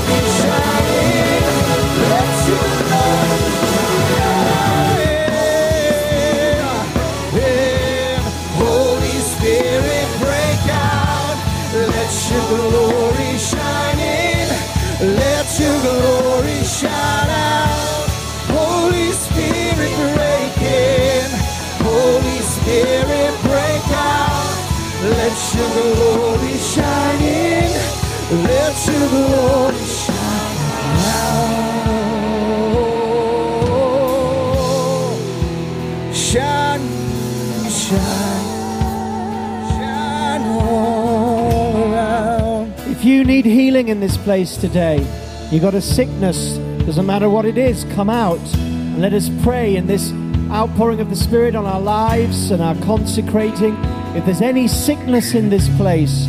need 43.44 43.46
healing 43.46 43.88
in 43.88 44.00
this 44.00 44.16
place 44.16 44.58
today, 44.58 45.06
you 45.52 45.60
got 45.60 45.74
a 45.74 45.82
sickness, 45.82 46.58
doesn't 46.86 47.06
matter 47.06 47.30
what 47.30 47.46
it 47.46 47.58
is, 47.58 47.84
come 47.96 48.10
out 48.10 48.40
and 48.56 49.02
let 49.02 49.12
us 49.12 49.30
pray 49.42 49.76
in 49.76 49.88
this 49.88 50.12
outpouring 50.52 51.00
of 51.00 51.10
the 51.10 51.16
Spirit 51.16 51.56
on 51.56 51.66
our 51.66 51.82
lives 51.82 52.52
and 52.52 52.62
our 52.62 52.76
consecrating. 52.84 53.76
If 54.16 54.26
there's 54.26 54.42
any 54.42 54.68
sickness 54.68 55.34
in 55.34 55.50
this 55.50 55.68
place, 55.78 56.28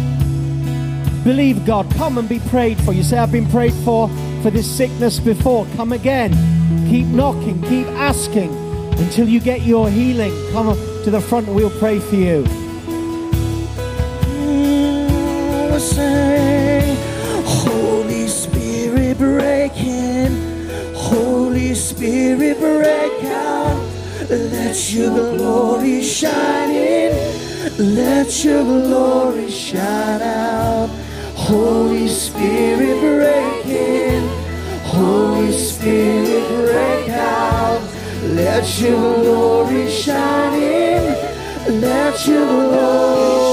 believe 1.24 1.64
God. 1.64 1.90
Come 1.94 2.18
and 2.18 2.28
be 2.28 2.38
prayed 2.38 2.78
for. 2.78 2.92
You 2.92 3.02
say, 3.02 3.18
I've 3.18 3.32
been 3.32 3.48
prayed 3.48 3.74
for 3.84 4.09
for 4.42 4.51
this 4.51 4.70
sickness 4.70 5.18
before. 5.18 5.66
Come 5.76 5.92
again. 5.92 6.32
Keep 6.88 7.06
knocking, 7.06 7.60
keep 7.62 7.86
asking 7.88 8.55
until 8.98 9.28
you 9.28 9.40
get 9.40 9.62
your 9.62 9.88
healing. 9.88 10.32
Come 10.52 10.76
to 11.05 11.10
the 11.10 11.20
front 11.20 11.48
and 11.48 11.56
we'll 11.56 11.76
pray 11.78 11.98
for 11.98 12.14
you. 12.14 12.44
Holy 17.46 18.28
Spirit, 18.28 19.18
break 19.18 19.76
in. 19.76 20.94
Holy 20.94 21.74
Spirit, 21.74 22.59
break 22.59 23.24
out. 23.24 23.76
Let 24.30 24.92
your 24.92 25.36
glory 25.36 26.02
shine 26.02 26.70
in. 26.70 27.94
Let 27.94 28.44
your 28.44 28.62
glory 28.62 29.51
shine 29.51 30.22
out. 30.22 30.90
Holy 31.47 32.09
Spirit, 32.09 33.01
break 33.01 33.66
in. 33.66 34.27
Holy 34.85 35.53
Spirit, 35.53 36.49
break 36.65 37.11
out. 37.11 37.83
Let 38.23 38.81
your 38.81 39.15
glory 39.23 39.91
shine 39.91 40.55
in. 40.55 41.81
Let 41.83 42.27
your 42.27 42.47
glory 42.47 43.44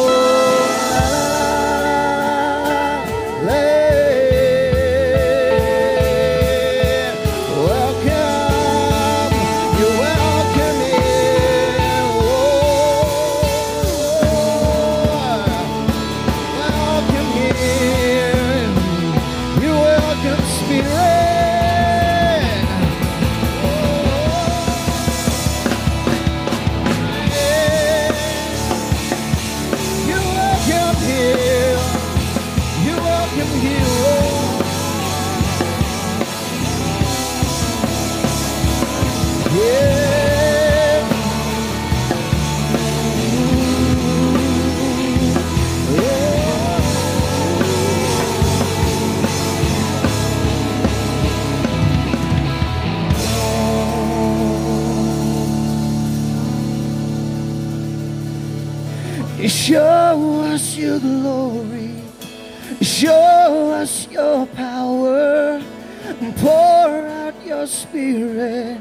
spirit. 68.01 68.79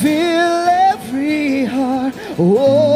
Fill 0.00 0.66
every 0.90 1.64
heart. 1.64 2.14
Oh 2.38 2.93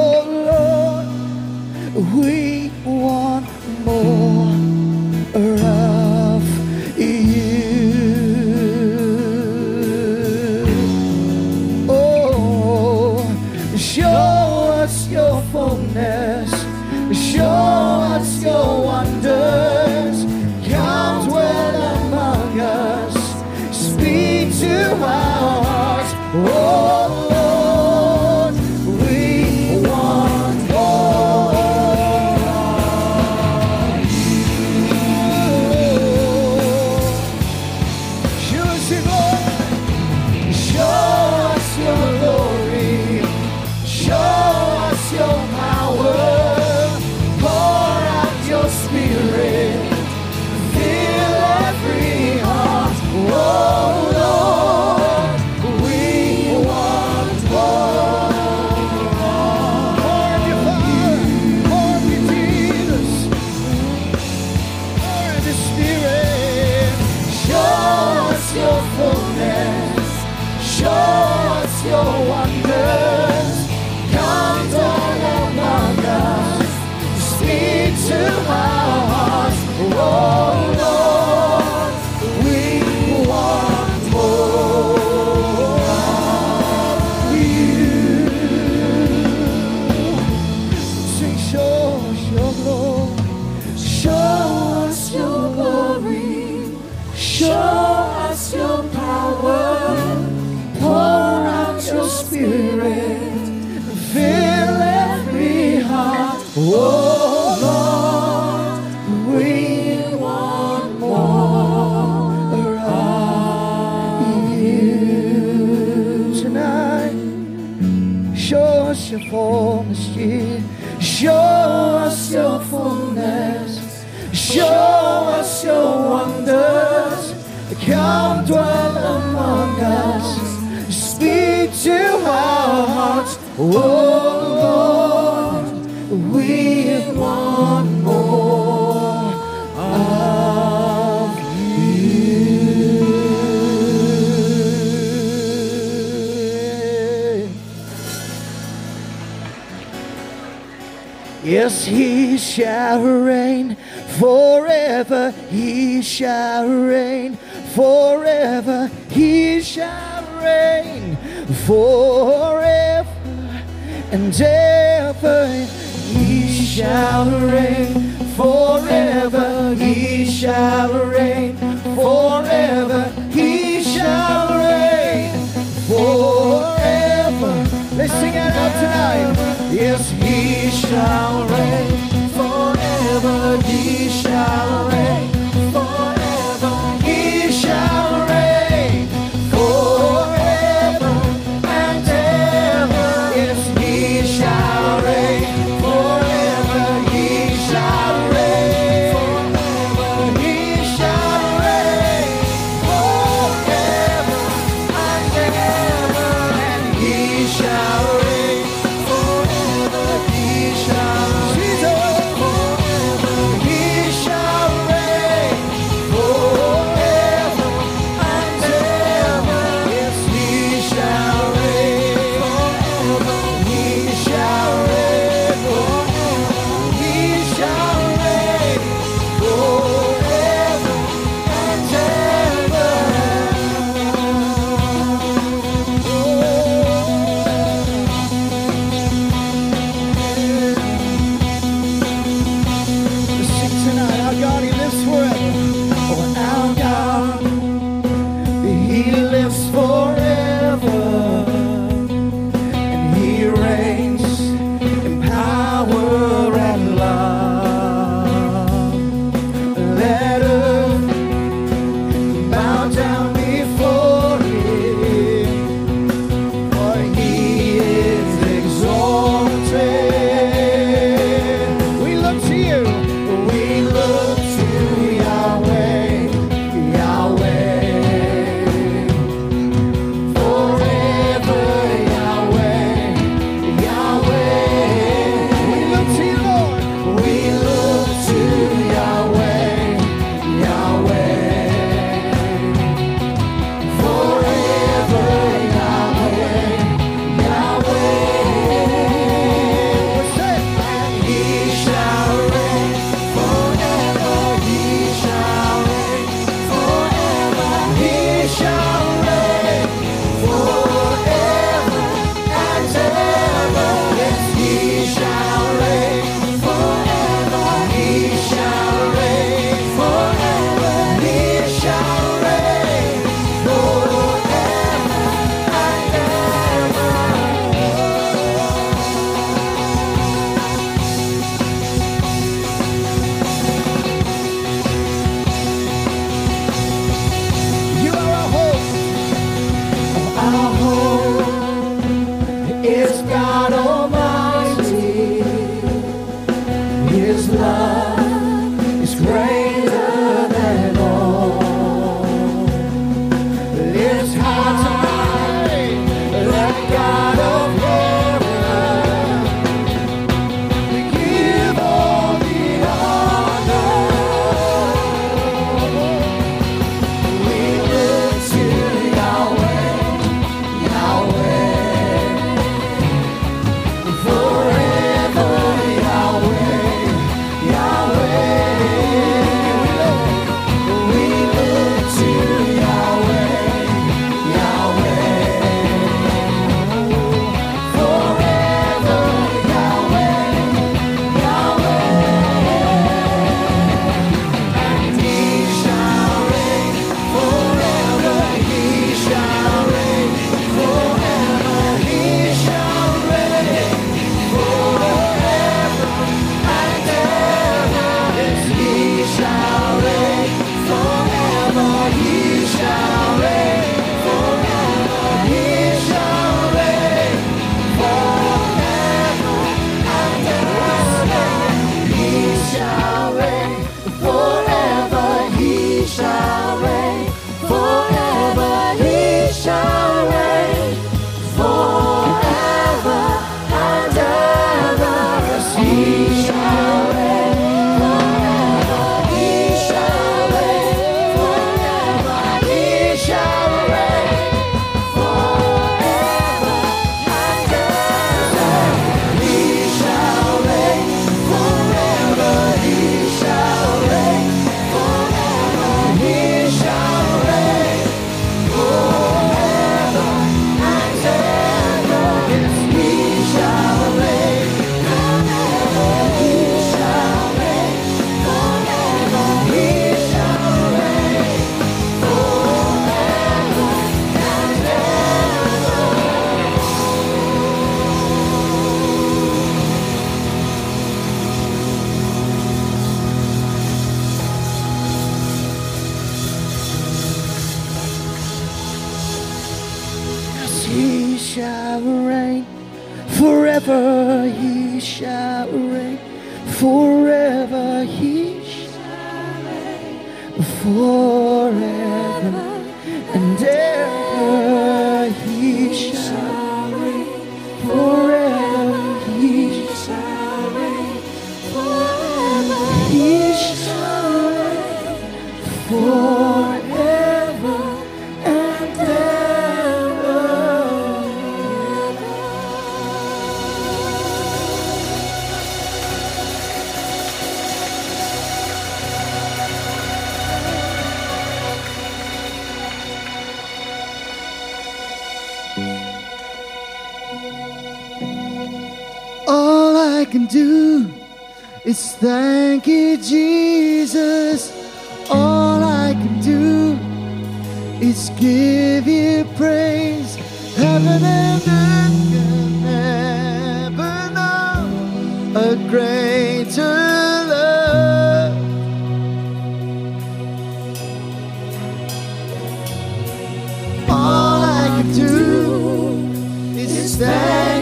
is 567.20 567.77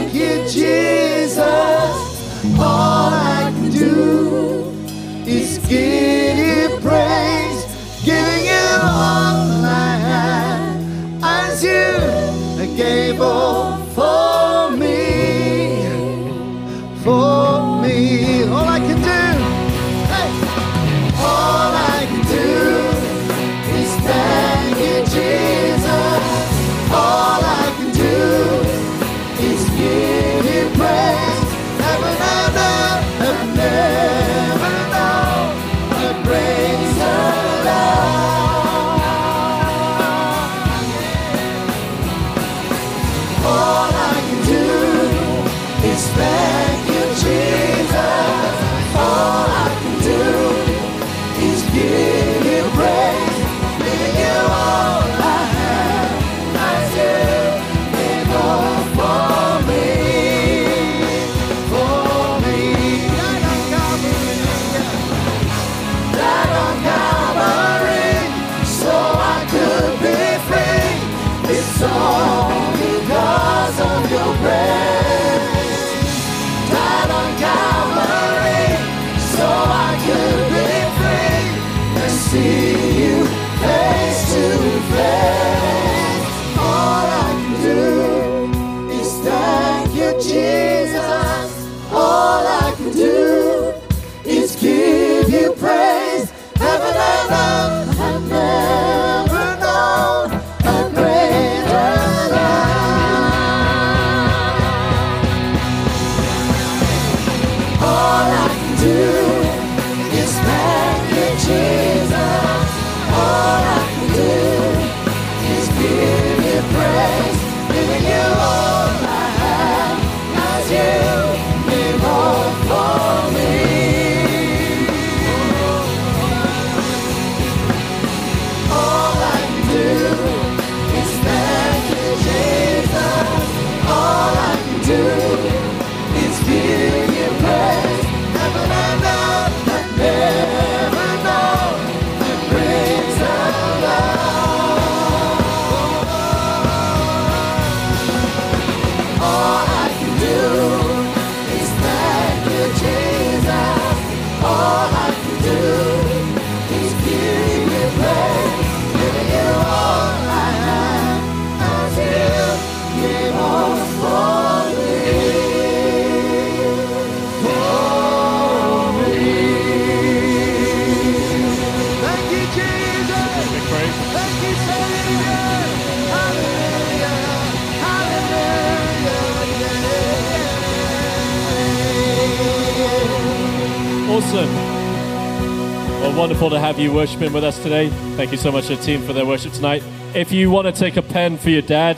Well, 184.45 186.19
wonderful 186.19 186.51
to 186.51 186.59
have 186.59 186.79
you 186.79 186.93
worshiping 186.93 187.33
with 187.33 187.43
us 187.43 187.63
today. 187.63 187.89
Thank 188.17 188.33
you 188.33 188.37
so 188.37 188.53
much 188.53 188.67
to 188.67 188.77
the 188.77 188.83
team 188.83 189.03
for 189.03 189.13
their 189.13 189.25
worship 189.25 189.53
tonight. 189.53 189.83
If 190.15 190.31
you 190.31 190.51
want 190.51 190.67
to 190.67 190.73
take 190.73 190.97
a 190.97 191.03
pen 191.03 191.39
for 191.39 191.51
your 191.51 191.63
dad 191.63 191.97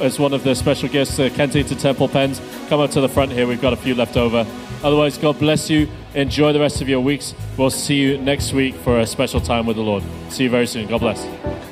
as 0.00 0.18
one 0.18 0.32
of 0.32 0.44
the 0.44 0.54
special 0.54 0.88
guests, 0.88 1.18
uh, 1.18 1.30
Kensington 1.34 1.78
Temple 1.78 2.08
pens, 2.08 2.40
come 2.68 2.80
up 2.80 2.90
to 2.92 3.00
the 3.00 3.08
front 3.08 3.32
here. 3.32 3.46
We've 3.46 3.60
got 3.60 3.72
a 3.72 3.76
few 3.76 3.94
left 3.94 4.16
over. 4.16 4.46
Otherwise, 4.82 5.18
God 5.18 5.38
bless 5.38 5.68
you. 5.68 5.88
Enjoy 6.14 6.52
the 6.52 6.60
rest 6.60 6.80
of 6.80 6.88
your 6.88 7.00
weeks. 7.00 7.34
We'll 7.56 7.70
see 7.70 7.96
you 7.96 8.18
next 8.18 8.52
week 8.52 8.74
for 8.76 9.00
a 9.00 9.06
special 9.06 9.40
time 9.40 9.66
with 9.66 9.76
the 9.76 9.82
Lord. 9.82 10.02
See 10.28 10.44
you 10.44 10.50
very 10.50 10.66
soon. 10.66 10.86
God 10.86 11.00
bless. 11.00 11.69